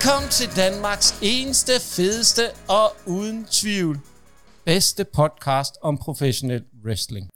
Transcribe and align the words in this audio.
Velkommen 0.00 0.30
til 0.30 0.56
Danmarks 0.56 1.14
eneste, 1.22 1.72
fedeste 1.80 2.42
og 2.68 2.92
uden 3.06 3.44
tvivl 3.50 4.00
bedste 4.64 5.04
podcast 5.04 5.74
om 5.82 5.98
professionel 5.98 6.64
wrestling. 6.84 7.30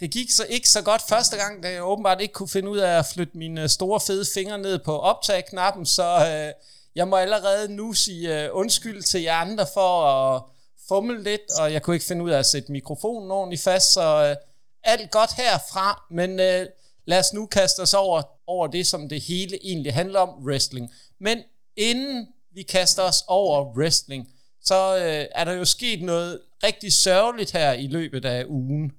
Det 0.00 0.10
gik 0.10 0.30
så 0.30 0.46
ikke 0.48 0.68
så 0.68 0.82
godt 0.82 1.02
første 1.08 1.36
gang, 1.36 1.62
da 1.62 1.72
jeg 1.72 1.84
åbenbart 1.84 2.20
ikke 2.20 2.34
kunne 2.34 2.48
finde 2.48 2.70
ud 2.70 2.78
af 2.78 2.98
at 2.98 3.06
flytte 3.14 3.38
mine 3.38 3.68
store 3.68 4.00
fede 4.00 4.24
fingre 4.34 4.58
ned 4.58 4.78
på 4.78 4.98
optag-knappen, 4.98 5.86
så 5.86 6.04
øh, 6.04 6.52
jeg 6.94 7.08
må 7.08 7.16
allerede 7.16 7.74
nu 7.74 7.92
sige 7.92 8.44
øh, 8.44 8.50
undskyld 8.52 9.02
til 9.02 9.22
jer 9.22 9.34
andre 9.34 9.66
for 9.74 10.04
at 10.04 10.42
fumle 10.88 11.22
lidt, 11.22 11.50
og 11.60 11.72
jeg 11.72 11.82
kunne 11.82 11.96
ikke 11.96 12.06
finde 12.06 12.24
ud 12.24 12.30
af 12.30 12.38
at 12.38 12.46
sætte 12.46 12.72
mikrofonen 12.72 13.30
ordentligt 13.30 13.62
fast, 13.62 13.92
så 13.92 14.24
øh, 14.30 14.36
alt 14.84 15.10
godt 15.10 15.32
herfra, 15.32 16.06
men 16.10 16.40
øh, 16.40 16.66
lad 17.04 17.18
os 17.18 17.32
nu 17.32 17.46
kaste 17.46 17.80
os 17.80 17.94
over, 17.94 18.22
over 18.46 18.66
det, 18.66 18.86
som 18.86 19.08
det 19.08 19.20
hele 19.20 19.66
egentlig 19.66 19.94
handler 19.94 20.20
om, 20.20 20.44
wrestling. 20.44 20.92
Men 21.18 21.38
inden 21.76 22.28
vi 22.54 22.62
kaster 22.62 23.02
os 23.02 23.24
over 23.28 23.76
wrestling, 23.76 24.28
så 24.62 24.96
øh, 24.96 25.26
er 25.34 25.44
der 25.44 25.52
jo 25.52 25.64
sket 25.64 26.02
noget 26.02 26.40
rigtig 26.64 26.92
sørgeligt 26.92 27.52
her 27.52 27.72
i 27.72 27.86
løbet 27.86 28.24
af 28.24 28.44
ugen. 28.48 28.92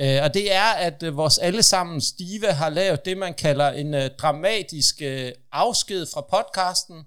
Øh, 0.00 0.22
og 0.22 0.34
det 0.34 0.52
er, 0.52 0.72
at 0.72 1.02
øh, 1.02 1.16
vores 1.16 1.38
allesammen 1.38 2.00
Stive 2.00 2.52
har 2.52 2.68
lavet 2.68 3.04
det, 3.04 3.18
man 3.18 3.34
kalder 3.34 3.68
en 3.68 3.94
øh, 3.94 4.10
dramatisk 4.18 5.02
øh, 5.02 5.32
afsked 5.52 6.06
fra 6.14 6.20
podcasten. 6.20 7.02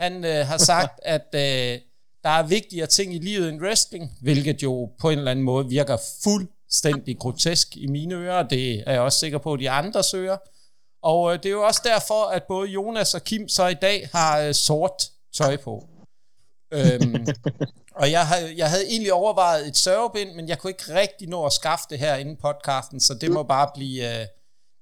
Han 0.00 0.24
øh, 0.24 0.46
har 0.46 0.58
sagt, 0.72 1.00
at 1.02 1.26
øh, 1.34 1.80
der 2.22 2.30
er 2.30 2.46
vigtigere 2.46 2.86
ting 2.86 3.14
i 3.14 3.18
livet 3.18 3.48
end 3.48 3.62
wrestling, 3.62 4.18
hvilket 4.22 4.62
jo 4.62 4.90
på 5.00 5.10
en 5.10 5.18
eller 5.18 5.30
anden 5.30 5.44
måde 5.44 5.68
virker 5.68 5.96
fuldstændig 6.22 7.18
grotesk 7.18 7.76
i 7.76 7.86
mine 7.86 8.14
ører. 8.14 8.42
Det 8.48 8.82
er 8.86 8.92
jeg 8.92 9.00
også 9.00 9.18
sikker 9.18 9.38
på, 9.38 9.52
at 9.52 9.60
de 9.60 9.70
andre 9.70 10.04
søger. 10.04 10.36
Og 11.04 11.32
øh, 11.32 11.38
det 11.38 11.46
er 11.46 11.50
jo 11.50 11.66
også 11.66 11.80
derfor, 11.84 12.24
at 12.24 12.42
både 12.48 12.68
Jonas 12.68 13.14
og 13.14 13.24
Kim 13.24 13.48
så 13.48 13.66
i 13.66 13.74
dag 13.74 14.08
har 14.12 14.40
øh, 14.40 14.54
sort 14.54 15.10
tøj 15.36 15.56
på. 15.56 15.88
øhm, 16.70 17.26
og 18.00 18.10
jeg, 18.10 18.26
havde, 18.26 18.54
jeg 18.56 18.70
havde 18.70 18.88
egentlig 18.88 19.12
overvejet 19.12 19.66
et 19.68 19.76
sørgebind, 19.76 20.34
men 20.34 20.48
jeg 20.48 20.58
kunne 20.58 20.70
ikke 20.70 20.94
rigtig 20.94 21.28
nå 21.28 21.46
at 21.46 21.52
skaffe 21.52 21.84
det 21.90 21.98
her 21.98 22.16
inden 22.16 22.36
podcasten, 22.36 23.00
så 23.00 23.14
det 23.14 23.30
må 23.30 23.42
bare 23.42 23.70
blive... 23.74 24.20
Øh, 24.20 24.26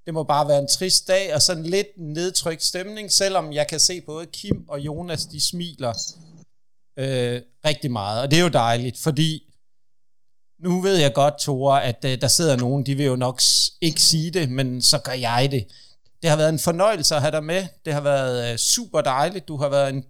det 0.06 0.14
må 0.14 0.22
bare 0.22 0.48
være 0.48 0.58
en 0.58 0.68
trist 0.68 1.08
dag, 1.08 1.34
og 1.34 1.42
sådan 1.42 1.62
lidt 1.62 1.86
nedtrykt 1.96 2.62
stemning, 2.62 3.12
selvom 3.12 3.52
jeg 3.52 3.66
kan 3.66 3.80
se 3.80 4.00
både 4.00 4.26
Kim 4.26 4.64
og 4.68 4.80
Jonas, 4.80 5.24
de 5.24 5.40
smiler 5.40 5.92
øh, 6.98 7.42
rigtig 7.64 7.90
meget. 7.90 8.22
Og 8.22 8.30
det 8.30 8.38
er 8.38 8.42
jo 8.42 8.48
dejligt, 8.48 8.98
fordi 8.98 9.52
nu 10.58 10.80
ved 10.80 10.96
jeg 10.96 11.14
godt, 11.14 11.38
Tore, 11.38 11.84
at 11.84 12.04
øh, 12.04 12.20
der 12.20 12.28
sidder 12.28 12.56
nogen, 12.56 12.86
de 12.86 12.94
vil 12.94 13.06
jo 13.06 13.16
nok 13.16 13.40
ikke 13.80 14.02
sige 14.02 14.30
det, 14.30 14.50
men 14.50 14.82
så 14.82 14.98
gør 14.98 15.12
jeg 15.12 15.48
det. 15.50 15.66
Det 16.22 16.30
har 16.30 16.36
været 16.36 16.48
en 16.48 16.58
fornøjelse 16.58 17.14
at 17.14 17.20
have 17.20 17.30
dig 17.30 17.44
med. 17.44 17.66
Det 17.84 17.92
har 17.92 18.00
været 18.00 18.52
øh, 18.52 18.58
super 18.58 19.00
dejligt. 19.00 19.48
Du 19.48 19.56
har 19.56 19.68
været 19.68 19.88
en 19.94 20.04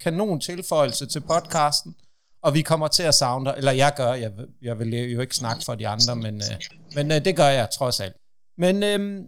kanon 0.00 0.40
tilføjelse 0.40 1.06
til 1.06 1.20
podcasten. 1.20 1.94
Og 2.42 2.54
vi 2.54 2.62
kommer 2.62 2.88
til 2.88 3.02
at 3.02 3.14
savne 3.14 3.44
dig. 3.44 3.54
Eller 3.56 3.72
jeg 3.72 3.92
gør. 3.96 4.12
Jeg, 4.12 4.32
jeg 4.62 4.78
vil 4.78 4.94
jo 4.94 5.20
ikke 5.20 5.36
snakke 5.36 5.64
for 5.64 5.74
de 5.74 5.88
andre, 5.88 6.16
men, 6.16 6.34
øh, 6.34 6.60
men 6.94 7.12
øh, 7.12 7.24
det 7.24 7.36
gør 7.36 7.48
jeg 7.48 7.68
trods 7.70 8.00
alt. 8.00 8.16
Men 8.58 8.82
øh, 8.82 9.24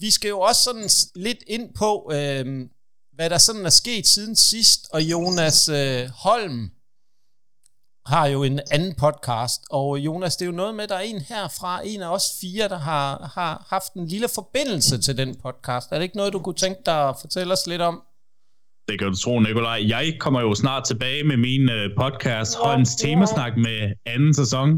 vi 0.00 0.10
skal 0.10 0.28
jo 0.28 0.40
også 0.40 0.62
sådan 0.62 0.88
lidt 1.14 1.38
ind 1.46 1.74
på, 1.74 2.10
øh, 2.12 2.68
hvad 3.12 3.30
der 3.30 3.38
sådan 3.38 3.66
er 3.66 3.70
sket 3.70 4.06
siden 4.06 4.36
sidst. 4.36 4.86
Og 4.92 5.02
Jonas 5.02 5.68
øh, 5.68 6.08
Holm 6.08 6.70
har 8.06 8.26
jo 8.26 8.42
en 8.42 8.60
anden 8.70 8.94
podcast, 8.94 9.62
og 9.70 9.98
Jonas, 9.98 10.36
det 10.36 10.42
er 10.42 10.46
jo 10.46 10.52
noget 10.52 10.74
med, 10.74 10.88
der 10.88 10.94
er 10.94 11.00
en 11.00 11.20
herfra, 11.20 11.80
en 11.84 12.02
af 12.02 12.08
os 12.08 12.24
fire, 12.40 12.68
der 12.68 12.78
har, 12.78 13.30
har 13.34 13.66
haft 13.70 13.92
en 13.92 14.06
lille 14.06 14.28
forbindelse 14.34 14.98
til 15.00 15.16
den 15.16 15.34
podcast. 15.42 15.92
Er 15.92 15.96
det 15.96 16.02
ikke 16.02 16.16
noget, 16.16 16.32
du 16.32 16.38
kunne 16.38 16.54
tænke 16.54 16.80
dig 16.86 17.08
at 17.08 17.16
fortælle 17.20 17.52
os 17.52 17.66
lidt 17.66 17.82
om? 17.82 18.02
Det 18.88 18.98
kan 18.98 19.08
du 19.08 19.16
tro, 19.16 19.40
Nikolaj. 19.40 19.84
Jeg 19.88 20.16
kommer 20.20 20.40
jo 20.40 20.54
snart 20.54 20.84
tilbage 20.84 21.24
med 21.24 21.36
min 21.36 21.70
øh, 21.70 21.90
podcast, 21.96 22.56
Håndens 22.56 22.94
Temasnak 22.94 23.56
med 23.56 23.92
anden 24.06 24.34
sæson. 24.34 24.70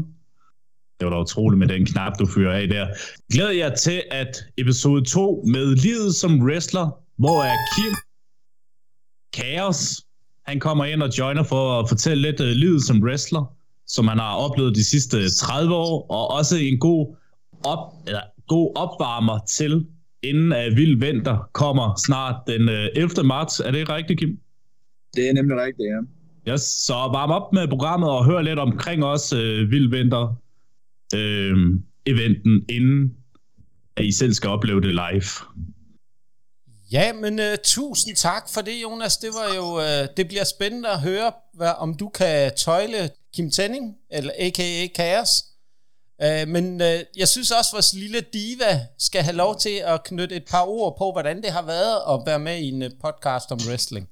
Det 0.99 1.07
var 1.07 1.09
da 1.09 1.19
utroligt 1.21 1.59
med 1.59 1.67
den 1.67 1.85
knap, 1.85 2.19
du 2.19 2.25
fyrer 2.25 2.53
af 2.61 2.67
der. 2.67 2.87
Glæder 3.33 3.51
jeg 3.51 3.73
til, 3.77 4.03
at 4.11 4.45
episode 4.57 5.05
2 5.05 5.43
med 5.47 5.75
livet 5.75 6.15
som 6.15 6.41
wrestler, 6.41 6.89
hvor 7.17 7.43
er 7.43 7.55
Kim 7.75 7.95
Kaos 9.33 10.06
han 10.47 10.59
kommer 10.59 10.85
ind 10.85 11.03
og 11.03 11.17
joiner 11.17 11.43
for 11.43 11.79
at 11.79 11.89
fortælle 11.89 12.21
lidt 12.21 12.41
uh, 12.41 12.47
livet 12.47 12.83
som 12.83 13.03
wrestler, 13.03 13.53
som 13.87 14.07
han 14.07 14.17
har 14.17 14.35
oplevet 14.35 14.75
de 14.75 14.83
sidste 14.83 15.29
30 15.29 15.75
år, 15.75 16.05
og 16.09 16.31
også 16.37 16.57
en 16.57 16.79
god, 16.79 17.15
op, 17.65 17.93
eller, 18.07 18.21
god 18.47 18.71
opvarmer 18.75 19.39
til, 19.49 19.85
inden 20.23 20.51
uh, 20.51 20.77
Vild 20.77 20.99
Vinter 20.99 21.49
kommer 21.53 21.95
snart 22.05 22.35
den 22.47 22.61
uh, 22.61 22.73
øh, 22.73 22.87
11. 22.95 23.23
marts. 23.23 23.59
Er 23.59 23.71
det 23.71 23.89
rigtigt, 23.89 24.19
Kim? 24.19 24.39
Det 25.15 25.29
er 25.29 25.33
nemlig 25.33 25.57
rigtigt, 25.57 25.87
ja. 25.87 25.99
Yes, 26.53 26.61
så 26.61 26.93
varm 26.93 27.31
op 27.31 27.53
med 27.53 27.67
programmet 27.67 28.09
og 28.09 28.25
hør 28.25 28.41
lidt 28.41 28.59
omkring 28.59 29.03
os 29.03 29.33
uh, 29.33 29.39
Vild 29.39 29.89
Vinter 29.89 30.35
uh, 31.15 31.79
eventen, 32.05 32.65
inden 32.69 33.13
at 33.95 34.05
I 34.05 34.11
selv 34.11 34.33
skal 34.33 34.49
opleve 34.49 34.81
det 34.81 34.91
live. 34.91 35.23
Ja, 36.91 37.13
men 37.13 37.39
uh, 37.39 37.55
tusind 37.63 38.15
tak 38.15 38.49
for 38.49 38.61
det, 38.61 38.81
Jonas. 38.81 39.17
Det 39.17 39.29
var 39.29 39.55
jo, 39.55 39.77
uh, 39.77 40.15
det 40.17 40.27
bliver 40.27 40.43
spændende 40.43 40.89
at 40.89 41.01
høre, 41.01 41.31
hvad, 41.53 41.73
om 41.77 41.93
du 41.93 42.09
kan 42.09 42.51
tøjle 42.57 43.09
Kim 43.33 43.51
Tenning, 43.51 43.95
eller 44.09 44.31
a.k.a. 44.39 44.87
Kaos. 44.95 45.29
Uh, 46.23 46.47
men 46.47 46.81
uh, 46.81 46.99
jeg 47.17 47.27
synes 47.27 47.51
også, 47.51 47.69
at 47.71 47.73
vores 47.73 47.93
lille 47.93 48.21
diva 48.33 48.85
skal 48.97 49.21
have 49.23 49.35
lov 49.35 49.59
til 49.59 49.81
at 49.85 50.03
knytte 50.03 50.35
et 50.35 50.45
par 50.51 50.65
ord 50.67 50.97
på, 50.97 51.11
hvordan 51.11 51.41
det 51.41 51.51
har 51.51 51.65
været 51.65 51.97
at 52.13 52.25
være 52.25 52.39
med 52.39 52.57
i 52.57 52.69
en 52.69 52.83
podcast 53.01 53.51
om 53.51 53.59
wrestling. 53.67 54.09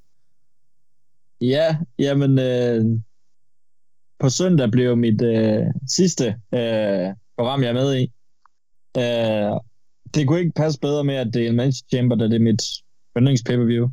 Ja, 1.42 1.78
jamen, 2.00 2.40
øh, 2.40 2.86
på 4.20 4.30
søndag 4.30 4.72
blev 4.72 4.98
mit 4.98 5.22
øh, 5.22 5.64
sidste 5.88 6.26
øh, 6.54 7.08
program, 7.38 7.64
jeg 7.64 7.70
er 7.70 7.74
med 7.74 7.96
i. 7.96 8.12
Øh, 8.98 9.60
det 10.16 10.28
kunne 10.28 10.40
ikke 10.40 10.52
passe 10.56 10.80
bedre 10.80 11.04
med, 11.04 11.16
at 11.16 11.34
det 11.34 11.46
er 11.46 11.50
en 11.50 11.56
Manchester 11.56 11.88
Chamber, 11.90 12.16
da 12.16 12.24
det 12.24 12.36
er 12.36 12.40
mit 12.40 12.64
yndlings 13.18 13.44
pay-per-view. 13.44 13.90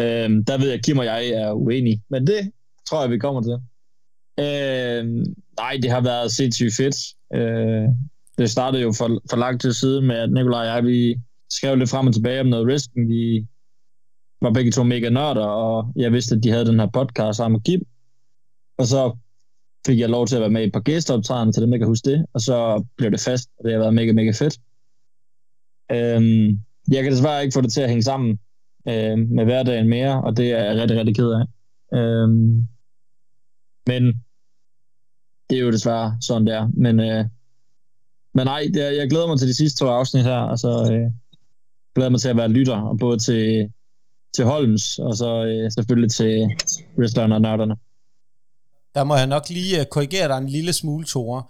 Øhm, 0.00 0.44
der 0.44 0.58
ved 0.58 0.66
jeg, 0.66 0.78
at 0.78 0.84
Kim 0.84 0.98
og 0.98 1.04
jeg 1.04 1.28
er 1.28 1.52
uenige, 1.52 2.02
men 2.10 2.26
det 2.26 2.52
tror 2.88 3.00
jeg, 3.00 3.10
vi 3.10 3.18
kommer 3.18 3.42
til. 3.42 3.56
Øhm, 4.44 5.24
nej, 5.56 5.78
det 5.82 5.90
har 5.90 6.00
været 6.00 6.32
sindssygt 6.32 6.74
fedt. 6.76 6.96
Øh, 7.34 7.88
det 8.38 8.50
startede 8.50 8.82
jo 8.82 8.92
for, 8.92 9.20
for 9.30 9.36
lang 9.36 9.60
tid 9.60 9.72
siden 9.72 10.06
med, 10.06 10.16
at 10.16 10.32
Nikolaj 10.32 10.60
og 10.60 10.66
jeg, 10.66 10.84
vi 10.84 11.20
skrev 11.50 11.76
lidt 11.76 11.90
frem 11.90 12.06
og 12.06 12.14
tilbage 12.14 12.40
om 12.40 12.46
noget 12.46 12.66
wrestling. 12.66 13.08
Vi 13.08 13.46
var 14.42 14.52
begge 14.52 14.70
to 14.70 14.82
mega 14.82 15.08
nørder, 15.08 15.46
og 15.46 15.92
jeg 15.96 16.12
vidste, 16.12 16.34
at 16.34 16.42
de 16.42 16.50
havde 16.50 16.66
den 16.66 16.80
her 16.80 16.86
podcast 16.86 17.36
sammen 17.36 17.56
med 17.56 17.60
Kim. 17.64 17.86
Og 18.78 18.86
så 18.86 19.16
fik 19.86 19.98
jeg 19.98 20.08
lov 20.08 20.26
til 20.26 20.36
at 20.36 20.40
være 20.40 20.50
med 20.50 20.62
i 20.62 20.66
et 20.66 20.72
par 20.72 20.80
gæsteoptræden, 20.80 21.52
til 21.52 21.62
dem, 21.62 21.72
jeg 21.72 21.80
kan 21.80 21.88
huske 21.88 22.10
det. 22.10 22.26
Og 22.34 22.40
så 22.40 22.84
blev 22.96 23.10
det 23.10 23.20
fast, 23.20 23.48
og 23.58 23.64
det 23.64 23.72
har 23.72 23.78
været 23.78 23.94
mega, 23.94 24.12
mega 24.12 24.30
fedt. 24.30 24.58
Øhm, 25.90 26.60
jeg 26.90 27.02
kan 27.02 27.12
desværre 27.12 27.42
ikke 27.42 27.54
få 27.54 27.60
det 27.60 27.72
til 27.72 27.80
at 27.80 27.88
hænge 27.88 28.02
sammen 28.02 28.38
øh, 28.88 29.18
med 29.18 29.44
hverdagen 29.44 29.88
mere, 29.88 30.22
og 30.22 30.36
det 30.36 30.52
er 30.52 30.64
jeg 30.64 30.76
rigtig, 30.76 30.98
rigtig 30.98 31.16
ked 31.16 31.30
af. 31.30 31.44
Øhm, 31.98 32.68
men 33.86 34.02
det 35.50 35.58
er 35.58 35.62
jo 35.62 35.70
desværre 35.70 36.16
sådan, 36.20 36.46
der. 36.46 36.68
Men, 36.74 37.00
øh, 37.00 37.24
men 38.34 38.44
nej, 38.46 38.70
det 38.74 38.86
er, 38.86 38.90
jeg 38.90 39.10
glæder 39.10 39.26
mig 39.26 39.38
til 39.38 39.48
de 39.48 39.54
sidste 39.54 39.78
to 39.78 39.88
afsnit 39.88 40.24
her, 40.24 40.38
og 40.38 40.58
så 40.58 40.68
øh, 40.92 41.10
glæder 41.94 42.10
mig 42.10 42.20
til 42.20 42.28
at 42.28 42.36
være 42.36 42.48
lytter, 42.48 42.80
og 42.80 42.98
både 42.98 43.18
til, 43.18 43.72
til 44.34 44.44
Holmes, 44.44 44.98
og 44.98 45.16
så 45.16 45.44
øh, 45.44 45.70
selvfølgelig 45.72 46.10
til 46.10 46.50
wrestlerne 46.98 47.34
og 47.34 47.40
nørderne. 47.40 47.76
Der 48.94 49.04
må 49.04 49.16
jeg 49.16 49.26
nok 49.26 49.48
lige 49.50 49.80
øh, 49.80 49.86
korrigere 49.86 50.28
dig 50.28 50.38
en 50.38 50.48
lille 50.48 50.72
smule, 50.72 51.04
Tore 51.04 51.42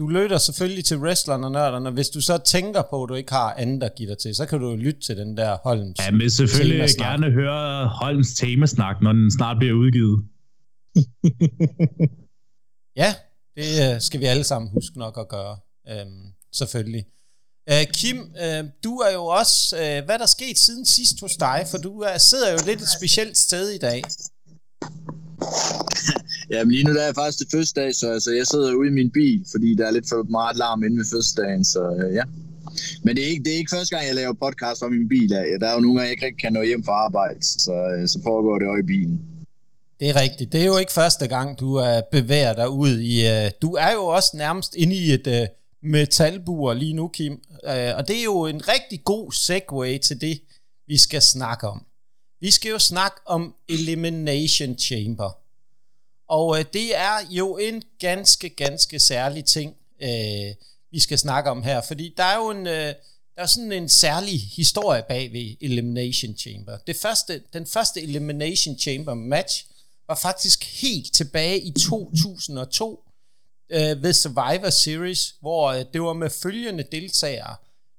du 0.00 0.08
lytter 0.08 0.38
selvfølgelig 0.38 0.84
til 0.84 0.98
wrestlerne 0.98 1.46
og 1.46 1.52
nørderne, 1.52 1.90
hvis 1.90 2.08
du 2.08 2.20
så 2.20 2.38
tænker 2.38 2.82
på, 2.90 3.02
at 3.02 3.08
du 3.08 3.14
ikke 3.14 3.32
har 3.32 3.54
andet 3.54 3.82
at 3.82 3.94
give 3.96 4.10
dig 4.10 4.18
til, 4.18 4.34
så 4.34 4.46
kan 4.46 4.60
du 4.60 4.76
lytte 4.76 5.00
til 5.00 5.16
den 5.16 5.36
der 5.36 5.58
Holms 5.64 5.98
Ja, 5.98 6.10
men 6.10 6.30
selvfølgelig 6.30 6.78
temasnak. 6.78 7.10
gerne 7.10 7.30
høre 7.30 7.88
Holms 7.88 8.34
temasnak, 8.34 8.96
når 9.02 9.12
den 9.12 9.30
snart 9.30 9.58
bliver 9.58 9.74
udgivet. 9.74 10.24
ja, 13.02 13.14
det 13.56 13.94
øh, 13.94 14.00
skal 14.00 14.20
vi 14.20 14.24
alle 14.24 14.44
sammen 14.44 14.70
huske 14.70 14.98
nok 14.98 15.18
at 15.18 15.28
gøre, 15.28 15.56
øhm, 15.88 16.26
selvfølgelig. 16.52 17.04
Øh, 17.70 17.86
Kim, 17.94 18.16
øh, 18.16 18.64
du 18.84 18.96
er 18.96 19.12
jo 19.12 19.24
også, 19.24 19.76
øh, 19.76 20.04
hvad 20.04 20.18
der 20.18 20.22
er 20.22 20.26
sket 20.38 20.58
siden 20.58 20.86
sidst 20.86 21.20
hos 21.20 21.36
dig, 21.36 21.66
for 21.70 21.78
du 21.78 22.00
er, 22.00 22.18
sidder 22.18 22.52
jo 22.52 22.58
lidt 22.66 22.80
et 22.80 22.88
specielt 22.88 23.38
sted 23.38 23.70
i 23.70 23.78
dag. 23.78 24.02
Ja, 26.50 26.64
men 26.64 26.72
lige 26.72 26.84
nu 26.84 26.94
der 26.94 27.02
er 27.02 27.12
faktisk 27.12 27.38
det 27.38 27.48
fødselsdag, 27.50 27.94
så 27.94 28.12
altså, 28.12 28.30
jeg 28.32 28.46
sidder 28.46 28.74
ude 28.74 28.88
i 28.88 28.92
min 29.00 29.10
bil, 29.10 29.44
fordi 29.50 29.74
der 29.74 29.86
er 29.86 29.90
lidt 29.90 30.08
for 30.08 30.22
meget 30.22 30.56
larm 30.56 30.84
inde 30.84 30.96
ved 30.96 31.04
fødselsdagen, 31.12 31.64
så 31.64 31.82
øh, 31.98 32.14
ja. 32.14 32.24
Men 33.04 33.16
det 33.16 33.24
er, 33.24 33.28
ikke, 33.28 33.44
det 33.44 33.52
er 33.52 33.58
ikke 33.58 33.76
første 33.76 33.96
gang, 33.96 34.06
jeg 34.06 34.14
laver 34.14 34.32
podcast 34.32 34.82
om 34.82 34.92
min 34.92 35.08
bil. 35.08 35.32
Af. 35.32 35.44
Der 35.60 35.68
er 35.68 35.74
jo 35.74 35.80
nogle 35.80 35.94
gange, 35.96 36.06
jeg 36.06 36.10
ikke 36.10 36.26
rigtig 36.26 36.40
kan 36.40 36.52
nå 36.52 36.62
hjem 36.62 36.84
fra 36.84 36.92
arbejde, 36.92 37.42
så, 37.42 37.72
øh, 37.72 38.08
så 38.08 38.18
pågår 38.22 38.58
det 38.58 38.68
også 38.68 38.82
i 38.82 38.86
bilen. 38.86 39.20
Det 40.00 40.08
er 40.08 40.20
rigtigt. 40.20 40.52
Det 40.52 40.60
er 40.60 40.64
jo 40.64 40.78
ikke 40.78 40.92
første 40.92 41.26
gang, 41.26 41.60
du 41.60 41.74
er 41.74 42.00
bevæger 42.12 42.54
dig 42.54 42.70
ud 42.70 42.98
i... 42.98 43.14
Uh, 43.26 43.50
du 43.62 43.74
er 43.74 43.92
jo 43.92 44.04
også 44.06 44.30
nærmest 44.34 44.74
inde 44.74 44.96
i 44.96 45.12
et 45.12 45.26
uh, 45.26 45.46
metalbur 45.90 46.74
lige 46.74 46.92
nu, 46.92 47.08
Kim. 47.08 47.32
Uh, 47.32 47.96
og 47.98 48.08
det 48.08 48.18
er 48.18 48.24
jo 48.24 48.46
en 48.46 48.68
rigtig 48.68 49.04
god 49.04 49.32
segue 49.32 49.98
til 49.98 50.20
det, 50.20 50.40
vi 50.86 50.96
skal 50.96 51.22
snakke 51.22 51.68
om. 51.68 51.82
Vi 52.40 52.50
skal 52.50 52.70
jo 52.70 52.78
snakke 52.78 53.16
om 53.26 53.54
Elimination 53.68 54.78
Chamber. 54.78 55.39
Og 56.30 56.58
øh, 56.58 56.64
det 56.72 56.96
er 56.96 57.26
jo 57.30 57.56
en 57.56 57.82
ganske, 57.98 58.48
ganske 58.48 58.98
særlig 58.98 59.44
ting, 59.44 59.76
øh, 60.02 60.54
vi 60.90 61.00
skal 61.00 61.18
snakke 61.18 61.50
om 61.50 61.62
her. 61.62 61.80
Fordi 61.80 62.14
der 62.16 62.24
er 62.24 62.36
jo 62.36 62.50
en, 62.50 62.66
øh, 62.66 62.94
der 63.34 63.42
er 63.42 63.46
sådan 63.46 63.72
en 63.72 63.88
særlig 63.88 64.40
historie 64.56 65.02
bag 65.08 65.32
ved 65.32 65.56
Elimination 65.60 66.36
Chamber. 66.36 66.78
Det 66.86 66.96
første, 66.96 67.42
den 67.52 67.66
første 67.66 68.02
Elimination 68.02 68.78
Chamber 68.78 69.14
match 69.14 69.66
var 70.08 70.14
faktisk 70.14 70.82
helt 70.82 71.14
tilbage 71.14 71.60
i 71.60 71.72
2002 71.72 73.04
øh, 73.70 74.02
ved 74.02 74.12
Survivor 74.12 74.70
Series, 74.70 75.34
hvor 75.40 75.66
øh, 75.66 75.84
det 75.92 76.02
var 76.02 76.12
med 76.12 76.30
følgende 76.30 76.84
deltagere. 76.92 77.56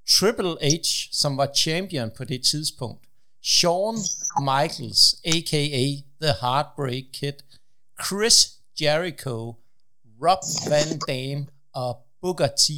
Triple 0.10 0.56
H, 0.62 0.86
som 1.12 1.38
var 1.38 1.52
champion 1.56 2.12
på 2.18 2.24
det 2.24 2.44
tidspunkt. 2.44 3.04
Shawn 3.44 3.98
Michaels, 4.42 5.16
a.k.a. 5.26 5.86
The 6.22 6.34
Heartbreak 6.42 7.04
Kid. 7.14 7.34
Chris 8.08 8.48
Jericho, 8.82 9.56
Rob 10.24 10.44
Van 10.70 11.00
Dam 11.08 11.48
og 11.74 11.98
Booker 12.22 12.48
T 12.48 12.70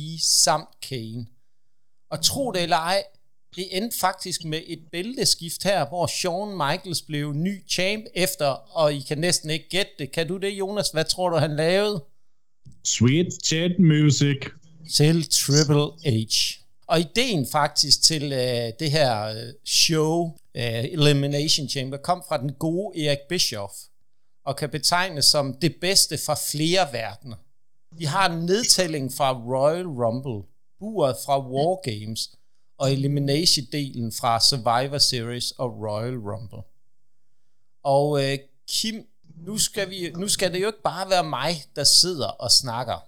samt 0.44 0.70
Kane. 0.90 1.26
Og 2.10 2.22
tro 2.22 2.52
det 2.52 2.64
eller 2.64 2.78
ej, 2.78 3.04
det 3.56 3.78
endte 3.78 4.00
faktisk 4.00 4.46
med 4.46 4.62
et 4.68 4.80
bælteskift 4.92 5.64
her, 5.64 5.88
hvor 5.88 6.08
Shawn 6.08 6.52
Michaels 6.52 7.02
blev 7.02 7.34
ny 7.34 7.70
champ 7.70 8.06
efter, 8.16 8.46
og 8.48 8.94
I 8.94 9.00
kan 9.00 9.18
næsten 9.18 9.50
ikke 9.50 9.70
gætte 9.70 9.92
det. 10.00 10.12
Kan 10.12 10.28
du 10.28 10.38
det, 10.38 10.50
Jonas? 10.50 10.90
Hvad 10.90 11.06
tror 11.06 11.30
du, 11.30 11.38
han 11.38 11.56
lavede? 11.56 12.04
Sweet 12.84 13.28
Chat 13.46 13.72
Music. 13.80 14.38
Til 14.96 15.30
Triple 15.30 16.12
H. 16.12 16.36
Og 16.88 17.00
ideen 17.00 17.48
faktisk 17.52 18.02
til 18.04 18.24
uh, 18.24 18.80
det 18.80 18.92
her 18.92 19.32
uh, 19.32 19.54
show, 19.66 20.24
uh, 20.56 20.84
Elimination 20.84 21.70
Chamber, 21.70 21.98
kom 21.98 22.24
fra 22.28 22.38
den 22.38 22.54
gode 22.54 23.06
Erik 23.06 23.20
Bischoff, 23.30 23.74
og 24.46 24.56
kan 24.56 24.70
betegnes 24.70 25.26
som 25.26 25.54
det 25.54 25.76
bedste 25.82 26.18
fra 26.18 26.36
flere 26.52 26.94
verdener. 26.94 27.36
Vi 27.98 28.06
har 28.06 28.30
en 28.30 28.46
nedtælling 28.46 29.14
fra 29.14 29.34
Royal 29.34 29.88
Rumble, 29.88 30.50
buret 30.80 31.16
fra 31.26 31.40
War 31.40 31.82
Games, 31.82 32.30
og 32.78 32.92
Elimination-delen 32.92 34.12
fra 34.20 34.40
Survivor 34.40 34.98
Series 34.98 35.52
og 35.52 35.80
Royal 35.80 36.18
Rumble. 36.18 36.62
Og 37.84 38.24
øh, 38.24 38.38
Kim, 38.68 39.08
nu 39.36 39.58
skal, 39.58 39.90
vi, 39.90 40.12
nu 40.12 40.28
skal 40.28 40.54
det 40.54 40.62
jo 40.62 40.68
ikke 40.68 40.82
bare 40.84 41.10
være 41.10 41.24
mig, 41.24 41.64
der 41.76 41.84
sidder 41.84 42.28
og 42.28 42.52
snakker. 42.52 43.08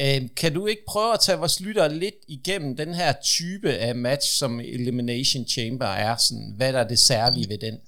Øh, 0.00 0.28
kan 0.36 0.54
du 0.54 0.66
ikke 0.66 0.82
prøve 0.88 1.14
at 1.14 1.20
tage 1.20 1.38
vores 1.38 1.60
lyttere 1.60 1.94
lidt 1.94 2.14
igennem 2.28 2.76
den 2.76 2.94
her 2.94 3.14
type 3.22 3.72
af 3.72 3.94
match, 3.94 4.38
som 4.38 4.60
Elimination 4.60 5.46
Chamber 5.46 5.86
er? 5.86 6.16
Sådan, 6.16 6.52
hvad 6.56 6.72
der 6.72 6.78
er 6.78 6.88
det 6.88 6.98
særlige 6.98 7.48
ved 7.48 7.58
den? 7.58 7.78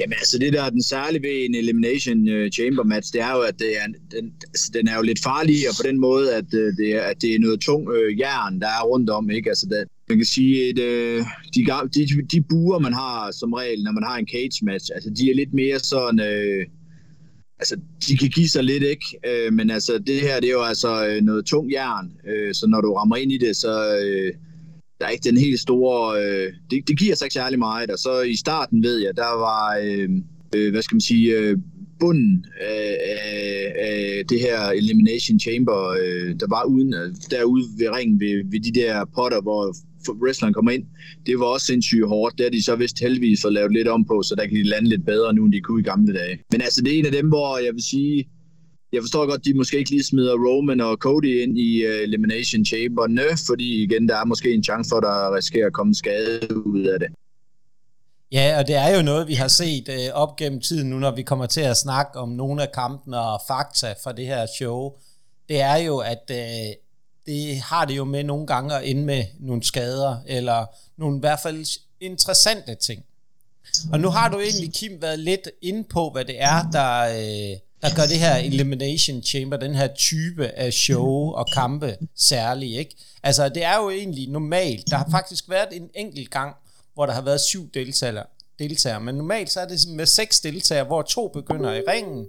Jamen 0.00 0.12
altså, 0.12 0.38
det 0.38 0.52
der 0.52 0.62
er 0.62 0.70
den 0.70 0.82
særlige 0.82 1.22
ved 1.22 1.44
en 1.44 1.54
Elimination 1.54 2.28
øh, 2.28 2.50
Chamber 2.50 2.84
match, 2.84 3.12
det 3.12 3.20
er 3.20 3.32
jo, 3.32 3.40
at 3.40 3.58
det 3.58 3.76
er, 3.80 3.86
den, 3.86 4.32
altså, 4.48 4.70
den 4.74 4.88
er 4.88 4.96
jo 4.96 5.02
lidt 5.02 5.22
farlig, 5.22 5.68
og 5.68 5.74
på 5.80 5.88
den 5.88 6.00
måde, 6.00 6.34
at, 6.34 6.54
øh, 6.54 6.76
det, 6.76 6.88
er, 6.94 7.02
at 7.02 7.22
det 7.22 7.34
er 7.34 7.38
noget 7.38 7.60
tung 7.60 7.88
øh, 7.96 8.18
jern, 8.18 8.60
der 8.60 8.66
er 8.66 8.84
rundt 8.84 9.10
om, 9.10 9.30
ikke? 9.30 9.48
Altså, 9.48 9.66
det, 9.66 9.84
man 10.08 10.18
kan 10.18 10.26
sige, 10.26 10.68
at 10.68 10.78
øh, 10.78 11.20
de, 11.54 11.60
de, 11.94 12.04
de 12.32 12.40
buer, 12.50 12.78
man 12.78 12.92
har 12.92 13.30
som 13.40 13.52
regel, 13.52 13.82
når 13.82 13.92
man 13.92 14.04
har 14.08 14.16
en 14.16 14.28
cage 14.28 14.64
match, 14.64 14.90
altså, 14.94 15.10
de 15.10 15.30
er 15.30 15.34
lidt 15.34 15.54
mere 15.54 15.78
sådan... 15.78 16.20
Øh, 16.20 16.66
altså, 17.58 17.76
de 18.08 18.16
kan 18.16 18.28
give 18.28 18.48
sig 18.48 18.64
lidt, 18.64 18.82
ikke? 18.82 19.06
Øh, 19.26 19.52
men 19.52 19.70
altså, 19.70 19.98
det 19.98 20.20
her, 20.20 20.40
det 20.40 20.48
er 20.48 20.52
jo 20.52 20.62
altså 20.62 21.06
øh, 21.08 21.22
noget 21.22 21.44
tung 21.44 21.72
jern, 21.72 22.12
øh, 22.28 22.54
så 22.54 22.66
når 22.66 22.80
du 22.80 22.94
rammer 22.94 23.16
ind 23.16 23.32
i 23.32 23.38
det, 23.38 23.56
så 23.56 23.98
øh, 24.04 24.32
der 24.98 25.06
er 25.06 25.10
ikke 25.10 25.28
den 25.28 25.38
helt 25.38 25.60
store... 25.60 26.22
Øh, 26.22 26.52
det, 26.70 26.88
det 26.88 26.98
giver 26.98 27.14
sig 27.14 27.26
ikke 27.26 27.34
særlig 27.34 27.58
meget, 27.58 27.90
og 27.90 27.98
så 27.98 28.20
i 28.20 28.36
starten, 28.36 28.82
ved 28.82 28.98
jeg, 28.98 29.16
der 29.16 29.32
var, 29.46 29.78
øh, 29.84 30.08
øh, 30.56 30.72
hvad 30.72 30.82
skal 30.82 30.94
man 30.94 31.00
sige, 31.00 31.38
øh, 31.38 31.56
bunden 32.00 32.44
af, 32.60 32.98
af, 33.04 33.72
af 33.78 34.24
det 34.28 34.40
her 34.40 34.60
Elimination 34.68 35.40
Chamber, 35.40 35.88
øh, 35.88 36.34
der 36.40 36.46
var 36.48 36.64
uden, 36.64 36.94
øh, 36.94 37.14
derude 37.30 37.64
ved 37.78 37.88
ringen, 37.96 38.20
ved, 38.20 38.50
ved 38.50 38.60
de 38.60 38.72
der 38.80 39.04
potter, 39.14 39.40
hvor 39.40 39.74
wrestleren 40.22 40.54
kommer 40.54 40.70
ind, 40.70 40.84
det 41.26 41.38
var 41.38 41.46
også 41.46 41.66
sindssygt 41.66 42.06
hårdt. 42.06 42.38
Det 42.38 42.44
har 42.46 42.50
de 42.50 42.64
så 42.64 42.76
vist 42.76 43.00
heldigvis 43.00 43.42
fået 43.42 43.54
lavet 43.54 43.72
lidt 43.72 43.88
om 43.88 44.04
på, 44.04 44.22
så 44.22 44.34
der 44.34 44.46
kan 44.46 44.56
de 44.56 44.62
lande 44.62 44.88
lidt 44.88 45.06
bedre 45.06 45.34
nu, 45.34 45.44
end 45.44 45.52
de 45.52 45.60
kunne 45.60 45.80
i 45.80 45.84
gamle 45.84 46.14
dage. 46.14 46.38
Men 46.52 46.60
altså, 46.60 46.82
det 46.82 46.94
er 46.94 46.98
en 46.98 47.06
af 47.06 47.12
dem, 47.12 47.28
hvor 47.28 47.58
jeg 47.58 47.74
vil 47.74 47.82
sige, 47.82 48.28
jeg 48.94 49.02
forstår 49.02 49.26
godt, 49.26 49.44
de 49.44 49.54
måske 49.54 49.78
ikke 49.78 49.90
lige 49.90 50.04
smider 50.04 50.34
Roman 50.34 50.80
og 50.80 50.96
Cody 50.96 51.42
ind 51.42 51.58
i 51.58 51.86
uh, 51.86 51.92
Elimination 51.92 52.64
Chamberne, 52.64 53.28
fordi 53.46 53.82
igen, 53.82 54.08
der 54.08 54.16
er 54.16 54.24
måske 54.24 54.54
en 54.54 54.64
chance 54.64 54.88
for, 54.88 54.96
at 54.96 55.02
der 55.02 55.36
risikerer 55.36 55.66
at 55.66 55.72
komme 55.72 55.94
skade 55.94 56.56
ud 56.56 56.84
af 56.84 56.98
det. 57.00 57.08
Ja, 58.32 58.58
og 58.58 58.66
det 58.66 58.74
er 58.74 58.96
jo 58.96 59.02
noget, 59.02 59.28
vi 59.28 59.34
har 59.34 59.48
set 59.48 59.88
uh, 59.88 60.22
op 60.22 60.36
gennem 60.36 60.60
tiden 60.60 60.90
nu, 60.90 60.98
når 60.98 61.14
vi 61.14 61.22
kommer 61.22 61.46
til 61.46 61.60
at 61.60 61.76
snakke 61.76 62.18
om 62.18 62.28
nogle 62.28 62.62
af 62.62 62.72
kampene 62.72 63.20
og 63.20 63.40
fakta 63.48 63.94
fra 64.04 64.12
det 64.12 64.26
her 64.26 64.46
show. 64.58 64.92
Det 65.48 65.60
er 65.60 65.76
jo, 65.76 65.98
at 65.98 66.24
uh, 66.30 66.36
det 67.26 67.56
har 67.56 67.84
det 67.84 67.96
jo 67.96 68.04
med 68.04 68.24
nogle 68.24 68.46
gange 68.46 68.74
at 68.74 68.90
ende 68.90 69.04
med 69.04 69.24
nogle 69.40 69.62
skader, 69.62 70.16
eller 70.26 70.66
nogle 70.98 71.16
i 71.16 71.20
hvert 71.20 71.40
fald 71.42 71.66
interessante 72.00 72.74
ting. 72.74 73.04
Og 73.92 74.00
nu 74.00 74.08
har 74.08 74.28
du 74.28 74.40
egentlig, 74.40 74.72
Kim, 74.74 75.02
været 75.02 75.18
lidt 75.18 75.48
inde 75.62 75.84
på, 75.84 76.10
hvad 76.10 76.24
det 76.24 76.42
er, 76.42 76.70
der, 76.72 77.00
øh, 77.00 77.58
der 77.84 77.94
gør 77.96 78.06
det 78.06 78.18
her 78.18 78.36
Elimination 78.36 79.22
Chamber, 79.22 79.56
den 79.56 79.74
her 79.74 79.94
type 79.94 80.46
af 80.46 80.72
show 80.72 81.32
og 81.32 81.46
kampe 81.54 81.96
særlig, 82.16 82.76
ikke? 82.76 82.96
Altså, 83.22 83.48
det 83.48 83.64
er 83.64 83.76
jo 83.76 83.90
egentlig 83.90 84.28
normalt. 84.28 84.90
Der 84.90 84.96
har 84.96 85.10
faktisk 85.10 85.50
været 85.50 85.68
en 85.72 85.90
enkelt 85.94 86.30
gang, 86.30 86.56
hvor 86.94 87.06
der 87.06 87.12
har 87.12 87.22
været 87.22 87.40
syv 87.40 87.70
deltagere, 87.74 88.24
deltagere 88.58 89.00
men 89.00 89.14
normalt 89.14 89.50
så 89.50 89.60
er 89.60 89.68
det 89.68 89.88
med 89.88 90.06
seks 90.06 90.40
deltagere, 90.40 90.84
hvor 90.84 91.02
to 91.02 91.28
begynder 91.28 91.74
i 91.74 91.80
ringen. 91.88 92.26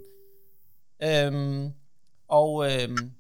Øhm, 1.03 1.71
og 2.27 2.71
øhm, 2.71 3.11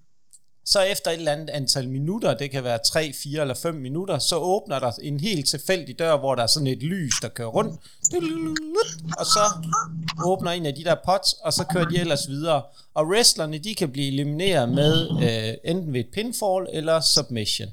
så 0.65 0.81
efter 0.81 1.11
et 1.11 1.17
eller 1.17 1.31
andet 1.31 1.49
antal 1.49 1.89
minutter, 1.89 2.33
det 2.33 2.51
kan 2.51 2.63
være 2.63 2.79
3, 2.85 3.13
4 3.13 3.41
eller 3.41 3.53
5 3.53 3.75
minutter, 3.75 4.19
så 4.19 4.35
åbner 4.37 4.79
der 4.79 4.91
en 5.01 5.19
helt 5.19 5.47
tilfældig 5.47 5.99
dør, 5.99 6.17
hvor 6.17 6.35
der 6.35 6.43
er 6.43 6.47
sådan 6.47 6.67
et 6.67 6.83
lys, 6.83 7.13
der 7.21 7.27
kører 7.27 7.47
rundt, 7.47 7.79
og 9.19 9.25
så 9.25 9.39
åbner 10.25 10.51
en 10.51 10.65
af 10.65 10.75
de 10.75 10.83
der 10.83 10.95
pots, 11.05 11.33
og 11.33 11.53
så 11.53 11.63
kører 11.63 11.85
de 11.85 11.99
ellers 11.99 12.27
videre. 12.29 12.61
Og 12.93 13.07
wrestlerne, 13.07 13.57
de 13.57 13.75
kan 13.75 13.91
blive 13.91 14.07
elimineret 14.07 14.69
med 14.69 15.09
øh, 15.09 15.71
enten 15.71 15.93
ved 15.93 15.99
et 15.99 16.09
pinfall 16.13 16.67
eller 16.73 17.01
submission. 17.01 17.69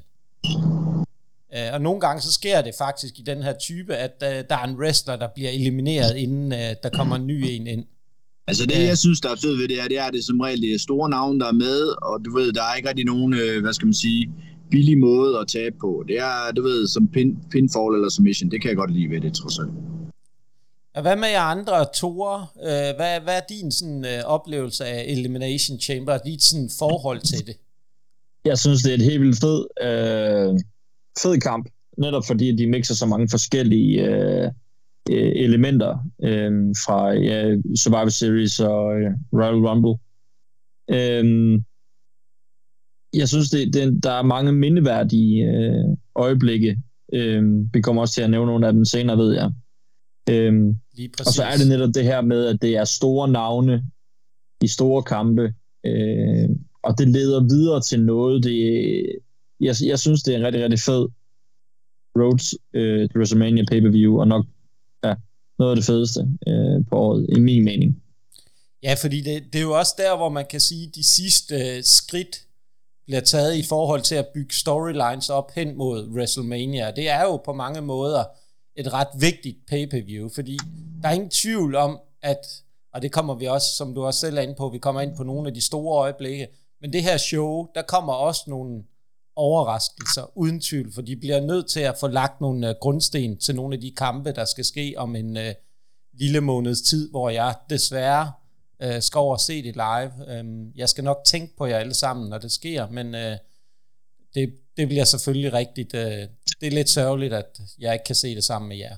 Øh, 1.55 1.73
og 1.73 1.81
nogle 1.81 1.99
gange 1.99 2.21
så 2.21 2.31
sker 2.31 2.61
det 2.61 2.75
faktisk 2.77 3.19
i 3.19 3.21
den 3.21 3.43
her 3.43 3.53
type, 3.53 3.95
at 3.95 4.23
øh, 4.23 4.43
der 4.49 4.57
er 4.57 4.63
en 4.63 4.75
wrestler, 4.75 5.15
der 5.15 5.27
bliver 5.27 5.49
elimineret, 5.49 6.15
inden 6.15 6.51
øh, 6.51 6.75
der 6.83 6.89
kommer 6.89 7.15
en 7.15 7.27
ny 7.27 7.45
en 7.49 7.67
ind. 7.67 7.85
Altså 8.47 8.65
det, 8.65 8.87
jeg 8.87 8.97
synes, 8.97 9.21
der 9.21 9.29
er 9.29 9.35
fedt 9.35 9.59
ved 9.59 9.67
det 9.67 9.77
her, 9.81 9.87
det 9.87 9.97
er, 9.97 10.03
at 10.03 10.13
det 10.13 10.19
er 10.19 10.23
som 10.23 10.39
regel 10.39 10.61
det 10.61 10.73
er 10.73 10.79
store 10.79 11.09
navne, 11.09 11.39
der 11.39 11.47
er 11.47 11.51
med, 11.51 11.81
og 12.09 12.25
du 12.25 12.33
ved, 12.37 12.53
der 12.53 12.63
er 12.63 12.75
ikke 12.75 12.89
rigtig 12.89 13.05
nogen, 13.05 13.33
øh, 13.33 13.61
hvad 13.61 13.73
skal 13.73 13.85
man 13.85 13.93
sige, 13.93 14.31
billig 14.71 14.97
måde 14.97 15.39
at 15.39 15.47
tabe 15.47 15.75
på. 15.81 16.03
Det 16.07 16.17
er, 16.19 16.51
du 16.55 16.61
ved, 16.61 16.87
som 16.87 17.07
pin, 17.07 17.37
pinfall 17.51 17.95
eller 17.95 18.09
submission, 18.09 18.51
det 18.51 18.61
kan 18.61 18.69
jeg 18.69 18.77
godt 18.77 18.93
lide 18.93 19.09
ved 19.09 19.21
det, 19.21 19.33
trods 19.33 19.59
alt. 19.59 19.69
Og 20.95 21.01
hvad 21.01 21.15
med 21.15 21.27
jer 21.27 21.41
andre 21.41 21.85
toer? 21.95 22.53
Øh, 22.63 22.95
hvad, 22.95 23.21
hvad 23.25 23.37
er 23.37 23.45
din 23.49 23.71
sådan, 23.71 24.05
øh, 24.05 24.23
oplevelse 24.25 24.85
af 24.85 25.05
Elimination 25.07 25.79
Chamber, 25.79 26.17
dit 26.17 26.43
sådan, 26.43 26.69
forhold 26.79 27.21
til 27.21 27.47
det? 27.47 27.55
Jeg 28.45 28.57
synes, 28.57 28.83
det 28.83 28.89
er 28.89 28.95
et 28.95 29.03
helt 29.03 29.21
vildt 29.21 29.39
fed, 29.39 29.65
øh, 29.87 30.59
fed 31.23 31.39
kamp, 31.39 31.69
netop 31.97 32.25
fordi 32.27 32.55
de 32.55 32.67
mixer 32.67 32.95
så 32.95 33.05
mange 33.05 33.29
forskellige 33.29 34.05
øh, 34.07 34.51
øh, 35.11 35.31
elementer 35.35 36.07
øh, 36.23 36.51
fra 36.85 37.11
ja, 37.11 37.55
Survivor 37.75 38.09
Series 38.09 38.59
og 38.59 39.01
øh, 39.01 39.11
Royal 39.33 39.67
Rumble. 39.67 39.95
Øh, 40.89 41.61
jeg 43.13 43.27
synes, 43.27 43.49
det, 43.49 43.73
det, 43.73 44.03
der 44.03 44.11
er 44.11 44.23
mange 44.23 44.51
mindeværdige 44.51 45.45
øh, 45.45 45.97
øjeblikke. 46.15 46.81
Øh, 47.13 47.43
vi 47.73 47.81
kommer 47.81 48.01
også 48.01 48.13
til 48.13 48.21
at 48.21 48.29
nævne 48.29 48.45
nogle 48.45 48.67
af 48.67 48.73
dem 48.73 48.85
senere, 48.85 49.17
ved 49.17 49.33
jeg. 49.33 49.51
Øh, 50.29 50.75
og 51.19 51.25
så 51.25 51.43
er 51.43 51.57
det 51.57 51.67
netop 51.67 51.95
det 51.95 52.03
her 52.03 52.21
med, 52.21 52.45
at 52.45 52.61
det 52.61 52.77
er 52.77 52.83
store 52.83 53.27
navne 53.27 53.83
i 54.63 54.67
store 54.67 55.03
kampe, 55.03 55.53
øh, 55.85 56.49
og 56.83 56.97
det 56.97 57.07
leder 57.07 57.41
videre 57.43 57.81
til 57.81 58.05
noget. 58.05 58.43
Det, 58.43 58.57
jeg, 59.59 59.75
jeg 59.85 59.99
synes, 59.99 60.23
det 60.23 60.33
er 60.33 60.37
en 60.37 60.45
rigtig, 60.45 60.63
rigtig 60.63 60.79
fed 60.79 61.07
Roads 62.19 62.53
øh, 62.73 63.09
WrestleMania 63.15 63.63
pay-per-view, 63.71 64.19
og 64.19 64.27
nok 64.27 64.45
noget 65.63 65.71
af 65.71 65.75
det 65.75 65.85
fedeste 65.85 66.21
øh, 66.47 66.85
på 66.89 66.95
året, 66.95 67.25
i 67.37 67.39
min 67.39 67.63
mening. 67.63 68.03
Ja, 68.83 68.93
fordi 68.93 69.21
det, 69.21 69.43
det 69.53 69.59
er 69.59 69.63
jo 69.63 69.77
også 69.77 69.95
der, 69.97 70.17
hvor 70.17 70.29
man 70.29 70.45
kan 70.49 70.59
sige, 70.59 70.87
at 70.87 70.95
de 70.95 71.03
sidste 71.03 71.55
øh, 71.55 71.83
skridt 71.83 72.35
bliver 73.05 73.21
taget 73.21 73.55
i 73.55 73.63
forhold 73.63 74.01
til 74.01 74.15
at 74.15 74.27
bygge 74.33 74.53
storylines 74.55 75.29
op 75.29 75.51
hen 75.55 75.77
mod 75.77 76.09
WrestleMania. 76.09 76.91
Det 76.91 77.09
er 77.09 77.21
jo 77.21 77.37
på 77.37 77.53
mange 77.53 77.81
måder 77.81 78.23
et 78.75 78.93
ret 78.93 79.07
vigtigt 79.19 79.57
pay-per-view, 79.67 80.29
fordi 80.35 80.57
der 81.01 81.09
er 81.09 81.13
ingen 81.13 81.29
tvivl 81.29 81.75
om, 81.75 81.99
at, 82.21 82.63
og 82.93 83.01
det 83.01 83.11
kommer 83.11 83.35
vi 83.35 83.45
også, 83.45 83.67
som 83.77 83.95
du 83.95 84.03
også 84.03 84.19
selv 84.19 84.37
er 84.37 84.41
inde 84.41 84.55
på, 84.55 84.69
vi 84.69 84.77
kommer 84.77 85.01
ind 85.01 85.15
på 85.15 85.23
nogle 85.23 85.47
af 85.47 85.53
de 85.53 85.61
store 85.61 85.97
øjeblikke, 85.97 86.47
men 86.81 86.93
det 86.93 87.03
her 87.03 87.17
show, 87.17 87.67
der 87.75 87.81
kommer 87.81 88.13
også 88.13 88.41
nogle 88.47 88.83
overraskelser, 89.35 90.37
uden 90.37 90.61
tvivl, 90.61 90.93
for 90.93 91.01
de 91.01 91.15
bliver 91.15 91.41
nødt 91.41 91.69
til 91.69 91.79
at 91.79 91.97
få 91.99 92.07
lagt 92.07 92.41
nogle 92.41 92.69
øh, 92.69 92.75
grundsten 92.81 93.37
til 93.37 93.55
nogle 93.55 93.75
af 93.75 93.81
de 93.81 93.91
kampe, 93.97 94.31
der 94.31 94.45
skal 94.45 94.65
ske 94.65 94.93
om 94.97 95.15
en 95.15 95.37
øh, 95.37 95.53
lille 96.13 96.41
måneds 96.41 96.81
tid, 96.81 97.09
hvor 97.09 97.29
jeg 97.29 97.55
desværre 97.69 98.31
øh, 98.81 99.01
skal 99.01 99.19
over 99.19 99.33
og 99.33 99.39
se 99.39 99.63
det 99.63 99.75
live. 99.75 100.37
Øhm, 100.37 100.71
jeg 100.75 100.89
skal 100.89 101.03
nok 101.03 101.17
tænke 101.25 101.57
på 101.57 101.65
jer 101.65 101.77
alle 101.77 101.93
sammen, 101.93 102.29
når 102.29 102.37
det 102.37 102.51
sker, 102.51 102.89
men 102.89 103.15
øh, 103.15 103.37
det, 104.35 104.53
det 104.77 104.87
bliver 104.87 105.03
selvfølgelig 105.03 105.53
rigtigt. 105.53 105.95
Øh, 105.95 106.27
det 106.61 106.67
er 106.67 106.71
lidt 106.71 106.89
sørgeligt, 106.89 107.33
at 107.33 107.61
jeg 107.79 107.93
ikke 107.93 108.05
kan 108.05 108.15
se 108.15 108.35
det 108.35 108.43
sammen 108.43 108.69
med 108.69 108.77
jer. 108.77 108.97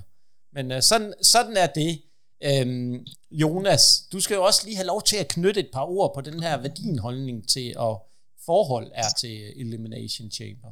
Men 0.53 0.71
øh, 0.71 0.81
sådan, 0.81 1.13
sådan 1.21 1.57
er 1.57 1.67
det. 1.67 2.01
Øhm, 2.43 3.05
Jonas, 3.31 4.03
du 4.11 4.19
skal 4.19 4.35
jo 4.35 4.43
også 4.43 4.61
lige 4.65 4.75
have 4.75 4.87
lov 4.87 5.01
til 5.01 5.17
at 5.17 5.27
knytte 5.27 5.59
et 5.59 5.69
par 5.73 5.89
ord 5.89 6.13
på 6.15 6.21
den 6.21 6.43
her 6.43 6.61
værdinholdning 6.61 7.49
til 7.49 7.75
at 7.79 7.97
forhold 8.45 8.87
er 8.95 9.09
til 9.21 9.37
Elimination 9.55 10.31
Chamber? 10.31 10.67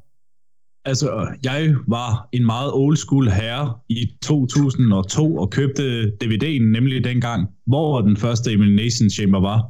Altså, 0.85 1.27
jeg 1.43 1.75
var 1.87 2.29
en 2.31 2.45
meget 2.45 2.73
old 2.73 2.97
school 2.97 3.29
herre 3.29 3.73
i 3.89 4.07
2002 4.21 5.35
og 5.37 5.51
købte 5.51 6.11
DVD'en, 6.23 6.63
nemlig 6.63 7.03
dengang, 7.03 7.47
hvor 7.65 8.01
den 8.01 8.17
første 8.17 8.51
Elimination 8.51 9.09
Chamber 9.09 9.39
var. 9.39 9.69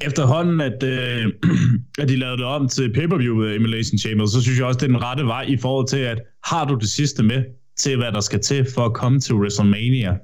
Efterhånden, 0.00 0.60
at, 0.60 0.82
øh, 0.82 1.26
at 2.02 2.08
de 2.08 2.16
lavede 2.16 2.36
det 2.36 2.44
om 2.44 2.68
til 2.68 2.92
pay-per-view 2.92 3.42
øh, 3.42 3.50
Elimination 3.50 3.98
Chamber, 3.98 4.26
så 4.26 4.42
synes 4.42 4.58
jeg 4.58 4.66
også, 4.66 4.78
det 4.78 4.84
er 4.84 4.92
den 4.92 5.02
rette 5.02 5.24
vej 5.24 5.42
i 5.42 5.56
forhold 5.56 5.88
til, 5.88 5.98
at 5.98 6.22
har 6.44 6.64
du 6.64 6.74
det 6.74 6.88
sidste 6.88 7.22
med 7.22 7.44
til, 7.78 7.96
hvad 7.96 8.12
der 8.12 8.20
skal 8.20 8.40
til 8.40 8.66
for 8.74 8.84
at 8.84 8.94
komme 8.94 9.20
til 9.20 9.34
WrestleMania. 9.34 10.16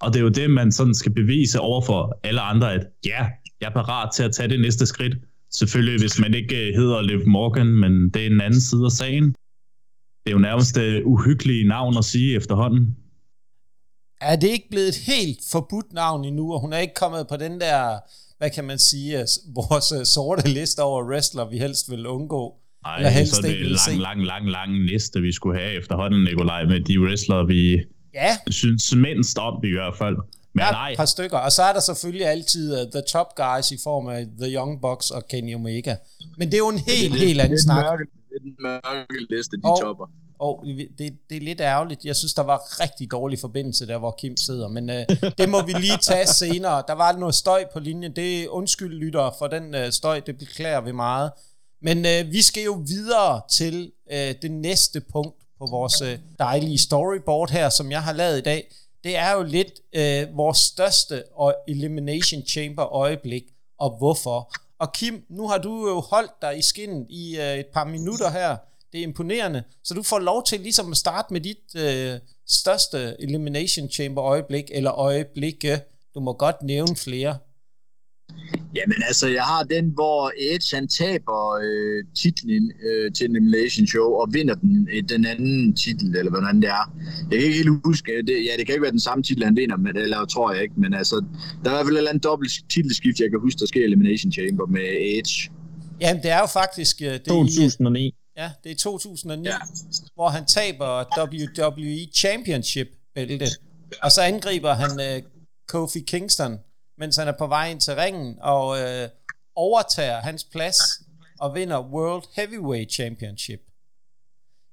Og 0.00 0.12
det 0.12 0.18
er 0.18 0.22
jo 0.22 0.28
det, 0.28 0.50
man 0.50 0.72
sådan 0.72 0.94
skal 0.94 1.12
bevise 1.12 1.60
over 1.60 1.80
for 1.80 2.18
alle 2.24 2.40
andre, 2.40 2.72
at 2.72 2.86
ja, 3.06 3.26
jeg 3.60 3.66
er 3.66 3.72
parat 3.72 4.08
til 4.14 4.22
at 4.22 4.32
tage 4.32 4.48
det 4.48 4.60
næste 4.60 4.86
skridt. 4.86 5.16
Selvfølgelig, 5.54 6.00
hvis 6.00 6.18
man 6.18 6.34
ikke 6.34 6.68
øh, 6.68 6.74
hedder 6.74 7.02
Liv 7.02 7.28
Morgan, 7.28 7.66
men 7.66 8.10
det 8.10 8.22
er 8.22 8.26
en 8.26 8.40
anden 8.40 8.60
side 8.60 8.84
af 8.84 8.92
sagen. 8.92 9.24
Det 10.24 10.26
er 10.26 10.30
jo 10.30 10.38
nærmest 10.38 10.74
det 10.74 11.02
uhyggelige 11.02 11.68
navn 11.68 11.98
at 11.98 12.04
sige 12.04 12.36
efterhånden. 12.36 12.96
Er 14.20 14.36
det 14.36 14.48
ikke 14.48 14.68
blevet 14.70 14.88
et 14.88 14.96
helt 14.96 15.38
forbudt 15.52 15.92
navn 15.92 16.24
endnu, 16.24 16.52
og 16.52 16.60
hun 16.60 16.72
er 16.72 16.78
ikke 16.78 16.94
kommet 16.94 17.26
på 17.28 17.36
den 17.36 17.60
der, 17.60 17.98
hvad 18.38 18.50
kan 18.50 18.64
man 18.64 18.78
sige, 18.78 19.24
vores 19.54 19.92
øh, 19.92 20.04
sorte 20.06 20.48
liste 20.48 20.80
over 20.80 21.04
wrestler, 21.10 21.50
vi 21.50 21.58
helst 21.58 21.90
vil 21.90 22.06
undgå? 22.06 22.54
Nej, 22.84 22.96
eller 22.96 23.10
helst 23.10 23.34
så 23.34 23.46
er 23.46 23.50
det 23.50 23.60
en 23.60 23.66
lang, 23.66 24.00
lang, 24.00 24.26
lang, 24.26 24.50
lang 24.50 24.84
liste, 24.90 25.20
vi 25.20 25.32
skulle 25.32 25.60
have 25.60 25.72
efterhånden, 25.80 26.24
Nikolaj, 26.24 26.64
med 26.64 26.80
de 26.80 27.00
wrestlere, 27.00 27.46
vi 27.46 27.80
ja. 28.14 28.36
synes 28.50 28.94
mindst 28.94 29.38
om 29.38 29.64
i 29.64 29.72
hvert 29.72 29.96
fald. 29.96 30.16
Men 30.54 30.62
der 30.62 30.78
er 30.78 30.88
et 30.88 30.96
par 30.96 31.04
stykker, 31.04 31.38
og 31.38 31.52
så 31.52 31.62
er 31.62 31.72
der 31.72 31.80
selvfølgelig 31.80 32.26
altid 32.26 32.80
uh, 32.80 32.90
The 32.90 33.02
Top 33.12 33.34
Guys 33.36 33.70
i 33.70 33.78
form 33.82 34.08
af 34.08 34.26
The 34.40 34.54
Young 34.56 34.80
Bucks 34.80 35.10
og 35.10 35.28
Kenny 35.28 35.54
Omega. 35.54 35.96
Men 36.38 36.48
det 36.48 36.54
er 36.54 36.58
jo 36.58 36.68
en 36.68 36.78
helt, 36.78 37.14
helt 37.14 37.40
anden 37.40 37.60
snak. 37.60 37.98
Det 37.98 38.36
er 38.36 38.42
den 38.42 38.56
mørke 38.60 39.26
liste, 39.30 39.56
de 39.56 39.62
og, 39.64 39.80
topper. 39.80 40.06
Og 40.38 40.64
det, 40.98 41.18
det 41.30 41.36
er 41.36 41.40
lidt 41.40 41.60
ærgerligt. 41.60 42.04
Jeg 42.04 42.16
synes, 42.16 42.34
der 42.34 42.42
var 42.42 42.80
rigtig 42.80 43.10
dårlig 43.10 43.38
forbindelse 43.38 43.86
der, 43.86 43.98
hvor 43.98 44.14
Kim 44.18 44.36
sidder. 44.36 44.68
Men 44.68 44.90
uh, 44.90 45.30
det 45.38 45.48
må 45.48 45.62
vi 45.62 45.72
lige 45.72 45.98
tage 46.02 46.26
senere. 46.42 46.82
Der 46.88 46.94
var 46.94 47.12
noget 47.12 47.34
støj 47.34 47.64
på 47.72 47.80
linjen. 47.80 48.16
Det 48.16 48.42
er 48.42 48.48
undskyld, 48.48 48.94
lytter, 48.94 49.34
for 49.38 49.46
den 49.46 49.74
uh, 49.74 49.90
støj. 49.90 50.20
Det 50.20 50.38
beklager 50.38 50.80
vi 50.80 50.92
meget. 50.92 51.30
Men 51.82 51.98
uh, 51.98 52.32
vi 52.32 52.42
skal 52.42 52.62
jo 52.62 52.82
videre 52.86 53.40
til 53.50 53.92
uh, 54.12 54.42
det 54.42 54.50
næste 54.50 55.00
punkt 55.12 55.36
på 55.58 55.66
vores 55.70 56.02
uh, 56.02 56.08
dejlige 56.38 56.78
storyboard 56.78 57.50
her, 57.50 57.68
som 57.68 57.90
jeg 57.90 58.02
har 58.02 58.12
lavet 58.12 58.38
i 58.38 58.42
dag 58.42 58.72
det 59.04 59.16
er 59.16 59.32
jo 59.32 59.42
lidt 59.42 59.72
øh, 59.92 60.36
vores 60.36 60.58
største 60.58 61.24
Elimination 61.68 62.42
Chamber 62.42 62.92
øjeblik, 62.92 63.44
og 63.78 63.96
hvorfor. 63.98 64.52
Og 64.78 64.92
Kim, 64.92 65.24
nu 65.28 65.48
har 65.48 65.58
du 65.58 65.88
jo 65.88 66.00
holdt 66.00 66.32
dig 66.42 66.58
i 66.58 66.62
skinnet 66.62 67.06
i 67.10 67.38
øh, 67.38 67.58
et 67.58 67.66
par 67.66 67.84
minutter 67.84 68.30
her. 68.30 68.56
Det 68.92 68.98
er 68.98 69.02
imponerende. 69.02 69.62
Så 69.84 69.94
du 69.94 70.02
får 70.02 70.18
lov 70.18 70.44
til 70.44 70.60
ligesom 70.60 70.90
at 70.90 70.96
starte 70.96 71.32
med 71.32 71.40
dit 71.40 71.74
øh, 71.76 72.18
største 72.48 73.16
Elimination 73.18 73.88
Chamber 73.88 74.24
øjeblik, 74.24 74.64
eller 74.70 74.92
øjeblikke. 74.92 75.80
Du 76.14 76.20
må 76.20 76.32
godt 76.32 76.62
nævne 76.62 76.96
flere. 76.96 77.38
Jamen 78.76 79.02
altså, 79.08 79.28
jeg 79.28 79.42
har 79.42 79.62
den, 79.62 79.88
hvor 79.88 80.32
Edge 80.38 80.76
han 80.76 80.88
taber 80.88 81.60
øh, 81.64 82.04
titlen 82.22 82.72
øh, 82.86 83.12
til 83.12 83.30
Elimination 83.30 83.86
Show 83.86 84.08
og 84.22 84.28
vinder 84.32 84.54
den, 84.54 84.88
øh, 84.92 85.02
den 85.08 85.26
anden 85.26 85.76
titel, 85.76 86.16
eller 86.16 86.30
hvordan 86.30 86.56
det 86.62 86.68
er. 86.68 86.84
Jeg 87.30 87.38
kan 87.38 87.46
ikke 87.46 87.56
helt 87.56 87.70
huske, 87.84 88.12
det, 88.26 88.36
ja, 88.46 88.52
det 88.58 88.66
kan 88.66 88.74
ikke 88.74 88.82
være 88.82 88.90
den 88.90 89.06
samme 89.08 89.24
titel, 89.24 89.44
han 89.44 89.56
vinder, 89.56 89.76
men, 89.76 89.96
eller 89.96 90.24
tror 90.24 90.52
jeg 90.52 90.62
ikke, 90.62 90.74
men 90.76 90.94
altså, 90.94 91.24
der 91.64 91.70
er 91.70 91.74
i 91.74 91.76
hvert 91.76 91.86
fald 91.86 91.94
et 91.94 91.98
eller 91.98 92.10
andet 92.10 92.24
dobbelt 92.24 92.52
titelskift, 92.72 93.20
jeg 93.20 93.30
kan 93.30 93.40
huske, 93.40 93.58
der 93.58 93.66
sker 93.66 93.84
Elimination 93.84 94.32
Chamber 94.32 94.66
med 94.66 94.86
Edge. 95.16 95.50
Jamen, 96.00 96.22
det 96.22 96.30
er 96.30 96.38
jo 96.38 96.46
faktisk... 96.46 97.02
Øh, 97.02 97.12
det 97.12 97.22
2009. 97.22 98.06
I, 98.06 98.14
ja, 98.36 98.50
det 98.64 98.72
er 98.72 98.76
2009, 98.76 99.48
ja. 99.48 99.56
hvor 100.14 100.28
han 100.28 100.44
taber 100.46 100.90
WWE 101.18 102.12
Championship 102.14 102.88
bælte, 103.14 103.46
og 104.02 104.12
så 104.12 104.22
angriber 104.22 104.72
han 104.72 104.90
uh, 104.90 105.22
Kofi 105.68 106.00
Kingston, 106.00 106.58
mens 107.02 107.16
han 107.16 107.28
er 107.28 107.36
på 107.38 107.46
vej 107.46 107.70
ind 107.70 107.80
til 107.80 107.94
ringen, 107.94 108.38
og 108.40 108.80
øh, 108.80 109.08
overtager 109.56 110.20
hans 110.20 110.44
plads 110.44 110.78
og 111.40 111.54
vinder 111.54 111.80
World 111.94 112.24
Heavyweight 112.36 112.92
Championship. 112.92 113.60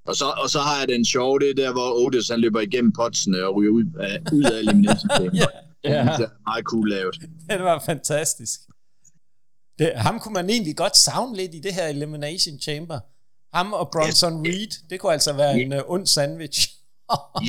Og 0.06 0.16
så, 0.16 0.26
og 0.42 0.50
så 0.50 0.60
har 0.60 0.78
jeg 0.78 0.88
den 0.88 1.04
sjove, 1.04 1.38
det 1.38 1.56
der, 1.56 1.72
hvor 1.72 2.06
Otis 2.06 2.28
han 2.28 2.40
løber 2.40 2.60
igennem 2.60 2.92
potsene 2.92 3.44
og 3.46 3.56
ryger 3.56 3.72
ud 3.72 3.84
af, 4.00 4.32
ud 4.32 4.44
af 4.44 4.58
elimination. 4.58 5.34
ja. 5.34 5.46
ja. 5.94 6.02
Det 6.18 6.24
er 6.24 6.50
meget 6.50 6.64
cool 6.64 6.88
lavet. 6.88 7.14
Det 7.50 7.60
var 7.60 7.82
fantastisk. 7.86 8.60
Det, 9.78 9.92
ham 9.96 10.20
kunne 10.20 10.34
man 10.34 10.50
egentlig 10.50 10.76
godt 10.76 10.96
savne 10.96 11.36
lidt 11.36 11.54
i 11.54 11.60
det 11.60 11.74
her 11.74 11.86
Elimination 11.86 12.60
Chamber. 12.60 13.00
Ham 13.56 13.72
og 13.72 13.90
Bronson 13.92 14.46
yes. 14.46 14.54
Reed, 14.54 14.88
det 14.90 15.00
kunne 15.00 15.12
altså 15.12 15.32
være 15.32 15.60
en 15.60 15.72
uh, 15.72 15.78
ond 15.86 16.06
sandwich. 16.06 16.68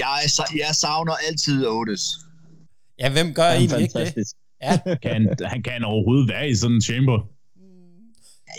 jeg, 0.02 0.16
jeg 0.56 0.76
savner 0.76 1.14
altid 1.28 1.68
Otis. 1.68 2.02
Ja, 3.00 3.10
hvem 3.12 3.34
gør 3.34 3.50
egentlig 3.50 3.82
ikke 3.82 4.00
det? 4.00 4.34
Ja. 4.64 4.96
kan, 5.04 5.36
han 5.46 5.64
kan 5.64 5.84
overhovedet 5.84 6.30
være 6.30 6.50
i 6.50 6.56
sådan 6.56 6.76
en 6.76 6.82
chamber. 6.82 7.28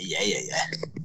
Ja, 0.01 0.21
ja, 0.27 0.39
ja. 0.51 0.61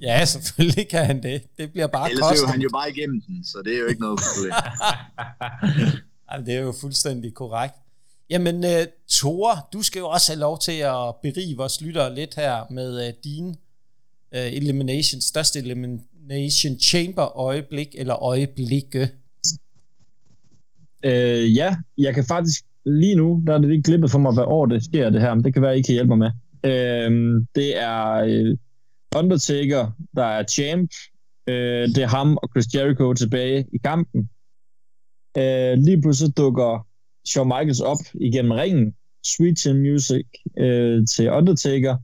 Ja, 0.08 0.24
selvfølgelig 0.24 0.88
kan 0.88 1.06
han 1.06 1.22
det. 1.22 1.42
Det 1.58 1.72
bliver 1.72 1.86
bare 1.86 2.10
Ellers 2.10 2.28
kostet. 2.28 2.44
er 2.44 2.50
han 2.50 2.60
jo 2.60 2.68
bare 2.72 2.90
igennem 2.90 3.20
den, 3.20 3.44
så 3.44 3.62
det 3.64 3.74
er 3.74 3.78
jo 3.78 3.86
ikke 3.86 4.00
noget 4.00 4.20
problem. 4.20 4.52
Jamen, 6.32 6.46
det 6.46 6.54
er 6.54 6.60
jo 6.60 6.74
fuldstændig 6.80 7.34
korrekt. 7.34 7.74
Jamen, 8.30 8.64
uh, 8.64 8.86
Thor, 9.10 9.68
du 9.72 9.82
skal 9.82 10.00
jo 10.00 10.08
også 10.08 10.32
have 10.32 10.40
lov 10.40 10.58
til 10.60 10.72
at 10.72 11.14
berige 11.22 11.56
vores 11.56 11.80
lyttere 11.80 12.14
lidt 12.14 12.34
her 12.34 12.72
med 12.72 13.08
uh, 13.08 13.14
din 13.24 13.48
uh, 14.32 14.52
elimination, 14.52 15.20
største 15.20 15.58
elimination 15.58 16.80
chamber 16.80 17.38
øjeblik, 17.38 17.88
eller 17.94 18.22
øjeblikke. 18.22 19.10
Uh, 21.06 21.56
ja, 21.56 21.76
jeg 21.98 22.14
kan 22.14 22.24
faktisk 22.24 22.64
lige 22.88 23.14
nu, 23.14 23.42
der 23.46 23.54
er 23.54 23.58
det 23.58 23.68
lige 23.68 23.82
klippet 23.82 24.10
for 24.10 24.18
mig, 24.18 24.34
hvad 24.34 24.44
år 24.46 24.66
det 24.66 24.84
sker 24.84 25.10
det 25.10 25.20
her, 25.20 25.34
men 25.34 25.44
det 25.44 25.52
kan 25.54 25.62
være, 25.62 25.78
I 25.78 25.82
kan 25.82 25.92
hjælpe 25.92 26.16
mig 26.16 26.18
med. 26.18 26.30
Øh, 26.64 27.42
det 27.54 27.82
er 27.82 28.12
øh, 28.14 28.56
Undertaker, 29.16 29.90
der 30.16 30.24
er 30.24 30.44
champ. 30.44 30.90
Øh, 31.48 31.88
det 31.88 31.98
er 31.98 32.06
ham 32.08 32.36
og 32.42 32.48
Chris 32.52 32.74
Jericho 32.74 33.14
tilbage 33.14 33.66
i 33.72 33.78
kampen. 33.84 34.28
Øh, 35.38 35.78
lige 35.78 36.02
pludselig 36.02 36.36
dukker 36.36 36.86
Shawn 37.28 37.48
Michaels 37.48 37.80
op 37.80 37.98
igennem 38.20 38.52
ringen. 38.52 38.94
Sweet 39.24 39.58
Chin 39.58 39.78
Music 39.78 40.26
øh, 40.58 41.06
til 41.16 41.30
Undertaker. 41.30 41.96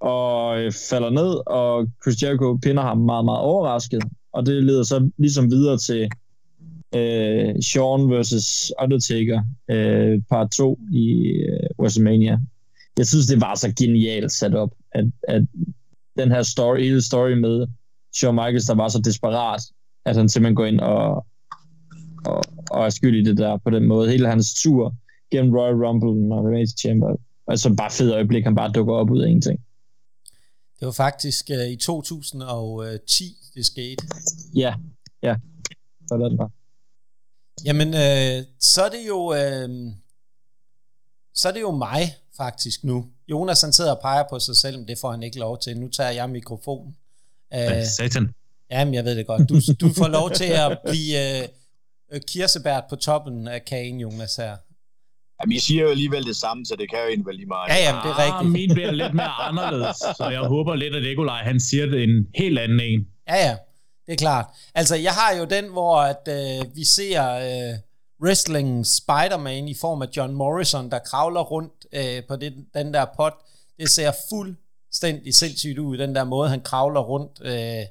Og 0.00 0.60
øh, 0.60 0.72
falder 0.90 1.10
ned, 1.10 1.46
og 1.46 1.86
Chris 2.02 2.22
Jericho 2.22 2.58
pinder 2.62 2.82
ham 2.82 2.98
meget, 2.98 3.24
meget 3.24 3.40
overrasket. 3.40 4.02
Og 4.32 4.46
det 4.46 4.64
leder 4.64 4.82
så 4.82 5.10
ligesom 5.18 5.50
videre 5.50 5.78
til 5.78 6.08
øh, 6.94 7.62
Sean 7.62 8.10
versus 8.10 8.72
Undertaker 8.82 9.42
øh, 9.70 10.22
part 10.30 10.50
2 10.50 10.78
i 10.92 11.22
øh, 11.28 11.68
WrestleMania. 11.78 12.38
Jeg 12.98 13.06
synes, 13.06 13.26
det 13.26 13.40
var 13.40 13.54
så 13.54 13.72
genialt 13.78 14.32
sat 14.32 14.54
op, 14.54 14.70
at, 14.92 15.04
at 15.28 15.42
den 16.18 16.30
her 16.30 16.42
story, 16.42 16.78
hele 16.78 17.02
story 17.02 17.32
med 17.32 17.66
Shawn 18.14 18.34
Michaels, 18.34 18.66
der 18.66 18.74
var 18.74 18.88
så 18.88 18.98
desperat, 18.98 19.62
at 20.04 20.16
han 20.16 20.28
simpelthen 20.28 20.56
går 20.56 20.66
ind 20.66 20.80
og, 20.80 21.26
og, 22.24 22.42
og 22.70 22.84
er 22.86 22.90
skyld 22.90 23.26
i 23.26 23.30
det 23.30 23.38
der 23.38 23.56
på 23.56 23.70
den 23.70 23.86
måde. 23.86 24.10
Hele 24.10 24.28
hans 24.28 24.62
tur 24.62 24.94
gennem 25.30 25.54
Royal 25.54 25.74
Rumble 25.74 26.34
og 26.34 26.40
Elimination 26.40 26.78
Chamber. 26.78 27.16
Altså 27.48 27.74
bare 27.74 27.90
fed 27.90 28.12
øjeblik, 28.12 28.44
han 28.44 28.54
bare 28.54 28.72
dukker 28.72 28.94
op 28.94 29.10
ud 29.10 29.22
af 29.22 29.28
ingenting. 29.28 29.60
Det 30.80 30.86
var 30.86 30.92
faktisk 30.92 31.50
uh, 31.50 31.72
i 31.72 31.76
2010, 31.76 33.24
det 33.54 33.66
skete. 33.66 34.06
Ja, 34.54 34.74
ja. 35.22 35.36
Sådan 36.08 36.38
var. 36.38 36.50
Jamen, 37.64 37.88
øh, 37.88 38.44
så 38.60 38.82
er 38.82 38.88
det 38.88 39.08
jo... 39.08 39.34
Øh, 39.34 39.68
så 41.34 41.48
er 41.48 41.52
det 41.52 41.60
jo 41.60 41.70
mig, 41.70 42.14
faktisk, 42.36 42.84
nu. 42.84 43.06
Jonas, 43.28 43.60
han 43.60 43.72
sidder 43.72 43.90
og 43.90 44.00
peger 44.02 44.24
på 44.30 44.38
sig 44.38 44.56
selv, 44.56 44.78
men 44.78 44.88
det 44.88 44.98
får 45.00 45.10
han 45.10 45.22
ikke 45.22 45.38
lov 45.38 45.58
til. 45.58 45.76
Nu 45.76 45.88
tager 45.88 46.10
jeg 46.10 46.30
mikrofonen. 46.30 46.96
Øh, 47.54 47.86
Satan. 47.98 48.34
Jamen, 48.70 48.94
jeg 48.94 49.04
ved 49.04 49.16
det 49.16 49.26
godt. 49.26 49.48
Du, 49.48 49.54
du 49.80 49.92
får 49.94 50.08
lov 50.08 50.30
til 50.30 50.44
at 50.44 50.78
blive 50.84 51.42
øh, 52.12 52.20
kirsebært 52.28 52.84
på 52.90 52.96
toppen 52.96 53.48
af 53.48 53.64
kagen, 53.64 54.00
Jonas, 54.00 54.36
her. 54.36 54.56
Jamen, 55.40 55.56
I 55.56 55.60
siger 55.60 55.82
jo 55.82 55.90
alligevel 55.90 56.24
det 56.24 56.36
samme, 56.36 56.66
så 56.66 56.76
det 56.76 56.90
kan 56.90 56.98
jo 56.98 57.08
egentlig 57.08 57.34
lige 57.34 57.46
meget. 57.46 57.68
Ja, 57.68 57.76
jamen, 57.86 58.02
det 58.04 58.10
er 58.10 58.18
rigtigt. 58.18 58.46
Ah, 58.46 58.52
min 58.58 58.70
bliver 58.74 58.90
lidt 58.90 59.14
mere 59.14 59.34
anderledes, 59.48 59.96
så 59.96 60.28
jeg 60.30 60.40
håber 60.40 60.74
lidt, 60.74 60.94
at 60.94 61.02
Nikolaj, 61.02 61.42
han 61.44 61.60
siger 61.60 61.86
det 61.86 62.02
en 62.02 62.26
helt 62.34 62.58
anden 62.58 62.80
en. 62.80 63.06
Ja, 63.28 63.36
ja, 63.48 63.56
det 64.12 64.20
er 64.20 64.24
klart. 64.24 64.46
Altså, 64.74 64.96
jeg 64.96 65.12
har 65.12 65.34
jo 65.34 65.44
den, 65.44 65.68
hvor 65.68 65.96
at, 65.96 66.28
øh, 66.28 66.76
vi 66.76 66.84
ser 66.84 67.30
øh, 67.30 67.78
wrestling 68.22 68.86
Spider-Man 68.86 69.68
i 69.68 69.74
form 69.74 70.02
af 70.02 70.06
John 70.16 70.32
Morrison, 70.34 70.90
der 70.90 70.98
kravler 70.98 71.40
rundt 71.40 71.86
øh, 71.92 72.22
på 72.28 72.36
det, 72.36 72.54
den 72.74 72.94
der 72.94 73.06
pot. 73.16 73.34
Det 73.78 73.90
ser 73.90 74.12
fuldstændig 74.28 75.34
sindssygt 75.34 75.78
ud, 75.78 75.98
den 75.98 76.14
der 76.14 76.24
måde, 76.24 76.48
han 76.48 76.60
kravler 76.60 77.00
rundt. 77.00 77.40
Øh, 77.42 77.86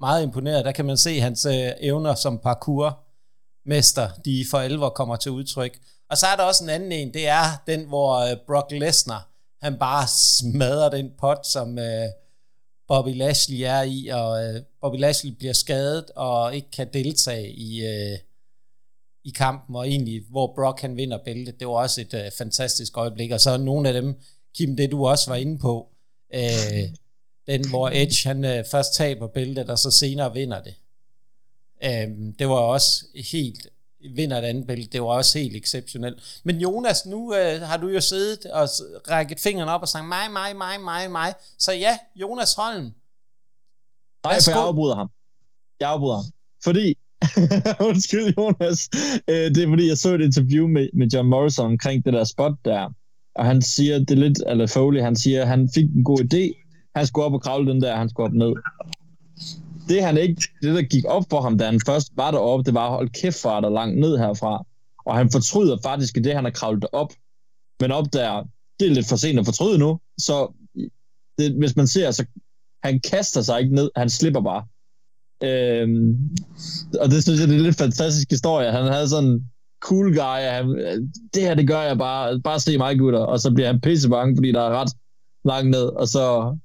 meget 0.00 0.22
imponeret. 0.22 0.64
Der 0.64 0.72
kan 0.72 0.84
man 0.84 0.96
se 0.96 1.20
hans 1.20 1.44
øh, 1.44 1.70
evner 1.80 2.14
som 2.14 2.38
parkourmester, 2.38 4.08
de 4.24 4.46
for 4.50 4.58
alvor 4.58 4.88
kommer 4.88 5.16
til 5.16 5.32
udtryk. 5.32 5.78
Og 6.10 6.18
så 6.18 6.26
er 6.26 6.36
der 6.36 6.42
også 6.42 6.64
en 6.64 6.70
anden 6.70 6.92
en, 6.92 7.14
det 7.14 7.28
er 7.28 7.62
den, 7.66 7.84
hvor 7.84 8.30
øh, 8.30 8.36
Brock 8.46 8.70
Lesnar, 8.70 9.28
han 9.62 9.78
bare 9.78 10.06
smadrer 10.08 10.90
den 10.90 11.10
pot, 11.18 11.46
som 11.46 11.78
øh, 11.78 12.08
Bobby 12.88 13.16
Lashley 13.16 13.60
er 13.60 13.82
i, 13.82 14.06
og 14.06 14.44
øh, 14.44 14.62
Bobby 14.80 14.96
Lashley 14.96 15.32
bliver 15.32 15.52
skadet 15.52 16.10
og 16.16 16.54
ikke 16.54 16.70
kan 16.70 16.92
deltage 16.92 17.52
i, 17.52 17.84
øh, 17.86 18.18
i 19.24 19.30
kampen, 19.30 19.76
og 19.76 19.88
egentlig, 19.88 20.22
hvor 20.30 20.52
Brock 20.54 20.80
han 20.80 20.96
vinder 20.96 21.18
bæltet, 21.24 21.60
det 21.60 21.68
var 21.68 21.74
også 21.74 22.00
et 22.00 22.14
øh, 22.14 22.30
fantastisk 22.38 22.96
øjeblik, 22.96 23.30
og 23.30 23.40
så 23.40 23.56
nogle 23.56 23.88
af 23.88 24.02
dem, 24.02 24.20
Kim, 24.56 24.76
det 24.76 24.90
du 24.90 25.06
også 25.06 25.30
var 25.30 25.36
inde 25.36 25.58
på, 25.58 25.88
øh, 26.34 26.88
den 27.46 27.68
hvor 27.68 27.90
Edge 27.92 28.28
han 28.28 28.44
øh, 28.44 28.64
først 28.70 28.94
taber 28.94 29.26
bæltet, 29.26 29.70
og 29.70 29.78
så 29.78 29.90
senere 29.90 30.32
vinder 30.32 30.62
det. 30.62 30.74
Øh, 31.84 32.34
det 32.38 32.48
var 32.48 32.54
også 32.54 33.06
helt 33.14 33.68
vinder 34.14 34.38
et 34.38 34.44
andet 34.44 34.66
bælte. 34.66 34.88
Det 34.92 35.02
var 35.02 35.06
også 35.06 35.38
helt 35.38 35.56
exceptionelt. 35.56 36.40
Men 36.44 36.60
Jonas, 36.60 37.06
nu 37.06 37.34
øh, 37.34 37.60
har 37.60 37.76
du 37.76 37.88
jo 37.88 38.00
siddet 38.00 38.46
og 38.46 38.68
rækket 39.10 39.40
fingrene 39.40 39.70
op 39.70 39.82
og 39.82 39.88
sagt 39.88 40.08
mig, 40.08 40.30
mig, 40.32 40.56
mig, 40.56 40.80
mig, 40.80 41.10
mig. 41.10 41.34
Så 41.58 41.72
ja, 41.72 41.98
Jonas 42.16 42.54
Holm. 42.54 42.82
Nej, 44.24 44.38
for 44.44 44.50
jeg 44.50 44.60
afbryder 44.60 44.96
ham. 44.96 45.10
Jeg 45.80 45.90
afbryder 45.90 46.16
ham. 46.16 46.24
Fordi, 46.64 46.94
undskyld 47.88 48.34
Jonas, 48.38 48.88
øh, 49.28 49.54
det 49.54 49.62
er 49.62 49.68
fordi, 49.68 49.88
jeg 49.88 49.98
så 49.98 50.14
et 50.14 50.20
interview 50.20 50.66
med, 50.68 50.88
med 50.94 51.06
John 51.06 51.28
Morrison 51.28 51.66
omkring 51.66 52.04
det 52.04 52.12
der 52.12 52.24
spot 52.24 52.52
der, 52.64 52.94
og 53.34 53.44
han 53.44 53.62
siger, 53.62 53.98
det 53.98 54.10
er 54.10 54.14
lidt, 54.14 54.38
eller 54.46 54.66
Foley, 54.66 55.02
han 55.02 55.16
siger, 55.16 55.44
han 55.44 55.68
fik 55.74 55.84
en 55.84 56.04
god 56.04 56.20
idé, 56.20 56.42
han 56.96 57.06
skulle 57.06 57.24
op 57.24 57.32
og 57.32 57.42
kravle 57.42 57.72
den 57.72 57.82
der, 57.82 57.96
han 57.96 58.08
skulle 58.08 58.26
op 58.26 58.32
ned 58.32 58.52
det, 59.88 60.02
han 60.02 60.18
ikke, 60.18 60.42
det, 60.62 60.74
der 60.74 60.82
gik 60.82 61.04
op 61.04 61.24
for 61.30 61.40
ham, 61.40 61.58
da 61.58 61.64
han 61.64 61.80
først 61.86 62.12
var 62.16 62.30
deroppe, 62.30 62.64
det 62.64 62.74
var, 62.74 62.90
hold 62.90 63.10
kæft, 63.10 63.40
far, 63.40 63.60
der 63.60 63.68
langt 63.68 64.00
ned 64.00 64.18
herfra. 64.18 64.64
Og 65.06 65.16
han 65.16 65.30
fortryder 65.30 65.76
faktisk 65.82 66.14
det, 66.14 66.34
han 66.34 66.44
har 66.44 66.50
kravlet 66.50 66.86
op. 66.92 67.12
Men 67.80 67.92
op 67.92 68.12
der, 68.12 68.44
det 68.80 68.88
er 68.88 68.94
lidt 68.94 69.08
for 69.08 69.16
sent 69.16 69.38
at 69.38 69.44
fortryde 69.44 69.78
nu. 69.78 70.00
Så 70.18 70.52
det, 71.38 71.52
hvis 71.58 71.76
man 71.76 71.86
ser, 71.86 72.10
så 72.10 72.24
han 72.82 73.00
kaster 73.00 73.42
sig 73.42 73.60
ikke 73.60 73.74
ned, 73.74 73.90
han 73.96 74.10
slipper 74.10 74.40
bare. 74.40 74.64
Øhm, 75.42 76.30
og 77.00 77.10
det 77.10 77.22
synes 77.22 77.40
jeg, 77.40 77.48
det 77.48 77.54
er 77.54 77.58
en 77.58 77.64
lidt 77.64 77.78
fantastisk 77.78 78.30
historie. 78.30 78.72
Han 78.72 78.92
havde 78.92 79.08
sådan 79.08 79.30
en 79.30 79.50
cool 79.80 80.08
guy, 80.14 80.40
han, 80.56 80.78
øh, 80.78 80.98
det 81.34 81.42
her, 81.42 81.54
det 81.54 81.68
gør 81.68 81.82
jeg 81.82 81.98
bare, 81.98 82.40
bare 82.40 82.60
se 82.60 82.78
mig, 82.78 82.98
gutter. 82.98 83.20
Og 83.20 83.40
så 83.40 83.50
bliver 83.54 83.66
han 83.66 83.80
pisse 83.80 84.08
bange, 84.08 84.36
fordi 84.36 84.52
der 84.52 84.60
er 84.60 84.80
ret 84.80 84.92
langt 85.44 85.70
ned, 85.70 85.86
og 86.00 86.08
så, 86.08 86.56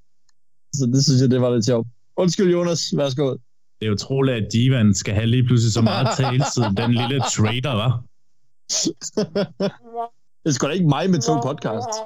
så 0.76 0.86
det 0.94 1.04
synes 1.04 1.22
jeg, 1.22 1.32
det 1.32 1.42
var 1.42 1.54
lidt 1.54 1.66
sjovt. 1.66 1.88
Undskyld, 2.22 2.52
Jonas. 2.52 2.82
Værsgo. 2.98 3.36
Det 3.80 3.88
er 3.88 3.92
utroligt, 3.92 4.36
at 4.38 4.48
Divan 4.54 4.94
skal 4.94 5.14
have 5.14 5.28
lige 5.28 5.44
pludselig 5.44 5.74
så 5.74 5.82
meget 5.82 6.08
taletid, 6.20 6.64
den 6.82 6.92
lille 7.02 7.20
trader, 7.36 7.74
var. 7.82 7.92
det 10.42 10.50
er 10.50 10.52
sgu 10.52 10.68
da 10.68 10.72
ikke 10.72 10.88
mig 10.88 11.10
med 11.10 11.20
to 11.22 11.34
podcasts. 11.50 11.98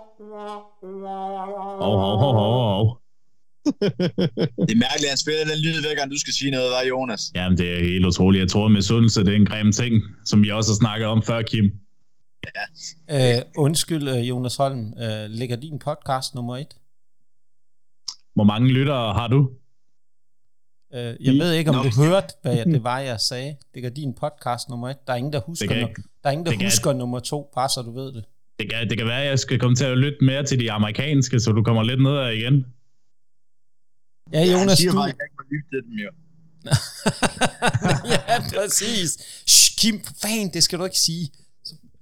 Hov, 1.85 1.97
hov, 2.05 2.17
hov, 2.19 2.33
hov, 2.33 3.01
det 4.67 4.73
er 4.77 4.83
mærkeligt, 4.87 5.09
at 5.09 5.13
han 5.15 5.17
spiller 5.17 5.43
den 5.51 5.59
lyd 5.65 5.81
hver 5.81 5.95
gang 5.95 6.11
du 6.11 6.19
skal 6.19 6.33
sige 6.33 6.51
noget, 6.51 6.69
var 6.71 6.83
Jonas? 6.89 7.21
Jamen, 7.35 7.57
det 7.57 7.67
er 7.75 7.79
helt 7.83 8.05
utroligt. 8.05 8.41
Jeg 8.41 8.49
tror, 8.49 8.67
med 8.67 8.81
sundelse, 8.81 9.19
det 9.25 9.31
er 9.31 9.35
en 9.35 9.45
grim 9.45 9.71
ting, 9.71 10.03
som 10.25 10.43
vi 10.43 10.49
også 10.51 10.71
har 10.71 10.75
snakket 10.75 11.07
om 11.07 11.23
før, 11.23 11.41
Kim. 11.41 11.65
Ja. 13.09 13.37
Øh, 13.37 13.41
undskyld, 13.57 14.07
øh, 14.09 14.29
Jonas 14.29 14.55
Holm. 14.55 14.93
Øh, 15.03 15.29
ligger 15.29 15.55
din 15.55 15.79
podcast 15.79 16.35
nummer 16.35 16.57
et? 16.57 16.75
Hvor 18.35 18.43
mange 18.43 18.73
lyttere 18.73 19.13
har 19.13 19.27
du? 19.27 19.49
Øh, 20.95 21.15
jeg 21.19 21.33
ved 21.33 21.51
ikke, 21.53 21.69
om 21.71 21.75
du 21.85 22.01
hørte, 22.03 22.27
hvad 22.41 22.65
det 22.65 22.83
var, 22.83 22.99
jeg 22.99 23.19
sagde. 23.19 23.55
Det 23.73 23.85
er 23.85 23.89
din 23.89 24.13
podcast 24.13 24.69
nummer 24.69 24.89
et. 24.89 24.97
Der 25.07 25.13
er 25.13 25.17
ingen, 25.17 25.33
der 25.33 25.39
husker, 25.39 25.87
no- 25.87 26.19
der 26.23 26.29
er 26.29 26.31
ingen, 26.31 26.45
der 26.45 26.65
husker 26.65 26.93
nummer 26.93 27.19
to, 27.19 27.51
bare 27.55 27.69
så 27.69 27.81
du 27.81 27.91
ved 27.91 28.13
det. 28.13 28.23
Det 28.59 28.69
kan, 28.69 28.89
det 28.89 28.97
kan 28.97 29.07
være, 29.07 29.21
at 29.21 29.29
jeg 29.29 29.39
skal 29.39 29.59
komme 29.59 29.75
til 29.75 29.85
at 29.85 29.97
lytte 29.97 30.17
mere 30.21 30.43
til 30.43 30.59
de 30.59 30.71
amerikanske, 30.71 31.39
så 31.39 31.51
du 31.51 31.63
kommer 31.63 31.83
lidt 31.83 32.03
nedad 32.03 32.31
igen. 32.31 32.65
Ja, 34.33 34.43
Jonas, 34.53 34.83
ja, 34.85 34.91
du... 34.91 35.01
Jeg 35.01 35.09
ikke 35.09 35.35
må 35.39 35.43
lytte 35.51 35.69
til 35.71 35.81
dem, 35.87 35.93
jo. 36.05 36.09
ja, 38.11 38.19
præcis. 38.53 39.09
Shh, 39.47 39.75
Kim, 39.79 40.01
fan, 40.21 40.49
det 40.53 40.63
skal 40.63 40.79
du 40.79 40.83
ikke 40.83 40.99
sige. 40.99 41.31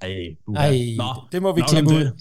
Ej, 0.01 0.35
Ej 0.55 0.79
Nå, 0.97 1.23
det 1.31 1.41
må 1.41 1.55
vi 1.55 1.61
klippe 1.69 1.89
ud. 1.89 2.19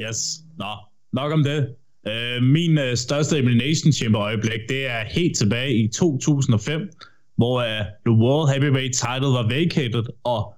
Yes, 0.00 0.18
nå, 0.58 0.72
nok 1.12 1.32
om 1.32 1.44
det. 1.44 1.74
Uh, 2.06 2.42
min 2.42 2.78
uh, 2.78 2.94
største 2.94 3.36
Elimination 3.36 3.92
Chamber 3.92 4.20
øjeblik, 4.20 4.60
det 4.68 4.86
er 4.86 5.04
helt 5.04 5.36
tilbage 5.36 5.74
i 5.74 5.88
2005, 5.88 6.80
hvor 7.36 7.60
uh, 7.60 7.86
The 8.06 8.14
World 8.14 8.50
Heavyweight 8.52 8.94
title 8.94 9.28
var 9.28 9.48
vacated, 9.48 10.04
og 10.24 10.54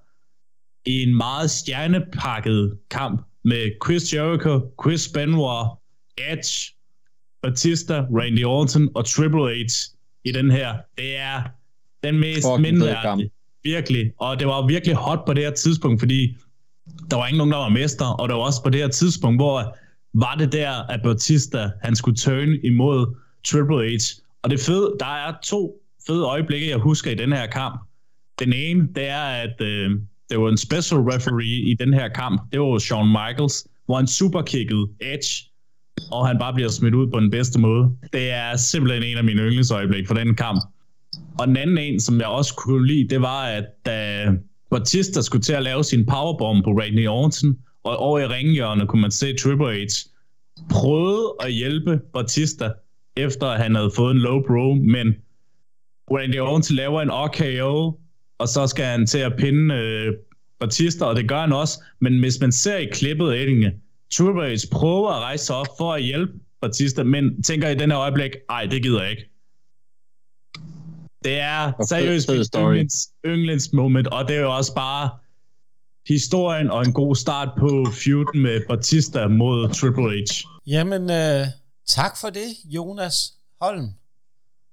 i 0.85 1.03
en 1.03 1.15
meget 1.15 1.51
stjernepakket 1.51 2.77
kamp 2.89 3.21
med 3.43 3.71
Chris 3.85 4.13
Jericho, 4.13 4.59
Chris 4.83 5.09
Benoit, 5.13 5.67
Edge, 6.17 6.75
Batista, 7.43 7.93
Randy 7.93 8.45
Orton 8.45 8.89
og 8.95 9.05
Triple 9.05 9.65
H 9.65 9.71
i 10.25 10.31
den 10.31 10.51
her. 10.51 10.77
Det 10.97 11.17
er 11.17 11.41
den 12.03 12.19
mest 12.19 12.47
mindre 12.59 12.87
virkelig. 13.63 14.11
Og 14.17 14.39
det 14.39 14.47
var 14.47 14.67
virkelig 14.67 14.95
hot 14.95 15.19
på 15.25 15.33
det 15.33 15.43
her 15.43 15.51
tidspunkt, 15.51 16.01
fordi 16.01 16.37
der 17.11 17.17
var 17.17 17.27
ingen 17.27 17.37
nogen, 17.37 17.51
der 17.51 17.57
var 17.57 17.69
mester, 17.69 18.05
og 18.05 18.29
det 18.29 18.35
var 18.35 18.41
også 18.41 18.63
på 18.63 18.69
det 18.69 18.81
her 18.81 18.87
tidspunkt, 18.87 19.37
hvor 19.37 19.77
var 20.13 20.35
det 20.35 20.51
der, 20.51 20.71
at 20.71 21.01
Bautista, 21.03 21.71
han 21.81 21.95
skulle 21.95 22.17
turn 22.17 22.49
imod 22.63 23.15
Triple 23.47 23.89
H. 23.89 24.01
Og 24.41 24.49
det 24.49 24.59
fede, 24.59 24.95
der 24.99 25.27
er 25.27 25.33
to 25.43 25.81
fede 26.07 26.25
øjeblikke, 26.25 26.69
jeg 26.69 26.77
husker 26.77 27.11
i 27.11 27.15
den 27.15 27.31
her 27.31 27.45
kamp. 27.47 27.81
Den 28.39 28.53
ene, 28.53 28.87
det 28.95 29.07
er, 29.07 29.23
at 29.23 29.61
øh, 29.61 29.91
det 30.29 30.39
var 30.39 30.49
en 30.49 30.57
special 30.57 30.99
referee 31.01 31.71
i 31.71 31.75
den 31.79 31.93
her 31.93 32.07
kamp. 32.07 32.41
Det 32.51 32.59
var 32.59 32.79
Shawn 32.79 33.07
Michaels, 33.07 33.67
hvor 33.85 33.95
han 33.95 34.07
superkickede 34.07 34.87
Edge, 35.01 35.49
og 36.11 36.27
han 36.27 36.37
bare 36.39 36.53
bliver 36.53 36.69
smidt 36.69 36.93
ud 36.93 37.11
på 37.11 37.19
den 37.19 37.31
bedste 37.31 37.59
måde. 37.59 37.91
Det 38.13 38.31
er 38.31 38.57
simpelthen 38.57 39.03
en 39.03 39.17
af 39.17 39.23
mine 39.23 39.41
yndlingsøjeblikke 39.41 40.07
for 40.07 40.15
den 40.15 40.35
kamp. 40.35 40.63
Og 41.39 41.47
den 41.47 41.57
anden 41.57 41.77
en, 41.77 41.99
som 41.99 42.19
jeg 42.19 42.27
også 42.27 42.55
kunne 42.55 42.87
lide, 42.87 43.07
det 43.09 43.21
var, 43.21 43.43
at 43.43 43.65
da 43.85 44.27
Batista 44.71 45.21
skulle 45.21 45.41
til 45.41 45.53
at 45.53 45.63
lave 45.63 45.83
sin 45.83 46.05
powerbomb 46.05 46.63
på 46.63 46.71
Randy 46.71 47.07
Orton, 47.07 47.57
og 47.83 47.97
over 47.97 48.19
i 48.19 48.27
ringhjørnet 48.27 48.87
kunne 48.87 49.01
man 49.01 49.11
se 49.11 49.37
Triple 49.37 49.73
H 49.73 49.87
prøvede 50.69 51.35
at 51.39 51.53
hjælpe 51.53 51.99
Batista, 52.13 52.71
efter 53.17 53.47
at 53.47 53.61
han 53.61 53.75
havde 53.75 53.91
fået 53.95 54.11
en 54.11 54.17
low 54.17 54.41
bro, 54.47 54.73
men 54.73 55.15
Randy 56.11 56.39
Orton 56.39 56.75
laver 56.75 57.01
en 57.01 57.11
RKO, 57.11 57.99
og 58.37 58.47
så 58.47 58.67
skal 58.67 58.85
han 58.85 59.07
til 59.07 59.17
at 59.17 59.33
pinde 59.37 59.75
øh, 59.75 60.13
Batista, 60.59 61.05
og 61.05 61.15
det 61.15 61.29
gør 61.29 61.41
han 61.41 61.53
også, 61.53 61.83
men 62.01 62.19
hvis 62.19 62.39
man 62.41 62.51
ser 62.51 62.77
i 62.77 62.85
klippet 62.85 63.41
Eddinge, 63.41 63.73
Triple 64.13 64.55
H 64.55 64.59
prøver 64.71 65.09
at 65.09 65.21
rejse 65.21 65.45
sig 65.45 65.55
op 65.55 65.67
for 65.77 65.93
at 65.93 66.03
hjælpe 66.03 66.33
Batista, 66.61 67.03
men 67.03 67.43
tænker 67.43 67.69
i 67.69 67.75
den 67.75 67.91
her 67.91 67.99
øjeblik, 67.99 68.31
ej, 68.49 68.65
det 68.65 68.83
gider 68.83 69.01
jeg 69.01 69.11
ikke. 69.11 69.29
Det 71.23 71.39
er 71.39 71.71
seriøst 71.87 72.29
yndlings, 72.55 73.09
yndlings 73.25 73.73
moment, 73.73 74.07
og 74.07 74.27
det 74.27 74.35
er 74.35 74.41
jo 74.41 74.55
også 74.55 74.75
bare 74.75 75.09
historien 76.07 76.71
og 76.71 76.81
en 76.81 76.93
god 76.93 77.15
start 77.15 77.49
på 77.59 77.85
feuden 77.91 78.41
med 78.41 78.61
Batista 78.67 79.27
mod 79.27 79.73
Triple 79.73 80.09
H. 80.09 80.45
Jamen, 80.67 81.09
øh, 81.09 81.47
tak 81.87 82.17
for 82.17 82.29
det, 82.29 82.47
Jonas 82.65 83.33
Holm. 83.61 83.89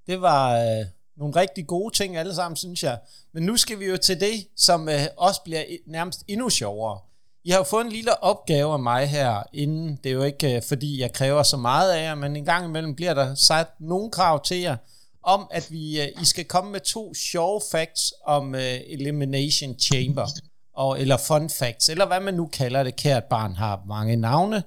Det 0.07 0.21
var 0.21 0.59
øh, 0.59 0.87
nogle 1.17 1.37
rigtig 1.37 1.67
gode 1.67 1.95
ting 1.95 2.17
alle 2.17 2.35
sammen, 2.35 2.57
synes 2.57 2.83
jeg. 2.83 2.99
Men 3.35 3.43
nu 3.43 3.57
skal 3.57 3.79
vi 3.79 3.85
jo 3.87 3.97
til 3.97 4.21
det, 4.21 4.47
som 4.57 4.89
øh, 4.89 5.01
også 5.17 5.41
bliver 5.45 5.65
nærmest 5.87 6.25
endnu 6.29 6.51
sjovere. 6.51 6.99
I 7.45 7.51
har 7.51 7.59
jo 7.59 7.65
fået 7.65 7.85
en 7.85 7.93
lille 7.93 8.23
opgave 8.23 8.73
af 8.73 8.81
mig 8.81 9.09
her 9.09 9.43
inden. 9.53 9.99
Det 10.05 10.11
er 10.11 10.15
jo 10.15 10.23
ikke, 10.23 10.57
øh, 10.57 10.63
fordi 10.69 11.01
jeg 11.01 11.13
kræver 11.13 11.43
så 11.43 11.57
meget 11.57 11.93
af 11.93 12.03
jer, 12.03 12.15
men 12.15 12.37
en 12.37 12.45
gang 12.45 12.67
imellem 12.67 12.95
bliver 12.95 13.15
der 13.15 13.35
sat 13.35 13.67
nogle 13.81 14.11
krav 14.11 14.45
til 14.45 14.61
jer, 14.61 14.77
om 15.23 15.49
at 15.51 15.69
vi, 15.71 16.01
øh, 16.01 16.09
I 16.23 16.25
skal 16.25 16.45
komme 16.45 16.73
med 16.73 16.81
to 16.81 17.15
sjove 17.15 17.61
facts 17.73 18.13
om 18.25 18.55
øh, 18.55 18.81
Elimination 18.87 19.79
Chamber 19.79 20.27
og, 20.75 21.01
eller 21.01 21.17
fun 21.17 21.51
facts, 21.51 21.89
eller 21.89 22.07
hvad 22.07 22.21
man 22.21 22.35
nu 22.35 22.47
kalder 22.47 22.83
det. 22.83 22.97
Kært 22.97 23.25
barn 23.25 23.55
har 23.55 23.83
mange 23.89 24.17
navne. 24.17 24.63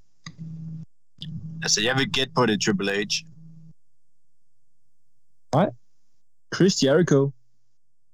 Altså, 1.63 1.81
jeg 1.83 1.97
vil 1.99 2.13
gætte 2.13 2.33
på 2.37 2.47
det 2.47 2.63
Triple 2.65 2.93
H. 5.55 5.59
Chris 6.55 6.83
Jericho. 6.83 7.33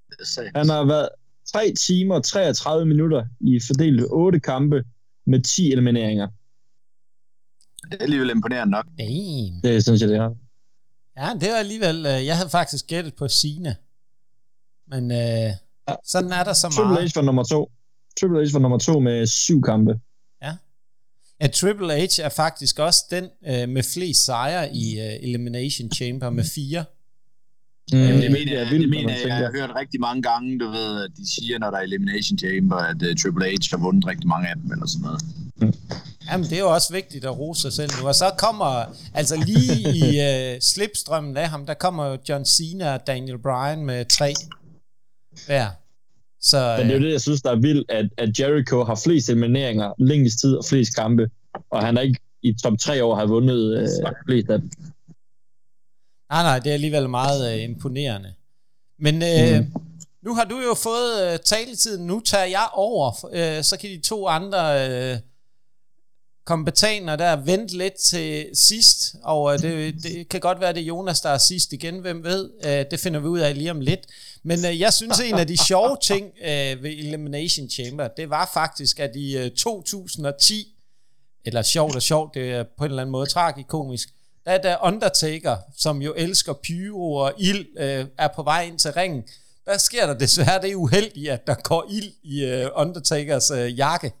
Er. 0.09 0.57
Han 0.57 0.69
har 0.69 0.85
været 0.85 1.09
3 1.53 1.73
timer 1.73 2.15
og 2.15 2.23
33 2.23 2.85
minutter 2.85 3.25
i 3.39 3.59
fordelt 3.67 4.01
8 4.09 4.39
kampe 4.39 4.83
med 5.25 5.41
10 5.41 5.71
elimineringer. 5.71 6.27
Det 7.91 7.93
er 7.99 8.03
alligevel 8.03 8.29
imponerende 8.29 8.71
nok. 8.71 8.85
Damn. 8.85 9.61
Det 9.63 9.83
synes 9.83 10.01
jeg, 10.01 10.09
det 10.09 10.17
er. 10.17 10.35
Ja, 11.17 11.29
det 11.41 11.49
var 11.49 11.55
alligevel... 11.55 12.05
Øh, 12.05 12.25
jeg 12.25 12.37
havde 12.37 12.49
faktisk 12.49 12.87
gættet 12.87 13.15
på 13.15 13.27
Sine. 13.27 13.75
Men 14.89 15.11
øh, 15.11 15.53
sådan 16.05 16.31
er 16.31 16.43
der 16.43 16.53
så 16.53 16.69
Triple 16.69 16.93
meget. 16.93 17.11
H 17.11 17.15
var 17.15 17.21
nummer 17.21 17.43
to. 17.43 17.71
Triple 18.19 18.49
H 18.49 18.53
var 18.53 18.59
nummer 18.59 18.77
to 18.77 18.99
med 18.99 19.27
syv 19.27 19.61
kampe. 19.61 19.99
Ja, 21.41 21.47
Triple 21.47 21.93
H 21.99 22.19
er 22.21 22.29
faktisk 22.29 22.79
også 22.79 23.03
den 23.11 23.23
øh, 23.47 23.69
med 23.69 23.83
flest 23.93 24.25
sejre 24.25 24.75
i 24.75 24.99
øh, 24.99 25.23
Elimination 25.29 25.91
Chamber 25.91 26.29
med 26.29 26.43
fire. 26.55 26.85
Mm, 27.93 27.99
Jamen, 27.99 28.21
det 28.21 28.31
mener, 28.31 28.53
er 28.53 28.59
jeg, 28.59 28.69
vildt, 28.69 28.81
det 28.81 28.89
mener 28.89 29.13
jeg, 29.13 29.27
jeg 29.27 29.35
har 29.35 29.51
hørt 29.51 29.71
rigtig 29.75 29.99
mange 29.99 30.21
gange, 30.21 30.59
du 30.59 30.67
ved, 30.69 31.03
at 31.03 31.11
de 31.17 31.33
siger, 31.35 31.59
når 31.59 31.71
der 31.71 31.77
er 31.77 31.81
Elimination 31.81 32.37
Chamber, 32.37 32.75
at 32.75 33.01
uh, 33.01 33.15
Triple 33.23 33.45
H 33.45 33.55
har 33.71 33.77
vundet 33.77 34.07
rigtig 34.07 34.27
mange 34.27 34.47
af 34.49 34.55
dem, 34.55 34.71
eller 34.71 34.87
sådan 34.87 35.05
noget. 35.05 35.21
Jamen, 36.31 36.45
det 36.49 36.53
er 36.53 36.59
jo 36.59 36.73
også 36.73 36.93
vigtigt 36.93 37.25
at 37.25 37.39
rose 37.39 37.61
sig 37.61 37.73
selv 37.73 37.91
nu. 38.01 38.07
Og 38.07 38.15
så 38.15 38.31
kommer, 38.37 38.83
altså 39.13 39.35
lige 39.45 39.75
i 39.95 40.21
øh, 40.29 40.61
slipstrømmen 40.61 41.37
af 41.37 41.49
ham, 41.49 41.65
der 41.65 41.73
kommer 41.73 42.05
jo 42.05 42.17
John 42.29 42.45
Cena 42.45 42.93
og 42.93 43.07
Daniel 43.07 43.37
Bryan 43.37 43.85
med 43.85 44.05
tre 44.05 44.33
hver. 45.45 45.67
Så 46.41 46.75
Men 46.77 46.87
det 46.87 46.95
er 46.95 46.99
jo 46.99 47.05
det, 47.05 47.11
jeg 47.11 47.21
synes, 47.21 47.41
der 47.41 47.51
er 47.51 47.55
vildt, 47.55 47.91
at, 47.91 48.09
at 48.17 48.39
Jericho 48.39 48.83
har 48.83 48.95
flest 49.03 49.29
elimineringer, 49.29 49.93
længst 49.97 50.39
tid 50.39 50.55
og 50.55 50.65
flest 50.65 50.95
kampe, 50.95 51.29
og 51.69 51.85
han 51.85 51.97
er 51.97 52.01
ikke 52.01 52.19
i 52.43 52.53
top 52.63 52.73
3 52.79 53.03
år 53.03 53.15
har 53.15 53.25
vundet 53.25 53.77
øh, 53.81 53.87
flest 54.25 54.49
af 54.49 54.59
dem. 54.59 54.69
nej, 56.29 56.43
nej, 56.43 56.59
det 56.59 56.69
er 56.69 56.73
alligevel 56.73 57.09
meget 57.09 57.53
øh, 57.53 57.63
imponerende. 57.63 58.33
Men 58.99 59.15
øh, 59.15 59.59
mm. 59.59 59.73
nu 60.21 60.35
har 60.35 60.43
du 60.43 60.59
jo 60.59 60.73
fået 60.73 61.33
øh, 61.33 61.39
taletiden, 61.39 62.07
nu 62.07 62.19
tager 62.19 62.45
jeg 62.45 62.67
over, 62.73 63.25
øh, 63.33 63.63
så 63.63 63.77
kan 63.81 63.89
de 63.89 64.01
to 64.01 64.27
andre 64.27 64.89
øh, 64.89 65.17
kompetenter 66.49 67.15
der 67.15 67.35
vente 67.35 67.77
lidt 67.77 67.93
til 67.93 68.45
sidst, 68.53 69.15
og 69.23 69.53
øh, 69.53 69.59
det, 69.59 70.03
det 70.03 70.29
kan 70.29 70.39
godt 70.39 70.59
være, 70.59 70.73
det 70.73 70.81
er 70.81 70.85
Jonas, 70.85 71.21
der 71.21 71.29
er 71.29 71.37
sidst 71.37 71.73
igen, 71.73 71.99
hvem 71.99 72.23
ved, 72.23 72.49
øh, 72.65 72.85
det 72.91 72.99
finder 72.99 73.19
vi 73.19 73.27
ud 73.27 73.39
af 73.39 73.55
lige 73.57 73.71
om 73.71 73.81
lidt. 73.81 73.99
Men 74.43 74.65
øh, 74.65 74.79
jeg 74.79 74.93
synes, 74.93 75.19
en 75.19 75.35
af 75.35 75.47
de 75.47 75.57
sjove 75.57 75.97
ting 76.11 76.25
ved 76.81 76.91
Elimination 76.91 77.69
Chamber, 77.69 78.07
det 78.07 78.29
var 78.29 78.49
faktisk, 78.53 78.99
at 78.99 79.15
i 79.15 79.37
øh, 79.37 79.51
2010, 79.51 80.75
eller 81.45 81.61
sjovt 81.61 81.95
og 81.95 82.01
sjovt, 82.01 82.33
det 82.33 82.51
er 82.51 82.63
på 82.77 82.85
en 82.85 82.91
eller 82.91 83.01
anden 83.01 83.11
måde 83.11 83.25
tragikomisk, 83.25 84.09
der 84.45 84.77
Undertaker, 84.83 85.57
som 85.77 86.01
jo 86.01 86.13
elsker 86.17 86.53
pyro 86.53 87.13
og 87.13 87.33
ild, 87.37 87.65
er 88.17 88.27
på 88.35 88.43
vej 88.43 88.63
ind 88.63 88.79
til 88.79 88.91
ringen. 88.91 89.23
Der 89.65 89.77
sker 89.77 90.05
der 90.07 90.13
desværre 90.13 90.61
det 90.61 90.75
uheldige, 90.75 91.31
at 91.31 91.47
der 91.47 91.55
går 91.63 91.85
ild 91.89 92.11
i 92.23 92.65
Undertakers 92.75 93.51
jakke, 93.77 94.11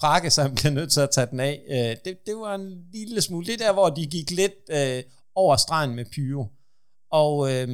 frakke, 0.00 0.30
så 0.30 0.42
han 0.42 0.54
bliver 0.54 0.70
nødt 0.72 0.92
til 0.92 1.00
at 1.00 1.10
tage 1.10 1.26
den 1.30 1.40
af. 1.40 1.62
Øh, 1.70 1.96
det, 2.04 2.18
det 2.26 2.36
var 2.36 2.54
en 2.54 2.78
lille 2.92 3.20
smule. 3.20 3.46
Det 3.46 3.54
er 3.54 3.66
der, 3.66 3.72
hvor 3.72 3.90
de 3.90 4.06
gik 4.06 4.30
lidt 4.30 4.52
øh, 4.70 5.02
over 5.34 5.56
stregen 5.56 5.94
med 5.94 6.04
pyro. 6.04 6.46
Og 7.10 7.52
øh, 7.52 7.68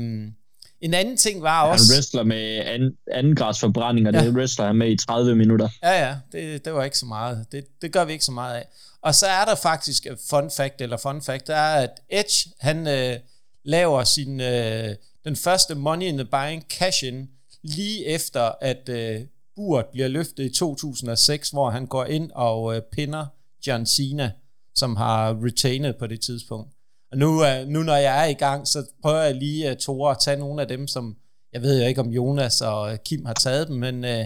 en 0.80 0.94
anden 0.94 1.16
ting 1.16 1.42
var 1.42 1.62
Han 1.64 1.72
også... 1.72 1.92
wrestler 1.94 2.22
med 2.24 2.59
anden, 2.59 2.92
anden 3.12 3.37
grads 3.37 3.61
forbrænding, 3.61 4.09
og 4.09 4.14
Ja. 4.14 4.24
det 4.24 4.35
wrestler 4.35 4.66
han 4.66 4.76
med 4.76 4.90
i 4.90 4.96
30 4.96 5.35
minutter. 5.37 5.68
Ja, 5.83 6.06
ja, 6.06 6.16
det, 6.33 6.64
det 6.64 6.74
var 6.74 6.85
ikke 6.85 6.98
så 6.98 7.06
meget. 7.06 7.46
Det, 7.52 7.64
det 7.83 7.92
gør 7.92 8.04
vi 8.04 8.12
ikke 8.12 8.24
så 8.24 8.33
meget 8.33 8.56
af. 8.56 8.66
Og 9.02 9.14
så 9.14 9.26
er 9.26 9.44
der 9.44 9.54
faktisk 9.54 10.06
et 10.06 10.18
fun 10.30 10.50
fact, 10.50 10.80
eller 10.80 10.96
fun 10.96 11.22
fact, 11.22 11.46
der 11.46 11.54
er, 11.56 11.83
at 11.83 11.90
Edge, 12.11 12.50
han 12.61 12.87
øh, 12.88 13.16
laver 13.64 14.04
sin, 14.04 14.40
øh, 14.40 14.94
den 15.24 15.37
første 15.37 15.74
Money 15.74 16.06
in 16.06 16.16
the 16.18 16.24
Bank 16.24 16.64
cash-in, 16.78 17.28
lige 17.62 18.06
efter, 18.06 18.52
at 18.61 18.88
øh, 18.88 19.20
buret 19.61 19.87
bliver 19.87 20.09
løftet 20.09 20.44
i 20.44 20.55
2006, 20.55 21.51
hvor 21.51 21.70
han 21.70 21.87
går 21.87 22.05
ind 22.05 22.31
og 22.35 22.77
øh, 22.77 22.83
pinder 22.92 23.27
John 23.66 23.87
Cena, 23.87 24.33
som 24.75 24.96
har 24.96 25.44
retainet 25.44 25.96
på 25.96 26.07
det 26.07 26.20
tidspunkt. 26.20 26.70
Og 27.12 27.18
nu, 27.18 27.44
øh, 27.44 27.66
nu 27.68 27.83
når 27.83 27.96
jeg 27.96 28.25
er 28.25 28.29
i 28.29 28.35
gang, 28.35 28.68
så 28.68 28.85
prøver 29.03 29.23
jeg 29.23 29.35
lige, 29.35 29.70
uh, 29.70 29.77
Tore, 29.77 30.11
at 30.11 30.16
tage 30.25 30.37
nogle 30.37 30.62
af 30.62 30.68
dem, 30.68 30.88
som 30.88 31.16
jeg 31.53 31.62
ved 31.62 31.81
jo 31.81 31.87
ikke, 31.87 32.01
om 32.01 32.09
Jonas 32.09 32.61
og 32.61 32.92
øh, 32.92 32.99
Kim 33.05 33.25
har 33.25 33.35
taget 33.35 33.68
dem, 33.68 33.77
men 33.77 34.05
øh, 34.05 34.25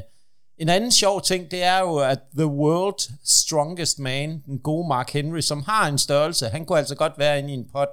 en 0.59 0.69
anden 0.69 0.91
sjov 0.91 1.23
ting, 1.23 1.51
det 1.51 1.63
er 1.63 1.79
jo, 1.79 1.97
at 1.97 2.19
The 2.37 2.47
World 2.47 3.13
Strongest 3.25 3.99
Man, 3.99 4.43
den 4.47 4.59
gode 4.59 4.89
Mark 4.89 5.11
Henry, 5.11 5.41
som 5.41 5.63
har 5.63 5.89
en 5.89 5.99
størrelse, 5.99 6.47
han 6.47 6.65
kunne 6.65 6.79
altså 6.79 6.95
godt 6.95 7.13
være 7.19 7.39
inde 7.39 7.51
i 7.51 7.55
en 7.55 7.69
pot, 7.73 7.89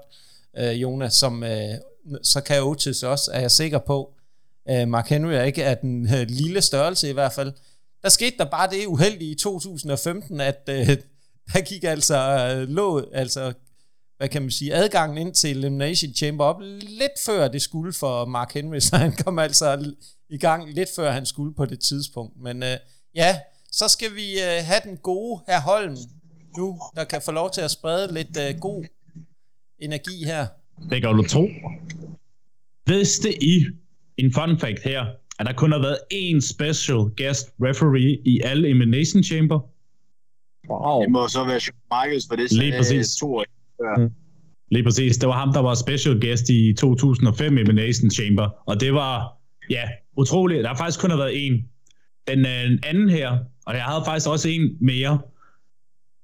øh, 0.57 0.81
Jonas, 0.81 1.13
som 1.13 1.43
øh, 1.43 1.69
så 2.23 2.41
kan 2.41 2.63
Otis 2.63 3.03
også, 3.03 3.31
er 3.33 3.39
jeg 3.39 3.51
sikker 3.51 3.79
på. 3.79 4.13
Øh, 4.71 4.87
Mark 4.87 5.09
Henry 5.09 5.31
er 5.31 5.43
ikke 5.43 5.65
af 5.65 5.77
den 5.77 6.13
øh, 6.15 6.27
lille 6.29 6.61
størrelse 6.61 7.09
i 7.09 7.13
hvert 7.13 7.33
fald. 7.33 7.53
Der 8.03 8.09
skete 8.09 8.37
der 8.37 8.45
bare 8.45 8.69
det 8.69 8.85
uheldige 8.85 9.31
i 9.31 9.35
2015, 9.35 10.41
at 10.41 10.69
øh, 10.69 10.87
der 11.53 11.61
gik 11.61 11.83
altså 11.83 12.17
øh, 12.17 12.69
lå, 12.69 13.09
altså 13.13 13.53
hvad 14.17 14.29
kan 14.29 14.41
man 14.41 14.51
sige, 14.51 14.73
adgangen 14.73 15.17
ind 15.17 15.33
til 15.33 15.57
Elimination 15.57 16.13
Chamber 16.13 16.45
op 16.45 16.61
lidt 16.81 17.19
før 17.25 17.47
det 17.47 17.61
skulle 17.61 17.93
for 17.93 18.25
Mark 18.25 18.53
Henry, 18.53 18.79
så 18.89 18.97
han 18.97 19.11
kom 19.11 19.39
altså 19.39 19.93
i 20.29 20.37
gang 20.37 20.73
lidt 20.73 20.89
før 20.95 21.11
han 21.11 21.25
skulle 21.25 21.53
på 21.55 21.65
det 21.65 21.79
tidspunkt. 21.79 22.37
Men 22.41 22.63
øh, 22.63 22.77
ja, 23.15 23.39
så 23.71 23.87
skal 23.87 24.15
vi 24.15 24.33
øh, 24.33 24.65
have 24.65 24.81
den 24.83 24.97
gode 24.97 25.41
her 25.47 25.61
Holm 25.61 25.97
nu, 26.57 26.79
der 26.95 27.03
kan 27.03 27.21
få 27.21 27.31
lov 27.31 27.51
til 27.51 27.61
at 27.61 27.71
sprede 27.71 28.13
lidt 28.13 28.37
øh, 28.37 28.59
god 28.59 28.85
energi 29.79 30.25
her. 30.25 30.47
Det 30.89 31.01
kan 31.01 31.15
du 31.15 31.23
tro. 31.23 31.47
Vidste 32.85 33.43
I, 33.43 33.65
en 34.25 34.33
fun 34.33 34.59
fact 34.59 34.83
her, 34.83 35.05
at 35.39 35.45
der 35.45 35.53
kun 35.53 35.71
har 35.71 35.79
været 35.79 35.97
én 36.13 36.39
special 36.53 36.97
guest 36.97 37.45
referee 37.63 38.17
i 38.25 38.41
alle 38.43 38.67
Elimination 38.67 39.23
Chamber? 39.23 39.59
Wow. 40.69 41.01
Det 41.01 41.11
må 41.11 41.27
så 41.27 41.43
være 41.43 41.59
Shawn 41.59 41.77
Michaels, 41.91 42.25
for 42.29 42.35
det 42.35 42.51
Lige 42.51 42.77
præcis. 42.77 43.15
to 43.15 43.35
år. 43.35 43.45
Lige 44.71 44.83
præcis. 44.83 45.17
Det 45.17 45.29
var 45.29 45.35
ham, 45.35 45.53
der 45.53 45.59
var 45.59 45.73
special 45.73 46.21
guest 46.21 46.49
i 46.49 46.73
2005 46.73 47.57
Elimination 47.57 48.09
Chamber. 48.11 48.49
Og 48.65 48.79
det 48.79 48.93
var, 48.93 49.37
ja, 49.69 49.89
utroligt. 50.17 50.63
Der 50.63 50.69
har 50.69 50.77
faktisk 50.77 50.99
kun 50.99 51.09
har 51.09 51.17
været 51.17 51.47
en. 51.47 51.65
Den 52.27 52.39
øh, 52.39 52.79
anden 52.83 53.09
her, 53.09 53.37
og 53.65 53.73
jeg 53.75 53.83
havde 53.83 54.01
faktisk 54.05 54.29
også 54.29 54.49
en 54.49 54.77
mere. 54.81 55.19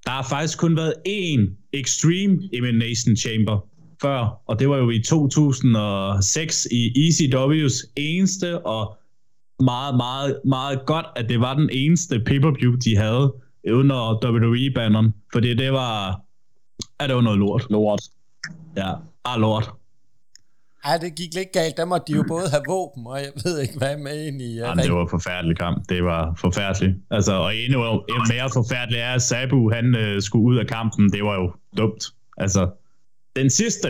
Der 0.05 0.11
har 0.11 0.25
faktisk 0.29 0.57
kun 0.59 0.75
været 0.75 0.93
én 1.07 1.69
Extreme 1.73 2.49
Elimination 2.53 3.15
Chamber 3.15 3.67
før, 4.01 4.41
og 4.47 4.59
det 4.59 4.69
var 4.69 4.77
jo 4.77 4.89
i 4.89 5.01
2006 5.01 6.67
i 6.71 7.09
ECW's 7.09 7.91
eneste, 7.95 8.65
og 8.65 8.97
meget, 9.59 9.97
meget, 9.97 10.39
meget 10.45 10.85
godt, 10.85 11.05
at 11.15 11.29
det 11.29 11.39
var 11.39 11.53
den 11.53 11.69
eneste 11.71 12.19
pay-per-view, 12.19 12.75
de 12.75 12.97
havde 12.97 13.33
under 13.71 14.25
WWE-banneren, 14.25 15.13
fordi 15.33 15.53
det 15.53 15.73
var, 15.73 16.21
ja, 17.01 17.07
det 17.07 17.15
var 17.15 17.21
noget 17.21 17.39
lort. 17.39 17.67
Lort. 17.69 18.01
Ja, 18.77 18.93
ah, 19.25 19.39
lort. 19.39 19.71
Ej, 20.83 20.97
det 20.97 21.15
gik 21.15 21.33
lidt 21.33 21.51
galt. 21.53 21.77
Der 21.77 21.85
måtte 21.85 22.05
de 22.07 22.17
jo 22.17 22.23
både 22.27 22.49
have 22.49 22.63
våben, 22.67 23.07
og 23.07 23.17
jeg 23.17 23.31
ved 23.43 23.59
ikke, 23.59 23.77
hvad 23.77 23.97
med 23.97 24.27
ind 24.27 24.41
i 24.41 24.51
uh, 24.51 24.57
Jamen, 24.57 24.83
det 24.83 24.93
var 24.93 25.01
en 25.01 25.09
forfærdelig 25.09 25.57
kamp. 25.57 25.89
Det 25.89 26.03
var 26.03 26.35
forfærdeligt. 26.37 26.95
Altså, 27.11 27.33
og 27.33 27.55
endnu 27.55 27.79
endnu 27.83 28.23
mere 28.33 28.49
forfærdeligt 28.53 29.01
er, 29.01 29.13
at 29.13 29.21
Sabu, 29.21 29.71
han 29.71 29.95
øh, 29.95 30.21
skulle 30.21 30.45
ud 30.45 30.57
af 30.57 30.67
kampen. 30.67 31.11
Det 31.11 31.23
var 31.23 31.35
jo 31.41 31.53
dumt. 31.77 32.03
Altså, 32.37 32.69
den 33.39 33.49
sidste, 33.49 33.87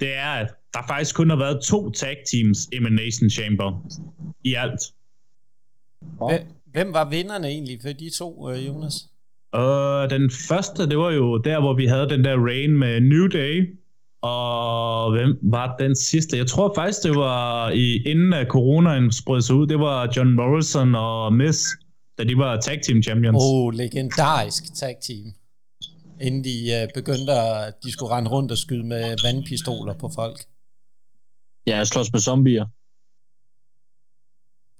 det 0.00 0.16
er, 0.16 0.30
at 0.30 0.48
der 0.74 0.80
faktisk 0.88 1.14
kun 1.14 1.30
har 1.30 1.36
været 1.36 1.62
to 1.62 1.90
tag 1.90 2.16
teams 2.32 2.58
i 2.72 2.76
Elimination 2.76 3.30
Chamber 3.30 3.88
i 4.44 4.54
alt. 4.54 4.80
Hvem 6.72 6.92
var 6.92 7.10
vinderne 7.10 7.48
egentlig 7.48 7.78
for 7.82 7.92
de 7.92 8.10
to, 8.18 8.50
uh, 8.50 8.66
Jonas? 8.66 8.94
Og 9.52 10.10
den 10.10 10.30
første, 10.48 10.88
det 10.88 10.98
var 10.98 11.10
jo 11.10 11.38
der, 11.38 11.60
hvor 11.60 11.74
vi 11.74 11.86
havde 11.86 12.08
den 12.08 12.24
der 12.24 12.36
rain 12.46 12.70
med 12.70 13.00
New 13.00 13.26
Day. 13.26 13.78
Og 14.22 15.12
hvem 15.12 15.38
var 15.42 15.76
den 15.76 15.96
sidste? 15.96 16.36
Jeg 16.36 16.46
tror 16.46 16.72
faktisk, 16.74 17.02
det 17.02 17.16
var 17.16 17.70
i, 17.70 18.02
inden 18.06 18.32
at 18.32 18.46
coronaen 18.48 19.12
sprød 19.12 19.40
sig 19.40 19.56
ud. 19.56 19.66
Det 19.66 19.78
var 19.78 20.12
John 20.16 20.30
Morrison 20.32 20.94
og 20.94 21.32
Miss, 21.32 21.58
da 22.18 22.24
de 22.24 22.38
var 22.38 22.60
tag 22.60 22.80
team 22.82 23.02
champions. 23.02 23.36
Oh, 23.40 23.74
legendarisk 23.74 24.74
tag 24.74 24.96
team. 25.06 25.24
Inden 26.20 26.44
de 26.44 26.82
uh, 26.82 26.92
begyndte 26.94 27.32
at 27.32 27.74
de 27.84 27.92
skulle 27.92 28.12
rende 28.14 28.30
rundt 28.30 28.52
og 28.52 28.58
skyde 28.58 28.84
med 28.84 29.16
vandpistoler 29.22 29.94
på 29.94 30.10
folk. 30.14 30.44
Ja, 31.66 31.76
jeg 31.76 31.86
slås 31.86 32.12
med 32.12 32.20
zombier. 32.20 32.66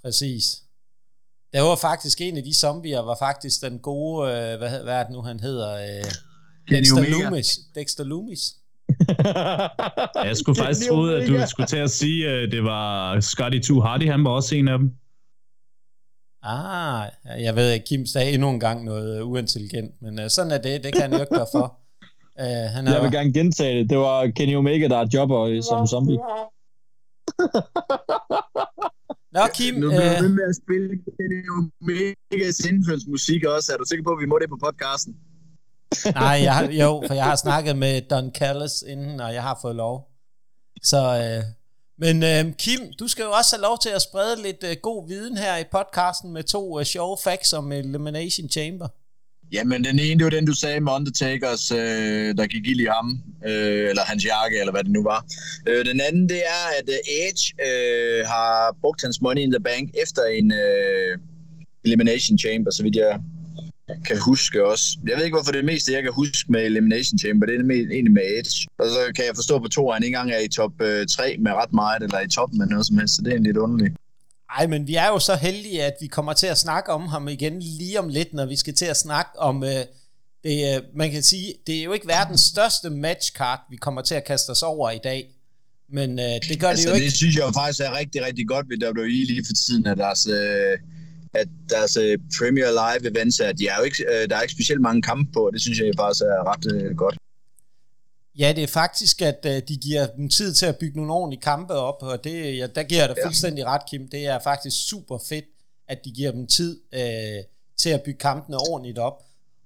Præcis. 0.03 0.63
Der 1.53 1.61
var 1.61 1.77
faktisk 1.77 2.21
en 2.21 2.37
af 2.37 2.43
de 2.43 2.55
zombier, 2.55 3.01
var 3.01 3.17
faktisk 3.19 3.63
den 3.63 3.79
gode, 3.79 4.29
øh, 4.29 4.59
hvad, 4.59 4.83
hvad 4.83 4.95
er 4.95 5.03
det 5.03 5.13
nu, 5.13 5.23
han 5.23 5.41
hedder? 5.41 5.75
Øh, 5.75 6.05
Dexter 6.71 6.99
Omega. 6.99 7.11
Loomis. 7.11 7.59
Dexter 7.75 8.05
Loomis. 8.05 8.41
Jeg 10.15 10.37
skulle 10.37 10.57
faktisk 10.57 10.89
tro, 10.89 11.05
at 11.05 11.29
du 11.29 11.43
skulle 11.49 11.67
til 11.67 11.77
at 11.77 11.91
sige, 11.91 12.29
at 12.29 12.53
det 12.53 12.65
var 12.65 13.21
Scotty 13.21 13.59
Too 13.59 13.81
Hardy. 13.81 14.11
Han 14.11 14.25
var 14.25 14.31
også 14.31 14.55
en 14.55 14.69
af 14.69 14.79
dem. 14.79 14.95
Ah, 16.47 17.11
jeg 17.41 17.57
ved 17.57 17.71
ikke, 17.73 17.87
Kim 17.87 18.07
sagde 18.07 18.33
endnu 18.33 18.51
en 18.51 18.61
gang 18.61 18.85
noget 18.85 19.19
øh, 19.19 19.29
uintelligent, 19.29 20.03
men 20.03 20.19
uh, 20.19 20.25
sådan 20.29 20.53
er 20.53 20.59
det, 20.59 20.85
det 20.85 20.93
kan 20.93 21.03
han 21.03 21.13
jo 21.13 21.21
ikke 21.21 21.35
gøre 21.35 21.47
for. 21.53 21.79
Uh, 22.41 22.45
han 22.75 22.87
er, 22.87 22.93
Jeg 22.93 23.03
vil 23.03 23.13
gerne 23.13 23.33
gentage 23.33 23.79
det. 23.79 23.91
Det 23.91 23.99
var 23.99 24.27
Kenny 24.37 24.57
Omega, 24.57 24.89
der 24.89 24.97
er 24.97 25.07
jobber 25.15 25.41
øh, 25.41 25.63
som 25.63 25.87
zombie. 25.87 26.19
Nå, 29.37 29.41
Kim, 29.55 29.75
Nu 29.75 29.89
bliver 29.89 30.13
øh, 30.13 30.19
du 30.19 30.23
ved 30.23 30.35
med 30.41 30.47
at 30.53 30.57
spille 30.63 30.89
Kenny 31.17 31.41
Omegas 31.57 33.07
musik 33.07 33.45
også. 33.45 33.73
Er 33.73 33.77
du 33.77 33.85
sikker 33.85 34.05
på, 34.05 34.11
at 34.11 34.21
vi 34.21 34.27
må 34.27 34.39
det 34.39 34.49
på 34.49 34.59
podcasten? 34.67 35.15
nej, 36.23 36.37
jeg 36.47 36.55
har, 36.55 36.65
jo, 36.83 37.03
for 37.07 37.15
jeg 37.15 37.25
har 37.25 37.37
snakket 37.37 37.79
med 37.79 38.03
Don 38.11 38.35
Callis 38.35 38.85
inden, 38.93 39.21
og 39.21 39.35
jeg 39.35 39.43
har 39.43 39.59
fået 39.63 39.77
lov. 39.77 40.09
Så, 40.83 41.01
øh, 41.23 41.43
men 41.99 42.23
øh, 42.23 42.53
Kim, 42.59 42.81
du 42.99 43.09
skal 43.09 43.23
jo 43.23 43.31
også 43.31 43.57
have 43.57 43.63
lov 43.63 43.79
til 43.83 43.89
at 43.89 44.03
sprede 44.03 44.43
lidt 44.43 44.65
øh, 44.65 44.77
god 44.83 45.09
viden 45.09 45.37
her 45.37 45.57
i 45.57 45.65
podcasten 45.73 46.33
med 46.33 46.43
to 46.43 46.81
øh, 46.81 46.87
sjove 46.87 47.17
facts 47.25 47.53
om 47.53 47.73
Elimination 47.73 48.49
Chamber. 48.49 48.89
Jamen, 49.53 49.85
den 49.85 49.99
ene, 49.99 50.19
det 50.19 50.25
var 50.25 50.31
den, 50.31 50.47
du 50.47 50.53
sagde 50.53 50.81
med 50.81 50.93
Undertakers, 50.93 51.71
øh, 51.71 52.37
der 52.39 52.47
gik 52.47 52.67
ild 52.67 52.81
i 52.81 52.85
ham, 52.85 53.23
øh, 53.47 53.89
eller 53.91 54.03
hans 54.03 54.25
jakke, 54.25 54.61
eller 54.61 54.73
hvad 54.73 54.85
det 54.85 54.93
nu 54.93 55.03
var. 55.03 55.27
Øh, 55.69 55.85
den 55.85 56.01
anden, 56.01 56.29
det 56.29 56.39
er, 56.57 56.65
at 56.79 56.89
øh, 56.89 57.25
Edge 57.25 57.45
øh, 57.67 58.27
har 58.27 58.77
brugt 58.81 59.03
hans 59.03 59.21
Money 59.21 59.43
in 59.43 59.53
the 59.53 59.61
Bank 59.61 59.91
efter 60.03 60.23
en 60.25 60.53
øh, 60.53 61.19
Elimination 61.85 62.39
Chamber, 62.39 62.71
så 62.71 62.83
vidt 62.83 62.97
jeg 62.97 63.21
kan 64.07 64.19
huske 64.19 64.67
også. 64.67 64.85
Jeg 65.07 65.17
ved 65.17 65.25
ikke, 65.25 65.37
hvorfor 65.37 65.53
det 65.53 65.65
meste, 65.65 65.93
jeg 65.93 66.03
kan 66.03 66.13
huske 66.13 66.53
med 66.53 66.61
Elimination 66.61 67.19
Chamber, 67.19 67.47
det 67.47 67.55
er 67.55 67.61
egentlig 67.61 68.13
med 68.13 68.23
Edge. 68.39 68.67
Og 68.79 68.87
så 68.89 69.13
kan 69.17 69.25
jeg 69.25 69.35
forstå 69.35 69.59
på 69.59 69.69
to, 69.69 69.89
at 69.89 69.95
han 69.95 70.03
ikke 70.03 70.17
engang 70.17 70.31
er 70.31 70.39
i 70.39 70.49
top 70.49 70.83
øh, 70.83 71.07
3 71.07 71.37
med 71.39 71.53
ret 71.53 71.73
meget, 71.73 72.03
eller 72.03 72.21
i 72.21 72.29
toppen 72.29 72.59
med 72.59 72.67
noget 72.67 72.87
som 72.87 72.99
helst, 72.99 73.17
så 73.17 73.23
det 73.23 73.33
er 73.35 73.39
lidt 73.39 73.57
underligt. 73.57 73.95
Ej, 74.59 74.67
men 74.67 74.87
vi 74.87 74.95
er 74.95 75.09
jo 75.09 75.19
så 75.19 75.35
heldige, 75.37 75.83
at 75.83 75.95
vi 76.01 76.07
kommer 76.07 76.33
til 76.33 76.47
at 76.47 76.59
snakke 76.59 76.93
om 76.93 77.03
ham 77.09 77.29
igen 77.29 77.61
lige 77.61 77.99
om 77.99 78.09
lidt, 78.09 78.35
når 78.35 78.47
vi 78.47 78.57
skal 78.57 78.75
til 78.75 78.87
at 78.87 78.97
snakke 78.97 79.39
om... 79.39 79.65
Øh, 79.65 79.85
det, 80.45 80.77
øh, 80.77 80.83
man 80.95 81.11
kan 81.11 81.23
sige, 81.23 81.55
det 81.67 81.79
er 81.79 81.85
jo 81.85 81.93
ikke 81.93 82.07
verdens 82.07 82.41
største 82.41 82.91
matchcard, 82.91 83.61
vi 83.71 83.77
kommer 83.77 84.03
til 84.03 84.15
at 84.15 84.25
kaste 84.25 84.51
os 84.51 84.63
over 84.63 84.91
i 84.91 84.99
dag. 85.05 85.31
Men 85.89 86.19
øh, 86.19 86.25
det 86.49 86.61
gør 86.61 86.69
altså, 86.69 86.85
det 86.85 86.91
jo 86.91 86.95
ikke. 86.95 87.05
det 87.05 87.17
synes 87.17 87.37
jeg 87.37 87.45
jo 87.47 87.53
faktisk 87.53 87.81
er 87.81 87.99
rigtig, 87.99 88.25
rigtig 88.27 88.49
godt 88.49 88.67
ved 88.69 88.79
WWE 88.89 89.25
lige 89.25 89.45
for 89.47 89.53
tiden, 89.53 89.87
at 89.87 89.99
deres, 89.99 90.27
øh, 90.27 90.79
at 91.35 91.49
deres 91.71 91.97
øh, 91.97 92.19
Premier 92.39 92.71
Live 92.71 93.11
events, 93.11 93.41
at 93.41 93.59
de 93.59 93.69
er 93.69 93.77
jo 93.79 93.83
ikke, 93.85 94.05
øh, 94.13 94.31
der 94.31 94.37
er 94.37 94.43
ikke 94.43 94.53
specielt 94.55 94.81
mange 94.81 95.03
kampe 95.03 95.33
på, 95.33 95.47
og 95.47 95.53
det 95.53 95.61
synes 95.61 95.79
jeg 95.79 95.93
faktisk 95.99 96.23
er 96.23 96.53
ret 96.53 96.73
øh, 96.73 96.97
godt. 96.97 97.17
Ja, 98.39 98.53
det 98.57 98.63
er 98.63 98.67
faktisk, 98.69 99.23
at 99.23 99.41
øh, 99.47 99.63
de 99.69 99.77
giver 99.77 100.07
dem 100.07 100.29
tid 100.29 100.55
til 100.55 100.67
at 100.67 100.77
bygge 100.79 100.97
nogle 100.97 101.13
ordentlige 101.13 101.41
kampe 101.41 101.75
op, 101.75 102.03
og 102.03 102.25
det, 102.25 102.59
ja, 102.59 102.67
der 102.67 102.83
giver 102.83 103.01
jeg 103.01 103.09
dig 103.09 103.17
Ja. 103.19 103.27
fuldstændig 103.27 103.65
ret, 103.67 103.83
Kim. 103.91 104.09
Det 104.09 104.27
er 104.27 104.39
faktisk 104.39 104.89
super 104.89 105.19
fedt, 105.29 105.45
at 105.89 105.99
de 106.05 106.11
giver 106.11 106.31
dem 106.31 106.47
tid 106.47 106.81
øh, 106.95 107.45
til 107.79 107.91
at 107.91 108.03
bygge 108.03 108.19
kampene 108.19 108.57
ordentligt 108.59 108.99
op. 108.99 109.23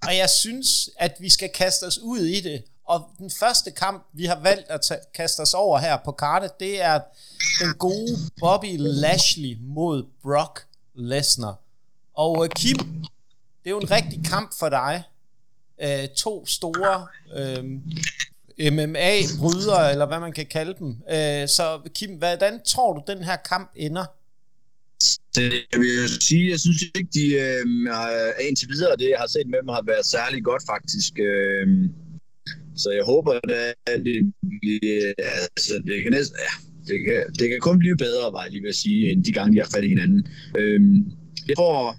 Og 0.07 0.17
jeg 0.17 0.31
synes, 0.31 0.91
at 0.97 1.17
vi 1.21 1.29
skal 1.29 1.49
kaste 1.55 1.85
os 1.85 1.99
ud 1.99 2.19
i 2.21 2.41
det. 2.41 2.63
Og 2.85 3.11
den 3.19 3.31
første 3.41 3.71
kamp, 3.71 4.07
vi 4.13 4.25
har 4.25 4.41
valgt 4.43 4.71
at 4.71 4.81
tage, 4.81 5.01
kaste 5.15 5.41
os 5.41 5.55
over 5.55 5.79
her 5.79 5.97
på 6.05 6.13
kartet, 6.13 6.51
det 6.61 6.83
er 6.83 7.01
den 7.61 7.75
gode 7.75 8.17
Bobby 8.41 8.77
Lashley 8.79 9.57
mod 9.61 10.05
Brock 10.23 10.65
Lesnar. 10.99 11.57
Og 12.15 12.45
øh, 12.45 12.51
Kim, 12.57 12.77
det 13.63 13.67
er 13.67 13.71
jo 13.71 13.79
en 13.79 13.91
rigtig 13.91 14.25
kamp 14.25 14.51
for 14.59 14.69
dig. 14.69 15.03
Øh, 15.83 16.09
to 16.17 16.47
store 16.47 17.07
øh, 17.39 17.65
MMA-brydere, 18.77 19.93
eller 19.93 20.07
hvad 20.07 20.21
man 20.21 20.33
kan 20.33 20.47
kalde 20.47 20.75
dem. 20.79 20.89
Øh, 20.89 21.49
så 21.49 21.81
Kim, 21.95 22.11
hvordan 22.11 22.61
tror 22.65 22.93
du, 22.93 23.03
den 23.07 23.25
her 23.25 23.37
kamp 23.37 23.71
ender? 23.77 24.07
Øh, 25.39 25.53
jeg 25.73 25.81
vil 25.81 26.09
sige, 26.21 26.51
jeg 26.51 26.61
synes 26.61 26.83
ikke, 26.83 27.11
de 27.15 27.27
øh, 27.45 27.65
er 27.99 28.35
øh, 28.41 28.47
indtil 28.49 28.69
videre, 28.69 28.97
det 28.97 29.09
jeg 29.11 29.19
har 29.19 29.27
set 29.27 29.47
med 29.47 29.59
dem, 29.59 29.69
har 29.69 29.85
været 29.87 30.07
særlig 30.07 30.45
godt 30.45 30.63
faktisk. 30.73 31.13
Øh, 31.19 31.67
så 32.77 32.91
jeg 32.91 33.05
håber, 33.05 33.33
at 33.87 34.01
det, 34.07 34.33
altså, 35.57 35.75
det 35.87 36.03
kan 36.03 36.13
næsten, 36.13 36.37
ja, 36.47 36.55
det 36.89 36.99
kan, 37.07 37.23
det 37.39 37.49
kan 37.51 37.61
kun 37.61 37.79
blive 37.79 37.97
bedre, 37.97 38.33
var 38.33 38.43
jeg 38.43 38.53
lige 38.53 38.63
ved 38.63 38.69
at 38.69 38.75
sige, 38.85 39.13
end 39.13 39.25
de 39.25 39.33
gange, 39.33 39.53
de 39.55 39.61
har 39.63 39.71
fat 39.75 39.85
i 39.85 39.89
hinanden. 39.89 40.27
Øhm, 40.59 41.13
jeg 41.49 41.57
tror, 41.57 41.97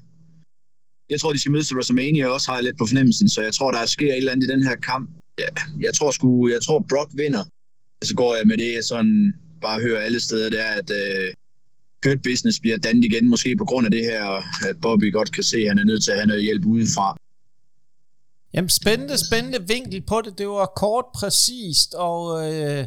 jeg 1.10 1.20
tror, 1.20 1.34
de 1.34 1.40
skal 1.40 1.52
mødes 1.52 1.68
til 1.68 1.76
WrestleMania 1.76 2.28
også, 2.28 2.52
har 2.52 2.58
jeg 2.58 2.64
lidt 2.64 2.78
på 2.78 2.86
fornemmelsen, 2.86 3.30
så 3.30 3.42
jeg 3.42 3.54
tror, 3.54 3.72
der 3.72 3.86
sker 3.86 4.12
et 4.14 4.18
eller 4.18 4.32
andet 4.32 4.48
i 4.48 4.52
den 4.52 4.64
her 4.64 4.76
kamp. 4.76 5.10
Ja, 5.40 5.50
jeg 5.80 5.94
tror 5.94 6.12
sgu, 6.12 6.50
jeg 6.50 6.62
tror 6.62 6.86
Brock 6.90 7.12
vinder. 7.14 7.44
Så 8.04 8.16
går 8.16 8.36
jeg 8.36 8.48
med 8.48 8.58
det, 8.58 8.86
sådan 8.86 9.34
bare 9.62 9.82
hører 9.82 10.02
alle 10.02 10.20
steder, 10.20 10.50
der 10.50 10.64
at 10.64 10.92
øh, 10.92 11.34
Kurt 12.04 12.22
Business 12.22 12.60
bliver 12.60 12.78
dannet 12.78 13.06
igen, 13.06 13.30
måske 13.30 13.56
på 13.56 13.66
grund 13.66 13.86
af 13.86 13.92
det 13.92 14.04
her, 14.04 14.24
at 14.70 14.76
Bobby 14.82 15.14
godt 15.14 15.32
kan 15.32 15.44
se, 15.44 15.58
at 15.58 15.68
han 15.68 15.80
er 15.80 15.84
nødt 15.84 16.04
til 16.04 16.12
at 16.12 16.18
have 16.18 16.28
noget 16.28 16.44
hjælp 16.44 16.66
udefra. 16.66 17.18
Jamen, 18.54 18.70
spændende, 18.70 19.26
spændende 19.28 19.68
vinkel 19.68 20.02
på 20.02 20.22
det. 20.26 20.38
Det 20.38 20.48
var 20.48 20.74
kort, 20.76 21.06
præcist 21.16 21.94
og 21.94 22.54
øh, 22.54 22.86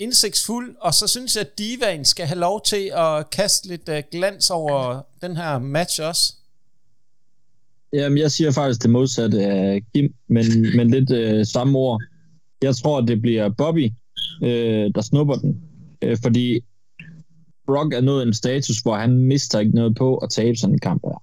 indsigtsfuld. 0.00 0.76
Og 0.80 0.94
så 0.94 1.06
synes 1.06 1.36
jeg, 1.36 1.40
at 1.40 1.58
Divaen 1.58 2.04
skal 2.04 2.26
have 2.26 2.38
lov 2.38 2.62
til 2.64 2.92
at 2.96 3.30
kaste 3.30 3.68
lidt 3.68 3.88
øh, 3.88 4.02
glans 4.12 4.50
over 4.50 5.02
den 5.22 5.36
her 5.36 5.58
match 5.58 6.00
også. 6.02 6.34
Jamen, 7.92 8.18
jeg 8.18 8.30
siger 8.30 8.50
faktisk 8.50 8.82
det 8.82 8.90
modsatte 8.90 9.46
af 9.46 9.82
Kim, 9.94 10.14
men, 10.28 10.44
men 10.76 10.90
lidt 10.90 11.10
øh, 11.10 11.46
samme 11.46 11.78
ord. 11.78 12.02
Jeg 12.62 12.76
tror, 12.76 13.00
det 13.00 13.22
bliver 13.22 13.48
Bobby, 13.48 13.90
øh, 14.42 14.90
der 14.94 15.00
snupper 15.00 15.34
den. 15.34 15.62
Øh, 16.02 16.18
fordi 16.22 16.60
Brock 17.66 17.94
er 17.94 18.00
nået 18.00 18.22
en 18.22 18.34
status, 18.34 18.78
hvor 18.78 18.96
han 18.96 19.12
mister 19.12 19.58
ikke 19.58 19.74
noget 19.74 19.96
på 19.96 20.16
at 20.16 20.30
tabe 20.30 20.56
sådan 20.56 20.74
en 20.74 20.78
kamp 20.78 21.02
her. 21.04 21.22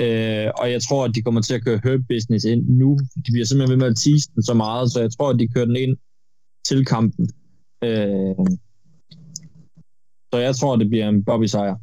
Øh, 0.00 0.50
og 0.58 0.72
jeg 0.72 0.82
tror, 0.82 1.04
at 1.04 1.14
de 1.14 1.22
kommer 1.22 1.40
til 1.40 1.54
at 1.54 1.64
køre 1.64 1.80
Herb 1.84 2.00
Business 2.08 2.44
ind 2.44 2.68
nu. 2.68 2.98
De 3.26 3.32
bliver 3.32 3.46
simpelthen 3.46 3.70
ved 3.70 3.84
med 3.84 3.86
at 3.86 3.96
tease 3.96 4.28
den 4.34 4.42
så 4.42 4.54
meget, 4.54 4.92
så 4.92 5.00
jeg 5.00 5.10
tror, 5.12 5.30
at 5.30 5.38
de 5.38 5.48
kører 5.48 5.64
den 5.64 5.76
ind 5.76 5.96
til 6.64 6.84
kampen. 6.84 7.30
Øh, 7.84 8.46
så 10.32 10.38
jeg 10.38 10.56
tror, 10.56 10.76
det 10.76 10.88
bliver 10.88 11.08
en 11.08 11.24
Bobby-sejr. 11.24 11.76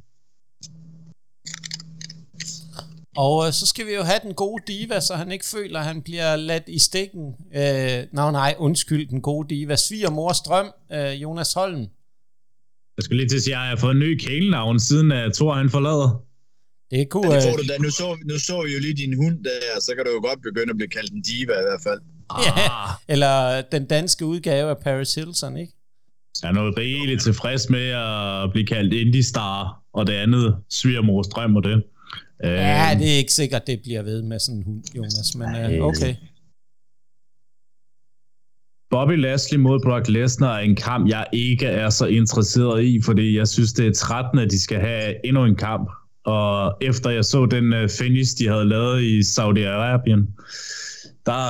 Og 3.17 3.47
øh, 3.47 3.53
så 3.53 3.65
skal 3.67 3.85
vi 3.87 3.93
jo 3.93 4.03
have 4.03 4.19
den 4.23 4.33
gode 4.33 4.63
diva, 4.67 4.99
så 4.99 5.15
han 5.15 5.31
ikke 5.31 5.45
føler, 5.45 5.79
at 5.79 5.85
han 5.85 6.01
bliver 6.01 6.35
ladt 6.35 6.63
i 6.67 6.79
stikken. 6.79 7.25
Øh, 7.55 7.99
nej, 8.11 8.31
nej, 8.31 8.55
undskyld, 8.57 9.07
den 9.07 9.21
gode 9.21 9.49
diva. 9.49 9.75
Svigermors 9.75 10.39
drøm, 10.41 10.71
øh, 10.91 11.21
Jonas 11.21 11.53
Holm. 11.53 11.79
Jeg 12.97 13.03
skal 13.03 13.17
lige 13.17 13.29
til 13.29 13.35
at 13.35 13.41
sige, 13.43 13.55
at 13.55 13.59
jeg 13.61 13.69
har 13.69 13.75
fået 13.75 13.91
en 13.91 13.99
ny 13.99 14.17
kælenavn, 14.17 14.79
siden 14.79 15.11
at 15.11 15.33
Thor 15.33 15.53
han 15.53 15.69
forlader. 15.69 16.23
Det 16.91 17.09
kunne... 17.09 17.31
Ja, 17.33 17.35
Øh, 17.37 17.41
det 17.41 17.49
får 17.49 17.57
du 17.57 17.63
da. 17.67 17.77
Nu 17.77 17.89
så, 17.89 18.17
nu 18.25 18.39
så 18.39 18.63
vi 18.65 18.73
jo 18.73 18.79
lige 18.79 18.93
din 18.93 19.15
hund 19.23 19.43
der, 19.43 19.79
så 19.79 19.91
kan 19.95 20.05
du 20.05 20.11
jo 20.11 20.21
godt 20.27 20.41
begynde 20.41 20.69
at 20.69 20.75
blive 20.77 20.89
kaldt 20.89 21.11
en 21.11 21.21
diva 21.21 21.53
i 21.53 21.65
hvert 21.69 21.83
fald. 21.83 22.01
Ja, 22.45 22.51
Ah, 22.69 22.89
eller 23.07 23.61
den 23.61 23.85
danske 23.85 24.25
udgave 24.25 24.69
af 24.69 24.77
Paris 24.77 25.15
Hilton, 25.15 25.57
ikke? 25.57 25.73
Jeg 26.41 26.49
er 26.49 26.53
noget 26.53 26.77
rigeligt 26.77 27.21
tilfreds 27.21 27.69
med 27.69 27.87
at 27.89 28.51
blive 28.51 28.67
kaldt 28.67 28.93
Indie 28.93 29.23
Star, 29.23 29.83
og 29.93 30.07
det 30.07 30.13
andet 30.13 30.57
svigermors 30.69 31.27
drøm 31.27 31.55
og 31.55 31.63
det. 31.63 31.83
Ja, 32.43 32.93
Øh, 32.93 32.99
det 32.99 33.13
er 33.13 33.17
ikke 33.17 33.33
sikkert, 33.33 33.67
det 33.67 33.79
bliver 33.83 34.01
ved 34.01 34.21
med 34.21 34.39
sådan 34.39 34.57
en 34.57 34.63
hund, 34.63 34.83
Jonas, 34.95 35.35
men 35.35 35.55
øh, 35.55 35.85
okay. 35.85 36.15
Bobby 38.91 39.17
Lashley 39.17 39.59
mod 39.59 39.79
Brock 39.83 40.07
Lesnar 40.07 40.57
er 40.57 40.59
en 40.59 40.75
kamp, 40.75 41.09
jeg 41.09 41.25
ikke 41.33 41.65
er 41.65 41.89
så 41.89 42.05
interesseret 42.05 42.83
i, 42.83 43.01
fordi 43.01 43.37
jeg 43.37 43.47
synes, 43.47 43.73
det 43.73 43.87
er 43.87 43.93
13, 43.93 44.39
at 44.39 44.51
de 44.51 44.61
skal 44.61 44.79
have 44.79 45.25
endnu 45.25 45.45
en 45.45 45.55
kamp. 45.55 45.89
Og 46.25 46.77
efter 46.81 47.09
jeg 47.09 47.25
så 47.25 47.45
den 47.45 47.73
uh, 47.73 47.89
finish, 47.89 48.37
de 48.37 48.47
havde 48.47 48.65
lavet 48.65 49.01
i 49.01 49.19
Saudi-Arabien, 49.19 50.21
der 51.25 51.41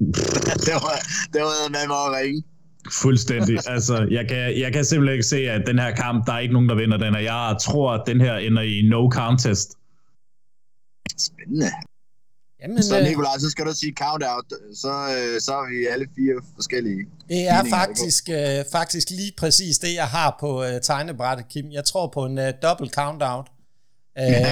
det 0.66 0.74
var, 0.84 0.96
det 1.32 1.40
var 1.40 1.70
med 1.70 1.86
mig 1.88 2.00
at 2.06 2.12
ringe. 2.18 2.42
Fuldstændig. 2.90 3.58
altså, 3.68 4.06
jeg 4.10 4.28
kan, 4.28 4.60
jeg 4.60 4.72
kan 4.72 4.84
simpelthen 4.84 5.12
ikke 5.12 5.26
se, 5.26 5.36
at 5.36 5.62
den 5.66 5.78
her 5.78 5.94
kamp, 5.94 6.26
der 6.26 6.32
er 6.32 6.38
ikke 6.38 6.54
nogen, 6.54 6.68
der 6.68 6.74
vinder 6.74 6.96
den, 6.96 7.14
og 7.14 7.24
jeg 7.24 7.56
tror, 7.60 7.92
at 7.92 8.02
den 8.06 8.20
her 8.20 8.34
ender 8.34 8.62
i 8.62 8.82
no 8.82 9.10
contest. 9.10 9.70
Spændende. 11.18 11.70
Jamen, 12.62 12.82
så 12.82 12.98
øh, 12.98 13.04
Nikolaj, 13.04 13.38
så 13.38 13.50
skal 13.50 13.66
du 13.66 13.74
sige 13.74 13.92
count 14.02 14.24
out, 14.32 14.48
så, 14.74 14.92
øh, 15.16 15.40
så 15.40 15.52
er 15.52 15.64
vi 15.70 15.86
alle 15.86 16.06
fire 16.16 16.36
forskellige. 16.54 17.06
Det 17.28 17.48
er 17.48 17.64
faktisk, 17.70 18.28
øh, 18.28 18.64
faktisk 18.72 19.10
lige 19.10 19.32
præcis 19.38 19.78
det, 19.78 19.94
jeg 19.94 20.08
har 20.16 20.36
på 20.40 20.64
øh, 20.64 20.80
tegnebrættet, 20.80 21.48
Kim. 21.48 21.70
Jeg 21.70 21.84
tror 21.84 22.06
på 22.06 22.24
en 22.24 22.38
øh, 22.38 22.52
double 22.62 22.88
count 22.88 23.22
out. 23.22 23.46
Øh, 24.18 24.46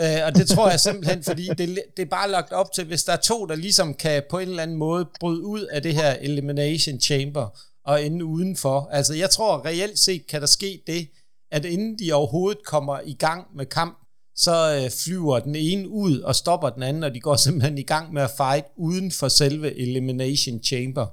øh, 0.00 0.26
og 0.26 0.34
det 0.34 0.48
tror 0.48 0.70
jeg 0.70 0.80
simpelthen, 0.80 1.22
fordi 1.22 1.48
det, 1.48 1.78
det 1.96 2.02
er 2.02 2.10
bare 2.10 2.30
lagt 2.30 2.52
op 2.52 2.72
til, 2.72 2.84
hvis 2.84 3.04
der 3.04 3.12
er 3.12 3.16
to, 3.16 3.46
der 3.46 3.54
ligesom 3.54 3.94
kan 3.94 4.22
på 4.30 4.38
en 4.38 4.48
eller 4.48 4.62
anden 4.62 4.76
måde 4.76 5.08
bryde 5.20 5.44
ud 5.44 5.60
af 5.60 5.82
det 5.82 5.94
her 5.94 6.12
elimination 6.12 7.00
chamber 7.00 7.58
og 7.84 8.04
ende 8.04 8.24
udenfor. 8.24 8.88
Altså 8.92 9.14
jeg 9.14 9.30
tror 9.30 9.64
reelt 9.64 9.98
set 9.98 10.26
kan 10.26 10.40
der 10.40 10.46
ske 10.46 10.82
det, 10.86 11.08
at 11.50 11.64
inden 11.64 11.98
de 11.98 12.12
overhovedet 12.12 12.64
kommer 12.66 13.00
i 13.04 13.14
gang 13.14 13.46
med 13.56 13.66
kamp, 13.66 13.98
så 14.36 14.80
øh, 14.82 14.90
flyver 15.04 15.38
den 15.38 15.54
ene 15.54 15.88
ud 15.88 16.20
og 16.20 16.34
stopper 16.34 16.70
den 16.70 16.82
anden, 16.82 17.02
og 17.02 17.14
de 17.14 17.20
går 17.20 17.36
simpelthen 17.46 17.78
i 17.78 17.82
gang 17.82 18.12
med 18.12 18.22
at 18.22 18.30
fight 18.36 18.66
uden 18.76 19.12
for 19.12 19.28
selve 19.28 19.78
Elimination 19.78 20.62
Chamber. 20.62 21.06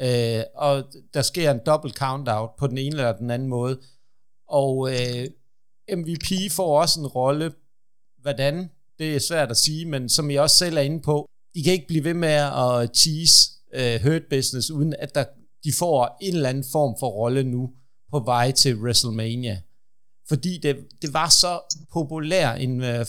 Øh, 0.00 0.42
og 0.54 0.84
der 1.14 1.22
sker 1.22 1.50
en 1.50 1.60
dobbelt 1.66 1.94
count-out 1.98 2.50
på 2.58 2.66
den 2.66 2.78
ene 2.78 2.96
eller 2.96 3.16
den 3.16 3.30
anden 3.30 3.48
måde. 3.48 3.78
Og 4.48 4.90
øh, 4.90 5.28
MVP 5.92 6.52
får 6.52 6.80
også 6.80 7.00
en 7.00 7.06
rolle. 7.06 7.52
Hvordan? 8.22 8.70
Det 8.98 9.14
er 9.14 9.20
svært 9.20 9.50
at 9.50 9.56
sige, 9.56 9.86
men 9.86 10.08
som 10.08 10.30
jeg 10.30 10.42
også 10.42 10.56
selv 10.56 10.76
er 10.76 10.80
inde 10.80 11.02
på, 11.02 11.28
de 11.54 11.62
kan 11.62 11.72
ikke 11.72 11.86
blive 11.86 12.04
ved 12.04 12.14
med 12.14 12.28
at 12.28 12.90
tease 12.94 13.50
øh, 13.74 14.00
Hurt 14.02 14.22
Business, 14.30 14.70
uden 14.70 14.94
at 14.98 15.14
der, 15.14 15.24
de 15.64 15.72
får 15.72 16.16
en 16.20 16.34
eller 16.34 16.48
anden 16.48 16.64
form 16.72 16.96
for 17.00 17.08
rolle 17.08 17.44
nu 17.44 17.70
på 18.10 18.18
vej 18.18 18.50
til 18.50 18.76
WrestleMania 18.76 19.60
fordi 20.28 20.58
det, 20.58 20.76
det 21.02 21.12
var 21.12 21.28
så 21.28 21.60
populær 21.92 22.52
en 22.52 22.80
øh, 22.80 23.06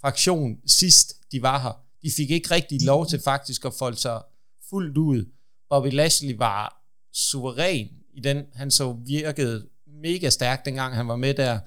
fraktion 0.00 0.56
sidst 0.66 1.14
de 1.32 1.42
var 1.42 1.58
her. 1.58 1.80
De 2.02 2.10
fik 2.16 2.30
ikke 2.30 2.50
rigtig 2.50 2.82
lov 2.82 3.06
til 3.06 3.20
faktisk 3.20 3.64
at 3.64 3.74
folde 3.74 3.96
sig 3.96 4.22
fuldt 4.70 4.98
ud. 4.98 5.24
Bobby 5.70 5.88
Lashley 5.92 6.36
var 6.36 6.84
suveræn 7.12 7.88
i 8.14 8.20
den. 8.20 8.44
Han 8.54 8.70
så 8.70 8.92
virkede 8.92 9.68
mega 9.86 10.30
stærk, 10.30 10.64
dengang 10.64 10.94
han 10.94 11.08
var 11.08 11.16
med 11.16 11.34
der. 11.34 11.58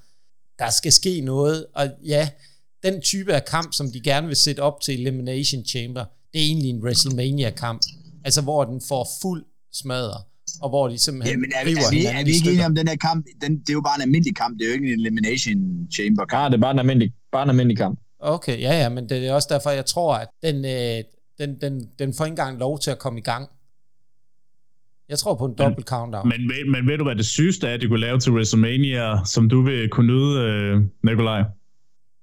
Der 0.59 0.69
skal 0.69 0.91
ske 0.91 1.21
noget, 1.21 1.65
og 1.75 1.89
ja, 2.05 2.29
den 2.83 3.01
type 3.01 3.33
af 3.33 3.45
kamp, 3.45 3.73
som 3.73 3.91
de 3.91 4.01
gerne 4.01 4.27
vil 4.27 4.35
sætte 4.35 4.59
op 4.59 4.81
til 4.81 5.01
Elimination 5.01 5.65
Chamber, 5.65 6.05
det 6.33 6.41
er 6.41 6.45
egentlig 6.45 6.69
en 6.69 6.83
WrestleMania-kamp. 6.83 7.81
Altså, 8.25 8.41
hvor 8.41 8.63
den 8.63 8.81
får 8.87 9.07
fuld 9.21 9.45
smadre 9.73 10.23
og 10.61 10.69
hvor 10.69 10.87
de 10.87 10.97
simpelthen 10.97 11.33
Jamen, 11.33 11.51
er, 11.55 11.65
river 11.65 11.85
er, 11.87 11.91
vi, 11.91 12.05
er 12.05 12.23
vi 12.25 12.31
ikke 12.31 12.49
enige 12.51 12.65
om 12.65 12.75
den 12.75 12.87
her 12.87 12.95
kamp? 12.95 13.25
Den, 13.41 13.59
det 13.59 13.69
er 13.69 13.73
jo 13.73 13.81
bare 13.81 13.95
en 13.95 14.01
almindelig 14.01 14.35
kamp, 14.35 14.59
det 14.59 14.65
er 14.65 14.69
jo 14.69 14.73
ikke 14.73 14.93
en 14.93 14.99
elimination 14.99 15.57
chamber 15.95 16.25
kamp. 16.25 16.43
Ja, 16.43 16.49
det 16.49 16.53
er 16.53 16.61
bare 16.61 16.71
en 16.71 16.79
almindelig, 16.79 17.13
bare 17.31 17.43
en 17.43 17.49
almindelig 17.49 17.77
kamp. 17.77 17.99
Okay, 18.19 18.61
ja, 18.61 18.81
ja, 18.81 18.89
men 18.89 19.09
det 19.09 19.27
er 19.27 19.33
også 19.33 19.47
derfor, 19.51 19.69
jeg 19.69 19.85
tror, 19.85 20.15
at 20.15 20.27
den, 20.43 20.65
øh, 20.65 21.03
den, 21.39 21.61
den, 21.61 21.89
den 21.99 22.13
får 22.13 22.25
ikke 22.25 22.33
engang 22.33 22.59
lov 22.59 22.79
til 22.79 22.91
at 22.91 22.99
komme 22.99 23.19
i 23.19 23.23
gang. 23.23 23.49
Jeg 25.09 25.19
tror 25.19 25.35
på 25.35 25.45
en 25.45 25.55
dobbelt 25.57 25.87
countdown. 25.87 26.29
Men, 26.29 26.47
men, 26.47 26.71
men 26.71 26.87
ved 26.87 26.97
du, 26.97 27.03
hvad 27.03 27.15
det 27.15 27.25
sygeste 27.25 27.67
er, 27.67 27.73
at 27.73 27.81
de 27.81 27.87
kunne 27.87 27.99
lave 27.99 28.19
til 28.19 28.31
WrestleMania, 28.31 29.25
som 29.25 29.49
du 29.49 29.61
vil 29.61 29.89
kunne 29.89 30.07
nyde, 30.07 30.41
øh, 30.41 30.81
Nikolaj? 31.03 31.43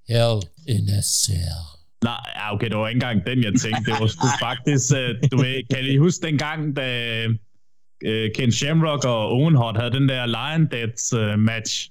Hell 0.08 0.36
in 0.68 0.88
a 0.88 1.02
cell. 1.02 1.64
Nej, 2.04 2.50
okay, 2.52 2.68
det 2.68 2.76
var 2.76 2.88
ikke 2.88 2.96
engang 2.96 3.26
den, 3.26 3.44
jeg 3.44 3.52
tænkte. 3.60 3.90
Det 3.90 4.00
var 4.00 4.06
sgu 4.06 4.26
faktisk, 4.46 4.92
uh, 4.92 5.30
du 5.30 5.36
ved, 5.36 5.68
kan 5.70 5.84
I 5.84 5.96
huske 5.96 6.26
dengang, 6.26 6.76
da 6.76 6.86
uh, 7.26 8.26
Ken 8.34 8.52
Shamrock 8.52 9.04
og 9.04 9.28
Owen 9.28 9.56
Hart 9.56 9.76
havde 9.76 9.90
den 9.90 10.08
der 10.08 10.26
Lion 10.26 10.66
Deaths 10.70 11.12
uh, 11.12 11.38
match. 11.38 11.90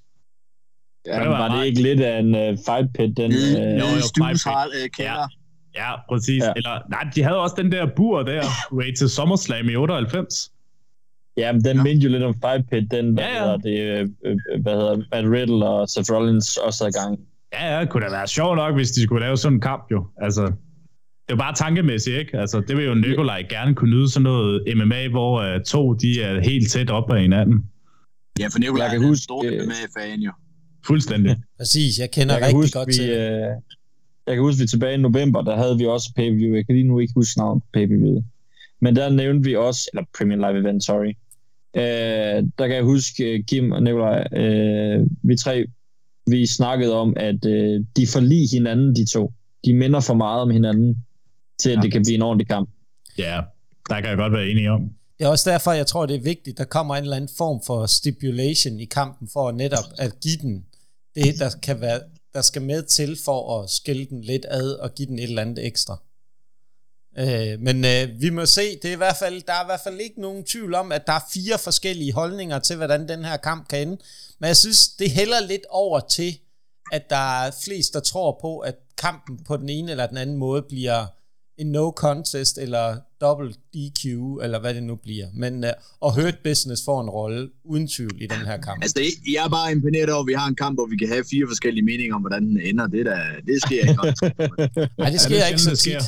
Ja, 1.06 1.20
det 1.20 1.28
var, 1.28 1.48
var 1.48 1.56
det 1.56 1.66
ikke 1.66 1.82
lidt 1.82 2.00
af 2.00 2.18
en 2.18 2.34
uh, 2.34 2.58
fight 2.66 2.88
pit? 2.94 3.16
Den, 3.16 3.30
uh, 3.32 3.78
jo, 3.80 3.86
jo, 3.96 4.08
fight 4.18 4.40
pit. 4.44 5.04
Ja. 5.04 5.16
ja, 5.74 5.90
præcis. 6.08 6.42
Ja. 6.42 6.52
Eller, 6.56 6.80
nej, 6.90 7.10
de 7.14 7.22
havde 7.22 7.38
også 7.38 7.54
den 7.58 7.72
der 7.72 7.86
bur 7.96 8.22
der, 8.22 8.44
way 8.72 8.94
til 8.94 9.08
SummerSlam 9.08 9.68
i 9.68 9.76
98. 9.76 10.53
Ja, 11.36 11.52
men 11.52 11.64
den 11.64 11.76
ja. 11.76 11.82
mindte 11.82 12.04
jo 12.04 12.10
lidt 12.10 12.22
om 12.22 12.34
Fight 12.34 12.70
Pit, 12.70 12.90
den, 12.90 13.14
hvad, 13.14 13.24
ja, 13.24 13.34
ja. 13.34 13.40
Hedder 13.40 13.56
det, 13.56 14.08
øh, 14.24 14.62
hvad 14.62 14.72
hedder 14.72 14.96
Matt 14.96 15.26
Riddle 15.34 15.66
og 15.68 15.88
Seth 15.88 16.12
Rollins 16.12 16.56
også 16.56 16.84
er 16.84 16.88
i 16.88 16.92
gang. 16.92 17.20
Ja, 17.52 17.74
ja, 17.74 17.80
det 17.80 17.90
kunne 17.90 18.04
da 18.06 18.10
være 18.10 18.26
sjovt 18.26 18.56
nok, 18.56 18.74
hvis 18.74 18.90
de 18.90 19.02
skulle 19.02 19.24
lave 19.26 19.36
sådan 19.36 19.56
en 19.56 19.60
kamp 19.60 19.86
jo. 19.90 20.06
Altså, 20.16 20.42
det 21.28 21.32
er 21.32 21.36
bare 21.36 21.54
tankemæssigt, 21.54 22.16
ikke? 22.16 22.38
Altså, 22.38 22.60
det 22.60 22.76
vil 22.76 22.84
jo 22.84 22.94
Nikolaj 22.94 23.42
gerne 23.48 23.74
kunne 23.74 23.90
nyde 23.90 24.10
sådan 24.12 24.22
noget 24.22 24.62
MMA, 24.76 25.08
hvor 25.08 25.54
uh, 25.54 25.62
to 25.62 25.92
de 25.92 26.22
er 26.22 26.40
helt 26.40 26.70
tæt 26.70 26.90
op 26.90 27.12
af 27.12 27.20
hinanden. 27.20 27.64
Ja, 28.40 28.46
for 28.46 28.58
Nikolaj 28.58 28.88
kan 28.88 29.06
huske, 29.06 29.22
stor 29.22 29.44
øh, 29.44 29.52
MMA-fan 29.52 30.20
jo. 30.20 30.32
Fuldstændig. 30.86 31.36
Præcis, 31.58 31.98
jeg 31.98 32.10
kender 32.10 32.34
jeg 32.34 32.42
rigtig 32.42 32.56
huske, 32.56 32.78
godt 32.78 32.88
vi, 32.88 32.92
til 32.92 33.10
øh, 33.10 33.50
Jeg 34.26 34.34
kan 34.34 34.40
huske, 34.40 34.60
vi 34.60 34.66
tilbage 34.66 34.94
i 34.94 35.00
november, 35.00 35.42
der 35.42 35.56
havde 35.56 35.78
vi 35.78 35.86
også 35.86 36.12
pay-per-view. 36.16 36.54
Jeg 36.54 36.66
kan 36.66 36.74
lige 36.74 36.88
nu 36.88 36.98
ikke 36.98 37.12
huske 37.16 37.38
navnet 37.38 37.62
på 37.62 37.68
pay-per-view. 37.74 38.22
Men 38.84 38.96
der 38.96 39.08
nævnte 39.08 39.44
vi 39.48 39.56
også, 39.56 39.90
eller 39.92 40.04
Premium 40.18 40.40
Live 40.40 40.58
Event, 40.60 40.84
sorry. 40.84 41.12
Øh, 41.76 42.38
der 42.58 42.66
kan 42.68 42.76
jeg 42.76 42.84
huske, 42.84 43.44
Kim 43.48 43.72
og 43.72 43.82
Nikolaj, 43.82 44.26
øh, 44.32 45.06
vi 45.22 45.36
tre, 45.36 45.64
vi 46.26 46.46
snakkede 46.46 46.94
om, 46.94 47.14
at 47.16 47.44
øh, 47.46 47.80
de 47.96 48.06
forlig 48.06 48.50
hinanden, 48.50 48.96
de 48.96 49.04
to. 49.12 49.32
De 49.64 49.74
minder 49.74 50.00
for 50.00 50.14
meget 50.14 50.42
om 50.42 50.50
hinanden 50.50 51.04
til 51.60 51.70
at 51.70 51.76
ja. 51.76 51.82
det 51.82 51.92
kan 51.92 52.02
blive 52.02 52.14
en 52.14 52.22
ordentlig 52.22 52.48
kamp. 52.48 52.70
Ja, 53.18 53.40
der 53.88 54.00
kan 54.00 54.10
jeg 54.10 54.16
godt 54.16 54.32
være 54.32 54.48
enig 54.48 54.70
om. 54.70 54.80
Det 55.18 55.24
er 55.24 55.28
også 55.28 55.50
derfor, 55.50 55.72
jeg 55.72 55.86
tror, 55.86 56.06
det 56.06 56.16
er 56.16 56.20
vigtigt, 56.20 56.58
der 56.58 56.64
kommer 56.64 56.96
en 56.96 57.02
eller 57.02 57.16
anden 57.16 57.30
form 57.38 57.60
for 57.66 57.86
stipulation 57.86 58.80
i 58.80 58.84
kampen, 58.84 59.28
for 59.32 59.52
netop 59.52 59.84
at 59.98 60.12
give 60.22 60.36
den 60.42 60.64
det, 61.14 61.38
der, 61.38 61.50
kan 61.62 61.80
være, 61.80 62.00
der 62.34 62.42
skal 62.42 62.62
med 62.62 62.82
til 62.82 63.18
for 63.24 63.62
at 63.62 63.70
skille 63.70 64.06
den 64.10 64.20
lidt 64.20 64.46
ad 64.48 64.72
og 64.72 64.94
give 64.94 65.08
den 65.08 65.18
et 65.18 65.24
eller 65.24 65.42
andet 65.42 65.66
ekstra. 65.66 66.00
Øh, 67.18 67.60
men 67.60 67.84
øh, 67.84 68.20
vi 68.20 68.30
må 68.30 68.46
se, 68.46 68.76
det 68.82 68.84
er 68.84 68.92
i 68.92 68.96
hvert 68.96 69.16
fald, 69.16 69.42
der 69.42 69.52
er 69.52 69.62
i 69.62 69.66
hvert 69.66 69.80
fald 69.84 70.00
ikke 70.00 70.20
nogen 70.20 70.44
tvivl 70.44 70.74
om, 70.74 70.92
at 70.92 71.06
der 71.06 71.12
er 71.12 71.24
fire 71.34 71.58
forskellige 71.58 72.12
holdninger 72.12 72.58
til, 72.58 72.76
hvordan 72.76 73.08
den 73.08 73.24
her 73.24 73.36
kamp 73.36 73.68
kan 73.68 73.88
ende. 73.88 73.96
Men 74.40 74.48
jeg 74.48 74.56
synes, 74.56 74.88
det 74.88 75.10
hælder 75.10 75.40
lidt 75.40 75.66
over 75.70 76.00
til, 76.00 76.38
at 76.92 77.10
der 77.10 77.44
er 77.44 77.50
flest, 77.64 77.94
der 77.94 78.00
tror 78.00 78.38
på, 78.40 78.58
at 78.58 78.74
kampen 78.98 79.38
på 79.46 79.56
den 79.56 79.68
ene 79.68 79.90
eller 79.90 80.06
den 80.06 80.16
anden 80.16 80.36
måde 80.36 80.62
bliver 80.68 81.06
en 81.58 81.66
no 81.66 81.90
contest, 81.90 82.58
eller 82.58 82.96
double 83.20 83.52
DQ, 83.52 84.04
eller 84.42 84.60
hvad 84.60 84.74
det 84.74 84.82
nu 84.82 84.96
bliver. 84.96 85.26
Men 85.34 85.64
uh, 85.64 85.70
og 86.00 86.14
Hurt 86.14 86.38
Business 86.44 86.84
får 86.84 87.00
en 87.00 87.10
rolle, 87.10 87.50
uden 87.64 87.88
tvivl, 87.88 88.22
i 88.22 88.26
den 88.26 88.46
her 88.46 88.56
kamp. 88.60 88.82
Altså, 88.82 88.94
det, 88.98 89.32
jeg 89.32 89.44
er 89.44 89.48
bare 89.48 89.72
imponeret 89.72 90.10
over, 90.10 90.20
at 90.20 90.26
vi 90.26 90.32
har 90.32 90.48
en 90.48 90.54
kamp, 90.54 90.76
hvor 90.76 90.86
vi 90.86 90.96
kan 90.96 91.08
have 91.08 91.24
fire 91.30 91.44
forskellige 91.48 91.84
meninger 91.84 92.14
om, 92.14 92.20
hvordan 92.20 92.42
den 92.42 92.60
ender. 92.60 92.86
Det, 92.86 93.06
der, 93.06 93.18
det 93.46 93.62
sker 93.62 93.80
ikke. 93.90 94.02
Nej, 94.98 95.10
det 95.10 95.20
sker 95.20 95.36
ja, 95.36 95.42
det 95.42 95.50
ikke 95.50 95.62
så 95.62 95.76
tit. 95.76 96.04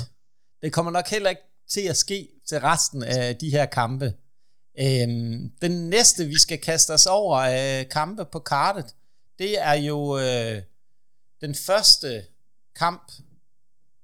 Det 0.63 0.73
kommer 0.73 0.93
nok 0.93 1.09
heller 1.09 1.31
ikke 1.31 1.43
til 1.69 1.81
at 1.81 1.97
ske 1.97 2.29
til 2.49 2.61
resten 2.61 3.03
af 3.03 3.37
de 3.37 3.51
her 3.51 3.67
kampe. 3.67 4.15
Øhm, 4.79 5.51
den 5.63 5.91
næste, 5.91 6.27
vi 6.27 6.39
skal 6.39 6.59
kaste 6.59 6.91
os 6.91 7.07
over 7.07 7.39
af 7.39 7.89
kampe 7.89 8.25
på 8.25 8.39
kartet, 8.39 8.95
det 9.39 9.63
er 9.63 9.75
jo 9.75 10.19
øh, 10.19 10.63
den 11.41 11.55
første 11.55 12.25
kamp 12.75 13.13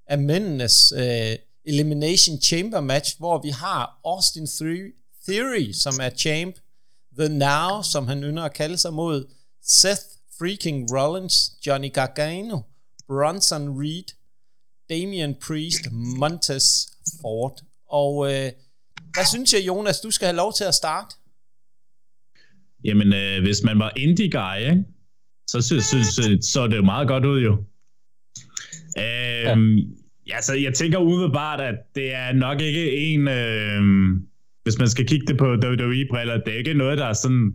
af 0.06 0.18
mændenes 0.18 0.92
øh, 0.96 1.36
Elimination 1.64 2.40
Chamber 2.40 2.80
match, 2.80 3.18
hvor 3.18 3.42
vi 3.42 3.50
har 3.50 4.00
Austin 4.04 4.46
Theory, 5.28 5.72
som 5.72 5.94
er 6.00 6.10
champ, 6.10 6.56
The 7.18 7.28
Now, 7.28 7.82
som 7.82 8.08
han 8.08 8.22
ynder 8.22 8.42
at 8.42 8.54
kalde 8.54 8.78
sig 8.78 8.92
mod, 8.92 9.34
Seth 9.62 10.02
freaking 10.38 10.92
Rollins, 10.92 11.52
Johnny 11.66 11.92
Gargano, 11.92 12.60
Bronson 13.06 13.80
Reed, 13.80 14.04
Damian 14.92 15.35
Priest, 15.46 15.92
Montez 15.92 16.64
Ford. 17.20 17.57
Og 17.88 18.12
øh, 18.26 18.48
hvad 19.14 19.26
synes 19.33 19.52
jeg, 19.52 19.66
Jonas, 19.66 20.00
du 20.00 20.11
skal 20.11 20.26
have 20.26 20.37
lov 20.37 20.52
til 20.59 20.64
at 20.64 20.74
starte? 20.74 21.14
Jamen, 22.85 23.12
øh, 23.12 23.42
hvis 23.42 23.62
man 23.64 23.78
var 23.78 23.92
indie 23.96 24.31
guy, 24.31 24.70
ikke? 24.70 24.85
så 25.46 25.60
synes 25.60 25.85
så, 25.85 26.38
så 26.52 26.66
det 26.66 26.77
jo 26.77 26.83
meget 26.85 27.08
godt 27.08 27.25
ud 27.25 27.40
jo. 27.40 27.52
Øhm, 28.98 29.77
ja. 29.77 29.85
ja, 30.27 30.40
så 30.40 30.54
jeg 30.54 30.75
tænker 30.75 30.98
umiddelbart, 30.98 31.60
at 31.60 31.75
det 31.94 32.14
er 32.14 32.33
nok 32.33 32.60
ikke 32.60 32.96
en, 32.96 33.29
øh, 33.29 33.83
hvis 34.62 34.79
man 34.79 34.88
skal 34.88 35.06
kigge 35.06 35.27
det 35.27 35.38
på 35.38 35.46
WWE-briller, 35.46 36.40
det 36.44 36.54
er 36.54 36.58
ikke 36.58 36.75
noget, 36.75 36.98
der 36.98 37.06
er 37.06 37.12
sådan, 37.12 37.54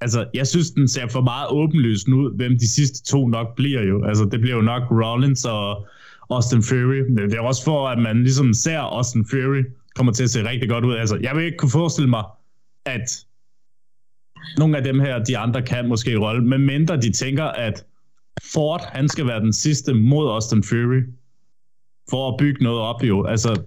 altså 0.00 0.28
jeg 0.34 0.46
synes, 0.46 0.70
den 0.70 0.88
ser 0.88 1.08
for 1.08 1.20
meget 1.20 1.48
åbenlyst 1.50 2.08
ud, 2.08 2.36
hvem 2.36 2.58
de 2.58 2.68
sidste 2.74 3.04
to 3.04 3.28
nok 3.28 3.56
bliver 3.56 3.82
jo. 3.82 4.04
Altså 4.04 4.24
det 4.24 4.40
bliver 4.40 4.56
jo 4.56 4.62
nok 4.62 4.82
Rollins 4.90 5.44
og 5.44 5.86
Austin 6.30 6.62
Fury. 6.62 7.00
Det 7.16 7.34
er 7.34 7.40
også 7.40 7.64
for, 7.64 7.88
at 7.88 7.98
man 7.98 8.22
ligesom 8.22 8.54
ser 8.54 8.78
Austin 8.78 9.26
Fury 9.30 9.62
kommer 9.94 10.12
til 10.12 10.24
at 10.24 10.30
se 10.30 10.48
rigtig 10.48 10.68
godt 10.68 10.84
ud. 10.84 10.94
Altså 10.94 11.18
jeg 11.22 11.36
vil 11.36 11.44
ikke 11.44 11.56
kunne 11.56 11.70
forestille 11.70 12.10
mig, 12.10 12.24
at 12.84 13.26
nogle 14.58 14.76
af 14.76 14.84
dem 14.84 15.00
her, 15.00 15.24
de 15.24 15.38
andre 15.38 15.62
kan 15.62 15.88
måske 15.88 16.16
rolle, 16.18 16.44
men 16.44 16.66
mindre 16.66 16.96
de 16.96 17.12
tænker, 17.12 17.44
at 17.44 17.84
Ford, 18.52 18.82
han 18.84 19.08
skal 19.08 19.26
være 19.26 19.40
den 19.40 19.52
sidste 19.52 19.94
mod 19.94 20.28
Austin 20.30 20.62
Fury, 20.62 21.02
for 22.10 22.32
at 22.32 22.34
bygge 22.38 22.64
noget 22.64 22.80
op 22.80 23.02
jo. 23.02 23.26
Altså, 23.26 23.62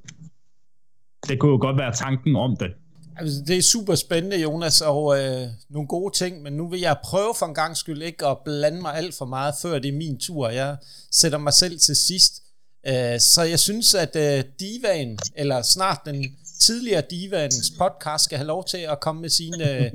det 1.27 1.39
kunne 1.39 1.51
jo 1.51 1.57
godt 1.61 1.77
være 1.77 1.93
tanken 1.95 2.35
om 2.35 2.57
det. 2.59 2.71
Altså, 3.17 3.43
det 3.47 3.57
er 3.57 3.61
super 3.61 3.95
spændende, 3.95 4.41
Jonas, 4.41 4.81
og 4.81 5.19
øh, 5.19 5.47
nogle 5.69 5.87
gode 5.87 6.13
ting, 6.15 6.41
men 6.41 6.53
nu 6.53 6.67
vil 6.67 6.79
jeg 6.79 6.97
prøve 7.03 7.33
for 7.39 7.45
en 7.45 7.55
gang 7.55 7.77
skyld 7.77 8.01
ikke 8.01 8.27
at 8.27 8.37
blande 8.45 8.81
mig 8.81 8.95
alt 8.95 9.15
for 9.17 9.25
meget, 9.25 9.53
før 9.61 9.79
det 9.79 9.89
er 9.89 9.97
min 9.97 10.19
tur. 10.19 10.49
Jeg 10.49 10.77
sætter 11.11 11.37
mig 11.37 11.53
selv 11.53 11.79
til 11.79 11.95
sidst. 11.95 12.43
Øh, 12.87 13.19
så 13.19 13.41
jeg 13.49 13.59
synes, 13.59 13.95
at 13.95 14.15
øh, 14.15 14.43
Divan, 14.59 15.17
eller 15.35 15.61
snart 15.61 15.99
den 16.05 16.37
tidligere 16.59 17.03
Divans 17.11 17.73
podcast, 17.77 18.23
skal 18.23 18.37
have 18.37 18.47
lov 18.47 18.65
til 18.65 18.77
at 18.77 18.99
komme 18.99 19.21
med 19.21 19.29
sine 19.29 19.85
øh, 19.85 19.91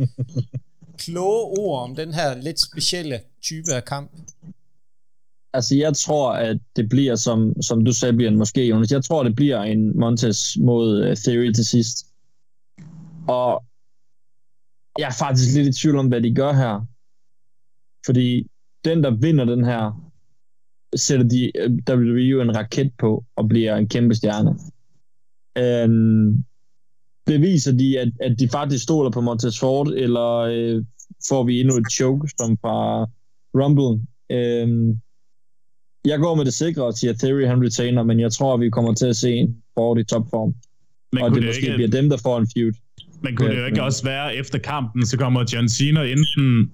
kloge 1.05 1.59
ord 1.59 1.83
om 1.83 1.97
den 1.97 2.15
her 2.15 2.35
lidt 2.35 2.61
specielle 2.61 3.21
type 3.43 3.73
af 3.73 3.85
kamp. 3.85 4.11
Altså, 5.53 5.77
jeg 5.77 5.97
tror, 5.97 6.33
at 6.33 6.59
det 6.77 6.89
bliver, 6.89 7.17
som, 7.17 7.63
som 7.63 7.85
du 7.85 7.93
sagde, 7.93 8.27
en 8.27 8.37
måske, 8.37 8.67
Jonas. 8.67 8.91
Jeg 8.91 9.05
tror, 9.05 9.23
det 9.23 9.35
bliver 9.35 9.63
en 9.63 9.99
Montes 9.99 10.57
mod 10.61 11.11
uh, 11.11 11.17
Theory 11.17 11.53
til 11.53 11.65
sidst. 11.65 12.07
Og 13.29 13.65
jeg 14.99 15.07
er 15.09 15.17
faktisk 15.19 15.55
lidt 15.55 15.77
i 15.77 15.81
tvivl 15.81 15.97
om, 15.99 16.09
hvad 16.09 16.21
de 16.21 16.35
gør 16.35 16.53
her. 16.53 16.87
Fordi 18.07 18.47
den, 18.85 19.03
der 19.03 19.11
vinder 19.11 19.45
den 19.45 19.65
her, 19.65 20.13
sætter 20.97 21.29
de 21.29 21.53
øh, 21.59 21.71
WWE 21.91 22.43
en 22.43 22.57
raket 22.57 22.93
på 22.99 23.25
og 23.37 23.49
bliver 23.49 23.77
en 23.77 23.89
kæmpe 23.89 24.15
stjerne. 24.15 24.51
Um, 25.61 26.45
beviser 27.27 27.73
de, 27.73 27.99
at, 28.01 28.09
at 28.21 28.37
de 28.39 28.49
faktisk 28.49 28.85
stoler 28.85 29.11
på 29.11 29.21
Montez 29.21 29.59
Ford, 29.59 29.89
eller 29.89 30.31
øh, 30.39 30.85
får 31.29 31.45
vi 31.45 31.61
endnu 31.61 31.77
et 31.77 31.93
choke 31.93 32.29
som 32.39 32.57
fra 32.57 33.07
Rumble? 33.55 34.07
Um, 34.35 35.01
jeg 36.05 36.19
går 36.19 36.35
med 36.35 36.45
det 36.45 36.55
sikre 36.55 36.85
og 36.85 36.95
siger 36.95 37.13
Theory 37.13 37.47
han 37.47 37.65
retainer, 37.65 38.03
men 38.03 38.21
jeg 38.21 38.33
tror, 38.33 38.57
vi 38.57 38.71
kommer 38.71 38.95
til 38.95 39.07
at 39.07 39.17
se 39.17 39.33
en 39.33 39.57
Ford 39.75 39.99
i 39.99 40.05
topform. 40.05 40.55
Men 41.13 41.23
og 41.23 41.31
det, 41.31 41.43
det 41.43 41.49
måske 41.49 41.63
ikke... 41.63 41.77
bliver 41.77 41.91
dem, 41.91 42.09
der 42.09 42.17
får 42.17 42.39
en 42.39 42.49
feud. 42.57 42.73
Men 43.23 43.37
kunne 43.37 43.51
det 43.51 43.61
jo 43.61 43.67
ikke 43.67 43.83
også 43.83 44.05
være, 44.05 44.35
efter 44.35 44.59
kampen, 44.59 45.07
så 45.07 45.17
kommer 45.19 45.45
John 45.53 45.69
Cena 45.69 46.03
enten 46.03 46.73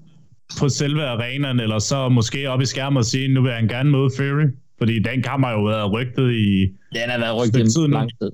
på 0.58 0.68
selve 0.68 1.04
arenaen, 1.04 1.60
eller 1.60 1.78
så 1.78 2.08
måske 2.08 2.50
op 2.50 2.60
i 2.60 2.66
skærmen 2.66 2.96
og 2.96 3.04
sige, 3.04 3.28
nu 3.28 3.42
vil 3.42 3.52
han 3.52 3.68
gerne 3.68 3.90
møde 3.90 4.10
Fury. 4.16 4.46
Fordi 4.78 4.98
den 4.98 5.22
kamp 5.22 5.44
har 5.44 5.52
jo 5.52 5.64
været 5.64 5.92
rygtet 5.92 6.32
i... 6.32 6.62
Den 6.92 7.10
har 7.10 7.18
været 7.18 7.36
rygtet 7.36 7.76
i 7.76 7.90
lang 7.90 8.10
tid. 8.22 8.30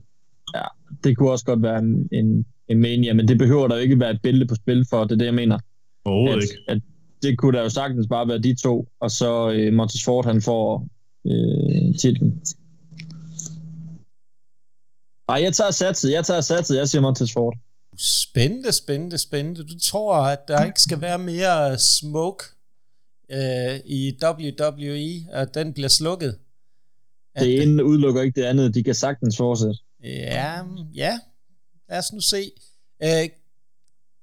Ja, 0.54 0.62
det 1.04 1.16
kunne 1.16 1.30
også 1.30 1.44
godt 1.44 1.62
være 1.62 1.78
en, 1.78 2.08
en, 2.12 2.46
en 2.68 2.80
mania, 2.80 3.12
men 3.12 3.28
det 3.28 3.38
behøver 3.38 3.68
der 3.68 3.76
jo 3.76 3.82
ikke 3.82 4.00
være 4.00 4.10
et 4.10 4.20
billede 4.22 4.46
på 4.46 4.54
spil 4.54 4.86
for, 4.90 5.04
det 5.04 5.12
er 5.12 5.16
det, 5.16 5.24
jeg 5.24 5.34
mener. 5.34 5.58
Overhovedet 6.04 6.42
ikke. 6.42 6.54
At 6.68 6.78
det 7.22 7.38
kunne 7.38 7.58
da 7.58 7.62
jo 7.62 7.68
sagtens 7.68 8.06
bare 8.06 8.28
være 8.28 8.38
de 8.38 8.54
to, 8.62 8.88
og 9.00 9.10
så 9.10 9.52
øh, 9.52 9.72
Montesfort, 9.72 10.24
han 10.24 10.42
får 10.42 10.88
øh, 11.26 11.94
titlen. 11.98 12.42
Ej, 15.28 15.40
jeg 15.42 15.52
tager 15.52 15.70
satset, 15.70 16.12
jeg 16.12 16.24
tager 16.24 16.40
satset, 16.40 16.76
jeg 16.76 16.88
siger 16.88 17.02
Montesfort. 17.02 17.56
Spændende, 17.98 18.72
spændende, 18.72 19.18
spændende. 19.18 19.64
Du 19.64 19.78
tror, 19.78 20.16
at 20.16 20.48
der 20.48 20.64
ikke 20.64 20.80
skal 20.80 21.00
være 21.00 21.18
mere 21.18 21.78
smoke 21.78 22.44
øh, 23.30 23.80
i 23.84 24.18
WWE, 24.22 25.32
at 25.32 25.54
den 25.54 25.72
bliver 25.72 25.88
slukket? 25.88 26.38
Det 27.38 27.62
ene 27.62 27.84
udelukker 27.84 28.22
ikke 28.22 28.40
det 28.40 28.46
andet. 28.46 28.74
De 28.74 28.82
kan 28.82 28.94
sagtens 28.94 29.36
fortsætte. 29.36 29.76
Ja, 30.02 30.62
ja. 30.94 31.18
Lad 31.88 31.98
os 31.98 32.12
nu 32.12 32.20
se. 32.20 32.50
Øh, 33.02 33.28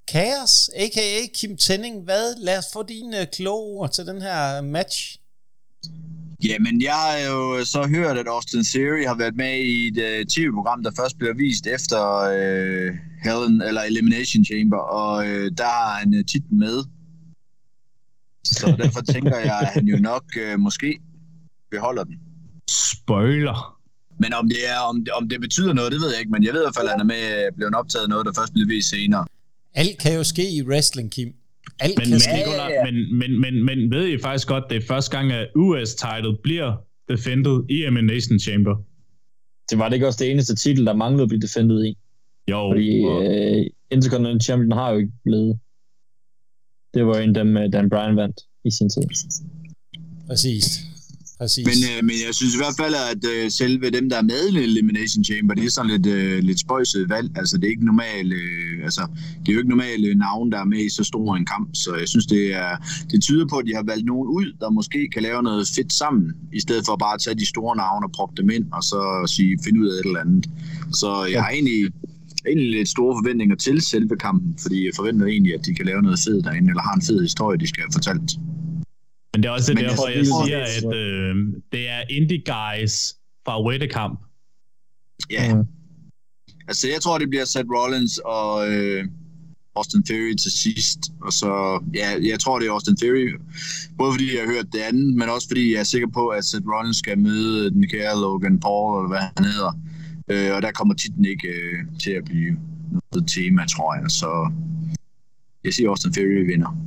Chaos, 0.09 0.69
a.k.a. 0.75 1.27
Kim 1.33 1.57
Tenning, 1.57 2.03
hvad? 2.03 2.35
Lad 2.37 2.57
os 2.57 2.65
få 2.73 2.83
dine 2.83 3.25
kloge 3.25 3.79
ord 3.79 3.91
til 3.91 4.05
den 4.05 4.21
her 4.21 4.61
match. 4.61 5.19
Jamen, 6.43 6.81
jeg 6.81 6.93
har 6.93 7.17
jo 7.31 7.65
så 7.65 7.87
hørt, 7.87 8.17
at 8.17 8.27
Austin 8.27 8.63
Theory 8.63 9.05
har 9.05 9.15
været 9.15 9.35
med 9.35 9.57
i 9.57 9.87
et 9.87 9.97
uh, 9.97 10.27
tv-program, 10.33 10.83
der 10.83 10.91
først 10.99 11.17
blev 11.17 11.37
vist 11.37 11.67
efter 11.67 12.01
uh, 12.33 12.95
Helen, 13.23 13.61
eller 13.61 13.81
Elimination 13.81 14.45
Chamber, 14.45 14.77
og 14.77 15.17
uh, 15.17 15.47
der 15.57 15.69
har 15.79 15.99
han 15.99 16.13
uh, 16.13 16.25
titlen 16.31 16.59
med. 16.59 16.83
Så 18.43 18.75
derfor 18.77 19.01
tænker 19.13 19.37
jeg, 19.37 19.59
at 19.61 19.67
han 19.67 19.85
jo 19.85 19.97
nok 19.97 20.23
uh, 20.43 20.59
måske 20.59 20.99
beholder 21.71 22.03
den. 22.03 22.15
Spoiler. 22.69 23.79
Men 24.19 24.33
om 24.33 24.49
det, 24.49 24.69
er, 24.69 24.79
om, 24.79 25.05
om 25.13 25.29
det 25.29 25.41
betyder 25.41 25.73
noget, 25.73 25.91
det 25.91 26.01
ved 26.01 26.09
jeg 26.09 26.19
ikke, 26.19 26.31
men 26.31 26.43
jeg 26.43 26.53
ved 26.53 26.61
i 26.61 26.65
hvert 26.65 26.75
fald, 26.75 26.87
at 26.87 26.93
han 26.93 26.99
er 26.99 27.11
med 27.15 27.51
blevet 27.55 27.75
optaget 27.75 28.09
noget, 28.09 28.25
der 28.25 28.33
først 28.37 28.53
bliver 28.53 28.67
vist 28.67 28.89
senere. 28.89 29.25
Alt 29.73 29.97
kan 29.99 30.13
jo 30.15 30.23
ske 30.23 30.51
i 30.57 30.61
wrestling, 30.63 31.11
Kim. 31.11 31.33
Alt 31.79 31.97
men, 31.97 32.07
kan 32.07 32.19
ske. 32.19 32.31
Ja, 32.31 32.69
ja. 32.69 32.91
Men, 32.91 33.17
men, 33.17 33.41
men, 33.41 33.65
men 33.65 33.91
ved 33.91 34.07
I 34.07 34.17
faktisk 34.17 34.47
godt, 34.47 34.63
det 34.69 34.77
er 34.77 34.81
første 34.87 35.17
gang, 35.17 35.31
at 35.31 35.47
US-title 35.55 36.37
bliver 36.43 36.75
defended 37.09 37.63
i 37.69 37.83
Elimination 37.83 38.39
Chamber? 38.39 38.75
Det 39.69 39.77
var 39.79 39.89
det 39.89 39.95
ikke 39.95 40.07
også 40.07 40.23
det 40.23 40.31
eneste 40.31 40.55
titel, 40.55 40.85
der 40.85 40.93
manglede 40.93 41.23
at 41.23 41.29
blive 41.29 41.41
defended 41.41 41.85
i? 41.85 41.97
Jo. 42.51 42.69
Fordi 42.71 43.05
uh, 43.05 43.65
Intercontinental 43.91 44.41
Champion 44.41 44.71
har 44.71 44.91
jo 44.91 44.97
ikke 44.97 45.13
blevet. 45.23 45.59
Det 46.93 47.05
var 47.05 47.17
en 47.17 47.35
dem, 47.35 47.71
Dan 47.71 47.89
Bryan 47.89 48.15
vandt 48.15 48.41
i 48.65 48.71
sin 48.71 48.89
tid. 48.89 49.01
Præcis. 50.27 50.92
Præcis. 51.37 51.65
Men, 51.69 51.79
øh, 51.89 51.99
men 52.07 52.15
jeg 52.25 52.33
synes 52.35 52.53
i 52.55 52.57
hvert 52.57 52.77
fald, 52.81 52.95
at 53.11 53.21
øh, 53.33 53.51
selve 53.51 53.89
dem, 53.89 54.09
der 54.09 54.17
er 54.17 54.27
med 54.33 54.41
i 54.49 54.63
Elimination 54.63 55.23
Chamber, 55.23 55.53
det 55.55 55.65
er 55.65 55.69
sådan 55.69 55.91
lidt, 55.91 56.05
øh, 56.05 56.39
lidt 56.43 56.59
spøjset 56.59 57.09
valg. 57.09 57.29
Altså, 57.35 57.57
det 57.57 57.65
er 57.65 57.69
ikke 57.69 57.85
normalt, 57.85 58.33
øh, 58.33 58.83
altså, 58.83 59.03
det 59.39 59.49
er 59.49 59.53
jo 59.53 59.59
ikke 59.59 59.69
normale 59.69 60.15
navn, 60.15 60.51
der 60.51 60.59
er 60.59 60.63
med 60.73 60.85
i 60.85 60.89
så 60.89 61.03
stor 61.03 61.35
en 61.35 61.45
kamp. 61.45 61.69
Så 61.73 61.95
jeg 61.95 62.07
synes, 62.07 62.25
det, 62.25 62.53
er, 62.53 62.73
det 63.11 63.23
tyder 63.23 63.45
på, 63.47 63.55
at 63.57 63.65
de 63.67 63.75
har 63.75 63.83
valgt 63.83 64.05
nogen 64.05 64.27
ud, 64.27 64.47
der 64.59 64.69
måske 64.69 65.09
kan 65.13 65.23
lave 65.23 65.43
noget 65.43 65.67
fedt 65.75 65.93
sammen, 65.93 66.31
i 66.53 66.59
stedet 66.59 66.85
for 66.85 66.95
bare 66.95 67.13
at 67.13 67.21
tage 67.21 67.35
de 67.35 67.45
store 67.45 67.75
navne 67.75 68.05
og 68.05 68.11
proppe 68.11 68.41
dem 68.41 68.49
ind, 68.49 68.65
og 68.71 68.83
så 68.83 69.01
sige, 69.35 69.59
finde 69.63 69.79
ud 69.81 69.87
af 69.87 69.99
et 69.99 70.05
eller 70.05 70.19
andet. 70.19 70.49
Så 70.91 71.09
jeg 71.31 71.43
har 71.43 71.49
egentlig, 71.49 71.79
egentlig 72.47 72.69
lidt 72.77 72.89
store 72.89 73.13
forventninger 73.19 73.55
til 73.55 73.81
selve 73.81 74.15
kampen, 74.17 74.55
fordi 74.61 74.85
jeg 74.85 74.93
forventer 74.95 75.25
egentlig, 75.25 75.53
at 75.53 75.65
de 75.65 75.73
kan 75.75 75.85
lave 75.85 76.01
noget 76.01 76.19
fedt 76.19 76.45
derinde, 76.45 76.69
eller 76.69 76.81
har 76.81 76.95
en 76.95 77.05
fed 77.09 77.21
historie, 77.21 77.59
de 77.59 77.67
skal 77.67 77.81
have 77.83 77.93
fortalt. 77.93 78.31
Men 79.33 79.43
det 79.43 79.49
er 79.49 79.53
også 79.53 79.73
Men 79.73 79.83
derfor, 79.83 80.07
jeg, 80.07 80.17
jeg 80.17 80.25
siger, 80.25 80.89
at 80.89 80.95
øh, 80.97 81.35
det 81.71 81.89
er 81.89 82.01
indie 82.09 82.43
guys 82.45 83.15
fra 83.45 83.65
Wettekamp. 83.65 84.19
Ja. 85.31 85.55
Mm. 85.55 85.63
Altså, 86.67 86.87
jeg 86.87 87.01
tror, 87.01 87.17
det 87.17 87.29
bliver 87.29 87.45
Seth 87.45 87.69
Rollins 87.75 88.17
og 88.17 88.71
øh, 88.71 89.05
Austin 89.75 90.03
Theory 90.03 90.35
til 90.35 90.51
sidst. 90.51 90.99
Og 91.21 91.33
så, 91.33 91.81
ja, 91.93 92.07
jeg 92.31 92.39
tror, 92.39 92.59
det 92.59 92.67
er 92.67 92.71
Austin 92.71 92.97
Theory. 92.97 93.39
Både 93.97 94.13
fordi 94.13 94.35
jeg 94.35 94.43
har 94.43 94.53
hørt 94.53 94.73
det 94.73 94.79
andet, 94.79 95.15
men 95.15 95.29
også 95.29 95.47
fordi 95.47 95.73
jeg 95.73 95.79
er 95.79 95.83
sikker 95.83 96.07
på, 96.07 96.27
at 96.27 96.45
Seth 96.45 96.67
Rollins 96.67 96.97
skal 96.97 97.17
møde 97.17 97.71
den 97.71 97.87
kære 97.89 98.21
Logan 98.21 98.59
Paul, 98.59 98.99
eller 98.99 99.09
hvad 99.09 99.25
han 99.37 99.45
hedder. 99.53 99.71
Øh, 100.31 100.55
og 100.55 100.61
der 100.61 100.71
kommer 100.71 100.93
titlen 100.93 101.25
ikke 101.25 101.47
øh, 101.47 101.99
til 102.03 102.11
at 102.11 102.25
blive 102.25 102.57
noget 103.11 103.27
tema, 103.27 103.65
tror 103.65 103.95
jeg. 103.95 104.05
Så 104.11 104.51
jeg 105.63 105.73
siger, 105.73 105.89
Austin 105.89 106.13
Theory 106.13 106.45
vinder. 106.51 106.77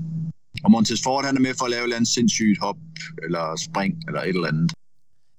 Og 0.65 0.71
Montez 0.71 1.03
Ford, 1.03 1.25
han 1.25 1.37
er 1.37 1.41
med 1.41 1.55
for 1.59 1.65
at 1.65 1.71
lave 1.71 2.01
et 2.01 2.09
sindssygt 2.09 2.59
hop, 2.61 2.77
eller 3.25 3.45
spring, 3.67 3.95
eller 4.07 4.21
et 4.21 4.29
eller 4.29 4.49
andet. 4.49 4.73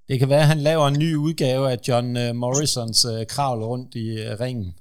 Det 0.09 0.20
kan 0.20 0.30
være, 0.30 0.39
at 0.39 0.47
han 0.47 0.59
laver 0.59 0.88
en 0.88 0.99
ny 0.99 1.15
udgave 1.15 1.72
af 1.72 1.78
John 1.88 2.07
uh, 2.18 2.36
Morrisons 2.36 3.05
uh, 3.05 3.26
kravl 3.30 3.63
rundt 3.63 3.95
i 3.95 4.07
uh, 4.26 4.39
ringen. 4.39 4.74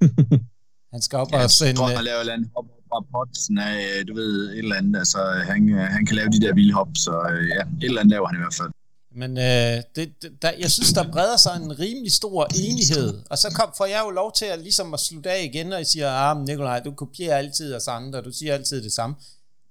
han 0.92 1.02
skal 1.02 1.18
op 1.18 1.32
ja, 1.32 1.42
og 1.44 1.50
sende... 1.50 1.68
Jeg 1.68 1.76
tror, 1.76 1.86
han 1.86 2.04
laver 2.04 2.16
et 2.16 2.20
eller 2.20 2.32
andet 2.32 2.50
hop 2.56 2.66
fra 2.88 3.00
potsen 3.12 3.58
af, 3.58 4.06
du 4.08 4.14
ved, 4.14 4.50
et 4.52 4.58
eller 4.58 4.76
andet. 4.76 4.98
Altså, 4.98 5.20
han, 5.50 5.60
han 5.96 6.06
kan 6.06 6.16
lave 6.16 6.28
de 6.28 6.40
der 6.40 6.54
vilde 6.54 6.74
hop, 6.74 6.88
så 6.94 7.12
ja, 7.54 7.62
et 7.62 7.84
eller 7.84 8.00
andet 8.00 8.10
laver 8.10 8.26
han 8.26 8.36
i 8.36 8.42
hvert 8.44 8.54
fald. 8.60 8.70
Men 9.16 9.38
øh, 9.38 9.82
det, 9.96 10.12
der, 10.42 10.50
jeg 10.58 10.70
synes, 10.70 10.92
der 10.92 11.12
breder 11.12 11.36
sig 11.36 11.56
en 11.56 11.78
rimelig 11.78 12.12
stor 12.12 12.46
enighed. 12.54 13.22
Og 13.30 13.38
så 13.38 13.52
kom, 13.54 13.68
får 13.76 13.86
jeg 13.86 14.02
jo 14.06 14.10
lov 14.10 14.32
til 14.32 14.44
at, 14.44 14.58
ligesom 14.58 14.94
at 14.94 15.00
slutte 15.00 15.30
af 15.30 15.42
igen, 15.44 15.72
og 15.72 15.78
jeg 15.78 15.86
siger, 15.86 16.10
ah, 16.10 16.44
Nikolaj, 16.44 16.80
du 16.80 16.92
kopierer 16.92 17.36
altid 17.36 17.74
os 17.74 17.88
andre, 17.88 18.22
du 18.22 18.32
siger 18.32 18.54
altid 18.54 18.84
det 18.84 18.92
samme. 18.92 19.16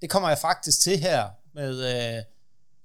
Det 0.01 0.09
kommer 0.09 0.29
jeg 0.29 0.37
faktisk 0.37 0.79
til 0.79 0.97
her 0.97 1.25
med 1.55 1.71
øh, 1.93 2.23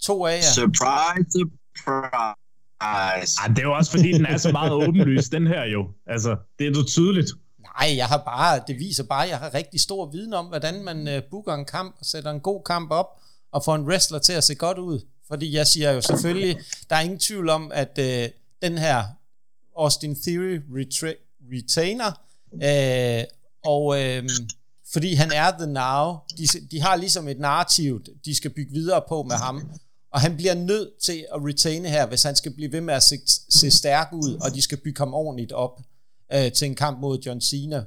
to 0.01 0.27
af 0.27 0.37
jer. 0.37 0.53
Surprise, 0.55 1.39
surprise. 1.77 2.49
Ej, 2.81 3.49
det 3.49 3.59
er 3.59 3.63
jo 3.63 3.77
også 3.77 3.91
fordi, 3.91 4.13
den 4.13 4.27
er 4.27 4.37
så 4.37 4.53
meget 4.53 4.73
åbenlyst, 4.73 5.33
den 5.33 5.47
her 5.47 5.65
jo. 5.65 5.91
Altså, 6.07 6.37
det 6.59 6.67
er 6.67 6.75
så 6.75 6.85
tydeligt. 6.87 7.31
Nej, 7.59 7.97
jeg 7.97 8.07
har 8.07 8.19
bare, 8.19 8.61
det 8.67 8.79
viser 8.79 9.05
bare, 9.05 9.25
at 9.25 9.31
jeg 9.31 9.39
har 9.39 9.55
rigtig 9.55 9.81
stor 9.81 10.07
viden 10.07 10.35
om, 10.35 10.47
hvordan 10.47 10.85
man 10.85 11.09
øh, 11.09 11.23
booker 11.31 11.55
en 11.55 11.65
kamp, 11.65 11.97
og 12.01 12.07
sætter 12.07 12.31
en 12.31 12.41
god 12.41 12.63
kamp 12.65 12.91
op, 12.91 13.07
og 13.53 13.65
får 13.65 13.75
en 13.75 13.83
wrestler 13.89 14.19
til 14.19 14.33
at 14.33 14.45
se 14.45 14.55
godt 14.55 14.79
ud. 14.79 15.01
Fordi 15.29 15.55
jeg 15.57 15.67
siger 15.67 15.91
jo 15.91 16.01
selvfølgelig, 16.01 16.59
der 16.91 16.97
er 16.97 17.01
ingen 17.01 17.19
tvivl 17.19 17.49
om, 17.49 17.73
at 17.75 17.99
øh, 17.99 18.29
den 18.63 18.79
her 18.79 19.05
Austin 19.77 20.17
Theory 20.17 20.59
retra- 20.59 21.49
retainer, 21.53 22.13
øh, 22.53 23.25
og 23.65 24.03
øh, 24.03 24.29
fordi 24.93 25.15
han 25.15 25.33
er 25.33 25.51
the 25.51 25.67
now. 25.67 26.17
De, 26.39 26.47
de 26.71 26.81
har 26.81 26.97
ligesom 26.97 27.29
et 27.29 27.41
narrativ, 27.41 28.03
de 28.25 28.35
skal 28.35 28.51
bygge 28.51 28.73
videre 28.73 29.03
på 29.09 29.23
med 29.23 29.37
ham. 29.37 29.71
Og 30.13 30.21
han 30.21 30.37
bliver 30.37 30.55
nødt 30.55 30.91
til 31.03 31.27
at 31.35 31.41
retaine 31.45 31.89
her, 31.89 32.07
hvis 32.07 32.23
han 32.23 32.37
skal 32.37 32.55
blive 32.55 32.73
ved 32.73 32.81
med 32.81 32.95
at 32.95 33.03
se, 33.03 33.19
se 33.51 33.71
stærk 33.71 34.09
ud, 34.13 34.35
og 34.35 34.55
de 34.55 34.63
skal 34.63 34.79
bygge 34.79 34.99
ham 34.99 35.15
ordentligt 35.15 35.53
op 35.53 35.81
øh, 36.33 36.53
til 36.53 36.67
en 36.67 36.75
kamp 36.75 37.01
mod 37.01 37.19
John 37.19 37.41
Cena. 37.41 37.85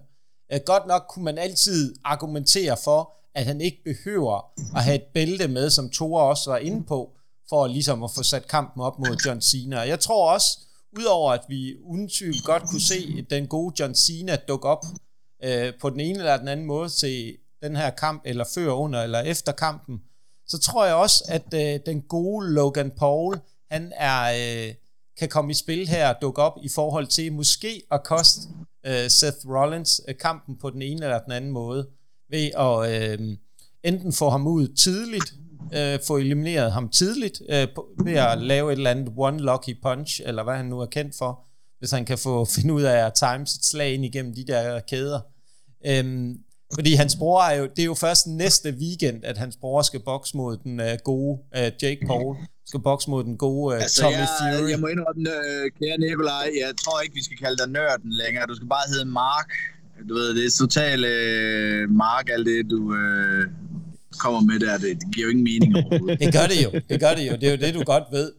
Øh, 0.54 0.60
godt 0.66 0.88
nok 0.88 1.06
kunne 1.10 1.26
man 1.26 1.38
altid 1.38 1.96
argumentere 2.04 2.78
for, 2.84 3.14
at 3.36 3.46
han 3.46 3.62
ikke 3.62 3.82
behøver 3.86 4.52
at 4.76 4.84
have 4.84 4.96
et 4.96 5.04
bælte 5.14 5.48
med, 5.48 5.70
som 5.70 5.90
Thor 5.90 6.22
også 6.22 6.50
var 6.50 6.58
inde 6.58 6.84
på, 6.84 7.18
for 7.52 7.68
ligesom 7.68 8.04
at 8.04 8.12
få 8.16 8.24
sat 8.24 8.48
kampen 8.48 8.82
op 8.84 9.00
mod 9.00 9.16
John 9.26 9.42
Cena. 9.42 9.80
Jeg 9.80 10.00
tror 10.00 10.34
også, 10.34 10.60
udover 11.00 11.32
at 11.32 11.42
vi 11.50 11.76
uden 11.84 12.10
tvivl 12.10 12.36
godt 12.46 12.64
kunne 12.64 12.82
se 12.82 13.26
den 13.30 13.48
gode 13.48 13.74
John 13.80 13.96
Cena 13.96 14.36
dukke 14.36 14.68
op 14.68 14.86
øh, 15.44 15.74
på 15.82 15.90
den 15.90 16.00
ene 16.00 16.20
eller 16.20 16.38
den 16.38 16.48
anden 16.48 16.66
måde 16.66 16.90
til 16.90 17.38
den 17.64 17.76
her 17.76 17.90
kamp, 17.90 18.22
eller 18.26 18.46
før, 18.56 18.72
under 18.72 19.04
eller 19.04 19.20
efter 19.20 19.52
kampen, 19.52 20.02
så 20.48 20.60
tror 20.60 20.86
jeg 20.86 20.96
også, 20.96 21.24
at 21.28 21.54
øh, 21.54 21.80
den 21.86 22.02
gode 22.02 22.54
Logan 22.54 22.92
Paul, 22.92 23.40
han 23.72 23.94
er, 23.96 24.22
øh, 24.68 24.74
kan 25.20 25.30
komme 25.30 25.52
i 25.52 25.54
spil 25.54 25.88
her 25.88 26.14
og 26.14 26.22
dukke 26.22 26.42
op 26.42 26.58
i 26.64 26.70
forhold 26.70 27.08
til 27.08 27.34
måske 27.34 27.84
at 27.92 28.04
koste 28.04 28.40
øh, 28.86 29.10
Seth 29.10 29.38
Rollins 29.50 30.02
øh, 30.08 30.18
kampen 30.18 30.58
på 30.58 30.70
den 30.70 30.82
ene 30.82 31.06
eller 31.06 31.20
den 31.20 31.32
anden 31.32 31.52
måde, 31.52 31.88
ved 32.30 32.50
at 32.58 32.92
øh, 32.92 33.38
enten 33.84 34.14
få 34.14 34.30
ham 34.30 34.48
ud 34.48 34.68
tidligt, 34.68 35.34
uh, 35.66 36.00
få 36.08 36.18
elimineret 36.18 36.72
ham 36.72 36.90
tidligt, 36.90 37.42
uh, 37.42 38.06
ved 38.06 38.14
at 38.14 38.38
lave 38.38 38.72
et 38.72 38.78
eller 38.78 38.92
andet 38.92 39.14
one 39.18 39.40
lucky 39.40 39.82
punch, 39.84 40.22
eller 40.26 40.44
hvad 40.44 40.56
han 40.56 40.66
nu 40.66 40.80
er 40.80 40.86
kendt 40.86 41.16
for, 41.18 41.40
hvis 41.80 41.92
han 41.92 42.06
kan 42.06 42.18
få 42.18 42.46
finde 42.56 42.74
ud 42.74 42.82
af 42.82 43.06
at 43.06 43.14
time 43.14 43.48
sit 43.48 43.66
slag 43.66 43.94
ind 43.94 44.06
igennem 44.06 44.34
de 44.36 44.46
der 44.48 44.80
kæder. 44.80 45.20
Um, 46.04 46.36
fordi 46.74 46.94
hans 46.94 47.16
bror 47.16 47.44
er 47.44 47.56
jo, 47.56 47.64
det 47.76 47.80
er 47.80 47.86
jo 47.86 47.94
først 47.94 48.28
næste 48.28 48.76
weekend, 48.80 49.26
at 49.26 49.38
hans 49.38 49.58
bror 49.62 49.82
skal 49.82 50.00
bokse 50.00 50.38
mod 50.38 50.58
den 50.58 50.80
uh, 50.80 50.86
gode 51.04 51.40
uh, 51.58 51.84
Jake 51.84 52.02
Paul, 52.08 52.36
skal 52.66 52.80
bokse 52.80 53.10
mod 53.10 53.24
den 53.24 53.38
gode 53.38 53.76
uh, 53.76 53.82
altså, 53.82 54.02
Tommy 54.02 54.18
jeg, 54.18 54.28
Fury. 54.40 54.70
Jeg 54.70 54.80
må 54.80 54.88
indrømme, 54.88 55.30
uh, 55.30 55.66
kære 55.80 55.98
Nikolaj, 55.98 56.50
jeg 56.64 56.72
tror 56.84 57.02
ikke, 57.02 57.16
vi 57.16 57.24
skal 57.24 57.38
kalde 57.38 57.58
dig 57.58 57.70
nørden 57.70 58.12
længere. 58.14 58.46
Du 58.48 58.56
skal 58.56 58.68
bare 58.68 58.88
hedde 58.94 59.06
Mark. 59.06 59.50
Du 60.10 60.14
ved, 60.14 60.36
det 60.36 60.46
er 60.46 60.56
totalt 60.60 61.06
uh, 61.06 61.96
Mark, 61.96 62.30
alt 62.30 62.46
det, 62.46 62.70
du 62.72 62.80
uh, 63.02 63.44
kommer 64.20 64.42
med 64.42 64.60
der. 64.60 64.78
Det, 64.78 65.02
det 65.02 65.08
giver 65.14 65.26
jo 65.26 65.30
ingen 65.30 65.44
mening 65.44 65.76
overhovedet. 65.76 66.20
det 66.20 66.34
gør 66.34 66.48
det 66.52 66.64
jo, 66.64 66.70
det 66.90 67.00
gør 67.00 67.14
det 67.14 67.28
jo. 67.30 67.34
Det 67.40 67.44
er 67.44 67.52
jo 67.52 67.58
det, 67.58 67.74
du 67.74 67.84
godt 67.84 68.04
ved. 68.12 68.32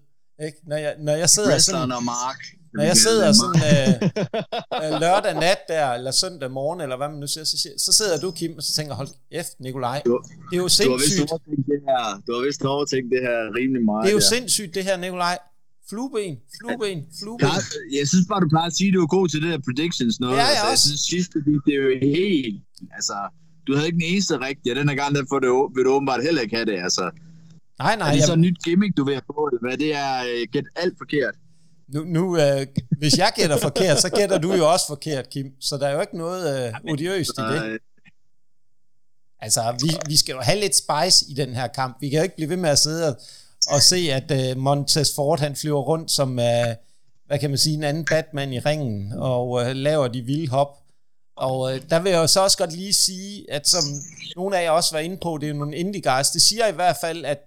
Ikke? 0.46 0.58
Når, 0.66 0.76
jeg, 0.76 0.94
når 1.00 1.12
jeg 1.12 1.30
sidder 1.30 1.50
Wrestleren 1.50 1.90
sådan... 1.90 1.92
og 1.92 2.04
Mark. 2.04 2.40
Når 2.74 2.84
jeg 2.90 2.96
sidder 2.96 3.32
sådan 3.42 3.62
øh, 3.72 5.00
lørdag 5.04 5.34
nat 5.46 5.60
der, 5.68 5.86
eller 5.96 6.10
søndag 6.10 6.50
morgen, 6.50 6.80
eller 6.80 6.96
hvad 6.96 7.08
man 7.08 7.18
nu 7.18 7.26
siger, 7.26 7.44
så, 7.44 7.56
så 7.86 7.92
sidder 7.98 8.16
du, 8.20 8.30
Kim, 8.30 8.52
og 8.56 8.62
så 8.62 8.72
tænker, 8.78 8.94
hold 8.94 9.08
kæft, 9.32 9.60
Nikolaj. 9.60 10.02
Du, 10.06 10.20
det 10.50 10.56
er 10.58 10.62
jo 10.66 10.68
du 10.86 10.90
har 10.90 10.98
vist 11.04 11.16
sindssygt. 11.16 11.66
det 11.72 11.80
her, 11.88 12.02
du 12.26 12.30
har 12.36 12.42
vist 12.46 12.62
overtænkt 12.74 13.08
det 13.14 13.20
her 13.28 13.38
rimelig 13.58 13.82
meget. 13.90 14.02
Det 14.04 14.10
er 14.12 14.16
jo 14.20 14.24
ja. 14.28 14.34
sindssygt, 14.34 14.74
det 14.74 14.84
her, 14.84 14.96
Nikolaj. 14.96 15.38
Flueben, 15.88 16.36
flueben, 16.58 17.00
flueben. 17.20 17.46
Jeg, 17.46 17.62
jeg 17.98 18.06
synes 18.12 18.26
bare, 18.30 18.40
du 18.44 18.48
plejer 18.54 18.68
at 18.72 18.76
sige, 18.78 18.88
at 18.88 18.94
du 18.94 19.02
er 19.06 19.10
god 19.18 19.26
til 19.28 19.38
det 19.42 19.50
der 19.54 19.60
predictions 19.68 20.14
noget. 20.20 20.36
Ja, 20.36 20.42
jeg 20.42 20.50
altså, 20.50 20.68
jeg 20.72 20.78
synes, 20.86 21.00
sidste 21.14 21.36
det 21.66 21.72
er 21.76 21.80
jo 21.86 21.90
helt... 22.14 22.56
Altså, 22.96 23.16
du 23.66 23.74
havde 23.74 23.86
ikke 23.86 23.96
den 24.02 24.06
eneste 24.12 24.34
rigtige, 24.40 24.72
og 24.72 24.76
den 24.76 24.88
her 24.88 24.96
gang, 24.96 25.14
der 25.14 25.22
får 25.30 25.38
det, 25.38 25.48
vil 25.76 25.84
du 25.84 25.90
åbenbart 25.92 26.22
heller 26.22 26.42
ikke 26.42 26.56
have 26.56 26.66
det. 26.66 26.78
Altså, 26.82 27.10
Nej, 27.78 27.96
nej. 27.96 28.08
er 28.08 28.12
det 28.12 28.18
jeg- 28.18 28.26
så 28.26 28.32
et 28.32 28.38
nyt 28.38 28.58
gimmick, 28.64 28.96
du 28.96 29.04
vil 29.04 29.14
have 29.14 29.22
på, 29.26 29.48
eller 29.52 29.60
hvad? 29.68 29.76
Det 29.78 29.94
er 29.94 30.14
øh, 30.32 30.46
gæt 30.52 30.64
alt 30.76 30.94
forkert. 30.98 31.34
Nu, 31.94 32.04
nu 32.04 32.36
øh, 32.38 32.66
hvis 32.98 33.18
jeg 33.18 33.32
gætter 33.36 33.56
forkert, 33.58 34.00
så 34.00 34.08
gætter 34.10 34.38
du 34.38 34.52
jo 34.52 34.72
også 34.72 34.86
forkert, 34.88 35.30
Kim. 35.30 35.46
Så 35.60 35.76
der 35.76 35.86
er 35.88 35.94
jo 35.94 36.00
ikke 36.00 36.18
noget 36.18 36.66
øh, 36.68 36.74
odiøst 36.92 37.30
i 37.38 37.42
det. 37.52 37.64
Øh, 37.66 37.78
Altså, 39.40 39.74
vi, 39.82 39.88
vi 40.08 40.16
skal 40.16 40.32
jo 40.32 40.40
have 40.40 40.60
lidt 40.60 40.74
spice 40.76 41.24
i 41.30 41.34
den 41.34 41.54
her 41.54 41.66
kamp. 41.66 41.96
Vi 42.00 42.08
kan 42.08 42.16
jo 42.18 42.22
ikke 42.22 42.36
blive 42.36 42.48
ved 42.48 42.56
med 42.56 42.70
at 42.70 42.78
sidde 42.78 43.08
og, 43.08 43.14
og 43.68 43.82
se, 43.82 43.96
at 43.96 44.56
uh, 44.56 44.62
Montez 44.62 45.14
Ford, 45.14 45.40
han 45.40 45.56
flyver 45.56 45.80
rundt 45.80 46.10
som, 46.10 46.30
uh, 46.30 46.44
hvad 47.26 47.38
kan 47.40 47.50
man 47.50 47.58
sige, 47.58 47.74
en 47.76 47.84
anden 47.84 48.04
Batman 48.04 48.52
i 48.52 48.58
ringen, 48.58 49.12
og 49.12 49.48
uh, 49.50 49.66
laver 49.66 50.08
de 50.08 50.22
vilde 50.22 50.48
hop. 50.48 50.68
Og 51.36 51.74
øh, 51.74 51.80
der 51.90 52.00
vil 52.00 52.10
jeg 52.10 52.18
jo 52.18 52.26
så 52.26 52.40
også 52.40 52.58
godt 52.58 52.72
lige 52.72 52.92
sige, 52.92 53.52
at 53.52 53.68
som 53.68 53.82
nogle 54.36 54.58
af 54.58 54.64
jer 54.64 54.70
også 54.70 54.94
var 54.94 55.00
inde 55.00 55.16
på, 55.22 55.38
det 55.40 55.46
er 55.46 55.52
jo 55.52 55.58
nogle 55.58 55.76
indie 55.76 56.02
guys. 56.02 56.30
Det 56.30 56.42
siger 56.42 56.66
i 56.66 56.72
hvert 56.72 56.96
fald, 57.00 57.24
at 57.24 57.38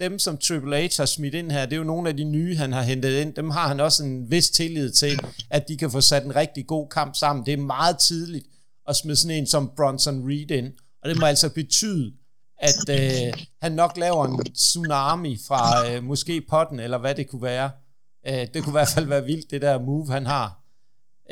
dem, 0.00 0.18
som 0.18 0.38
Triple 0.38 0.86
H 0.86 0.90
har 0.96 1.06
smidt 1.06 1.34
ind 1.34 1.50
her, 1.50 1.66
det 1.66 1.72
er 1.72 1.76
jo 1.76 1.84
nogle 1.84 2.08
af 2.08 2.16
de 2.16 2.24
nye, 2.24 2.56
han 2.56 2.72
har 2.72 2.82
hentet 2.82 3.20
ind. 3.20 3.34
Dem 3.34 3.50
har 3.50 3.68
han 3.68 3.80
også 3.80 4.04
en 4.04 4.30
vis 4.30 4.50
tillid 4.50 4.90
til, 4.90 5.18
at 5.50 5.68
de 5.68 5.76
kan 5.76 5.90
få 5.90 6.00
sat 6.00 6.24
en 6.24 6.36
rigtig 6.36 6.66
god 6.66 6.88
kamp 6.88 7.14
sammen. 7.16 7.46
Det 7.46 7.52
er 7.52 7.56
meget 7.56 7.98
tidligt 7.98 8.46
at 8.88 8.96
smide 8.96 9.16
sådan 9.16 9.36
en 9.36 9.46
som 9.46 9.72
Bronson 9.76 10.28
Reed 10.28 10.50
ind. 10.50 10.72
Og 11.02 11.08
det 11.08 11.20
må 11.20 11.26
altså 11.26 11.48
betyde, 11.48 12.12
at 12.58 12.88
øh, 12.90 13.32
han 13.62 13.72
nok 13.72 13.96
laver 13.96 14.26
en 14.26 14.52
tsunami 14.54 15.38
fra 15.48 15.90
øh, 15.90 16.04
måske 16.04 16.42
potten, 16.50 16.80
eller 16.80 16.98
hvad 16.98 17.14
det 17.14 17.28
kunne 17.28 17.42
være. 17.42 17.70
Øh, 18.26 18.46
det 18.54 18.64
kunne 18.64 18.70
i 18.70 18.78
hvert 18.80 18.88
fald 18.88 19.06
være 19.06 19.24
vildt, 19.24 19.50
det 19.50 19.62
der 19.62 19.78
move, 19.78 20.12
han 20.12 20.26
har. 20.26 20.61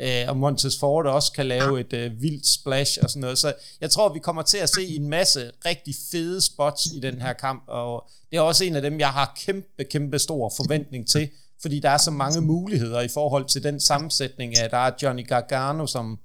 Øh, 0.01 0.25
og 0.27 0.37
Montez 0.37 0.79
Ford 0.79 1.05
også 1.05 1.31
kan 1.31 1.45
lave 1.45 1.79
et 1.79 1.93
øh, 1.93 2.21
vildt 2.21 2.47
splash 2.47 2.99
og 3.03 3.09
sådan 3.09 3.21
noget. 3.21 3.37
Så 3.37 3.53
jeg 3.81 3.89
tror, 3.89 4.13
vi 4.13 4.19
kommer 4.19 4.41
til 4.41 4.57
at 4.57 4.69
se 4.69 4.87
en 4.87 5.09
masse 5.09 5.51
rigtig 5.65 5.95
fede 6.11 6.41
spots 6.41 6.85
i 6.95 6.99
den 6.99 7.21
her 7.21 7.33
kamp, 7.33 7.63
og 7.67 8.09
det 8.31 8.37
er 8.37 8.41
også 8.41 8.65
en 8.65 8.75
af 8.75 8.81
dem, 8.81 8.99
jeg 8.99 9.09
har 9.09 9.33
kæmpe, 9.45 9.83
kæmpe 9.83 10.19
stor 10.19 10.53
forventning 10.57 11.07
til, 11.07 11.29
fordi 11.61 11.79
der 11.79 11.89
er 11.89 11.97
så 11.97 12.11
mange 12.11 12.41
muligheder 12.41 13.01
i 13.01 13.07
forhold 13.07 13.45
til 13.45 13.63
den 13.63 13.79
sammensætning 13.79 14.57
at 14.57 14.71
der 14.71 14.77
er 14.77 14.91
Johnny 15.01 15.27
Gargano, 15.27 15.87
som 15.87 16.19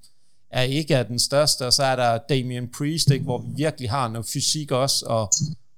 er 0.51 0.61
ikke 0.61 0.93
er 0.93 1.03
den 1.03 1.19
største, 1.19 1.65
og 1.65 1.73
så 1.73 1.83
er 1.83 1.95
der 1.95 2.19
Damian 2.29 2.69
Priest, 2.77 3.11
ikke, 3.11 3.25
hvor 3.25 3.37
vi 3.37 3.47
virkelig 3.55 3.89
har 3.89 4.07
noget 4.07 4.27
fysik 4.27 4.71
også, 4.71 5.05
og 5.05 5.31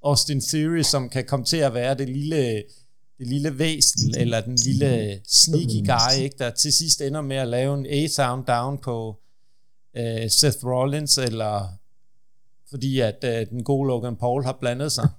Austin 0.03 0.41
Theory, 0.41 0.81
som 0.81 1.09
kan 1.09 1.25
komme 1.25 1.45
til 1.45 1.57
at 1.57 1.73
være 1.73 1.95
det 1.95 2.09
lille, 2.09 2.63
det 3.19 3.27
lille 3.27 3.59
væsen, 3.59 4.15
eller 4.17 4.41
den 4.41 4.55
lille 4.55 5.21
sneaky 5.27 5.87
guy, 5.87 6.23
ikke, 6.23 6.35
der 6.39 6.49
til 6.49 6.73
sidst 6.73 7.01
ender 7.01 7.21
med 7.21 7.35
at 7.35 7.47
lave 7.47 7.73
en 7.77 7.85
A-Town 7.85 8.43
down 8.47 8.77
på 8.77 9.19
uh, 9.99 10.29
Seth 10.29 10.65
Rollins, 10.65 11.17
eller 11.17 11.67
fordi 12.69 12.99
at 12.99 13.23
uh, 13.23 13.29
den 13.29 13.63
gode 13.63 13.87
Logan 13.87 14.15
Paul 14.15 14.43
har 14.43 14.57
blandet 14.61 14.91
sig. 14.91 15.09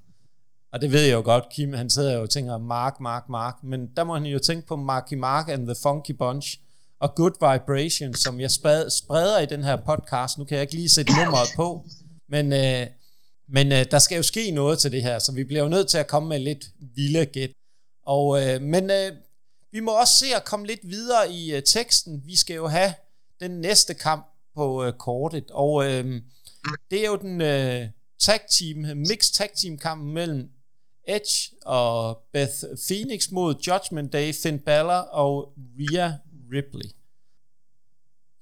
Og 0.72 0.80
det 0.80 0.92
ved 0.92 1.02
jeg 1.02 1.12
jo 1.12 1.22
godt, 1.24 1.44
Kim, 1.52 1.72
han 1.72 1.90
sidder 1.90 2.14
jo 2.14 2.22
og 2.22 2.30
tænker, 2.30 2.58
Mark, 2.58 3.00
Mark, 3.00 3.28
Mark, 3.28 3.54
men 3.62 3.86
der 3.96 4.04
må 4.04 4.14
han 4.14 4.26
jo 4.26 4.38
tænke 4.38 4.66
på 4.66 4.76
Marky 4.76 5.14
Mark 5.14 5.48
and 5.48 5.66
the 5.66 5.74
Funky 5.82 6.10
Bunch, 6.10 6.58
og 7.00 7.14
Good 7.14 7.32
Vibration, 7.32 8.14
som 8.14 8.40
jeg 8.40 8.50
spred, 8.50 8.90
spreder 8.90 9.40
i 9.40 9.46
den 9.46 9.64
her 9.64 9.76
podcast. 9.76 10.38
Nu 10.38 10.44
kan 10.44 10.54
jeg 10.54 10.62
ikke 10.62 10.74
lige 10.74 10.88
sætte 10.88 11.12
nummeret 11.12 11.48
på, 11.56 11.86
men, 12.28 12.52
øh, 12.52 12.86
men 13.48 13.72
øh, 13.72 13.84
der 13.90 13.98
skal 13.98 14.16
jo 14.16 14.22
ske 14.22 14.50
noget 14.50 14.78
til 14.78 14.92
det 14.92 15.02
her, 15.02 15.18
så 15.18 15.32
vi 15.32 15.44
bliver 15.44 15.62
jo 15.62 15.68
nødt 15.68 15.88
til 15.88 15.98
at 15.98 16.06
komme 16.06 16.28
med 16.28 16.38
lidt 16.38 16.64
vilde 16.96 17.26
gæt. 17.26 17.50
Og, 18.16 18.28
øh, 18.42 18.62
men 18.62 18.90
øh, 18.90 19.12
vi 19.72 19.80
må 19.80 20.00
også 20.00 20.14
se 20.18 20.26
at 20.36 20.44
komme 20.44 20.66
lidt 20.66 20.80
videre 20.82 21.32
i 21.32 21.54
øh, 21.56 21.62
teksten. 21.62 22.22
Vi 22.26 22.36
skal 22.36 22.54
jo 22.54 22.66
have 22.66 22.94
den 23.40 23.50
næste 23.50 23.94
kamp 23.94 24.26
på 24.54 24.84
øh, 24.84 24.92
kortet, 24.92 25.50
og 25.50 25.84
øh, 25.84 26.22
det 26.90 27.04
er 27.04 27.06
jo 27.06 27.16
den 27.16 27.40
øh, 27.40 27.88
tag 28.18 28.40
team, 28.50 28.96
mixed 28.96 29.34
tag 29.34 29.50
team 29.56 29.78
kampen 29.78 30.12
mellem 30.14 30.48
Edge 31.08 31.50
og 31.66 32.18
Beth 32.32 32.58
Phoenix 32.88 33.30
mod 33.30 33.54
Judgment 33.66 34.12
Day, 34.12 34.34
Finn 34.42 34.58
Balor 34.58 35.02
og 35.22 35.52
Rhea 35.78 36.12
Ripley. 36.52 36.90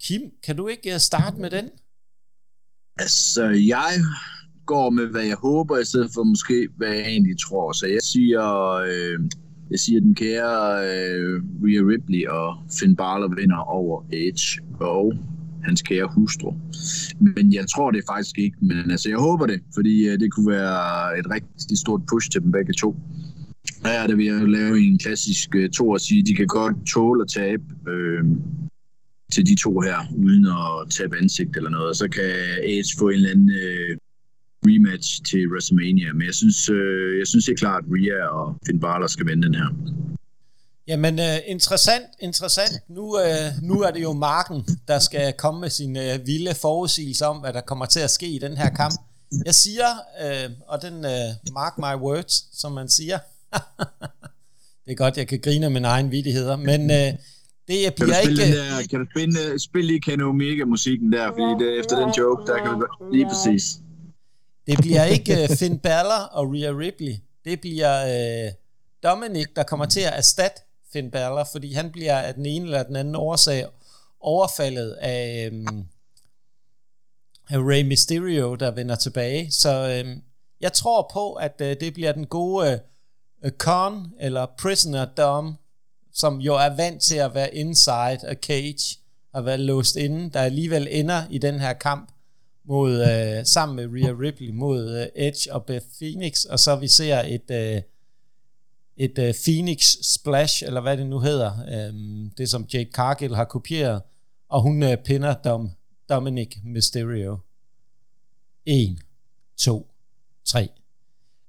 Kim, 0.03 0.21
kan 0.43 0.55
du 0.55 0.67
ikke 0.67 0.93
øh, 0.93 0.99
starte 0.99 1.37
med 1.37 1.49
den? 1.49 1.69
Altså, 2.99 3.43
jeg 3.45 3.91
går 4.65 4.89
med, 4.89 5.05
hvad 5.05 5.23
jeg 5.23 5.35
håber, 5.35 5.77
i 5.77 5.85
stedet 5.85 6.11
for 6.13 6.23
måske, 6.23 6.69
hvad 6.77 6.93
jeg 6.93 7.05
egentlig 7.05 7.39
tror. 7.39 7.71
Så 7.71 7.87
jeg 7.87 8.01
siger, 8.01 8.73
øh, 8.73 9.19
jeg 9.71 9.79
siger 9.79 9.99
den 9.99 10.15
kære 10.15 10.83
øh, 10.89 11.41
Rhea 11.63 11.81
Ripley 11.91 12.27
og 12.27 12.57
Finn 12.79 12.95
Balor 12.95 13.35
vinder 13.35 13.57
over 13.57 14.05
Edge 14.11 14.61
og 14.79 15.13
hans 15.63 15.81
kære 15.81 16.09
hustru. 16.15 16.53
Men 17.19 17.53
jeg 17.53 17.65
tror 17.67 17.91
det 17.91 18.03
faktisk 18.09 18.37
ikke, 18.37 18.57
men 18.61 18.91
altså, 18.91 19.09
jeg 19.09 19.17
håber 19.17 19.45
det, 19.45 19.59
fordi 19.73 20.07
øh, 20.07 20.19
det 20.19 20.31
kunne 20.31 20.51
være 20.51 21.19
et 21.19 21.25
rigtig 21.31 21.77
stort 21.77 22.01
push 22.09 22.31
til 22.31 22.41
dem 22.41 22.51
begge 22.51 22.73
to. 22.73 22.95
Ja, 23.85 24.07
det 24.07 24.17
vil 24.17 24.25
jeg 24.25 24.47
lave 24.47 24.79
en 24.79 24.99
klassisk 24.99 25.55
øh, 25.55 25.69
to 25.69 25.89
og 25.89 26.01
sige, 26.01 26.25
de 26.25 26.35
kan 26.35 26.47
godt 26.47 26.75
tåle 26.93 27.21
at 27.21 27.27
tabe 27.27 27.63
øh, 27.89 28.23
til 29.31 29.45
de 29.45 29.55
to 29.55 29.79
her, 29.79 29.97
uden 30.17 30.45
at 30.45 30.89
tabe 30.89 31.17
ansigt 31.17 31.57
eller 31.57 31.69
noget. 31.69 31.89
Og 31.89 31.95
så 31.95 32.07
kan 32.09 32.31
Edge 32.63 32.97
få 32.99 33.09
en 33.09 33.15
eller 33.15 33.29
anden 33.29 33.49
øh, 33.49 33.97
rematch 34.67 35.23
til 35.29 35.41
WrestleMania. 35.51 36.13
Men 36.13 36.25
jeg 36.25 36.35
synes, 36.35 36.69
øh, 36.69 37.19
jeg 37.19 37.27
synes 37.27 37.45
helt 37.45 37.59
klart, 37.59 37.83
at 37.83 37.89
Rhea 37.93 38.27
og 38.39 38.45
Finn 38.65 38.79
Balor 38.79 39.07
skal 39.07 39.25
vinde 39.27 39.43
den 39.47 39.55
her. 39.55 39.69
Jamen, 40.87 41.19
øh, 41.19 41.37
interessant, 41.47 42.05
interessant. 42.19 42.73
Nu, 42.89 43.19
øh, 43.19 43.49
nu 43.61 43.81
er 43.81 43.91
det 43.91 44.01
jo 44.03 44.13
Marken, 44.13 44.65
der 44.87 44.99
skal 44.99 45.33
komme 45.33 45.59
med 45.61 45.69
sin 45.69 45.97
øh, 45.97 46.27
vilde 46.27 46.55
forudsigelse 46.61 47.25
om, 47.25 47.37
hvad 47.37 47.53
der 47.53 47.61
kommer 47.61 47.85
til 47.85 47.99
at 47.99 48.09
ske 48.09 48.27
i 48.27 48.39
den 48.39 48.57
her 48.57 48.69
kamp. 48.69 48.93
Jeg 49.45 49.55
siger, 49.55 49.85
øh, 50.23 50.49
og 50.67 50.81
den 50.81 51.05
øh, 51.05 51.53
mark 51.53 51.77
my 51.77 51.95
words, 52.05 52.59
som 52.59 52.71
man 52.71 52.89
siger. 52.89 53.19
det 54.85 54.91
er 54.91 54.95
godt, 54.95 55.17
jeg 55.17 55.27
kan 55.27 55.39
grine 55.39 55.65
af 55.65 55.71
mine 55.71 55.87
egne 55.87 56.09
vidigheder, 56.09 56.55
men 56.55 56.91
øh, 56.91 57.13
det 57.67 57.77
Kan 57.83 57.93
du 57.97 58.03
bliver 58.03 58.23
spille, 58.23 58.45
ikke... 58.45 58.57
der, 58.57 58.87
kan 58.89 58.99
du 58.99 59.05
spille, 59.13 59.59
spille 59.59 59.87
lige 59.87 60.01
Kenny 60.01 60.23
Omega-musikken 60.23 61.11
der, 61.11 61.27
fordi 61.27 61.65
det, 61.65 61.79
efter 61.79 61.95
den 62.03 62.09
joke, 62.17 62.51
der 62.51 62.57
kan 62.57 62.71
du 62.71 62.87
lige 63.13 63.25
præcis. 63.25 63.63
Det 64.69 64.77
bliver 64.81 65.03
ikke 65.03 65.43
øh, 65.43 65.49
Finn 65.49 65.79
Balor 65.79 66.23
og 66.31 66.53
Rhea 66.53 66.71
Ripley. 66.71 67.15
Det 67.45 67.61
bliver 67.61 68.05
øh, 68.45 68.51
Dominic, 69.03 69.47
der 69.55 69.63
kommer 69.63 69.85
til 69.85 69.99
at 69.99 70.13
erstatte 70.17 70.61
Finn 70.93 71.11
Balor, 71.11 71.43
fordi 71.51 71.73
han 71.73 71.91
bliver 71.91 72.19
af 72.19 72.33
den 72.33 72.45
ene 72.45 72.65
eller 72.65 72.83
den 72.83 72.95
anden 72.95 73.15
årsag 73.15 73.65
overfaldet 74.19 74.91
af, 74.91 75.49
øh, 75.51 75.67
af 77.49 77.57
Rey 77.57 77.83
Mysterio, 77.83 78.55
der 78.55 78.71
vender 78.71 78.95
tilbage. 78.95 79.51
Så 79.51 80.03
øh, 80.05 80.17
jeg 80.61 80.73
tror 80.73 81.09
på, 81.13 81.33
at 81.33 81.61
øh, 81.61 81.75
det 81.79 81.93
bliver 81.93 82.11
den 82.11 82.25
gode 82.25 82.79
øh, 83.43 83.51
Con, 83.51 84.07
eller 84.19 84.45
Prisoner 84.57 85.05
Dom, 85.05 85.55
som 86.13 86.37
jo 86.37 86.55
er 86.55 86.75
vant 86.75 87.01
til 87.01 87.15
at 87.15 87.33
være 87.33 87.55
inside 87.55 88.19
a 88.27 88.33
cage, 88.33 88.99
og 89.33 89.45
være 89.45 89.57
låst 89.57 89.95
inde, 89.95 90.29
der 90.29 90.39
alligevel 90.39 90.87
ender 90.91 91.23
i 91.29 91.37
den 91.37 91.59
her 91.59 91.73
kamp 91.73 92.11
mod 92.69 93.01
øh, 93.01 93.45
sammen 93.45 93.75
med 93.75 93.87
Rhea 93.93 94.13
Ripley 94.19 94.49
mod 94.49 94.97
øh, 94.99 95.25
Edge 95.25 95.53
og 95.53 95.65
Beth 95.65 95.85
Phoenix, 95.99 96.43
og 96.43 96.59
så 96.59 96.75
vi 96.75 96.87
ser 96.87 97.19
et 97.19 97.51
øh, 97.51 97.81
et 98.99 99.17
uh, 99.19 99.33
Phoenix 99.45 99.95
Splash, 100.01 100.63
eller 100.63 100.81
hvad 100.81 100.97
det 100.97 101.07
nu 101.07 101.19
hedder, 101.19 101.51
um, 101.89 102.31
det 102.37 102.49
som 102.49 102.65
Jake 102.73 102.91
Cargill 102.91 103.35
har 103.35 103.45
kopieret, 103.45 104.01
og 104.49 104.61
hun 104.61 104.83
uh, 104.83 104.93
pinder 105.05 105.33
Dom, 105.33 105.71
Dominic 106.09 106.57
Mysterio. 106.63 107.37
1, 108.65 108.97
2, 109.57 109.91
3. 110.45 110.69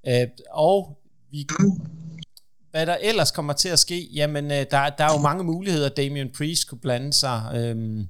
Uh, 0.09 0.12
og 0.51 0.99
vi, 1.31 1.47
hvad 2.71 2.87
der 2.87 2.97
ellers 2.97 3.31
kommer 3.31 3.53
til 3.53 3.68
at 3.68 3.79
ske, 3.79 4.09
jamen 4.14 4.45
uh, 4.45 4.51
der, 4.51 4.64
der 4.66 5.05
er 5.05 5.12
jo 5.12 5.18
mange 5.23 5.45
muligheder. 5.45 5.89
Damian 5.89 6.31
Priest 6.37 6.68
kunne 6.68 6.81
blande 6.81 7.12
sig. 7.12 7.71
Um, 7.73 8.09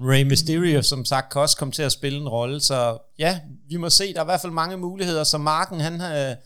Rey 0.00 0.24
Mysterio, 0.24 0.82
som 0.82 1.04
sagt, 1.04 1.32
kan 1.32 1.40
også 1.40 1.56
komme 1.56 1.72
til 1.72 1.82
at 1.82 1.92
spille 1.92 2.18
en 2.18 2.28
rolle. 2.28 2.60
Så 2.60 2.98
ja, 3.18 3.40
vi 3.68 3.76
må 3.76 3.90
se. 3.90 4.12
Der 4.12 4.20
er 4.20 4.24
i 4.24 4.30
hvert 4.32 4.40
fald 4.40 4.52
mange 4.52 4.76
muligheder. 4.76 5.24
Så 5.24 5.38
Marken, 5.38 5.80
han, 5.80 5.94
uh, 5.94 6.36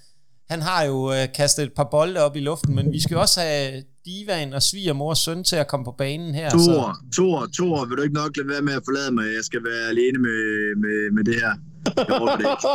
han 0.50 0.62
har 0.62 0.84
jo 0.84 0.96
uh, 1.08 1.32
kastet 1.34 1.62
et 1.62 1.72
par 1.76 1.88
bolde 1.90 2.20
op 2.20 2.36
i 2.36 2.40
luften, 2.40 2.74
men 2.74 2.92
vi 2.92 3.00
skal 3.00 3.14
jo 3.14 3.20
også 3.20 3.40
have 3.40 3.82
Divan 4.04 4.52
og 4.52 4.62
svigermors 4.62 5.18
søn 5.18 5.44
til 5.44 5.56
at 5.56 5.68
komme 5.68 5.84
på 5.84 5.94
banen 5.98 6.34
her. 6.34 6.50
Tor, 6.50 6.58
så. 6.58 6.94
Tor, 7.16 7.46
Tor, 7.56 7.84
vil 7.84 7.96
du 7.96 8.02
ikke 8.02 8.14
nok 8.14 8.36
lade 8.36 8.48
være 8.48 8.62
med 8.62 8.72
at 8.72 8.82
forlade 8.84 9.12
mig? 9.12 9.24
Jeg 9.24 9.44
skal 9.44 9.64
være 9.64 9.88
alene 9.88 10.18
med, 10.18 10.40
med, 10.76 11.10
med 11.12 11.24
det 11.24 11.34
her. 11.34 11.54
Jeg 11.96 12.38
det 12.38 12.46
ikke. 12.54 12.68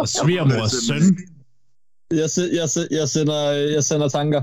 og 0.00 0.08
svigermors 0.08 0.72
søn. 0.86 1.18
Jeg, 2.10 2.28
jeg, 2.36 2.68
jeg, 2.90 3.08
sender, 3.08 3.50
jeg 3.50 3.84
sender 3.84 4.08
tanker. 4.08 4.42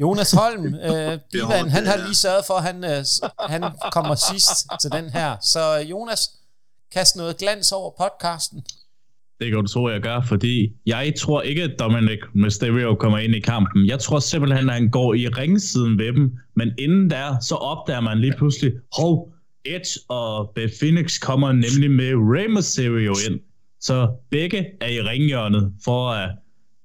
Jonas 0.00 0.32
Holm, 0.32 0.74
øh, 0.88 1.18
Divan, 1.32 1.70
han 1.70 1.86
har 1.86 1.96
lige 2.06 2.14
sørget 2.14 2.44
for, 2.46 2.54
at 2.54 2.62
han, 2.62 2.84
øh, 2.84 3.04
han 3.48 3.62
kommer 3.92 4.14
sidst 4.14 4.66
til 4.80 4.90
den 4.92 5.10
her. 5.10 5.36
Så 5.42 5.80
øh, 5.80 5.90
Jonas, 5.90 6.20
kast 6.92 7.16
noget 7.16 7.36
glans 7.36 7.72
over 7.72 7.90
podcasten. 7.98 8.62
Det 9.40 9.48
kan 9.50 9.58
du 9.58 9.66
tro, 9.66 9.88
jeg 9.88 10.00
gør, 10.00 10.20
fordi 10.28 10.72
jeg 10.86 11.12
tror 11.18 11.42
ikke, 11.42 11.62
at 11.62 11.70
Dominic 11.78 12.18
Mysterio 12.34 12.94
kommer 12.94 13.18
ind 13.18 13.34
i 13.34 13.40
kampen. 13.40 13.86
Jeg 13.86 13.98
tror 13.98 14.18
simpelthen, 14.18 14.68
at 14.68 14.74
han 14.74 14.90
går 14.90 15.14
i 15.14 15.28
ringsiden 15.28 15.98
ved 15.98 16.12
dem, 16.12 16.32
men 16.56 16.72
inden 16.78 17.10
der, 17.10 17.40
så 17.40 17.54
opdager 17.54 18.00
man 18.00 18.18
lige 18.18 18.34
pludselig, 18.38 18.72
hov, 18.96 19.32
Edge 19.64 20.00
og 20.08 20.52
Beth 20.54 20.72
Phoenix 20.80 21.20
kommer 21.20 21.52
nemlig 21.52 21.90
med 21.90 22.12
Rey 22.14 22.46
Mysterio 22.56 23.14
ind. 23.28 23.40
Så 23.80 24.08
begge 24.30 24.66
er 24.80 24.88
i 24.88 25.00
ringhjørnet, 25.00 25.72
for 25.84 26.10
at 26.10 26.30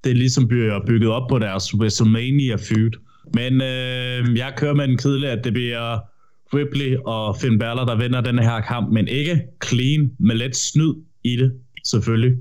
det 0.04 0.16
ligesom 0.16 0.48
bliver 0.48 0.80
bygget 0.86 1.10
op 1.10 1.28
på 1.28 1.38
deres 1.38 1.74
WrestleMania 1.74 2.56
feud. 2.56 3.05
Men 3.34 3.60
øh, 3.60 4.36
jeg 4.38 4.54
kører 4.56 4.74
med 4.74 4.88
den 4.88 4.98
kedelige, 4.98 5.30
at 5.30 5.44
det 5.44 5.52
bliver 5.52 5.98
Ripley 6.54 6.96
og 7.04 7.36
Finn 7.36 7.58
Balor, 7.58 7.84
der 7.84 7.96
vinder 7.96 8.20
den 8.20 8.38
her 8.38 8.60
kamp, 8.60 8.92
men 8.92 9.08
ikke 9.08 9.42
clean, 9.64 10.12
med 10.18 10.34
lidt 10.34 10.56
snyd 10.56 10.94
i 11.24 11.36
det, 11.36 11.60
selvfølgelig. 11.84 12.38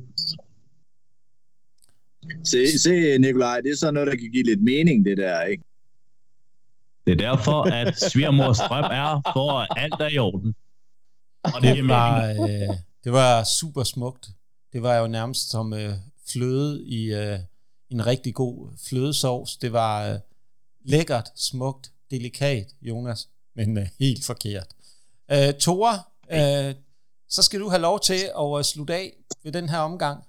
Se, 2.44 2.80
se 2.80 3.18
Nikolaj, 3.18 3.62
det 3.62 3.72
er 3.72 3.76
sådan 3.76 3.94
noget, 3.94 4.08
der 4.08 4.16
kan 4.16 4.32
give 4.32 4.44
lidt 4.44 4.64
mening, 4.64 5.06
det 5.06 5.18
der, 5.18 5.42
ikke? 5.42 5.64
Det 7.06 7.12
er 7.12 7.16
derfor, 7.16 7.62
at 7.62 8.00
svigermors 8.00 8.58
drøm 8.58 8.84
er, 8.84 9.32
for 9.34 9.80
alt 9.80 9.94
er 10.00 10.10
i 10.10 10.18
orden. 10.18 10.56
Og 11.44 11.62
det, 11.62 11.78
det, 11.78 11.88
var, 11.88 12.30
øh, 12.30 12.76
det 13.04 13.12
var 13.12 13.44
super 13.60 13.84
smukt. 13.84 14.28
Det 14.74 14.82
var 14.82 14.96
jo 14.96 15.08
nærmest 15.08 15.50
som 15.50 15.74
øh, 15.74 15.94
fløde 16.32 16.84
i 16.86 17.14
øh, 17.14 17.40
en 17.90 18.06
rigtig 18.06 18.34
god 18.34 18.70
flødesovs. 18.90 19.58
Det 19.58 19.74
var 19.74 20.14
øh, 20.14 20.20
lækkert, 20.86 21.28
smukt, 21.36 21.92
delikat, 22.12 22.68
Jonas, 22.82 23.30
men 23.56 23.78
øh, 23.78 23.88
helt 24.00 24.26
forkert. 24.26 24.68
Øh, 25.32 25.54
Tore, 25.54 25.94
øh, 26.32 26.76
så 27.30 27.42
skal 27.42 27.60
du 27.60 27.70
have 27.70 27.82
lov 27.82 28.00
til 28.00 28.22
at 28.40 28.58
øh, 28.58 28.64
slutte 28.64 28.94
af 28.94 29.14
ved 29.44 29.52
den 29.52 29.70
her 29.70 29.78
omgang. 29.78 30.24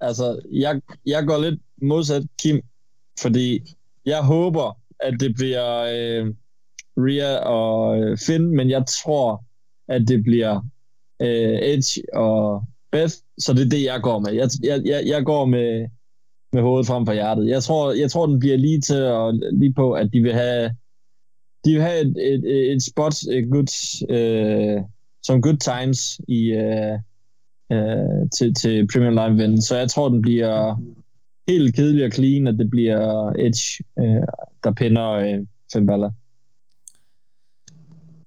Altså, 0.00 0.40
jeg, 0.52 0.80
jeg 1.06 1.26
går 1.26 1.38
lidt 1.38 1.60
modsat 1.82 2.22
Kim, 2.38 2.60
fordi 3.20 3.76
jeg 4.06 4.22
håber, 4.22 4.78
at 5.00 5.14
det 5.20 5.34
bliver 5.34 5.78
øh, 5.78 6.34
Ria 6.96 7.38
og 7.38 8.00
øh, 8.00 8.18
Finn, 8.18 8.56
men 8.56 8.70
jeg 8.70 8.84
tror, 8.86 9.44
at 9.88 10.08
det 10.08 10.22
bliver 10.22 10.60
øh, 11.20 11.58
Edge 11.62 12.14
og 12.14 12.64
Beth, 12.92 13.14
så 13.38 13.52
det 13.52 13.66
er 13.66 13.68
det, 13.68 13.82
jeg 13.82 14.00
går 14.02 14.18
med. 14.18 14.32
Jeg, 14.32 14.48
jeg, 14.62 14.82
jeg, 14.84 15.06
jeg 15.06 15.24
går 15.24 15.44
med, 15.44 15.88
med 16.52 16.62
hovedet 16.62 16.86
frem 16.86 17.06
for 17.06 17.12
hjertet. 17.12 17.48
Jeg 17.48 17.62
tror, 17.62 17.92
jeg 17.92 18.10
tror 18.10 18.26
den 18.26 18.38
bliver 18.38 18.56
lige 18.56 18.80
til 18.80 19.02
og 19.02 19.34
lige 19.52 19.72
på, 19.72 19.92
at 19.92 20.12
de 20.12 20.20
vil 20.20 20.32
have 20.32 20.70
de 21.64 21.72
vil 21.72 21.82
have 21.82 22.00
et, 22.00 22.16
et, 22.34 22.72
et 22.72 22.82
spot 22.82 23.22
et 23.22 23.50
good, 23.50 23.70
uh, 24.10 24.84
som 25.22 25.42
good 25.42 25.56
times 25.56 26.20
i 26.28 26.52
uh, 26.56 26.98
uh, 27.74 28.28
til, 28.38 28.54
til 28.54 28.88
Premier 28.92 29.10
Live 29.10 29.36
vinden. 29.36 29.62
Så 29.62 29.76
jeg 29.76 29.90
tror, 29.90 30.08
den 30.08 30.22
bliver 30.22 30.82
helt 31.48 31.76
kedelig 31.76 32.04
og 32.04 32.12
clean, 32.12 32.46
at 32.46 32.54
det 32.58 32.70
bliver 32.70 33.32
Edge, 33.38 33.84
uh, 33.96 34.26
der 34.64 34.72
pinder 34.72 35.38
uh, 35.38 35.46
Finn 35.72 35.86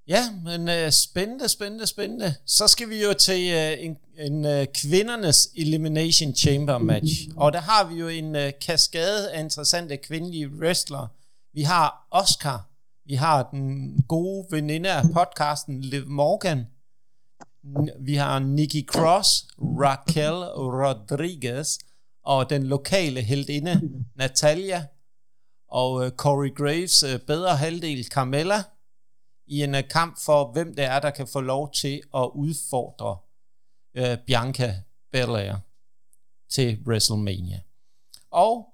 Ja, 0.08 0.32
men 0.44 0.62
uh, 0.62 0.90
spændende, 0.92 1.50
spændende, 1.50 1.88
spændende. 1.88 2.36
Så 2.46 2.68
skal 2.68 2.90
vi 2.90 3.04
jo 3.04 3.14
til 3.14 3.54
uh, 3.56 3.86
en, 3.86 3.98
en 4.18 4.46
uh, 4.46 4.66
kvindernes 4.74 5.50
Elimination 5.56 6.36
Chamber 6.36 6.78
match. 6.78 7.14
Og 7.38 7.54
der 7.54 7.62
har 7.62 7.84
vi 7.84 7.96
jo 7.96 8.08
en 8.08 8.36
uh, 8.36 8.42
kaskade 8.62 9.32
af 9.32 9.40
interessante 9.40 9.98
kvindelige 9.98 10.50
wrestler. 10.50 11.08
Vi 11.54 11.62
har 11.62 12.08
Oscar. 12.12 12.70
Vi 13.06 13.16
har 13.16 13.50
den 13.52 13.98
gode 14.08 14.46
veninde 14.50 14.92
af 14.92 15.04
podcasten, 15.14 15.82
Liv 15.82 16.08
Morgan. 16.08 16.68
Vi 18.00 18.16
har 18.16 18.40
Nikki 18.40 18.86
Cross, 18.88 19.48
Raquel 19.60 20.34
Rodriguez, 20.56 21.78
og 22.24 22.50
den 22.50 22.64
lokale 22.64 23.22
heldinde, 23.22 23.82
Natalia, 24.16 24.86
og 25.70 25.94
uh, 25.94 26.10
Corey 26.10 26.56
Graves 26.56 27.04
uh, 27.04 27.20
bedre 27.28 27.56
halvdel, 27.56 28.04
Carmella 28.04 28.64
i 29.48 29.64
en 29.64 29.76
øh, 29.76 29.84
kamp 29.90 30.18
for, 30.26 30.52
hvem 30.52 30.76
det 30.76 30.86
er, 30.86 31.00
der 31.00 31.10
kan 31.10 31.28
få 31.28 31.42
lov 31.42 31.72
til 31.74 32.02
at 32.16 32.30
udfordre 32.36 33.18
øh, 33.98 34.18
Bianca 34.28 34.76
Belair 35.12 35.56
til 36.50 36.80
WrestleMania. 36.88 37.60
Og 38.32 38.66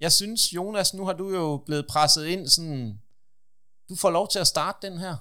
jeg 0.00 0.12
synes, 0.12 0.52
Jonas, 0.52 0.94
nu 0.94 1.04
har 1.04 1.12
du 1.12 1.34
jo 1.34 1.62
blevet 1.66 1.86
presset 1.86 2.26
ind 2.26 2.48
sådan, 2.48 3.00
du 3.88 3.96
får 3.96 4.10
lov 4.10 4.28
til 4.28 4.38
at 4.38 4.46
starte 4.46 4.86
den 4.90 4.98
her. 4.98 5.16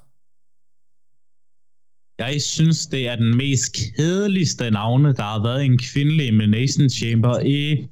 Jeg 2.19 2.41
synes, 2.41 2.87
det 2.87 3.07
er 3.07 3.15
den 3.15 3.37
mest 3.37 3.73
kedeligste 3.73 4.71
navne, 4.71 5.13
der 5.13 5.23
har 5.23 5.43
været 5.43 5.65
en 5.65 5.77
kvindelig 5.77 6.27
Elimination 6.27 6.89
Chamber 6.89 7.39
i... 7.39 7.87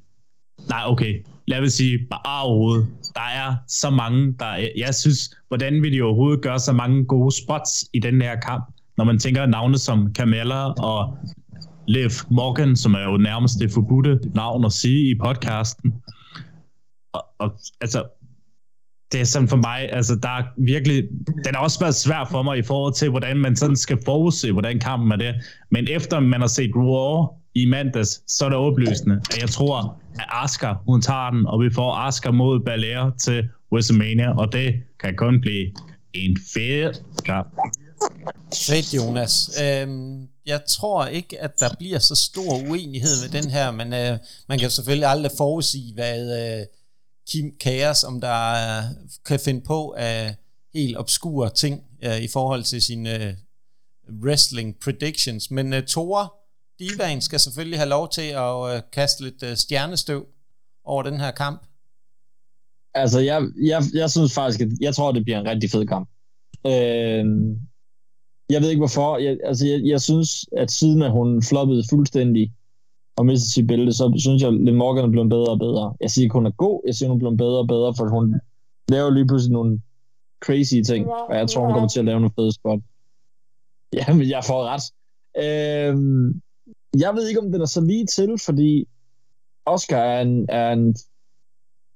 Nej, 0.68 0.84
okay 0.86 1.24
lad 1.48 1.62
mig 1.62 1.72
sige, 1.72 2.00
bare 2.10 2.44
overhovedet. 2.44 2.88
Der 3.18 3.30
er 3.44 3.56
så 3.68 3.90
mange, 3.90 4.36
der... 4.40 4.70
Jeg 4.78 4.96
synes, 4.96 5.20
hvordan 5.48 5.82
vil 5.82 5.94
de 5.94 6.02
overhovedet 6.02 6.42
gøre 6.42 6.60
så 6.60 6.74
mange 6.74 7.06
gode 7.06 7.36
spots 7.36 7.90
i 7.94 8.00
den 8.00 8.22
her 8.22 8.36
kamp, 8.40 8.66
når 8.98 9.06
man 9.06 9.20
tænker 9.20 9.46
navne 9.46 9.78
som 9.78 10.14
Camilla 10.14 10.64
og 10.84 11.18
Liv 11.88 12.10
Morgan, 12.30 12.76
som 12.76 12.94
er 12.94 13.04
jo 13.04 13.18
nærmest 13.18 13.60
det 13.60 13.72
forbudte 13.72 14.20
navn 14.36 14.66
at 14.66 14.72
sige 14.72 15.10
i 15.10 15.16
podcasten. 15.16 15.94
Og, 17.14 17.24
og 17.40 17.52
altså, 17.82 18.04
det 19.12 19.22
er 19.22 19.26
sådan 19.26 19.48
for 19.48 19.58
mig, 19.58 19.90
altså 19.92 20.16
der 20.16 20.30
er 20.30 20.44
virkelig, 20.58 21.04
den 21.46 21.56
har 21.56 21.62
også 21.62 21.80
været 21.80 21.96
svær 21.96 22.28
for 22.32 22.44
mig 22.44 22.58
i 22.58 22.62
forhold 22.62 22.94
til, 22.94 23.10
hvordan 23.10 23.38
man 23.38 23.56
sådan 23.56 23.76
skal 23.76 23.98
forudse, 24.06 24.52
hvordan 24.52 24.80
kampen 24.80 25.12
er 25.12 25.16
det. 25.16 25.36
Men 25.72 25.88
efter 25.90 26.20
man 26.20 26.42
har 26.42 26.48
set 26.48 26.72
Raw 26.76 27.28
i 27.56 27.66
mandags, 27.66 28.32
så 28.32 28.46
er 28.46 28.50
det 28.50 28.58
opløsende, 28.58 29.16
at 29.16 29.42
jeg 29.42 29.50
tror, 29.50 30.02
at 30.20 30.26
Asuka, 30.44 30.74
hun 30.88 31.02
tager 31.02 31.30
den, 31.30 31.46
og 31.46 31.62
vi 31.64 31.70
får 31.74 31.96
Asuka 31.96 32.32
mod 32.32 32.60
Belair 32.60 33.16
til 33.24 33.50
WrestleMania, 33.72 34.38
og 34.38 34.54
det 34.54 34.74
kan 35.00 35.16
kun 35.16 35.42
blive 35.42 35.72
en 36.14 36.38
fed 36.54 36.94
kamp. 37.26 37.48
Fedt, 38.54 38.94
Jonas. 38.94 39.62
Øhm, 39.64 40.28
jeg 40.46 40.62
tror 40.70 41.06
ikke, 41.06 41.42
at 41.42 41.60
der 41.60 41.70
bliver 41.80 42.00
så 42.00 42.16
stor 42.16 42.70
uenighed 42.70 43.16
med 43.24 43.42
den 43.42 43.50
her, 43.52 43.72
men 43.72 43.94
øh, 43.94 44.18
man 44.50 44.60
kan 44.60 44.70
selvfølgelig 44.70 45.10
aldrig 45.10 45.32
forudsige, 45.38 45.94
hvad 45.94 46.60
øh, 46.60 46.66
Kim 47.30 47.52
Kaos, 47.60 48.04
om 48.04 48.22
der 48.22 48.52
øh, 48.52 48.84
kan 49.26 49.40
finde 49.40 49.62
på 49.62 49.96
af 49.98 50.36
helt 50.74 50.98
obskure 50.98 51.50
ting 51.50 51.84
øh, 52.04 52.22
i 52.22 52.28
forhold 52.28 52.64
til 52.64 52.82
sine 52.82 53.26
øh, 53.26 53.34
wrestling 54.24 54.76
predictions. 54.84 55.52
Men 55.52 55.74
øh, 55.74 55.84
Thor, 55.88 56.34
Divan 56.80 57.22
skal 57.22 57.40
selvfølgelig 57.40 57.80
have 57.80 57.90
lov 57.90 58.10
til 58.10 58.22
at 58.22 58.76
øh, 58.76 58.82
kaste 58.92 59.24
lidt 59.24 59.44
øh, 59.44 59.56
stjernestøv 59.56 60.26
over 60.84 61.04
den 61.04 61.20
her 61.20 61.32
kamp. 61.32 61.62
Altså, 62.94 63.20
jeg, 63.20 63.42
jeg, 63.62 63.84
jeg 63.94 64.12
synes 64.12 64.34
faktisk, 64.34 64.62
at 64.62 64.68
jeg 64.82 64.96
tror, 64.96 65.12
det 65.12 65.24
bliver 65.24 65.40
en 65.40 65.48
rigtig 65.48 65.72
fed 65.72 65.86
kamp. 65.86 66.10
Øh, 66.68 67.26
jeg 68.50 68.62
ved 68.62 68.70
ikke 68.70 68.80
hvorfor. 68.80 69.18
Jeg, 69.18 69.38
altså, 69.44 69.68
jeg, 69.68 69.82
jeg 69.86 70.02
synes, 70.02 70.46
at 70.58 70.72
siden 70.72 71.02
at 71.02 71.12
hun 71.12 71.44
floppede 71.44 71.84
fuldstændig 71.90 72.54
og 73.18 73.26
mistede 73.26 73.52
sit 73.52 73.68
bælte, 73.68 73.94
så 73.94 74.14
synes 74.20 74.42
jeg, 74.42 74.50
at 74.50 74.62
Liv 74.66 74.74
Morgan 74.74 75.06
er 75.06 75.10
blevet 75.12 75.30
bedre 75.30 75.50
og 75.50 75.60
bedre. 75.60 75.96
Jeg 76.02 76.12
siger 76.12 76.26
ikke, 76.26 76.34
hun 76.34 76.46
er 76.46 76.52
god. 76.52 76.82
Jeg 76.88 76.96
siger, 76.96 77.10
hun 77.10 77.18
er 77.18 77.20
blevet 77.20 77.38
bedre 77.38 77.58
og 77.58 77.68
bedre, 77.68 77.94
for 77.98 78.10
hun 78.10 78.40
laver 78.90 79.10
lige 79.10 79.28
pludselig 79.28 79.54
nogle 79.54 79.82
crazy 80.46 80.76
ting, 80.86 81.08
og 81.08 81.36
jeg 81.36 81.50
tror, 81.50 81.66
hun 81.66 81.74
kommer 81.74 81.90
til 81.90 82.00
at 82.00 82.06
lave 82.06 82.20
nogle 82.20 82.36
fede 82.40 82.54
spot. 82.54 82.80
Jamen, 83.94 84.30
jeg 84.30 84.44
får 84.44 84.62
ret. 84.72 84.86
Øh, 85.46 85.96
jeg 87.00 87.14
ved 87.16 87.28
ikke, 87.28 87.42
om 87.42 87.52
den 87.52 87.62
er 87.62 87.66
så 87.66 87.82
lige 87.82 88.06
til, 88.06 88.36
fordi 88.46 88.88
Oscar 89.66 89.98
er 89.98 90.22
en, 90.22 90.46
er 90.50 90.72
en 90.74 90.96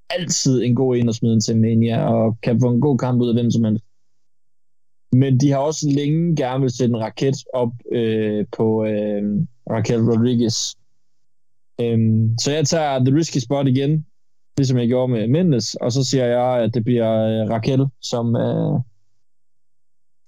altid 0.10 0.64
en 0.64 0.76
god 0.76 0.96
en 0.96 1.10
at 1.10 1.16
smide 1.16 1.40
til 1.40 1.58
Mania, 1.58 2.14
og 2.14 2.38
kan 2.44 2.60
få 2.62 2.70
en 2.70 2.82
god 2.82 2.98
kamp 2.98 3.22
ud 3.22 3.30
af 3.30 3.36
hvem 3.36 3.52
som 3.52 3.64
helst. 3.64 3.86
Men 5.14 5.40
de 5.40 5.52
har 5.52 5.58
også 5.58 5.90
længe 5.90 6.36
gerne 6.36 6.62
vil 6.62 6.70
sætte 6.70 6.94
en 6.94 7.02
raket 7.02 7.36
op 7.54 7.72
øh, 7.92 8.46
på 8.58 8.86
øh, 8.86 9.24
Raquel 9.70 10.02
Rodriguez. 10.02 10.76
Øhm, 11.82 12.38
så 12.38 12.52
jeg 12.52 12.68
tager 12.68 13.00
The 13.00 13.16
Risky 13.16 13.38
Spot 13.38 13.68
igen, 13.68 14.06
ligesom 14.58 14.78
jeg 14.78 14.88
gjorde 14.88 15.12
med 15.12 15.28
Mendes, 15.28 15.76
og 15.76 15.92
så 15.92 16.04
siger 16.04 16.26
jeg, 16.26 16.64
at 16.64 16.74
det 16.74 16.84
bliver 16.84 17.12
øh, 17.14 17.50
Raquel, 17.50 17.86
som, 18.02 18.36
øh, 18.36 18.80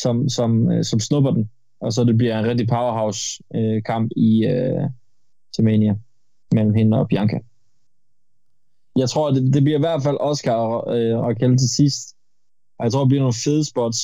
som, 0.02 0.30
som, 0.30 0.72
øh, 0.72 0.84
som 0.84 1.00
snupper 1.00 1.32
den. 1.32 1.50
Og 1.84 1.94
så 1.94 2.04
det 2.04 2.18
bliver 2.18 2.40
en 2.40 2.46
rigtig 2.46 2.68
powerhouse-kamp 2.68 4.12
øh, 4.18 4.24
i 4.24 4.46
øh, 4.46 4.90
Semania 5.56 5.96
mellem 6.52 6.74
hende 6.74 7.00
og 7.00 7.08
Bianca. 7.08 7.40
Jeg 8.96 9.10
tror, 9.10 9.32
det, 9.32 9.54
det 9.54 9.64
bliver 9.64 9.78
i 9.78 9.86
hvert 9.86 10.04
fald 10.04 10.18
Oscar 10.20 10.54
og 10.54 10.98
øh, 10.98 11.20
Raquel 11.20 11.58
til 11.58 11.70
sidst. 11.70 12.16
Og 12.80 12.84
jeg 12.86 12.92
tror, 12.92 13.00
det 13.04 13.08
bliver 13.10 13.22
nogle 13.22 13.42
fede 13.46 13.70
spots. 13.70 14.00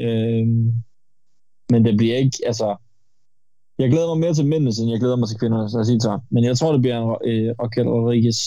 Øh, 0.00 0.46
men 1.72 1.84
det 1.84 1.96
bliver 1.96 2.16
ikke, 2.16 2.38
altså... 2.46 2.76
Jeg 3.78 3.90
glæder 3.90 4.14
mig 4.14 4.20
mere 4.20 4.34
til 4.34 4.46
mændene, 4.46 4.72
end 4.80 4.90
jeg 4.90 5.00
glæder 5.00 5.16
mig 5.16 5.28
til 5.28 5.38
kvinderne, 5.38 5.70
så 5.70 5.78
jeg 5.78 5.86
siger 5.86 5.98
så. 6.00 6.20
Men 6.30 6.44
jeg 6.44 6.56
tror, 6.58 6.72
det 6.72 6.80
bliver 6.80 6.98
en 6.98 7.08
øh, 7.30 7.54
Raquel 7.62 7.88
Rodriguez, 7.88 8.40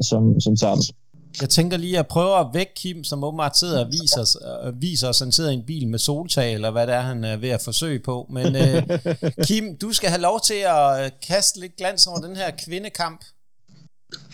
som, 0.00 0.40
som 0.40 0.56
tager 0.56 0.74
det. 0.74 0.96
Jeg 1.40 1.48
tænker 1.48 1.76
lige 1.76 1.98
at 1.98 2.06
prøve 2.06 2.38
at 2.40 2.46
vække 2.54 2.72
Kim, 2.76 3.04
som 3.04 3.24
åbenbart 3.24 3.58
sidder 3.58 3.84
og 3.84 3.92
viser, 3.92 4.20
os, 4.20 4.36
øh, 4.66 4.82
viser 4.82 5.08
os, 5.08 5.18
han 5.18 5.32
sidder 5.32 5.50
i 5.50 5.54
en 5.54 5.66
bil 5.66 5.88
med 5.88 5.98
soltag, 5.98 6.54
eller 6.54 6.70
hvad 6.70 6.86
det 6.86 6.94
er, 6.94 7.00
han 7.00 7.24
er 7.24 7.36
ved 7.36 7.48
at 7.48 7.62
forsøge 7.64 7.98
på. 7.98 8.26
Men 8.30 8.46
øh, 8.56 8.82
Kim, 9.46 9.76
du 9.76 9.92
skal 9.92 10.08
have 10.10 10.22
lov 10.22 10.40
til 10.46 10.60
at 10.76 11.04
øh, 11.04 11.10
kaste 11.28 11.60
lidt 11.60 11.76
glans 11.76 12.06
over 12.06 12.18
den 12.20 12.36
her 12.36 12.50
kvindekamp. 12.64 13.20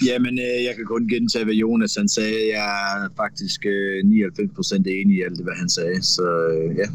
Jamen, 0.07 0.39
øh, 0.39 0.65
jeg 0.67 0.75
kan 0.77 0.85
kun 0.87 1.09
gentage, 1.09 1.45
hvad 1.45 1.55
Jonas 1.55 1.95
han 1.95 2.09
sagde. 2.09 2.39
Jeg 2.57 3.05
er 3.05 3.09
faktisk 3.17 3.67
øh, 3.67 4.05
99% 4.05 4.77
enig 4.77 5.17
i 5.19 5.23
alt 5.23 5.37
det, 5.37 5.45
hvad 5.45 5.57
han 5.59 5.69
sagde. 5.69 6.03
Så 6.03 6.23
øh, 6.23 6.77
ja, 6.77 6.87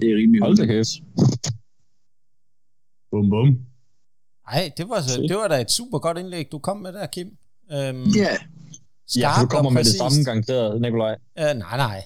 det 0.00 0.10
er 0.10 0.16
rimelig 0.16 0.42
Hold 0.42 0.56
da 0.56 0.66
kæft. 0.66 0.88
Bum, 3.10 3.30
bum. 3.30 3.58
Nej, 4.52 4.70
det 4.76 4.88
var, 4.88 5.00
det 5.28 5.36
var 5.36 5.48
da 5.48 5.60
et 5.60 5.70
super 5.70 5.98
godt 5.98 6.18
indlæg, 6.18 6.52
du 6.52 6.58
kom 6.58 6.76
med 6.76 6.92
der, 6.92 7.06
Kim. 7.06 7.28
Øhm, 7.72 8.04
Ja, 8.16 8.36
Ja, 9.16 9.36
for 9.36 9.40
du 9.42 9.46
kommer 9.48 9.70
med 9.70 9.84
det 9.84 9.94
samme 9.94 10.24
garanteret, 10.24 10.80
Nikolaj. 10.80 11.14
Øh, 11.38 11.44
nej, 11.56 11.76
nej. 11.76 12.02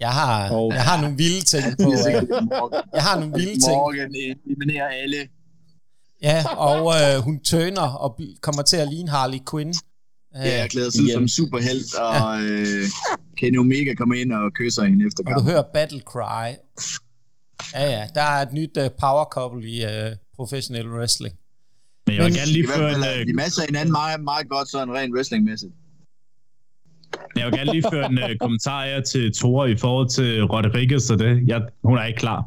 Jeg 0.00 0.08
har, 0.12 0.50
Og- 0.50 0.72
jeg 0.72 0.82
har 0.84 1.00
nogle 1.00 1.16
vilde 1.16 1.40
ting 1.44 1.64
på. 1.82 1.90
Øh, 2.08 2.26
jeg 2.94 3.02
har 3.02 3.20
nogle 3.20 3.34
vilde 3.34 3.52
ting. 3.52 3.76
Morgan 3.76 4.14
eliminerer 4.46 4.88
alle. 4.88 5.16
Ja, 6.22 6.44
og 6.56 6.94
øh, 6.94 7.22
hun 7.24 7.40
tøner 7.40 7.82
og 8.04 8.20
kommer 8.40 8.62
til 8.62 8.76
at 8.76 8.88
ligne 8.88 9.10
Harley 9.10 9.38
Quinn. 9.50 9.68
Øh, 10.36 10.44
Ja, 10.46 10.58
jeg 10.60 10.68
glæder 10.70 10.90
sig 10.90 11.02
ud 11.04 11.10
som 11.12 11.28
superhelt, 11.28 11.94
og 11.94 12.40
øh, 12.42 12.84
Kenny 13.38 13.58
Omega 13.58 13.94
kommer 13.94 14.14
ind 14.14 14.32
og 14.32 14.52
kysser 14.52 14.84
hende 14.84 15.06
efter 15.06 15.22
og 15.22 15.26
du 15.26 15.30
kampen. 15.30 15.50
hører 15.52 15.62
Battle 15.74 16.00
Cry. 16.00 16.46
Ja, 17.74 17.90
ja, 17.90 18.06
der 18.14 18.22
er 18.22 18.42
et 18.46 18.52
nyt 18.52 18.76
uh, 18.76 18.84
power 19.00 19.24
couple 19.24 19.68
i 19.70 19.84
uh, 19.84 20.12
professional 20.36 20.88
wrestling. 20.88 21.34
Men 22.06 22.14
jeg 22.16 22.24
vil 22.24 22.32
Men- 22.32 22.38
gerne 22.38 22.52
lige 22.52 22.68
føre 22.68 22.90
en, 22.96 23.04
øh, 23.20 23.26
de 23.26 23.32
masser 23.32 23.62
af 23.62 23.68
hinanden 23.68 23.92
meget, 23.92 24.20
meget 24.20 24.48
godt, 24.48 24.70
sådan 24.70 24.94
rent 24.94 25.14
wrestlingmæssigt. 25.14 25.72
Jeg 27.36 27.46
vil 27.46 27.54
gerne 27.58 27.72
lige 27.72 27.84
føre 27.92 28.06
en 28.10 28.18
uh, 28.18 28.30
kommentar 28.40 28.84
her 28.84 29.00
til 29.00 29.32
Tore 29.32 29.70
i 29.70 29.76
forhold 29.76 30.08
til 30.08 30.44
Rodriguez 30.44 31.10
og 31.10 31.18
det. 31.18 31.48
Jeg, 31.48 31.62
hun 31.84 31.98
er 31.98 32.04
ikke 32.04 32.18
klar. 32.18 32.40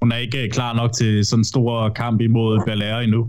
Hun 0.00 0.12
er 0.12 0.16
ikke 0.16 0.44
øh, 0.44 0.50
klar 0.50 0.72
nok 0.74 0.92
til 0.92 1.26
sådan 1.26 1.40
en 1.40 1.44
stor 1.44 1.88
kamp 1.88 2.20
imod 2.20 2.60
Belair 2.66 2.96
endnu. 2.96 3.22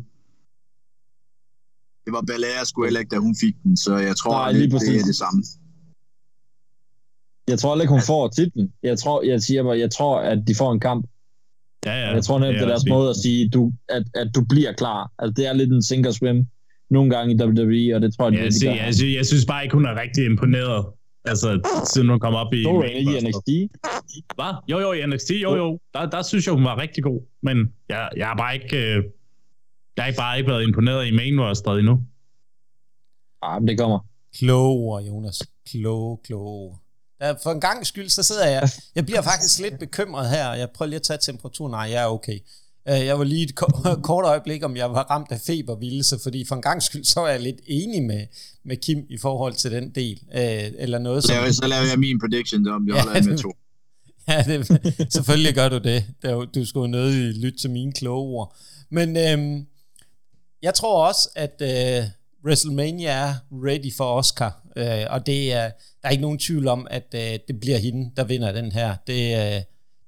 Det 2.05 2.13
var 2.13 2.22
Belair 2.22 2.63
sgu 2.65 2.84
heller 2.84 2.99
ikke, 2.99 3.15
da 3.15 3.19
hun 3.19 3.36
fik 3.41 3.55
den, 3.63 3.78
så 3.78 3.97
jeg 3.97 4.15
tror, 4.15 4.32
Nej, 4.32 4.51
lige 4.51 4.69
det, 4.72 4.82
det 4.82 4.95
er 5.01 5.05
det 5.05 5.15
samme. 5.15 5.43
Jeg 7.47 7.59
tror 7.59 7.69
heller 7.72 7.84
ikke, 7.84 7.91
hun 7.91 8.07
får 8.07 8.28
titlen. 8.28 8.74
Jeg 8.84 8.99
tror, 8.99 9.24
jeg 9.24 9.41
siger 9.41 9.63
bare, 9.63 9.80
jeg 9.80 9.91
tror, 9.91 10.19
at 10.19 10.39
de 10.47 10.55
får 10.55 10.72
en 10.72 10.80
kamp. 10.80 11.05
Ja, 11.86 11.95
ja. 12.01 12.13
Jeg 12.13 12.24
tror 12.24 12.39
nemt, 12.39 12.53
det 12.53 12.61
er 12.61 12.67
deres 12.67 12.89
måde 12.89 13.09
at 13.09 13.15
sige, 13.15 13.49
du, 13.49 13.74
at, 13.89 14.03
at 14.15 14.32
du 14.36 14.45
bliver 14.49 14.74
klar. 14.74 15.11
Altså, 15.19 15.34
det 15.38 15.47
er 15.47 15.53
lidt 15.53 15.72
en 15.74 15.84
sink 15.84 16.05
or 16.07 16.11
swim 16.11 16.47
nogle 16.92 17.10
gange 17.16 17.34
i 17.34 17.38
WWE, 17.44 17.96
og 17.96 18.02
det 18.02 18.16
tror 18.16 18.26
jeg, 18.30 18.34
Ja, 18.34 18.39
de 18.39 18.46
jeg, 18.46 18.54
gør. 18.64 18.76
jeg, 18.76 18.86
jeg, 18.86 18.96
synes, 18.96 19.16
jeg 19.16 19.26
synes 19.26 19.46
bare 19.46 19.64
ikke, 19.64 19.74
hun 19.74 19.86
er 19.86 19.96
rigtig 20.02 20.26
imponeret. 20.26 20.86
Altså, 21.26 21.62
siden 21.94 22.10
hun 22.10 22.20
kom 22.20 22.34
op 22.34 22.54
i... 22.54 22.64
Er 22.64 22.74
main 22.80 23.08
i. 23.10 23.20
NXT. 23.28 23.50
Hvad? 24.36 24.54
Jo, 24.72 24.80
jo, 24.80 24.92
i 24.94 25.06
NXT, 25.06 25.32
jo, 25.32 25.56
jo. 25.56 25.80
Der, 25.94 26.06
der 26.10 26.22
synes 26.22 26.46
jeg, 26.46 26.54
hun 26.54 26.64
var 26.64 26.78
rigtig 26.82 27.04
god. 27.04 27.22
Men 27.44 27.58
jeg, 27.89 28.10
jeg 28.18 28.28
har 28.28 28.36
bare 28.36 28.54
ikke... 28.56 28.78
Øh, 28.78 29.04
jeg 29.98 30.06
har 30.06 30.14
bare 30.18 30.38
ikke 30.38 30.50
været 30.52 30.64
imponeret 30.64 31.08
i 31.08 31.12
main 31.16 31.42
roster 31.42 31.72
endnu. 31.72 32.00
Ah, 33.42 33.62
men 33.62 33.68
det 33.68 33.78
kommer. 33.80 34.00
Kloge 34.38 34.80
ord, 34.80 35.04
Jonas. 35.04 35.44
Kloge, 35.72 36.18
kloge. 36.24 36.78
Der, 37.20 37.36
for 37.44 37.52
en 37.52 37.62
gang 37.62 37.88
skyld, 37.88 38.10
så 38.10 38.24
sidder 38.24 38.48
jeg... 38.50 38.70
Jeg 38.96 39.06
bliver 39.06 39.22
faktisk 39.22 39.60
lidt 39.60 39.80
bekymret 39.80 40.30
her. 40.30 40.54
Jeg 40.54 40.70
prøver 40.76 40.89
lige 40.89 40.96
at 40.96 41.04
tage 41.04 41.20
temperaturen. 41.22 41.72
Nej, 41.72 41.88
jeg 41.92 42.04
er 42.04 42.08
okay. 42.08 42.39
Øh, 42.90 43.06
Jeg 43.06 43.18
var 43.20 43.24
lige 43.24 43.44
et 43.44 43.56
ko- 43.56 43.96
kort 44.10 44.26
øjeblik, 44.26 44.64
om 44.64 44.78
jeg 44.78 44.92
var 44.92 45.04
ramt 45.04 45.32
af 45.32 45.40
febervildelse, 45.42 46.20
fordi 46.24 46.46
for 46.46 46.56
en 46.56 46.62
gang 46.62 46.84
skyld, 46.84 47.04
så 47.04 47.20
er 47.20 47.30
jeg 47.32 47.40
lidt 47.42 47.60
enig 47.68 48.04
med, 48.04 48.26
med 48.66 48.78
Kim 48.78 49.06
i 49.10 49.18
forhold 49.18 49.54
til 49.54 49.72
den 49.72 49.90
del. 49.90 50.20
Øh, 50.36 50.72
Eller 50.78 50.98
noget, 51.00 51.24
Så 51.24 51.28
som... 51.28 51.54
så 51.54 51.68
laver 51.68 51.86
jeg 51.90 52.00
min 52.00 52.20
prediction 52.20 52.68
om, 52.68 52.88
jeg 52.88 52.96
Ja, 52.96 53.02
holder 53.02 53.16
ja, 53.18 53.22
med 53.24 53.32
det- 53.32 53.40
to. 53.42 53.52
Ja, 54.28 54.44
det, 54.48 54.68
selvfølgelig 55.14 55.54
gør 55.56 55.70
du 55.70 55.78
det. 55.78 56.06
du 56.56 56.66
skulle 56.66 56.92
nødig 56.92 57.34
lytte 57.36 57.60
til 57.60 57.70
mine 57.70 57.94
kloge 57.94 58.30
ord. 58.38 58.56
Men 58.90 59.18
øhm, 59.18 59.66
jeg 60.62 60.74
tror 60.74 61.08
også, 61.08 61.30
at 61.36 61.62
øh, 61.62 62.04
WrestleMania 62.46 63.10
er 63.10 63.34
ready 63.52 63.94
for 63.98 64.04
Oscar. 64.06 64.62
Øh, 64.78 65.06
og 65.10 65.26
det 65.26 65.54
er, 65.54 65.64
der 66.02 66.08
er 66.08 66.10
ikke 66.10 66.22
nogen 66.22 66.40
tvivl 66.40 66.68
om, 66.68 66.88
at 66.90 67.16
øh, 67.16 67.40
det 67.48 67.60
bliver 67.62 67.78
hende, 67.78 68.12
der 68.18 68.24
vinder 68.24 68.52
den 68.52 68.72
her. 68.72 68.96
Det, 69.08 69.56
øh, 69.56 69.62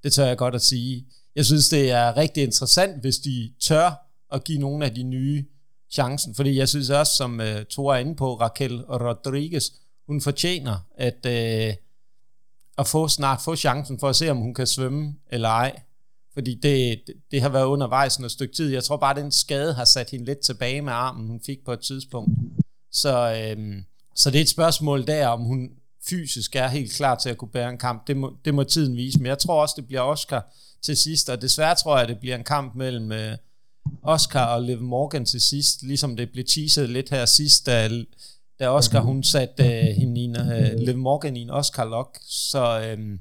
det 0.03 0.13
tør 0.13 0.25
jeg 0.25 0.37
godt 0.37 0.55
at 0.55 0.61
sige. 0.61 1.05
Jeg 1.35 1.45
synes, 1.45 1.69
det 1.69 1.91
er 1.91 2.17
rigtig 2.17 2.43
interessant, 2.43 3.01
hvis 3.01 3.17
de 3.17 3.53
tør 3.59 3.91
at 4.31 4.43
give 4.43 4.59
nogle 4.59 4.85
af 4.85 4.95
de 4.95 5.03
nye 5.03 5.45
chancen. 5.91 6.35
Fordi 6.35 6.57
jeg 6.57 6.69
synes 6.69 6.89
også, 6.89 7.15
som 7.15 7.41
øh, 7.41 7.65
Thor 7.65 7.93
er 7.93 7.97
inde 7.97 8.15
på, 8.15 8.35
Raquel 8.35 8.81
Rodriguez, 8.81 9.69
hun 10.07 10.21
fortjener 10.21 10.77
at, 10.97 11.25
øh, 11.25 11.73
at 12.77 12.87
få 12.87 13.07
snart 13.07 13.41
få 13.41 13.55
chancen 13.55 13.99
for 13.99 14.09
at 14.09 14.15
se, 14.15 14.29
om 14.31 14.37
hun 14.37 14.53
kan 14.53 14.67
svømme 14.67 15.15
eller 15.31 15.49
ej. 15.49 15.81
Fordi 16.33 16.53
det, 16.53 17.01
det, 17.07 17.15
det 17.31 17.41
har 17.41 17.49
været 17.49 17.65
undervejs 17.65 18.19
noget 18.19 18.31
stykke 18.31 18.55
tid. 18.55 18.73
Jeg 18.73 18.83
tror 18.83 18.97
bare, 18.97 19.17
at 19.17 19.23
den 19.23 19.31
skade 19.31 19.73
har 19.73 19.85
sat 19.85 20.09
hende 20.09 20.25
lidt 20.25 20.39
tilbage 20.39 20.81
med 20.81 20.93
armen, 20.93 21.27
hun 21.27 21.41
fik 21.45 21.65
på 21.65 21.73
et 21.73 21.79
tidspunkt. 21.79 22.31
Så, 22.91 23.35
øhm, 23.35 23.83
så 24.15 24.31
det 24.31 24.37
er 24.37 24.41
et 24.41 24.49
spørgsmål 24.49 25.07
der, 25.07 25.27
om 25.27 25.41
hun 25.41 25.69
fysisk 26.09 26.55
er 26.55 26.67
helt 26.67 26.93
klar 26.93 27.15
til 27.15 27.29
at 27.29 27.37
kunne 27.37 27.51
bære 27.51 27.69
en 27.69 27.77
kamp. 27.77 28.07
Det 28.07 28.17
må, 28.17 28.33
det 28.45 28.53
må 28.53 28.63
tiden 28.63 28.97
vise. 28.97 29.19
Men 29.19 29.25
jeg 29.25 29.39
tror 29.39 29.61
også, 29.61 29.73
det 29.77 29.87
bliver 29.87 30.01
Oscar 30.01 30.53
til 30.83 30.97
sidst. 30.97 31.29
Og 31.29 31.41
desværre 31.41 31.75
tror 31.75 31.97
jeg, 31.97 32.07
det 32.07 32.19
bliver 32.19 32.35
en 32.35 32.43
kamp 32.43 32.75
mellem 32.75 33.11
øh, 33.11 33.37
Oscar 34.03 34.45
og 34.45 34.61
Liv 34.61 34.81
Morgan 34.81 35.25
til 35.25 35.41
sidst. 35.41 35.83
Ligesom 35.83 36.15
det 36.15 36.31
blev 36.31 36.45
teaset 36.45 36.89
lidt 36.89 37.09
her 37.09 37.25
sidst, 37.25 37.65
da, 37.65 37.89
da 38.59 38.69
Oscar 38.69 39.01
hun 39.01 39.23
satte 39.23 39.63
øh, 39.63 39.95
hende 39.95 40.21
i 40.21 40.23
en, 40.23 40.35
øh, 40.35 40.79
Liv 40.79 40.97
Morgan 40.97 41.37
i 41.37 41.41
en 41.41 41.49
Oscar-lock. 41.49 42.19
Så, 42.29 42.81
øh, 42.81 43.19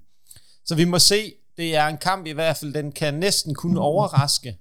så 0.65 0.75
vi 0.75 0.85
må 0.85 0.99
se. 0.99 1.33
Det 1.57 1.77
er 1.77 1.87
en 1.87 1.99
kamp 1.99 2.27
i 2.27 2.33
hvert 2.33 2.57
fald, 2.57 2.75
den 2.75 2.93
kan 2.93 3.15
næsten 3.15 3.55
kun 3.55 3.77
overraske. 3.77 4.59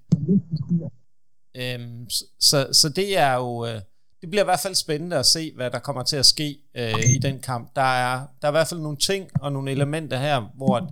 Øhm, 1.56 2.10
så, 2.10 2.26
så, 2.40 2.68
så 2.72 2.90
det 2.90 3.18
er 3.18 3.34
jo... 3.34 3.66
Øh, 3.66 3.82
det 4.22 4.30
bliver 4.30 4.44
i 4.44 4.46
hvert 4.46 4.60
fald 4.60 4.76
spændende 4.76 5.16
at 5.18 5.26
se, 5.26 5.52
hvad 5.56 5.72
der 5.72 5.80
kommer 5.80 6.04
til 6.04 6.16
at 6.18 6.26
ske 6.26 6.58
øh, 6.76 6.94
i 7.16 7.18
den 7.18 7.40
kamp. 7.40 7.76
Der 7.76 7.82
er, 7.82 8.14
der 8.42 8.48
er 8.48 8.52
i 8.52 8.52
hvert 8.52 8.68
fald 8.68 8.80
nogle 8.80 8.98
ting 8.98 9.30
og 9.42 9.52
nogle 9.52 9.72
elementer 9.72 10.18
her, 10.18 10.52
hvor, 10.56 10.92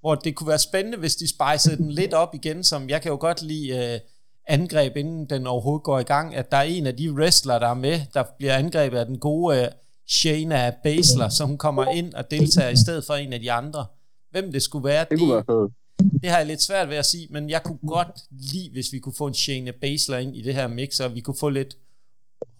hvor 0.00 0.14
det 0.14 0.34
kunne 0.34 0.48
være 0.48 0.58
spændende, 0.58 0.98
hvis 0.98 1.16
de 1.16 1.28
spejsede 1.28 1.76
den 1.76 1.90
lidt 1.90 2.14
op 2.14 2.34
igen, 2.34 2.64
som 2.64 2.88
jeg 2.88 3.02
kan 3.02 3.10
jo 3.10 3.16
godt 3.20 3.42
lide 3.42 3.92
øh, 3.94 4.00
angreb, 4.48 4.96
inden 4.96 5.26
den 5.30 5.46
overhovedet 5.46 5.82
går 5.84 5.98
i 5.98 6.02
gang, 6.02 6.34
at 6.34 6.50
der 6.52 6.56
er 6.56 6.62
en 6.62 6.86
af 6.86 6.96
de 6.96 7.12
wrestlere, 7.12 7.60
der 7.60 7.68
er 7.68 7.74
med, 7.74 8.00
der 8.14 8.24
bliver 8.38 8.54
angrebet 8.54 8.98
af 8.98 9.06
den 9.06 9.18
gode 9.18 9.62
øh, 9.62 9.68
Shayna 10.08 10.72
Baszler, 10.82 11.28
så 11.28 11.44
hun 11.44 11.58
kommer 11.58 11.84
ind 11.90 12.14
og 12.14 12.30
deltager 12.30 12.68
i 12.68 12.76
stedet 12.76 13.04
for 13.06 13.14
en 13.14 13.32
af 13.32 13.40
de 13.40 13.52
andre. 13.52 13.86
Hvem 14.30 14.52
det 14.52 14.62
skulle 14.62 14.84
være, 14.84 15.06
Det 15.10 15.18
kunne 15.18 15.34
være 15.34 15.44
fedt. 15.46 16.22
det 16.22 16.30
har 16.30 16.36
jeg 16.38 16.46
lidt 16.46 16.62
svært 16.62 16.88
ved 16.88 16.96
at 16.96 17.06
sige, 17.06 17.26
men 17.30 17.50
jeg 17.50 17.62
kunne 17.62 17.78
godt 17.86 18.20
lide, 18.30 18.70
hvis 18.72 18.92
vi 18.92 18.98
kunne 18.98 19.14
få 19.18 19.26
en 19.26 19.34
Shayna 19.34 19.70
Baszler 19.80 20.18
ind 20.18 20.36
i 20.36 20.42
det 20.42 20.54
her 20.54 20.68
mix, 20.68 21.00
og 21.00 21.14
vi 21.14 21.20
kunne 21.20 21.36
få 21.40 21.48
lidt 21.48 21.76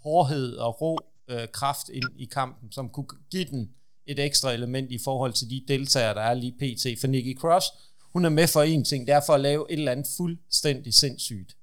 hårdhed 0.03 0.57
og 0.57 0.81
rå 0.81 0.99
øh, 1.29 1.49
kraft 1.53 1.89
ind 1.89 2.05
i 2.17 2.25
kampen, 2.25 2.73
som 2.73 2.89
kunne 2.89 3.07
give 3.31 3.45
den 3.45 3.71
et 4.07 4.19
ekstra 4.19 4.53
element 4.53 4.91
i 4.91 4.99
forhold 5.05 5.33
til 5.33 5.51
de 5.51 5.65
deltagere, 5.69 6.15
der 6.15 6.21
er 6.21 6.35
lige 6.35 6.53
pt. 6.53 7.01
For 7.01 7.07
Nikki 7.07 7.35
Cross, 7.35 7.67
hun 8.13 8.25
er 8.25 8.29
med 8.29 8.47
for 8.47 8.63
en 8.63 8.85
ting, 8.85 9.07
det 9.07 9.15
er 9.15 9.21
for 9.27 9.33
at 9.33 9.41
lave 9.41 9.73
et 9.73 9.79
eller 9.79 9.93
andet 9.93 10.07
fuldstændig 10.17 10.95
sindssygt 10.95 11.57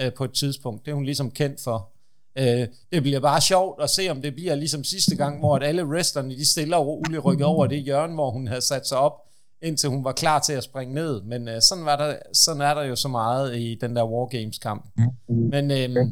øh, 0.00 0.12
på 0.14 0.24
et 0.24 0.32
tidspunkt. 0.32 0.84
Det 0.84 0.90
er 0.90 0.94
hun 0.94 1.04
ligesom 1.04 1.30
kendt 1.30 1.60
for. 1.60 1.92
Øh, 2.36 2.68
det 2.92 3.02
bliver 3.02 3.20
bare 3.20 3.40
sjovt 3.40 3.82
at 3.82 3.90
se, 3.90 4.08
om 4.08 4.22
det 4.22 4.34
bliver 4.34 4.54
ligesom 4.54 4.84
sidste 4.84 5.16
gang, 5.16 5.38
hvor 5.38 5.56
at 5.56 5.62
alle 5.62 5.86
wrestlerne, 5.86 6.36
de 6.36 6.46
stille 6.50 6.76
og 6.76 6.86
roligt 6.86 7.24
rykker 7.24 7.46
over 7.54 7.66
det 7.66 7.82
hjørne, 7.82 8.14
hvor 8.14 8.30
hun 8.30 8.46
havde 8.46 8.60
sat 8.60 8.86
sig 8.86 8.98
op, 8.98 9.12
indtil 9.62 9.88
hun 9.88 10.04
var 10.04 10.12
klar 10.12 10.38
til 10.38 10.52
at 10.52 10.64
springe 10.64 10.94
ned. 10.94 11.22
Men 11.22 11.48
øh, 11.48 11.62
sådan, 11.62 11.84
var 11.84 11.96
der, 11.96 12.16
sådan 12.32 12.62
er 12.62 12.74
der 12.74 12.82
jo 12.82 12.96
så 12.96 13.08
meget 13.08 13.56
i 13.56 13.78
den 13.80 13.96
der 13.96 14.04
Wargames-kamp. 14.04 14.90
Men 15.28 15.70
øh, 15.70 16.06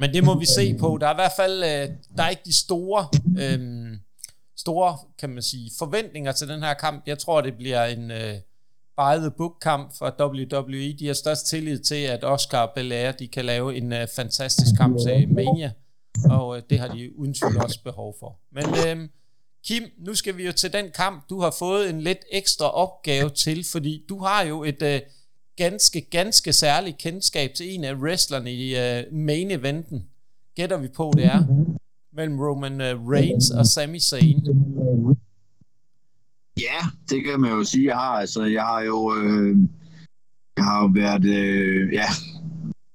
men 0.00 0.14
det 0.14 0.24
må 0.24 0.38
vi 0.38 0.46
se 0.46 0.74
på. 0.74 0.98
Der 1.00 1.06
er 1.06 1.12
i 1.12 1.14
hvert 1.14 1.32
fald 1.36 1.62
øh, 1.62 1.96
der 2.16 2.22
er 2.22 2.28
ikke 2.28 2.42
de 2.44 2.56
store, 2.56 3.08
øh, 3.38 3.90
store 4.56 4.98
kan 5.18 5.30
man 5.30 5.42
sige, 5.42 5.70
forventninger 5.78 6.32
til 6.32 6.48
den 6.48 6.62
her 6.62 6.74
kamp. 6.74 7.02
Jeg 7.06 7.18
tror, 7.18 7.40
det 7.40 7.56
bliver 7.56 7.84
en 7.84 8.10
øh, 8.10 8.34
by 8.96 9.14
the 9.20 9.30
book 9.30 9.52
kamp 9.62 9.92
for 9.98 10.14
WWE. 10.20 10.92
De 10.98 11.06
har 11.06 11.14
størst 11.14 11.46
tillid 11.46 11.78
til, 11.78 11.94
at 11.94 12.24
Oscar 12.24 12.66
og 12.66 12.72
Belair, 12.74 13.12
de 13.12 13.28
kan 13.28 13.44
lave 13.44 13.76
en 13.76 13.92
øh, 13.92 14.08
fantastisk 14.16 14.76
kamp 14.76 14.98
til 15.06 15.28
Mania. 15.28 15.72
Og 16.30 16.56
øh, 16.56 16.62
det 16.70 16.78
har 16.78 16.88
de 16.88 17.18
uden 17.18 17.34
tvivl 17.34 17.62
også 17.62 17.82
behov 17.84 18.16
for. 18.20 18.40
Men 18.52 18.64
øh, 18.86 19.08
Kim, 19.66 19.82
nu 19.98 20.14
skal 20.14 20.36
vi 20.36 20.46
jo 20.46 20.52
til 20.52 20.72
den 20.72 20.90
kamp, 20.94 21.30
du 21.30 21.40
har 21.40 21.54
fået 21.58 21.90
en 21.90 22.00
lidt 22.00 22.24
ekstra 22.32 22.70
opgave 22.70 23.30
til, 23.30 23.64
fordi 23.72 24.04
du 24.08 24.18
har 24.18 24.42
jo 24.42 24.64
et 24.64 24.82
øh, 24.82 25.00
ganske, 25.64 26.00
ganske 26.00 26.52
særligt 26.52 26.98
kendskab 26.98 27.50
til 27.54 27.74
en 27.74 27.84
af 27.84 27.94
wrestlerne 27.94 28.52
i 28.52 28.74
uh, 28.74 29.16
main 29.16 29.50
eventen. 29.50 30.04
Gætter 30.56 30.78
vi 30.78 30.88
på, 30.96 31.12
det 31.16 31.24
er 31.24 31.40
mellem 32.12 32.40
Roman 32.40 32.80
uh, 32.80 33.08
Reigns 33.08 33.50
og 33.50 33.66
Sami 33.66 34.00
Zayn. 34.00 34.40
Ja, 36.60 36.80
det 37.10 37.24
kan 37.24 37.40
man 37.40 37.50
jo 37.50 37.64
sige, 37.64 37.86
jeg 37.86 37.96
har. 37.96 38.14
Altså, 38.24 38.44
jeg 38.44 38.62
har 38.62 38.80
jo, 38.80 39.14
øh, 39.16 39.56
jeg 40.56 40.64
har 40.64 40.82
jo 40.82 40.90
været, 40.94 41.24
øh, 41.24 41.92
ja, 41.92 42.06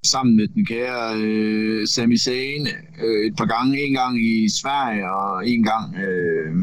sammen 0.06 0.36
med 0.36 0.48
den 0.48 0.66
kære 0.66 1.16
øh, 1.18 1.88
Sami 1.88 2.18
Zayn 2.18 2.68
øh, 3.04 3.28
et 3.28 3.36
par 3.38 3.46
gange. 3.46 3.82
En 3.82 3.94
gang 3.94 4.26
i 4.26 4.50
Sverige, 4.50 5.12
og 5.12 5.50
en 5.50 5.64
gang 5.64 5.96
øh, 5.96 6.56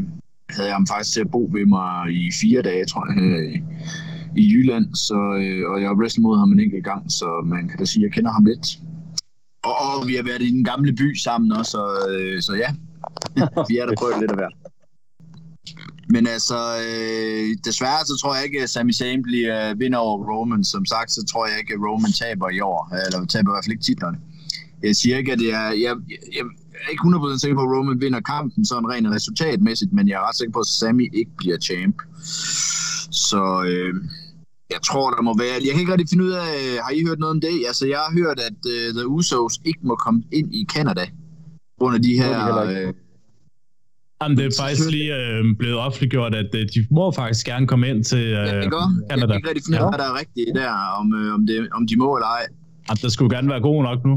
havde 0.51 0.69
jeg 0.69 0.75
ham 0.75 0.87
faktisk 0.87 1.13
til 1.13 1.21
at 1.21 1.31
bo 1.31 1.51
ved 1.53 1.67
mig 1.67 2.13
i 2.13 2.31
fire 2.41 2.63
dage, 2.63 2.85
tror 2.85 3.07
jeg, 3.13 3.23
øh, 3.23 3.63
i 4.37 4.53
Jylland. 4.53 4.95
Så, 4.95 5.15
øh, 5.15 5.71
og 5.71 5.81
jeg 5.81 5.89
har 5.89 5.97
wrestlet 6.01 6.23
mod 6.23 6.39
ham 6.39 6.53
en 6.53 6.61
enkelt 6.61 6.85
gang, 6.85 7.13
så 7.13 7.43
man 7.45 7.69
kan 7.69 7.79
da 7.79 7.85
sige, 7.85 8.03
at 8.03 8.07
jeg 8.07 8.13
kender 8.15 8.33
ham 8.33 8.45
lidt. 8.45 8.67
Og, 9.65 9.75
og 9.83 10.07
vi 10.09 10.15
har 10.15 10.23
været 10.23 10.43
i 10.43 10.51
den 10.51 10.65
gamle 10.65 10.93
by 10.93 11.15
sammen 11.15 11.53
også, 11.53 11.71
så, 11.71 11.83
øh, 12.11 12.43
så 12.43 12.53
ja, 12.55 12.71
vi 13.69 13.75
er 13.79 13.87
der 13.87 13.95
prøvet 13.99 14.21
lidt 14.21 14.31
af 14.31 14.37
hvert. 14.37 14.55
Men 16.09 16.27
altså, 16.27 16.59
øh, 16.87 17.57
desværre 17.65 18.05
så 18.07 18.15
tror 18.21 18.35
jeg 18.35 18.45
ikke, 18.45 18.63
at 18.63 18.71
Sami 18.71 18.93
Zayn 18.93 19.23
bliver 19.23 19.75
vinder 19.75 19.99
over 19.99 20.17
Roman. 20.31 20.65
Som 20.65 20.85
sagt, 20.85 21.11
så 21.13 21.25
tror 21.31 21.47
jeg 21.47 21.59
ikke, 21.59 21.75
at 21.75 21.81
Roman 21.89 22.13
taber 22.13 22.49
i 22.51 22.61
år. 22.61 22.81
Eller 23.07 23.27
taber 23.27 23.51
i 23.51 23.55
hvert 23.55 23.65
fald 23.65 23.73
ikke 23.77 23.85
titlerne. 23.85 24.19
Jeg 24.83 24.97
siger 24.97 25.17
ikke, 25.19 25.33
at 25.33 25.39
det 25.39 25.53
er... 25.53 25.69
Jeg, 25.85 25.95
jeg, 26.37 26.45
jeg 26.83 26.87
er 26.87 26.91
ikke 26.91 27.03
100% 27.03 27.39
sikker 27.39 27.57
på, 27.57 27.63
at 27.63 27.73
Roman 27.77 28.01
vinder 28.01 28.21
kampen 28.21 28.65
sådan 28.65 28.89
rent 28.89 29.09
resultatmæssigt, 29.09 29.93
men 29.93 30.09
jeg 30.09 30.15
er 30.15 30.29
ret 30.29 30.37
sikker 30.37 30.53
på, 30.53 30.59
at 30.59 30.67
Sami 30.67 31.09
ikke 31.13 31.31
bliver 31.37 31.59
champ. 31.59 31.97
Så 33.11 33.43
øh, 33.67 33.95
jeg 34.75 34.83
tror, 34.89 35.11
der 35.11 35.23
må 35.29 35.33
være... 35.39 35.55
Jeg 35.67 35.71
kan 35.73 35.81
ikke 35.81 35.93
rigtig 35.93 36.11
finde 36.13 36.25
ud 36.25 36.31
af... 36.31 36.53
Har 36.85 36.93
I 36.99 37.05
hørt 37.07 37.19
noget 37.19 37.35
om 37.37 37.41
det? 37.41 37.57
Altså, 37.71 37.85
jeg 37.87 37.99
har 38.05 38.13
hørt, 38.21 38.39
at 38.49 38.59
uh, 38.75 38.89
The 38.97 39.07
Usos 39.17 39.55
ikke 39.65 39.83
må 39.83 39.95
komme 40.05 40.23
ind 40.33 40.55
i 40.55 40.67
Canada. 40.75 41.05
Under 41.81 41.99
de 41.99 42.13
her... 42.23 42.57
Øh, 42.67 42.95
Jamen, 44.23 44.39
det 44.39 44.45
er 44.47 44.63
faktisk 44.63 44.91
lige 44.91 45.17
øh, 45.17 45.45
blevet 45.59 45.79
offentliggjort, 45.79 46.35
at 46.35 46.51
øh, 46.55 46.61
de 46.75 46.87
må 46.91 47.13
faktisk 47.13 47.47
gerne 47.47 47.67
komme 47.67 47.89
ind 47.89 48.05
til 48.05 48.19
øh, 48.19 48.31
ja, 48.31 48.61
det 48.61 48.71
går. 48.71 48.87
Canada. 49.11 49.21
Jeg 49.21 49.29
kan 49.29 49.37
ikke 49.37 49.49
rigtig 49.49 49.65
finde 49.67 49.79
ud 49.79 49.85
af, 49.85 49.91
hvad 49.91 49.99
der 50.05 50.11
er 50.13 50.19
rigtigt 50.23 50.49
der, 50.55 50.73
om, 51.01 51.07
øh, 51.15 51.35
om, 51.35 51.47
det, 51.47 51.69
om 51.73 51.87
de 51.87 51.97
må 51.97 52.17
eller 52.17 52.27
ej. 52.27 52.47
Jamen, 52.89 52.99
det 53.03 53.13
skulle 53.13 53.37
gerne 53.37 53.49
være 53.49 53.61
god 53.61 53.83
nok 53.83 54.05
nu. 54.05 54.15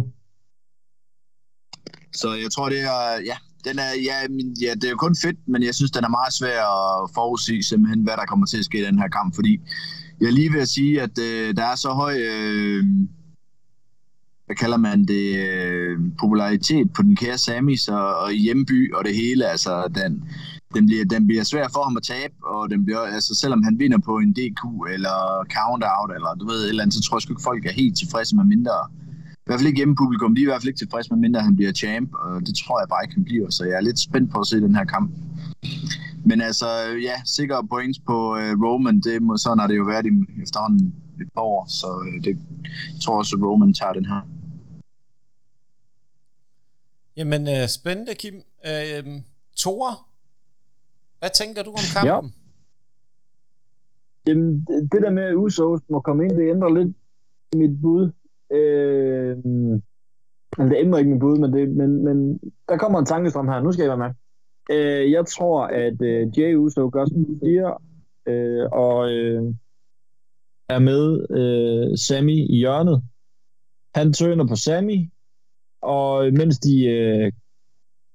Så 2.22 2.28
jeg 2.44 2.52
tror, 2.56 2.70
det 2.70 2.82
er... 2.82 3.02
Ja, 3.32 3.38
den 3.68 3.80
er, 3.80 3.92
ja, 4.10 4.18
min, 4.30 4.50
ja, 4.62 4.72
det 4.80 4.84
er 4.84 4.90
jo 4.90 5.02
kun 5.06 5.16
fedt, 5.24 5.40
men 5.48 5.64
jeg 5.64 5.76
synes, 5.76 5.92
den 5.92 6.04
er 6.04 6.14
meget 6.20 6.34
svær 6.40 6.62
at 7.04 7.10
forudsige 7.18 7.64
simpelthen, 7.64 8.04
hvad 8.04 8.16
der 8.18 8.26
kommer 8.26 8.46
til 8.46 8.58
at 8.58 8.66
ske 8.66 8.78
i 8.80 8.86
den 8.90 9.00
her 9.00 9.08
kamp, 9.08 9.36
fordi 9.36 9.54
jeg 10.20 10.28
er 10.28 10.32
lige 10.32 10.54
ved 10.54 10.62
at 10.62 10.68
sige, 10.68 11.02
at 11.02 11.20
øh, 11.20 11.56
der 11.58 11.64
er 11.64 11.76
så 11.76 11.90
høj... 11.90 12.16
Øh, 12.20 12.84
hvad 14.46 14.56
kalder 14.56 14.78
man 14.78 15.06
det, 15.06 15.26
øh, 15.50 16.00
popularitet 16.20 16.94
på 16.94 17.02
den 17.02 17.16
kære 17.16 17.38
Samis 17.38 17.88
og, 17.88 18.16
og 18.18 18.32
hjemby 18.32 18.94
og 18.94 19.06
det 19.06 19.16
hele. 19.16 19.46
Altså, 19.46 19.88
den, 19.96 20.24
den, 20.76 20.86
bliver, 20.86 21.06
den 21.06 21.28
bliver 21.28 21.44
svær 21.44 21.68
for 21.74 21.84
ham 21.84 21.98
at 21.98 22.04
tabe, 22.04 22.34
og 22.44 22.70
den 22.70 22.86
bliver, 22.86 23.00
altså, 23.00 23.36
selvom 23.36 23.64
han 23.64 23.80
vinder 23.80 23.98
på 23.98 24.18
en 24.18 24.32
DQ 24.34 24.62
eller 24.96 25.18
count-out, 25.56 26.12
eller 26.16 26.32
du 26.40 26.46
ved, 26.48 26.60
et 26.64 26.70
eller 26.70 26.84
andet, 26.84 26.94
så 26.94 27.02
tror 27.02 27.18
jeg 27.18 27.22
sgu 27.22 27.34
ikke, 27.34 27.50
folk 27.52 27.66
er 27.66 27.72
helt 27.72 27.98
tilfredse 27.98 28.36
med 28.36 28.44
mindre. 28.44 28.78
I 29.32 29.48
hvert 29.48 29.60
fald 29.60 29.68
ikke 29.68 29.78
hjemmepublikum, 29.78 30.36
de 30.36 30.42
er 30.42 30.46
i 30.46 30.52
hvert 30.52 30.62
fald 30.62 30.74
ikke 30.74 30.84
tilfredse 30.84 31.10
med 31.14 31.20
mindre, 31.20 31.42
han 31.42 31.56
bliver 31.56 31.72
champ, 31.72 32.10
og 32.14 32.42
det 32.48 32.56
tror 32.56 32.80
jeg 32.82 32.88
bare 32.90 33.04
ikke, 33.04 33.16
han 33.16 33.24
bliver, 33.30 33.50
så 33.50 33.64
jeg 33.64 33.76
er 33.78 33.82
lidt 33.82 34.00
spændt 34.00 34.32
på 34.32 34.40
at 34.40 34.48
se 34.48 34.58
den 34.62 34.76
her 34.76 34.86
kamp. 34.86 35.12
Men 36.26 36.42
altså, 36.42 36.68
ja, 37.02 37.16
sikre 37.26 37.68
points 37.68 38.00
på 38.00 38.18
uh, 38.32 38.64
Roman, 38.64 39.00
det 39.00 39.22
må, 39.22 39.38
sådan 39.38 39.60
har 39.60 39.68
det 39.68 39.78
jo 39.78 39.84
været 39.84 40.06
i 40.06 40.42
efterhånden 40.44 40.96
et 41.22 41.30
par 41.34 41.42
år, 41.42 41.66
så 41.68 41.88
uh, 41.88 42.24
det, 42.24 42.38
jeg 42.94 43.02
tror 43.04 43.18
også, 43.18 43.36
at 43.36 43.44
Roman 43.44 43.74
tager 43.74 43.94
den 43.94 44.06
her. 44.06 44.22
Jamen, 47.18 47.48
øh, 47.48 47.68
spændende, 47.68 48.14
Kim. 48.16 48.36
Øh, 48.66 49.22
Tore, 49.58 49.96
hvad 51.20 51.30
tænker 51.34 51.64
du 51.64 51.72
om 51.72 51.86
kampen? 51.94 52.30
Ja. 52.30 52.46
Jamen, 54.28 54.66
det 54.92 55.02
der 55.02 55.12
med, 55.12 55.24
at 55.24 55.36
Usos 55.36 55.82
må 55.90 56.00
komme 56.00 56.24
ind, 56.24 56.32
det 56.38 56.50
ændrer 56.50 56.74
lidt 56.74 56.96
mit 57.56 57.82
bud. 57.82 58.12
Øh, 58.52 59.38
det 60.70 60.78
ændrer 60.84 61.00
ikke 61.00 61.12
mit 61.12 61.20
bud, 61.20 61.38
men, 61.38 61.54
det, 61.54 61.70
men, 61.70 62.04
men 62.04 62.40
der 62.70 62.78
kommer 62.78 63.00
en 63.00 63.06
tankestrøm 63.06 63.48
her. 63.48 63.62
Nu 63.62 63.72
skal 63.72 63.84
jeg 63.84 63.90
være 63.90 64.08
med. 64.08 64.25
Øh, 64.72 65.12
jeg 65.12 65.26
tror, 65.26 65.66
at 65.66 66.02
øh, 66.02 66.40
Jay 66.40 66.56
Uso 66.56 66.90
gør, 66.94 67.06
som 67.06 67.26
du 67.26 67.40
siger, 67.44 67.82
øh, 68.26 68.66
og 68.72 69.12
øh, 69.12 69.44
er 70.70 70.80
med 70.80 71.26
øh, 71.30 71.98
Sammy 71.98 72.38
i 72.50 72.58
hjørnet. 72.58 73.04
Han 73.96 74.14
tøner 74.14 74.48
på 74.48 74.56
Sammy, 74.56 75.10
og 75.82 76.34
mens 76.34 76.60
de 76.60 76.86
øh, 76.86 77.32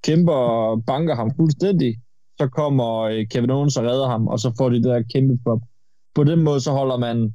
kæmper 0.04 0.32
og 0.32 0.84
banker 0.84 1.14
ham 1.14 1.30
fuldstændig, 1.36 1.96
så 2.38 2.48
kommer 2.48 3.00
øh, 3.00 3.26
Kevin 3.26 3.50
Owens 3.50 3.76
og 3.76 3.84
redder 3.84 4.08
ham, 4.08 4.28
og 4.28 4.38
så 4.38 4.54
får 4.58 4.68
de 4.68 4.76
det 4.76 4.84
der 4.84 5.02
kæmpe 5.02 5.38
pop. 5.44 5.60
På 6.14 6.24
den 6.24 6.42
måde, 6.42 6.60
så 6.60 6.70
holder 6.70 6.96
man 6.96 7.34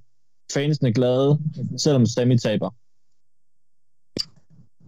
fansene 0.54 0.94
glade, 0.94 1.40
selvom 1.78 2.06
Sammy 2.06 2.38
taber. 2.38 2.70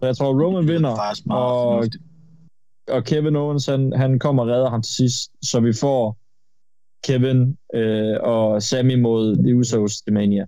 Så 0.00 0.06
jeg 0.06 0.16
tror, 0.16 0.44
Roman 0.44 0.68
vinder, 0.68 0.96
og, 1.30 1.84
og 2.88 3.04
Kevin 3.04 3.36
Owens, 3.36 3.66
han, 3.66 3.92
han 3.96 4.18
kommer 4.18 4.42
og 4.42 4.48
redder 4.48 4.70
ham 4.70 4.82
til 4.82 4.94
sidst, 4.94 5.30
så 5.42 5.60
vi 5.60 5.72
får 5.72 6.18
Kevin 7.04 7.58
øh, 7.74 8.16
og 8.20 8.62
Sammy 8.62 9.00
mod 9.00 9.36
The 9.36 9.56
Usos 9.56 10.02
til 10.02 10.12
Mania. 10.12 10.46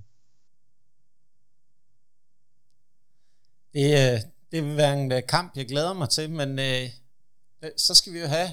Det, 3.74 4.14
øh, 4.14 4.20
det 4.52 4.64
vil 4.64 4.76
være 4.76 5.02
en 5.02 5.12
uh, 5.12 5.18
kamp, 5.28 5.56
jeg 5.56 5.66
glæder 5.66 5.94
mig 5.94 6.08
til, 6.08 6.30
men 6.30 6.58
uh, 6.58 7.68
så 7.76 7.94
skal 7.94 8.12
vi 8.12 8.18
jo 8.18 8.26
have 8.26 8.48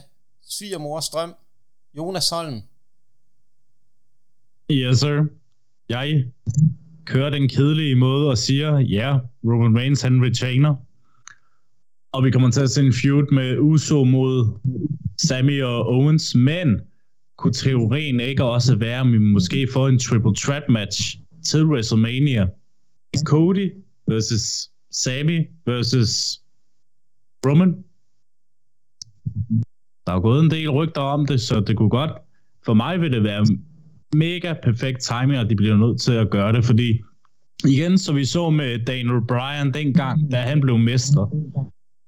svigermor 0.49 0.99
Strøm, 0.99 1.33
Jonas 1.97 2.29
Holm. 2.29 2.61
Yes, 4.71 4.99
sir. 4.99 5.25
Jeg 5.89 6.25
kører 7.05 7.29
den 7.29 7.49
kedelige 7.49 7.95
måde 7.95 8.29
og 8.29 8.37
siger, 8.37 8.79
ja, 8.79 9.13
yeah, 9.13 9.19
Roman 9.43 9.77
Reigns 9.77 10.01
han 10.01 10.25
retainer. 10.25 10.75
Og 12.11 12.23
vi 12.23 12.31
kommer 12.31 12.51
til 12.51 12.61
at 12.61 12.69
se 12.69 12.81
en 12.85 12.93
feud 12.93 13.31
med 13.31 13.57
Uso 13.59 14.03
mod 14.03 14.59
Sami 15.17 15.59
og 15.59 15.87
Owens, 15.87 16.35
men 16.35 16.79
kunne 17.37 17.53
teorien 17.53 18.19
ikke 18.19 18.43
også 18.43 18.75
være, 18.75 18.99
at 18.99 19.11
vi 19.11 19.17
måske 19.17 19.67
får 19.73 19.87
en 19.87 19.99
triple 19.99 20.35
threat 20.35 20.63
match 20.69 21.19
til 21.45 21.65
WrestleMania? 21.65 22.47
Cody 23.23 23.71
versus 24.07 24.69
Sami 24.91 25.45
versus 25.65 26.41
Roman. 27.45 27.75
Der 30.07 30.13
er 30.13 30.19
gået 30.19 30.43
en 30.43 30.51
del 30.51 30.69
rygter 30.69 31.01
om 31.01 31.25
det, 31.25 31.41
så 31.41 31.59
det 31.59 31.77
kunne 31.77 31.89
godt. 31.89 32.11
For 32.65 32.73
mig 32.73 33.01
vil 33.01 33.11
det 33.11 33.23
være 33.23 33.45
mega 34.13 34.53
perfekt 34.63 35.01
timing, 35.01 35.39
og 35.39 35.49
de 35.49 35.55
bliver 35.55 35.77
nødt 35.77 36.01
til 36.01 36.11
at 36.13 36.29
gøre 36.29 36.53
det, 36.53 36.65
fordi 36.65 37.01
igen, 37.65 37.97
så 37.97 38.13
vi 38.13 38.25
så 38.25 38.49
med 38.49 38.85
Daniel 38.85 39.21
Bryan 39.27 39.73
dengang, 39.73 40.31
da 40.31 40.37
han 40.41 40.61
blev 40.61 40.77
mester, 40.77 41.25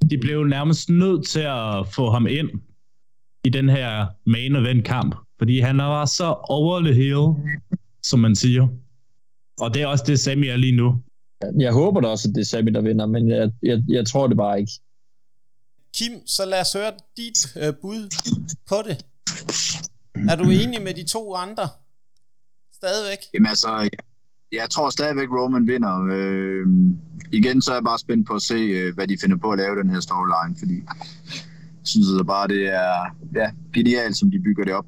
de 0.09 0.17
blev 0.17 0.43
nærmest 0.43 0.89
nødt 0.89 1.27
til 1.27 1.39
at 1.39 1.87
få 1.93 2.09
ham 2.11 2.27
ind 2.27 2.49
i 3.43 3.49
den 3.49 3.69
her 3.69 4.07
main 4.25 4.55
event 4.55 4.85
kamp, 4.85 5.15
fordi 5.37 5.59
han 5.59 5.77
var 5.77 6.05
så 6.05 6.35
over 6.43 6.79
the 6.79 6.93
hill, 6.93 7.25
som 8.03 8.19
man 8.19 8.35
siger. 8.35 8.67
Og 9.59 9.73
det 9.73 9.81
er 9.81 9.87
også 9.87 10.03
det, 10.07 10.19
Sami 10.19 10.47
er 10.47 10.57
lige 10.57 10.75
nu. 10.75 11.03
Jeg 11.59 11.73
håber 11.73 12.01
da 12.01 12.07
også, 12.07 12.29
at 12.29 12.35
det 12.35 12.41
er 12.41 12.45
Sami, 12.45 12.71
der 12.71 12.81
vinder, 12.81 13.05
men 13.05 13.29
jeg, 13.29 13.51
jeg, 13.63 13.83
jeg 13.87 14.05
tror 14.07 14.27
det 14.27 14.37
bare 14.37 14.59
ikke. 14.59 14.71
Kim, 15.97 16.27
så 16.27 16.45
lad 16.45 16.61
os 16.61 16.73
høre 16.73 16.91
dit 17.17 17.57
øh, 17.57 17.73
bud 17.81 18.09
på 18.69 18.75
det. 18.85 19.05
Er 20.29 20.35
du 20.35 20.43
enig 20.43 20.81
med 20.81 20.93
de 20.93 21.03
to 21.03 21.35
andre? 21.35 21.69
Stadigvæk? 22.73 23.17
Jamen 23.33 23.47
altså, 23.47 23.89
jeg, 24.51 24.69
tror 24.69 24.89
stadigvæk, 24.89 25.27
Roman 25.31 25.67
vinder. 25.67 26.07
Øh, 26.11 26.67
igen, 27.31 27.61
så 27.61 27.71
er 27.71 27.75
jeg 27.75 27.83
bare 27.83 27.99
spændt 27.99 28.27
på 28.27 28.33
at 28.33 28.41
se, 28.41 28.53
øh, 28.53 28.95
hvad 28.95 29.07
de 29.07 29.17
finder 29.21 29.37
på 29.37 29.51
at 29.51 29.57
lave 29.59 29.75
den 29.75 29.89
her 29.89 29.99
storyline, 29.99 30.55
fordi 30.59 30.75
jeg 31.79 31.87
synes 31.87 32.07
altså 32.07 32.23
bare, 32.23 32.47
det 32.47 32.67
er 32.67 33.15
ja, 33.35 33.51
genialt, 33.73 34.17
som 34.17 34.31
de 34.31 34.39
bygger 34.39 34.63
det 34.63 34.73
op. 34.73 34.85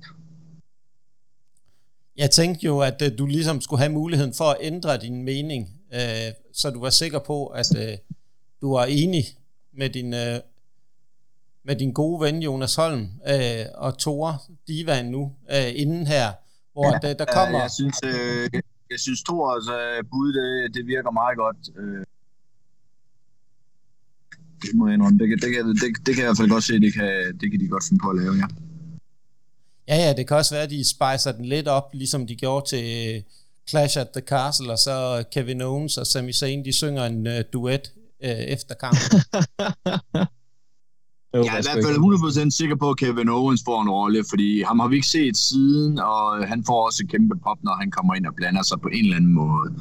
Jeg 2.17 2.31
tænkte 2.31 2.65
jo, 2.65 2.79
at 2.79 3.01
øh, 3.01 3.17
du 3.17 3.25
ligesom 3.25 3.61
skulle 3.61 3.79
have 3.79 3.91
muligheden 3.91 4.33
for 4.33 4.45
at 4.45 4.57
ændre 4.61 4.97
din 4.97 5.23
mening, 5.23 5.69
øh, 5.93 6.33
så 6.53 6.69
du 6.69 6.79
var 6.79 6.89
sikker 6.89 7.19
på, 7.19 7.45
at 7.45 7.77
øh, 7.77 7.97
du 8.61 8.73
var 8.73 8.85
enig 8.85 9.23
med 9.73 9.89
din, 9.89 10.13
øh, 10.13 10.39
med 11.65 11.75
din 11.75 11.91
gode 11.93 12.21
ven 12.21 12.43
Jonas 12.43 12.75
Holm 12.75 13.07
øh, 13.27 13.65
og 13.75 13.97
Tore 13.97 14.37
Divan 14.67 15.05
nu, 15.05 15.31
øh, 15.51 15.71
inden 15.75 16.07
her, 16.07 16.31
hvor 16.73 16.85
ja, 16.85 17.07
der, 17.07 17.13
der 17.13 17.25
kommer... 17.25 17.59
Jeg 17.59 17.71
synes, 17.71 17.97
øh, 18.03 18.49
jeg 18.91 18.99
synes 18.99 19.23
Thors 19.23 19.65
øh, 19.79 20.03
bud, 20.11 20.29
det, 20.37 20.75
det 20.75 20.83
virker 20.93 21.11
meget 21.11 21.37
godt. 21.43 21.61
Øh, 21.79 22.05
det 24.61 24.71
må 24.75 24.87
jeg 24.87 24.93
indrømme. 24.93 25.19
Det, 25.19 25.27
det, 25.41 25.49
det, 25.67 25.81
det, 25.81 25.89
det 26.05 26.11
kan 26.15 26.23
jeg 26.23 26.27
i 26.27 26.29
hvert 26.29 26.41
fald 26.41 26.49
godt 26.55 26.63
se, 26.63 26.73
det 26.85 26.93
kan, 26.93 27.11
det 27.39 27.51
kan 27.51 27.59
de 27.59 27.67
godt 27.67 27.85
finde 27.87 28.01
på 28.03 28.09
at 28.09 28.17
lave, 28.21 28.33
ja. 28.41 28.47
Ja, 29.87 29.97
ja, 30.05 30.13
det 30.17 30.27
kan 30.27 30.37
også 30.37 30.55
være, 30.55 30.63
at 30.63 30.69
de 30.69 30.89
spicer 30.95 31.31
den 31.31 31.45
lidt 31.45 31.67
op, 31.67 31.89
ligesom 31.93 32.27
de 32.27 32.35
gjorde 32.35 32.65
til 32.69 32.85
øh, 33.15 33.21
Clash 33.69 33.99
at 33.99 34.09
the 34.15 34.21
Castle, 34.21 34.71
og 34.71 34.77
så 34.77 35.23
Kevin 35.31 35.61
Owens 35.61 35.97
og 35.97 36.07
Sami 36.07 36.33
Zayn, 36.33 36.65
de 36.65 36.73
synger 36.73 37.05
en 37.05 37.27
uh, 37.27 37.33
duet 37.53 37.93
uh, 38.23 38.29
efter 38.29 38.75
kampen. 38.75 39.19
jeg 41.33 41.39
er 41.39 41.59
i 41.59 41.67
hvert 41.67 41.85
fald 41.85 42.45
100% 42.47 42.57
sikker 42.57 42.75
på, 42.75 42.89
at 42.89 42.97
Kevin 42.97 43.29
Owens 43.29 43.61
får 43.65 43.81
en 43.81 43.89
rolle, 43.89 44.23
fordi 44.29 44.61
ham 44.61 44.79
har 44.79 44.87
vi 44.87 44.95
ikke 44.95 45.07
set 45.07 45.37
siden, 45.37 45.99
og 45.99 46.47
han 46.47 46.63
får 46.67 46.85
også 46.85 47.05
kæmpe 47.11 47.35
pop, 47.43 47.57
når 47.63 47.75
han 47.79 47.91
kommer 47.91 48.15
ind 48.15 48.25
og 48.25 48.33
blander 48.35 48.63
sig 48.63 48.81
på 48.81 48.87
en 48.87 49.05
eller 49.05 49.15
anden 49.15 49.33
måde. 49.33 49.73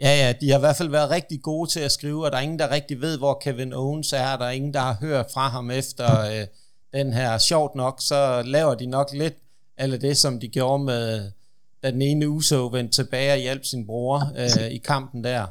Ja, 0.00 0.26
ja, 0.26 0.32
de 0.40 0.50
har 0.50 0.58
i 0.58 0.60
hvert 0.60 0.76
fald 0.76 0.88
været 0.88 1.10
rigtig 1.10 1.42
gode 1.42 1.70
til 1.70 1.80
at 1.80 1.92
skrive, 1.92 2.24
og 2.24 2.32
der 2.32 2.38
er 2.38 2.42
ingen, 2.42 2.58
der 2.58 2.70
rigtig 2.70 3.00
ved, 3.00 3.18
hvor 3.18 3.40
Kevin 3.44 3.72
Owens 3.72 4.12
er. 4.12 4.36
Der 4.36 4.44
er 4.44 4.50
ingen, 4.50 4.74
der 4.74 4.80
har 4.80 4.96
hørt 5.00 5.26
fra 5.34 5.48
ham 5.48 5.70
efter 5.70 6.20
øh, 6.20 6.46
den 6.92 7.12
her. 7.12 7.38
Sjovt 7.38 7.74
nok, 7.74 7.96
så 8.00 8.42
laver 8.46 8.74
de 8.74 8.86
nok 8.86 9.08
lidt 9.14 9.34
eller 9.78 9.98
det, 9.98 10.16
som 10.16 10.40
de 10.40 10.48
gjorde 10.48 10.84
med, 10.84 11.30
da 11.82 11.90
den 11.90 12.02
ene 12.02 12.28
Uso 12.28 12.66
vendte 12.66 12.94
tilbage 12.94 13.32
og 13.32 13.38
hjalp 13.38 13.64
sin 13.64 13.86
bror 13.86 14.32
øh, 14.38 14.70
i 14.70 14.78
kampen 14.78 15.24
der 15.24 15.46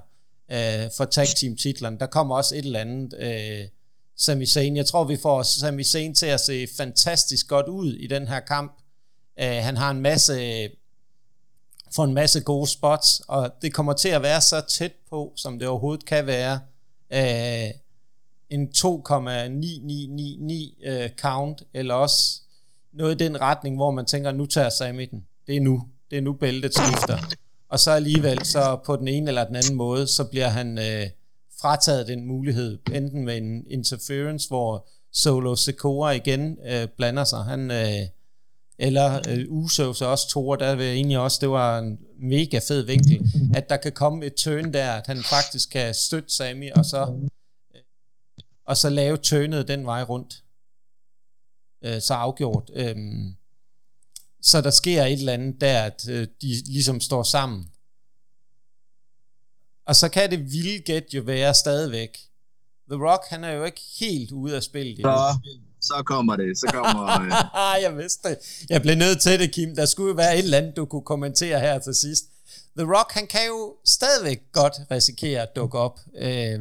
øh, 0.51 0.89
for 0.97 1.05
tag 1.05 1.27
team 1.27 1.55
titlen. 1.55 1.99
Der 1.99 2.05
kommer 2.05 2.35
også 2.35 2.55
et 2.55 2.65
eller 2.65 2.79
andet 2.79 3.13
øh, 3.19 3.67
Sami 4.21 4.45
Zayn. 4.45 4.75
Jeg 4.75 4.85
tror, 4.85 5.03
vi 5.03 5.17
får 5.17 5.43
Sami 5.43 5.83
Zayn 5.83 6.15
til 6.15 6.25
at 6.25 6.39
se 6.39 6.67
fantastisk 6.77 7.47
godt 7.47 7.67
ud 7.67 7.93
i 7.93 8.07
den 8.07 8.27
her 8.27 8.39
kamp. 8.39 8.71
Uh, 9.41 9.45
han 9.45 9.77
har 9.77 9.91
en 9.91 10.01
masse 10.01 10.69
får 11.95 12.03
en 12.03 12.13
masse 12.13 12.41
gode 12.41 12.67
spots, 12.67 13.21
og 13.27 13.51
det 13.61 13.73
kommer 13.73 13.93
til 13.93 14.09
at 14.09 14.21
være 14.21 14.41
så 14.41 14.61
tæt 14.61 14.91
på, 15.09 15.33
som 15.35 15.59
det 15.59 15.67
overhovedet 15.67 16.05
kan 16.05 16.27
være. 16.27 16.59
Uh, 17.13 17.71
en 18.49 18.67
2,9999 18.77 18.81
uh, 18.83 19.33
øh, 20.83 21.09
count, 21.17 21.63
eller 21.73 21.93
også 21.93 22.41
noget 22.93 23.21
i 23.21 23.25
den 23.25 23.41
retning, 23.41 23.75
hvor 23.75 23.91
man 23.91 24.05
tænker, 24.05 24.31
nu 24.31 24.45
tager 24.45 24.69
Sami 24.69 25.05
den. 25.05 25.25
Det 25.47 25.55
er 25.55 25.61
nu. 25.61 25.83
Det 26.11 26.17
er 26.17 26.21
nu 26.21 26.33
bæltet 26.33 26.73
skifter. 26.73 27.17
Og 27.69 27.79
så 27.79 27.91
alligevel, 27.91 28.45
så 28.45 28.79
på 28.85 28.95
den 28.95 29.07
ene 29.07 29.27
eller 29.27 29.43
den 29.43 29.55
anden 29.55 29.75
måde, 29.75 30.07
så 30.07 30.23
bliver 30.23 30.47
han... 30.47 30.77
Uh, 30.77 31.20
frataget 31.61 32.07
den 32.07 32.25
mulighed, 32.25 32.79
enten 32.93 33.25
med 33.25 33.37
en 33.37 33.65
interference, 33.67 34.47
hvor 34.47 34.87
Solo 35.13 35.55
Secora 35.55 36.11
igen 36.11 36.57
øh, 36.65 36.87
blander 36.87 37.23
sig, 37.23 37.43
han, 37.43 37.71
øh, 37.71 38.07
eller 38.79 39.21
øh, 39.29 39.45
Uso, 39.49 39.93
så 39.93 40.05
også 40.05 40.29
Thor, 40.29 40.55
der 40.55 40.75
vil 40.75 40.85
jeg 40.85 40.95
egentlig 40.95 41.19
også, 41.19 41.37
det 41.41 41.49
var 41.49 41.79
en 41.79 41.99
mega 42.19 42.59
fed 42.67 42.81
vinkel, 42.81 43.25
at 43.55 43.69
der 43.69 43.77
kan 43.77 43.91
komme 43.91 44.25
et 44.25 44.33
turn 44.33 44.73
der, 44.73 44.91
at 44.91 45.07
han 45.07 45.23
faktisk 45.23 45.69
kan 45.69 45.93
støtte 45.93 46.33
Sami, 46.33 46.69
og 46.75 46.85
så, 46.85 47.13
øh, 47.75 47.81
og 48.65 48.77
så 48.77 48.89
lave 48.89 49.17
turnet 49.17 49.67
den 49.67 49.85
vej 49.85 50.03
rundt. 50.03 50.43
Øh, 51.83 52.01
så 52.01 52.13
afgjort. 52.13 52.71
Øh, 52.73 52.95
så 54.41 54.61
der 54.61 54.69
sker 54.69 55.05
et 55.05 55.13
eller 55.13 55.33
andet 55.33 55.61
der, 55.61 55.83
at 55.83 56.09
øh, 56.09 56.27
de 56.41 56.47
ligesom 56.65 56.99
står 56.99 57.23
sammen. 57.23 57.70
Og 59.87 59.95
så 59.95 60.09
kan 60.09 60.31
det 60.31 60.51
vilde 60.51 60.79
gæt 60.79 61.03
jo 61.13 61.21
være 61.21 61.53
stadigvæk. 61.53 62.17
The 62.91 62.99
Rock, 63.09 63.23
han 63.29 63.43
er 63.43 63.51
jo 63.51 63.63
ikke 63.63 63.81
helt 63.99 64.31
ude 64.31 64.55
af 64.55 64.63
spillet. 64.63 64.97
Så, 64.97 65.37
så 65.81 66.03
kommer 66.05 66.35
det. 66.35 66.57
Så 66.57 66.67
kommer... 66.73 67.21
Øh... 67.21 67.81
jeg 67.85 67.97
vidste 67.97 68.29
det. 68.29 68.37
Jeg 68.69 68.81
blev 68.81 68.95
nødt 68.95 69.21
til 69.21 69.39
det, 69.39 69.51
Kim. 69.51 69.75
Der 69.75 69.85
skulle 69.85 70.09
jo 70.09 70.15
være 70.15 70.33
et 70.37 70.43
eller 70.43 70.57
andet, 70.57 70.75
du 70.75 70.85
kunne 70.85 71.01
kommentere 71.01 71.59
her 71.59 71.79
til 71.79 71.95
sidst. 71.95 72.23
The 72.77 72.97
Rock, 72.97 73.11
han 73.11 73.27
kan 73.27 73.39
jo 73.47 73.75
stadigvæk 73.85 74.39
godt 74.51 74.73
risikere 74.91 75.41
at 75.41 75.49
dukke 75.55 75.77
op 75.77 75.99
øh, 76.17 76.59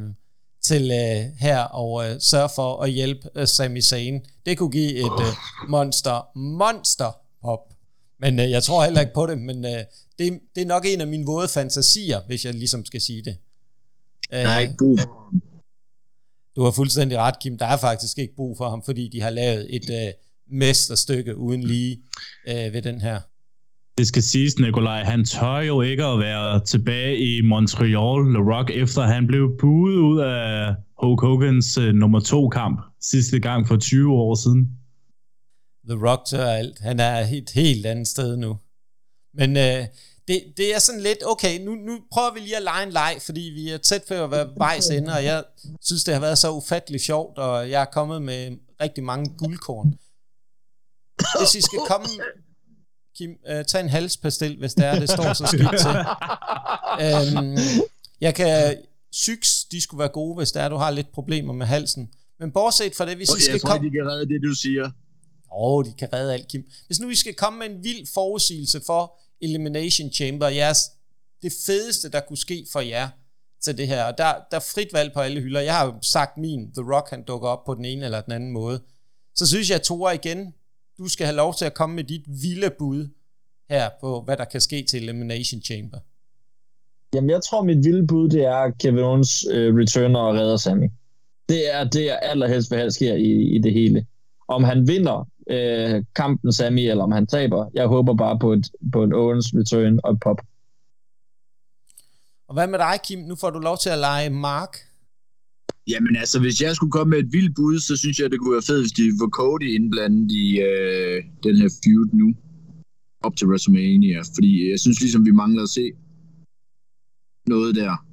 til 0.63 0.91
øh, 0.91 1.39
her 1.39 1.63
og 1.63 2.11
øh, 2.11 2.21
sørge 2.21 2.49
for 2.55 2.83
at 2.83 2.91
hjælpe 2.91 3.29
øh, 3.35 3.47
Sami 3.47 3.83
Zayn. 3.83 4.21
Det 4.47 4.59
kunne 4.59 4.71
give 4.71 4.95
et 4.95 5.21
øh, 5.21 5.35
monster, 5.69 6.39
monster 6.39 7.13
pop. 7.43 7.61
Men 8.21 8.41
øh, 8.41 8.51
jeg 8.51 8.63
tror 8.63 8.85
heller 8.85 9.01
ikke 9.01 9.15
på 9.15 9.27
det, 9.27 9.39
men 9.39 9.65
øh, 9.65 9.81
det, 10.19 10.41
det 10.55 10.63
er 10.63 10.67
nok 10.67 10.85
en 10.87 11.01
af 11.01 11.07
mine 11.07 11.27
våde 11.27 11.49
fantasier, 11.49 12.21
hvis 12.27 12.45
jeg 12.45 12.55
ligesom 12.55 12.85
skal 12.85 13.01
sige 13.01 13.23
det. 13.23 13.37
Brug 14.79 14.99
for 15.01 15.33
Du 16.57 16.65
har 16.65 16.71
fuldstændig 16.71 17.19
ret, 17.19 17.39
Kim. 17.43 17.59
Der 17.59 17.67
er 17.67 17.77
faktisk 17.77 18.19
ikke 18.19 18.35
brug 18.37 18.57
for 18.57 18.71
ham, 18.71 18.83
fordi 18.85 19.09
de 19.13 19.21
har 19.21 19.31
lavet 19.31 19.77
et 19.77 19.91
øh, 19.91 20.13
mesterstykke 20.51 21.37
uden 21.37 21.63
lige 21.63 21.99
øh, 22.49 22.73
ved 22.73 22.83
den 22.83 23.01
her. 23.01 23.21
Det 23.99 24.07
skal 24.07 24.23
siges, 24.23 24.59
Nikolaj, 24.59 25.03
han 25.05 25.25
tør 25.25 25.59
jo 25.59 25.81
ikke 25.81 26.05
at 26.05 26.19
være 26.19 26.65
tilbage 26.65 27.19
i 27.19 27.41
Montreal, 27.43 28.33
Le 28.33 28.55
Rock, 28.55 28.71
efter 28.71 29.03
han 29.03 29.27
blev 29.27 29.57
buet 29.61 29.95
ud 29.95 30.21
af 30.21 30.75
Hulk 31.03 31.21
Hogans 31.21 31.79
øh, 31.79 31.95
nummer 31.95 32.21
to 32.21 32.49
kamp 32.49 32.81
sidste 33.01 33.41
gang 33.41 33.69
for 33.69 33.77
20 33.77 34.13
år 34.13 34.35
siden. 34.35 34.80
The 35.91 36.09
Rock 36.09 36.27
tør 36.27 36.47
alt. 36.47 36.79
Han 36.79 37.01
er 37.01 37.27
et 37.33 37.51
helt 37.51 37.87
andet 37.87 38.09
sted 38.09 38.37
nu. 38.37 38.59
Men 39.35 39.57
øh, 39.57 39.87
det, 40.29 40.45
det 40.57 40.75
er 40.75 40.79
sådan 40.79 41.01
lidt, 41.01 41.19
okay, 41.27 41.65
nu, 41.65 41.75
nu 41.75 42.01
prøver 42.13 42.35
vi 42.35 42.41
lige 42.41 42.57
at 42.57 42.63
lege 42.63 42.87
en 42.87 42.93
leg, 42.93 43.17
fordi 43.21 43.41
vi 43.41 43.69
er 43.69 43.79
tæt 43.79 44.03
på 44.09 44.15
at 44.15 44.31
være 44.31 44.51
vejs 44.57 44.87
ende, 44.87 45.13
og 45.13 45.25
jeg 45.25 45.45
synes, 45.83 46.05
det 46.05 46.15
har 46.15 46.21
været 46.21 46.39
så 46.39 46.53
ufatteligt 46.53 47.03
sjovt, 47.05 47.39
og 47.39 47.71
jeg 47.71 47.81
er 47.81 47.87
kommet 47.93 48.23
med 48.23 48.57
rigtig 48.81 49.05
mange 49.05 49.35
guldkorn. 49.39 49.99
Hvis 51.41 51.55
I 51.55 51.61
skal 51.61 51.79
komme... 51.89 52.07
Kim, 53.17 53.31
uh, 53.51 53.63
tag 53.67 53.81
en 53.81 53.89
halspastil, 53.89 54.59
hvis 54.59 54.75
det 54.75 54.87
er, 54.87 54.99
det 54.99 55.11
står 55.11 55.33
så 55.33 55.47
skidt 55.47 55.81
til. 55.81 55.97
Um, 57.39 57.57
jeg 58.21 58.35
kan... 58.35 58.77
Syks, 59.13 59.65
de 59.65 59.81
skulle 59.81 59.99
være 59.99 60.09
gode, 60.09 60.37
hvis 60.37 60.53
det 60.53 60.63
er, 60.63 60.69
du 60.69 60.77
har 60.77 60.91
lidt 60.91 61.13
problemer 61.13 61.53
med 61.53 61.67
halsen. 61.67 62.11
Men 62.41 62.53
bortset 62.53 62.95
fra 62.97 63.07
det, 63.07 63.17
hvis 63.17 63.29
I 63.29 63.41
skal 63.41 63.61
komme... 63.61 63.73
Jeg 63.73 63.81
tror, 63.81 63.89
de 63.89 63.91
kan 63.91 64.07
redde 64.11 64.29
det, 64.35 64.41
du 64.43 64.55
siger. 64.55 64.91
Åh, 65.53 65.77
oh, 65.77 65.85
de 65.85 65.93
kan 65.99 66.13
redde 66.13 66.33
alt, 66.33 66.49
Kim. 66.49 66.65
Hvis 66.87 67.01
nu 67.01 67.09
vi 67.09 67.15
skal 67.15 67.35
komme 67.35 67.59
med 67.59 67.77
en 67.77 67.85
vild 67.85 68.07
forudsigelse 68.15 68.81
for, 68.87 69.19
Elimination 69.41 70.13
Chamber, 70.13 70.49
jeres, 70.49 70.79
det 71.43 71.53
fedeste, 71.67 72.11
der 72.11 72.21
kunne 72.21 72.37
ske 72.37 72.67
for 72.73 72.81
jer 72.81 73.09
til 73.61 73.79
det 73.79 73.87
her. 73.87 74.05
Og 74.05 74.19
der, 74.19 74.33
der 74.51 74.57
er 74.57 74.67
frit 74.75 74.93
valg 74.93 75.13
på 75.13 75.21
alle 75.21 75.41
hylder. 75.41 75.61
Jeg 75.61 75.79
har 75.79 75.87
jo 75.87 75.95
sagt 76.03 76.37
min, 76.39 76.73
The 76.73 76.95
Rock, 76.95 77.11
han 77.11 77.23
dukker 77.23 77.49
op 77.49 77.65
på 77.65 77.75
den 77.75 77.85
ene 77.85 78.05
eller 78.05 78.21
den 78.21 78.33
anden 78.33 78.51
måde. 78.51 78.81
Så 79.35 79.47
synes 79.47 79.71
jeg, 79.71 79.83
Tore, 79.83 80.15
igen, 80.15 80.55
du 80.99 81.09
skal 81.09 81.27
have 81.27 81.37
lov 81.37 81.55
til 81.55 81.65
at 81.65 81.75
komme 81.75 81.97
med 81.97 82.05
dit 82.05 82.25
vilde 82.27 82.71
bud 82.79 83.09
her 83.71 83.91
på, 84.01 84.21
hvad 84.21 84.37
der 84.37 84.45
kan 84.45 84.61
ske 84.61 84.83
til 84.83 85.03
Elimination 85.03 85.63
Chamber. 85.63 85.99
Jamen, 87.15 87.31
jeg 87.31 87.43
tror, 87.43 87.65
mit 87.65 87.85
vilde 87.85 88.07
bud, 88.07 88.29
det 88.29 88.45
er 88.45 88.71
Kevin 88.71 88.99
Owens 88.99 89.47
øh, 89.51 89.75
returner 89.75 90.21
og 90.21 90.35
redder 90.35 90.57
Sammy. 90.57 90.91
Det 91.49 91.75
er 91.75 91.85
det, 91.85 92.05
jeg 92.05 92.19
allerhelst 92.23 92.71
vil 92.71 92.79
have 92.79 92.91
sker 92.91 93.15
i, 93.15 93.57
i 93.57 93.59
det 93.59 93.73
hele. 93.73 94.07
Om 94.49 94.65
han 94.65 94.89
vinder 94.89 95.29
øh, 95.51 96.05
kampen 96.17 96.53
Sami, 96.53 96.87
eller 96.87 97.05
om 97.05 97.13
han 97.13 97.27
taber. 97.27 97.71
Jeg 97.75 97.87
håber 97.87 98.15
bare 98.15 98.39
på 98.39 98.53
et, 98.53 98.67
på 98.93 99.03
en 99.03 99.13
Owens 99.13 99.55
return 99.55 100.01
og 100.05 100.13
et 100.13 100.21
pop. 100.21 100.41
Og 102.49 102.55
hvad 102.55 102.67
med 102.67 102.79
dig, 102.79 102.97
Kim? 103.05 103.19
Nu 103.19 103.35
får 103.37 103.51
du 103.51 103.59
lov 103.59 103.77
til 103.83 103.91
at 103.91 103.99
lege 103.99 104.31
Mark. 104.31 104.77
Jamen 105.89 106.17
altså, 106.17 106.41
hvis 106.41 106.61
jeg 106.61 106.77
skulle 106.77 106.93
komme 106.93 107.11
med 107.11 107.19
et 107.19 107.33
vildt 107.33 107.55
bud, 107.57 107.79
så 107.79 107.97
synes 107.97 108.19
jeg, 108.19 108.31
det 108.31 108.41
kunne 108.41 108.53
være 108.53 108.69
fedt, 108.71 108.83
hvis 108.83 108.93
de 108.93 109.03
var 109.21 109.29
Cody 109.29 109.69
indblandet 109.77 110.33
i 110.33 110.61
øh, 110.61 111.25
den 111.43 111.57
her 111.57 111.71
feud 111.85 112.09
nu. 112.13 112.35
Op 113.23 113.37
til 113.37 113.49
WrestleMania. 113.49 114.21
Fordi 114.35 114.71
jeg 114.71 114.81
synes 114.81 115.01
ligesom, 115.01 115.27
vi 115.27 115.31
mangler 115.31 115.63
at 115.63 115.69
se 115.69 115.93
noget 117.47 117.75
der. 117.75 118.07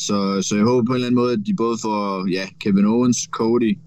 Så, 0.00 0.42
så 0.42 0.56
jeg 0.56 0.64
håber 0.64 0.84
på 0.84 0.92
en 0.92 0.94
eller 0.94 1.06
anden 1.06 1.20
måde, 1.22 1.32
at 1.32 1.42
de 1.46 1.54
både 1.54 1.78
får 1.82 2.30
ja, 2.30 2.44
Kevin 2.60 2.86
Owens, 2.86 3.18
Cody, 3.30 3.78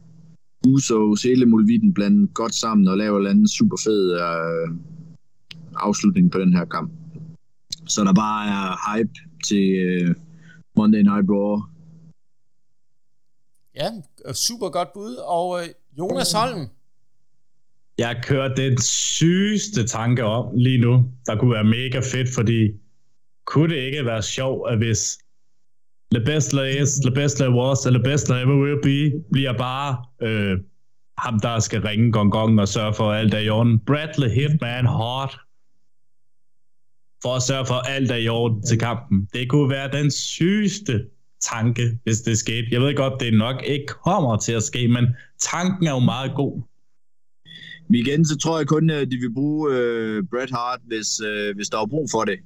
Usos, 0.67 1.23
hele 1.23 1.45
Mulvitten 1.45 1.93
blandet 1.93 2.33
godt 2.33 2.55
sammen 2.55 2.87
og 2.87 2.97
laver 2.97 3.15
en 3.15 3.17
eller 3.17 3.29
anden 3.29 3.47
super 3.47 3.77
fed 3.83 4.13
øh, 4.13 4.75
afslutning 5.75 6.31
på 6.31 6.39
den 6.39 6.53
her 6.53 6.65
kamp. 6.65 6.91
Så 7.87 8.03
der 8.03 8.13
bare 8.13 8.47
er 8.47 8.97
hype 8.97 9.13
til 9.47 9.65
øh, 9.71 10.15
Monday 10.75 11.01
Night 11.01 11.29
Raw. 11.29 11.61
Ja, 13.75 13.89
super 14.33 14.69
godt 14.69 14.93
bud. 14.93 15.15
Og 15.15 15.61
øh, 15.61 15.67
Jonas 15.97 16.31
Holm? 16.31 16.67
Jeg 17.97 18.21
kører 18.23 18.55
den 18.55 18.81
sygeste 18.81 19.87
tanke 19.87 20.23
om 20.23 20.55
lige 20.55 20.77
nu, 20.77 21.11
der 21.25 21.35
kunne 21.35 21.53
være 21.53 21.63
mega 21.63 21.99
fedt, 21.99 22.29
fordi 22.35 22.71
kunne 23.45 23.75
det 23.75 23.81
ikke 23.81 24.05
være 24.05 24.23
sjovt, 24.23 24.71
at 24.71 24.77
hvis 24.77 25.19
The 26.11 26.25
best 26.25 26.51
there 26.51 26.81
is, 26.81 26.99
the 26.99 27.11
best 27.11 27.37
there 27.37 27.51
was, 27.51 27.85
and 27.85 27.95
the 27.95 28.03
best 28.03 28.25
there 28.25 28.41
ever 28.41 28.57
will 28.57 28.81
be, 28.81 29.23
bliver 29.31 29.53
bare 29.53 30.05
øh, 30.21 30.57
ham, 31.17 31.39
der 31.39 31.59
skal 31.59 31.81
ringe 31.81 32.11
gong 32.11 32.31
gong 32.31 32.59
og 32.59 32.67
sørge 32.67 32.93
for 32.93 33.13
alt 33.13 33.33
er 33.33 33.39
i 33.39 33.49
orden. 33.49 33.79
Bradley 33.79 34.29
Hitman 34.29 34.85
Hart. 34.85 35.39
For 37.21 37.35
at 37.35 37.41
sørge 37.41 37.65
for 37.65 37.75
alt 37.75 38.11
er 38.11 38.15
i 38.15 38.27
orden 38.27 38.63
til 38.63 38.79
kampen. 38.79 39.27
Det 39.33 39.49
kunne 39.49 39.69
være 39.69 39.91
den 39.91 40.11
sygeste 40.11 41.05
tanke, 41.41 41.99
hvis 42.03 42.21
det 42.21 42.37
skete. 42.37 42.67
Jeg 42.71 42.81
ved 42.81 42.95
godt, 42.95 43.13
det 43.19 43.33
nok 43.33 43.63
ikke 43.65 43.85
kommer 44.03 44.37
til 44.37 44.51
at 44.51 44.63
ske, 44.63 44.87
men 44.87 45.07
tanken 45.39 45.87
er 45.87 45.91
jo 45.91 45.99
meget 45.99 46.31
god. 46.35 46.61
Igen, 47.95 48.25
så 48.25 48.37
tror 48.37 48.57
jeg 48.57 48.67
kun, 48.67 48.89
at 48.89 49.11
de 49.11 49.17
vil 49.17 49.33
bruge 49.33 49.75
øh, 49.75 50.23
Bret 50.31 50.49
Hart, 50.51 50.79
hvis, 50.87 51.19
øh, 51.19 51.55
hvis 51.55 51.69
der 51.69 51.77
er 51.77 51.85
brug 51.85 52.07
for 52.11 52.25
det. 52.25 52.39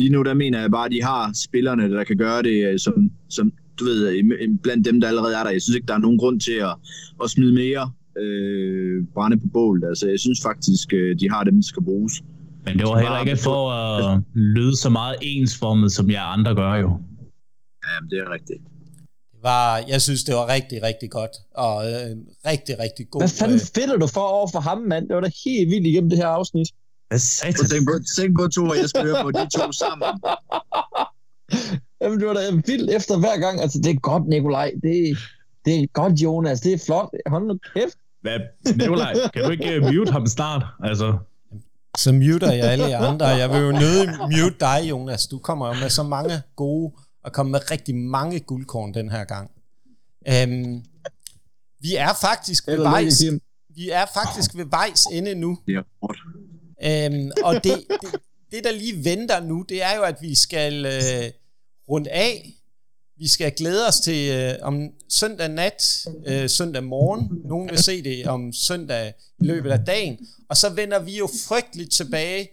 Lige 0.00 0.12
nu, 0.12 0.22
der 0.22 0.34
mener 0.34 0.60
jeg 0.60 0.70
bare, 0.70 0.84
at 0.84 0.92
de 0.92 1.02
har 1.02 1.30
spillerne, 1.46 1.90
der 1.90 2.04
kan 2.04 2.16
gøre 2.16 2.42
det, 2.42 2.80
som, 2.80 3.10
som 3.28 3.52
du 3.78 3.84
ved, 3.84 4.58
blandt 4.62 4.84
dem, 4.84 5.00
der 5.00 5.08
allerede 5.08 5.34
er 5.34 5.42
der. 5.42 5.50
Jeg 5.50 5.62
synes 5.62 5.76
ikke, 5.76 5.86
der 5.86 5.94
er 5.94 5.98
nogen 5.98 6.18
grund 6.18 6.40
til 6.40 6.52
at, 6.52 6.74
at 7.24 7.30
smide 7.30 7.54
mere 7.54 7.90
øh, 8.22 9.04
brænde 9.14 9.36
på 9.40 9.46
bålet. 9.52 9.84
Altså, 9.88 10.08
jeg 10.08 10.20
synes 10.20 10.40
faktisk, 10.42 10.90
de 11.20 11.30
har 11.30 11.44
dem, 11.44 11.54
der 11.54 11.62
skal 11.62 11.82
bruges. 11.84 12.22
Men 12.64 12.78
det 12.78 12.86
var 12.86 12.98
heller 12.98 13.20
ikke 13.20 13.36
for 13.36 13.70
at 13.70 14.20
lyde 14.34 14.76
så 14.76 14.90
meget 14.90 15.16
ensformet, 15.22 15.92
som 15.92 16.10
jeg 16.10 16.22
andre 16.26 16.54
gør 16.54 16.74
jo. 16.74 16.90
Ja, 17.86 17.94
det 18.10 18.18
er 18.18 18.30
rigtigt. 18.32 18.60
Det 19.32 19.42
var, 19.42 19.82
jeg 19.88 20.00
synes, 20.02 20.24
det 20.24 20.34
var 20.34 20.48
rigtig, 20.56 20.82
rigtig 20.82 21.10
godt. 21.10 21.34
Og 21.54 21.90
øh, 21.90 22.10
rigtig, 22.52 22.74
rigtig 22.84 23.10
god. 23.10 23.20
Hvad 23.20 23.28
fanden 23.40 23.54
øh, 23.54 23.60
fedter 23.74 23.96
du 23.96 24.06
for 24.06 24.20
over 24.20 24.48
for 24.52 24.60
ham, 24.60 24.78
mand? 24.78 25.08
Det 25.08 25.14
var 25.16 25.20
da 25.20 25.30
helt 25.44 25.70
vildt 25.70 25.86
igennem 25.86 26.10
det 26.10 26.18
her 26.18 26.26
afsnit. 26.26 26.68
Hvad 27.08 27.18
sagde 27.18 27.52
du? 27.52 27.66
Tænk 27.66 27.88
på, 27.88 27.94
tænk 28.16 28.36
på 28.38 28.48
to, 28.48 28.64
og 28.64 28.76
jeg 28.76 28.88
skal 28.88 29.02
høre 29.02 29.22
på 29.22 29.30
de 29.30 29.48
to 29.58 29.72
sammen. 29.72 30.08
Jamen, 32.00 32.20
det 32.20 32.28
var 32.28 32.34
da 32.34 32.50
vildt 32.50 32.90
efter 32.90 33.18
hver 33.18 33.38
gang. 33.38 33.60
Altså, 33.60 33.78
det 33.78 33.90
er 33.90 33.94
godt, 33.94 34.28
Nikolaj. 34.28 34.72
Det, 34.82 35.18
det 35.64 35.80
er 35.80 35.86
godt, 35.92 36.12
Jonas. 36.12 36.60
Det 36.60 36.72
er 36.72 36.78
flot. 36.86 37.10
Hold 37.26 37.46
nu 37.46 37.58
kæft. 37.74 37.98
Hvad, 38.20 38.40
Nikolaj, 38.76 39.14
kan 39.34 39.44
du 39.44 39.50
ikke 39.50 39.80
uh, 39.80 39.94
mute 39.94 40.12
ham 40.12 40.26
snart? 40.26 40.64
Altså, 40.84 41.18
så 41.96 42.12
muter 42.12 42.52
jeg 42.52 42.64
alle 42.64 42.96
andre. 42.96 43.26
Jeg 43.26 43.50
vil 43.50 43.60
jo 43.60 43.72
nødig 43.72 44.08
mute 44.20 44.56
dig, 44.60 44.90
Jonas. 44.90 45.26
Du 45.26 45.38
kommer 45.38 45.66
jo 45.66 45.74
med 45.74 45.90
så 45.90 46.02
mange 46.02 46.42
gode, 46.56 46.92
og 47.24 47.32
kommer 47.32 47.50
med 47.50 47.70
rigtig 47.70 47.94
mange 47.94 48.40
guldkorn 48.40 48.94
den 48.94 49.10
her 49.10 49.24
gang. 49.24 49.50
Um, 50.26 50.82
vi 51.80 51.94
er 51.96 52.12
faktisk 52.20 52.66
ved 52.66 52.76
vejs, 52.76 53.22
vi 53.74 53.90
er 53.90 54.06
faktisk 54.14 54.56
ved 54.56 54.64
vejs 54.64 55.04
ende 55.12 55.34
nu. 55.34 55.58
Ja. 55.68 55.80
Øhm, 56.84 57.30
og 57.44 57.54
det, 57.54 57.84
det, 58.02 58.20
det, 58.50 58.64
der 58.64 58.72
lige 58.72 59.04
venter 59.04 59.40
nu, 59.40 59.62
det 59.68 59.82
er 59.82 59.96
jo, 59.96 60.02
at 60.02 60.16
vi 60.20 60.34
skal 60.34 60.86
øh, 60.86 61.30
rundt 61.88 62.06
af 62.08 62.58
vi 63.18 63.28
skal 63.28 63.52
glæde 63.52 63.86
os 63.86 64.00
til 64.00 64.30
øh, 64.32 64.54
om 64.62 64.90
søndag 65.08 65.48
nat, 65.48 66.06
øh, 66.26 66.50
søndag 66.50 66.84
morgen. 66.84 67.42
Nogen 67.44 67.70
vil 67.70 67.78
se 67.78 68.02
det 68.02 68.26
om 68.26 68.52
søndag 68.52 69.14
i 69.40 69.44
løbet 69.44 69.70
af 69.70 69.78
dagen. 69.86 70.18
Og 70.48 70.56
så 70.56 70.68
vender 70.68 70.98
vi 70.98 71.18
jo 71.18 71.28
frygteligt 71.48 71.92
tilbage 71.92 72.48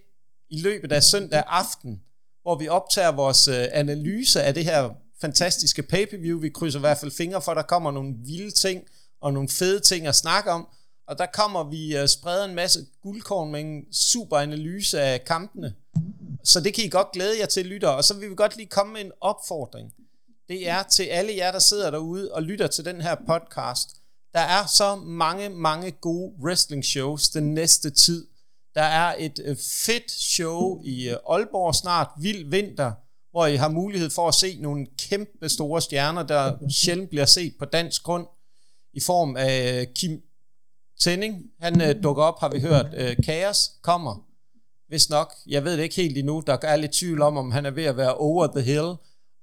i 0.50 0.62
løbet 0.62 0.92
af 0.92 1.04
søndag 1.04 1.44
aften, 1.48 2.02
hvor 2.42 2.58
vi 2.58 2.68
optager 2.68 3.12
vores 3.12 3.48
øh, 3.48 3.68
analyse 3.72 4.44
af 4.44 4.54
det 4.54 4.66
her 4.66 4.90
fantastiske 5.22 5.84
pay-per-view. 5.84 6.40
Vi 6.40 6.50
krydser 6.50 6.80
i 6.80 6.82
hvert 6.82 6.98
fald 6.98 7.12
fingre 7.12 7.42
for, 7.42 7.52
at 7.52 7.58
der 7.58 7.64
kommer 7.64 7.92
nogle 7.92 8.14
vilde 8.26 8.52
ting 8.52 8.84
og 9.22 9.34
nogle 9.34 9.50
fede 9.50 9.80
ting 9.80 10.08
at 10.08 10.16
snakke 10.16 10.52
om. 10.52 10.68
Og 11.08 11.18
der 11.18 11.26
kommer 11.34 11.64
vi 11.64 11.94
og 11.94 12.10
spreder 12.10 12.46
en 12.46 12.56
masse 12.56 12.80
guldkorn 13.04 13.52
med 13.52 13.62
en 13.62 13.94
super 13.94 14.38
analyse 14.38 15.02
af 15.02 15.26
kampene. 15.26 15.74
Så 16.44 16.60
det 16.60 16.74
kan 16.74 16.84
I 16.84 16.90
godt 16.90 17.12
glæde 17.14 17.40
jer 17.40 17.46
til, 17.46 17.66
lytter. 17.66 17.90
Og 17.90 18.04
så 18.04 18.14
vil 18.14 18.30
vi 18.30 18.36
godt 18.36 18.58
lige 18.58 18.70
komme 18.70 18.94
med 18.94 19.02
en 19.02 19.12
opfordring 19.22 19.94
det 20.48 20.70
er 20.70 20.84
til 20.84 21.04
alle 21.04 21.36
jer, 21.36 21.52
der 21.52 21.60
sidder 21.60 21.92
derude 21.92 22.32
og 22.32 22.44
lytter 22.44 22.68
til 22.68 22.86
den 22.86 23.02
her 23.02 23.16
podcast. 23.28 23.90
Der 24.34 24.40
er 24.40 24.66
så 24.66 24.96
mange, 24.96 25.50
mange 25.50 25.92
gode 25.92 26.34
wrestling 26.44 26.86
shows 26.86 27.30
den 27.30 27.54
næste 27.54 27.90
tid. 27.90 28.28
Der 28.76 28.82
er 28.82 29.16
et 29.20 29.40
øh, 29.46 29.58
fedt 29.86 30.12
show 30.12 30.82
i 30.84 31.10
øh, 31.10 31.18
Aalborg 31.30 31.76
snart, 31.76 32.08
Vild 32.20 32.50
Vinter, 32.50 32.92
hvor 33.32 33.46
I 33.46 33.56
har 33.56 33.70
mulighed 33.70 34.10
for 34.10 34.28
at 34.28 34.34
se 34.34 34.58
nogle 34.62 34.88
kæmpe 35.10 35.50
store 35.50 35.82
stjerner, 35.82 36.24
der 36.24 36.58
sjældent 36.70 37.10
bliver 37.10 37.26
set 37.26 37.56
på 37.60 37.66
dansk 37.66 38.04
grund, 38.04 38.28
i 38.94 39.00
form 39.00 39.36
af 39.38 39.88
Kim 39.96 40.22
Tænding. 41.00 41.44
Han 41.60 41.82
øh, 41.82 42.04
dukker 42.04 42.24
op, 42.24 42.40
har 42.40 42.50
vi 42.50 42.60
hørt. 42.60 42.86
Øh, 42.98 43.18
kaos 43.26 43.72
kommer, 43.82 44.26
hvis 44.88 45.10
nok. 45.10 45.34
Jeg 45.48 45.64
ved 45.64 45.78
det 45.78 45.84
ikke 45.84 45.96
helt 45.96 46.18
endnu. 46.18 46.44
Der 46.48 46.58
er 46.62 46.76
lidt 46.76 46.92
tvivl 46.92 47.22
om, 47.22 47.38
om 47.38 47.52
han 47.52 47.66
er 47.66 47.72
ved 47.72 47.84
at 47.84 47.98
være 47.98 48.16
over 48.16 48.48
the 48.48 48.62
hill 48.62 48.96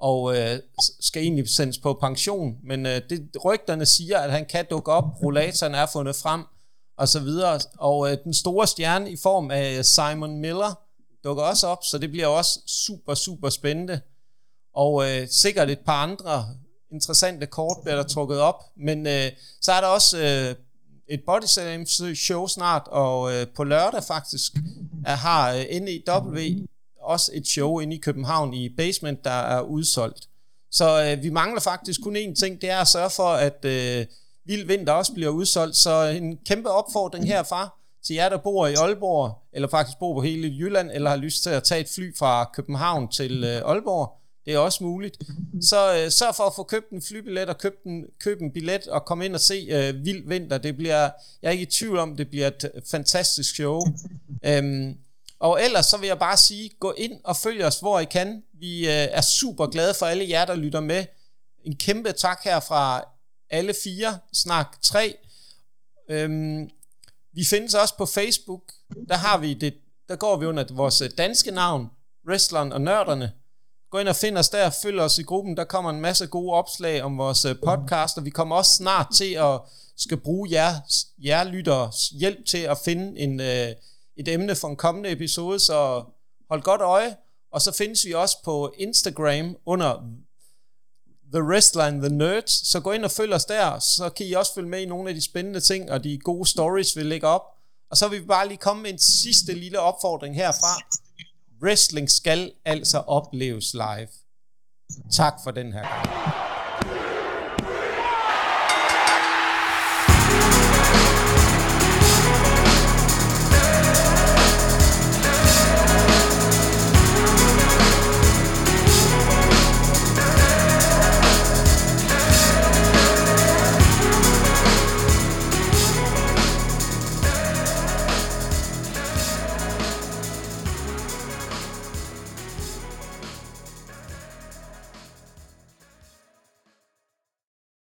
og 0.03 0.37
øh, 0.37 0.59
skal 1.01 1.23
egentlig 1.23 1.49
sendes 1.49 1.79
på 1.79 1.95
pension, 1.95 2.57
men 2.63 2.87
øh, 2.87 3.01
det, 3.11 3.31
rygterne 3.45 3.87
siger, 3.87 4.19
at 4.19 4.33
han 4.33 4.47
kan 4.47 4.67
dukke 4.71 4.93
op, 4.93 5.05
rollatoren 5.23 5.75
er 5.75 5.87
fundet 5.87 6.17
frem, 6.17 6.45
og 6.99 7.09
så 7.09 7.21
videre, 7.21 7.61
og 7.79 8.11
øh, 8.11 8.19
den 8.25 8.35
store 8.35 8.67
stjerne 8.67 9.11
i 9.11 9.17
form 9.23 9.51
af 9.51 9.85
Simon 9.85 10.39
Miller 10.39 10.79
dukker 11.25 11.43
også 11.43 11.67
op, 11.67 11.85
så 11.85 11.99
det 11.99 12.11
bliver 12.11 12.27
også 12.27 12.61
super, 12.67 13.15
super 13.15 13.49
spændende, 13.49 14.01
og 14.75 15.11
øh, 15.11 15.29
sikkert 15.29 15.71
et 15.71 15.81
par 15.87 16.03
andre 16.03 16.47
interessante 16.93 17.47
kort 17.47 17.77
bliver 17.83 17.97
der 17.97 18.03
trukket 18.03 18.41
op, 18.41 18.65
men 18.77 19.07
øh, 19.07 19.31
så 19.61 19.73
er 19.73 19.81
der 19.81 19.89
også 19.89 20.19
øh, 20.19 20.55
et 21.13 21.21
body 21.27 22.15
show 22.15 22.47
snart, 22.47 22.83
og 22.87 23.33
øh, 23.35 23.47
på 23.57 23.65
lørdag 23.65 24.05
faktisk 24.05 24.53
er, 25.07 25.17
har 25.17 25.53
øh, 25.53 25.81
NEW 25.81 26.67
også 27.01 27.31
et 27.35 27.47
show 27.47 27.79
inde 27.79 27.97
i 27.97 27.99
København 27.99 28.55
i 28.55 28.69
Basement, 28.69 29.25
der 29.25 29.31
er 29.31 29.61
udsolgt. 29.61 30.29
Så 30.71 31.05
øh, 31.05 31.23
vi 31.23 31.31
mangler 31.31 31.61
faktisk 31.61 32.01
kun 32.03 32.17
én 32.17 32.35
ting, 32.35 32.61
det 32.61 32.71
er 32.71 32.79
at 32.79 32.89
sørge 32.89 33.11
for, 33.11 33.29
at 33.29 33.65
øh, 33.65 34.07
Vild 34.45 34.67
Vinter 34.67 34.93
også 34.93 35.13
bliver 35.13 35.31
udsolgt. 35.31 35.77
Så 35.77 36.05
en 36.05 36.37
kæmpe 36.37 36.71
opfordring 36.71 37.27
herfra 37.27 37.79
til 38.07 38.15
jer, 38.15 38.29
der 38.29 38.37
bor 38.37 38.67
i 38.67 38.75
Aalborg, 38.75 39.43
eller 39.53 39.69
faktisk 39.69 39.99
bor 39.99 40.15
på 40.15 40.21
hele 40.21 40.49
Jylland, 40.49 40.91
eller 40.95 41.11
har 41.11 41.17
lyst 41.17 41.43
til 41.43 41.51
at 41.51 41.63
tage 41.63 41.81
et 41.81 41.89
fly 41.95 42.17
fra 42.19 42.51
København 42.55 43.09
til 43.09 43.45
øh, 43.45 43.71
Aalborg. 43.71 44.22
Det 44.47 44.55
er 44.55 44.59
også 44.59 44.85
muligt. 44.85 45.19
Så 45.61 45.97
øh, 45.97 46.11
sørg 46.11 46.35
for 46.35 46.45
at 46.45 46.55
få 46.55 46.63
købt 46.63 46.91
en 46.91 47.03
flybillet 47.03 47.49
og 47.49 47.59
købt 47.59 47.85
en, 47.85 48.05
køb 48.21 48.41
en 48.41 48.53
billet 48.53 48.87
og 48.87 49.05
komme 49.05 49.25
ind 49.25 49.35
og 49.35 49.41
se 49.41 49.67
øh, 49.71 50.05
Vild 50.05 50.29
Vinter. 50.29 50.59
Det 50.59 50.77
bliver, 50.77 51.11
jeg 51.43 51.49
er 51.49 51.51
ikke 51.51 51.63
i 51.63 51.71
tvivl 51.71 51.99
om, 51.99 52.17
det 52.17 52.31
bliver 52.31 52.47
et 52.47 52.71
fantastisk 52.91 53.55
show. 53.55 53.81
Øhm, 54.45 54.97
og 55.39 55.65
ellers 55.65 55.87
så 55.87 55.97
vil 55.97 56.07
jeg 56.07 56.19
bare 56.19 56.37
sige, 56.37 56.71
gå 56.81 56.95
ind 56.97 57.21
og 57.25 57.37
følg 57.37 57.65
os, 57.65 57.81
hvor 57.81 58.01
I 58.01 58.05
kan. 58.05 58.43
Vi 58.55 58.79
øh, 58.79 59.09
er 59.11 59.21
super 59.21 59.67
glade 59.67 59.95
for 59.95 60.07
alle 60.07 60.29
jer, 60.29 60.45
der 60.45 60.55
lytter 60.55 60.81
med. 60.81 61.05
En 61.65 61.77
kæmpe 61.77 62.13
tak 62.13 62.41
her 62.45 62.61
fra 62.61 63.05
alle 63.51 63.75
fire, 63.85 64.19
snak 64.33 64.77
tre. 64.83 65.17
Øhm, 66.11 66.71
vi 67.33 67.45
findes 67.45 67.75
også 67.75 67.97
på 67.97 68.07
Facebook. 68.07 68.63
Der 69.09 69.17
har 69.17 69.39
vi 69.39 69.55
det, 69.55 69.75
der 70.09 70.17
går 70.17 70.37
vi 70.37 70.47
under 70.47 70.65
vores 70.71 71.03
danske 71.19 71.51
navn, 71.51 71.91
Wrestleren 72.29 72.73
og 72.73 72.81
Nørderne. 72.81 73.33
Gå 73.93 73.99
ind 73.99 74.09
og 74.09 74.17
find 74.17 74.39
os 74.39 74.49
der, 74.49 74.71
følg 74.71 75.01
os 75.01 75.19
i 75.19 75.23
gruppen. 75.23 75.57
Der 75.57 75.65
kommer 75.65 75.91
en 75.91 76.01
masse 76.01 76.27
gode 76.27 76.53
opslag 76.53 77.03
om 77.03 77.19
vores 77.19 77.45
øh, 77.45 77.57
podcast, 77.67 78.19
og 78.19 78.25
vi 78.25 78.31
kommer 78.31 78.57
også 78.57 78.75
snart 78.77 79.07
til 79.15 79.35
at 79.35 79.61
skal 79.97 80.17
bruge 80.17 80.49
jer, 80.51 80.75
jer 81.19 81.45
lyttere 81.45 81.93
hjælp 82.13 82.47
til 82.47 82.59
at 82.59 82.79
finde 82.85 83.21
en, 83.21 83.41
øh, 83.41 83.69
et 84.17 84.29
emne 84.29 84.55
for 84.55 84.69
en 84.69 84.77
kommende 84.77 85.11
episode, 85.11 85.59
så 85.59 86.05
hold 86.51 86.63
godt 86.63 86.81
øje. 86.81 87.17
Og 87.53 87.63
så 87.63 87.73
findes 87.73 88.07
vi 88.07 88.13
også 88.13 88.37
på 88.45 88.75
Instagram 88.79 89.57
under 89.67 90.09
The 91.33 91.43
Wrestler 91.43 91.85
and 91.85 92.03
The 92.03 92.15
Nerds, 92.15 92.69
så 92.69 92.81
gå 92.81 92.93
ind 92.93 93.05
og 93.05 93.11
følg 93.11 93.33
os 93.33 93.45
der, 93.45 93.79
så 93.79 94.11
kan 94.17 94.27
I 94.27 94.33
også 94.33 94.55
følge 94.55 94.69
med 94.69 94.81
i 94.81 94.87
nogle 94.87 95.09
af 95.09 95.15
de 95.15 95.25
spændende 95.25 95.61
ting, 95.61 95.91
og 95.91 96.05
de 96.05 96.19
gode 96.19 96.47
stories, 96.47 96.97
vi 96.97 97.03
lægger 97.03 97.29
op. 97.29 97.43
Og 97.91 97.97
så 97.97 98.09
vil 98.09 98.21
vi 98.21 98.27
bare 98.27 98.49
lige 98.49 98.59
komme 98.59 98.83
med 98.83 98.91
en 98.91 98.99
sidste 98.99 99.53
lille 99.55 99.81
opfordring 99.81 100.37
herfra. 100.37 100.83
Wrestling 101.63 102.11
skal 102.11 102.53
altså 102.65 102.99
opleves 102.99 103.75
live. 103.75 104.09
Tak 105.13 105.35
for 105.45 105.51
den 105.51 105.73
her 105.73 105.83
gang. 105.83 106.42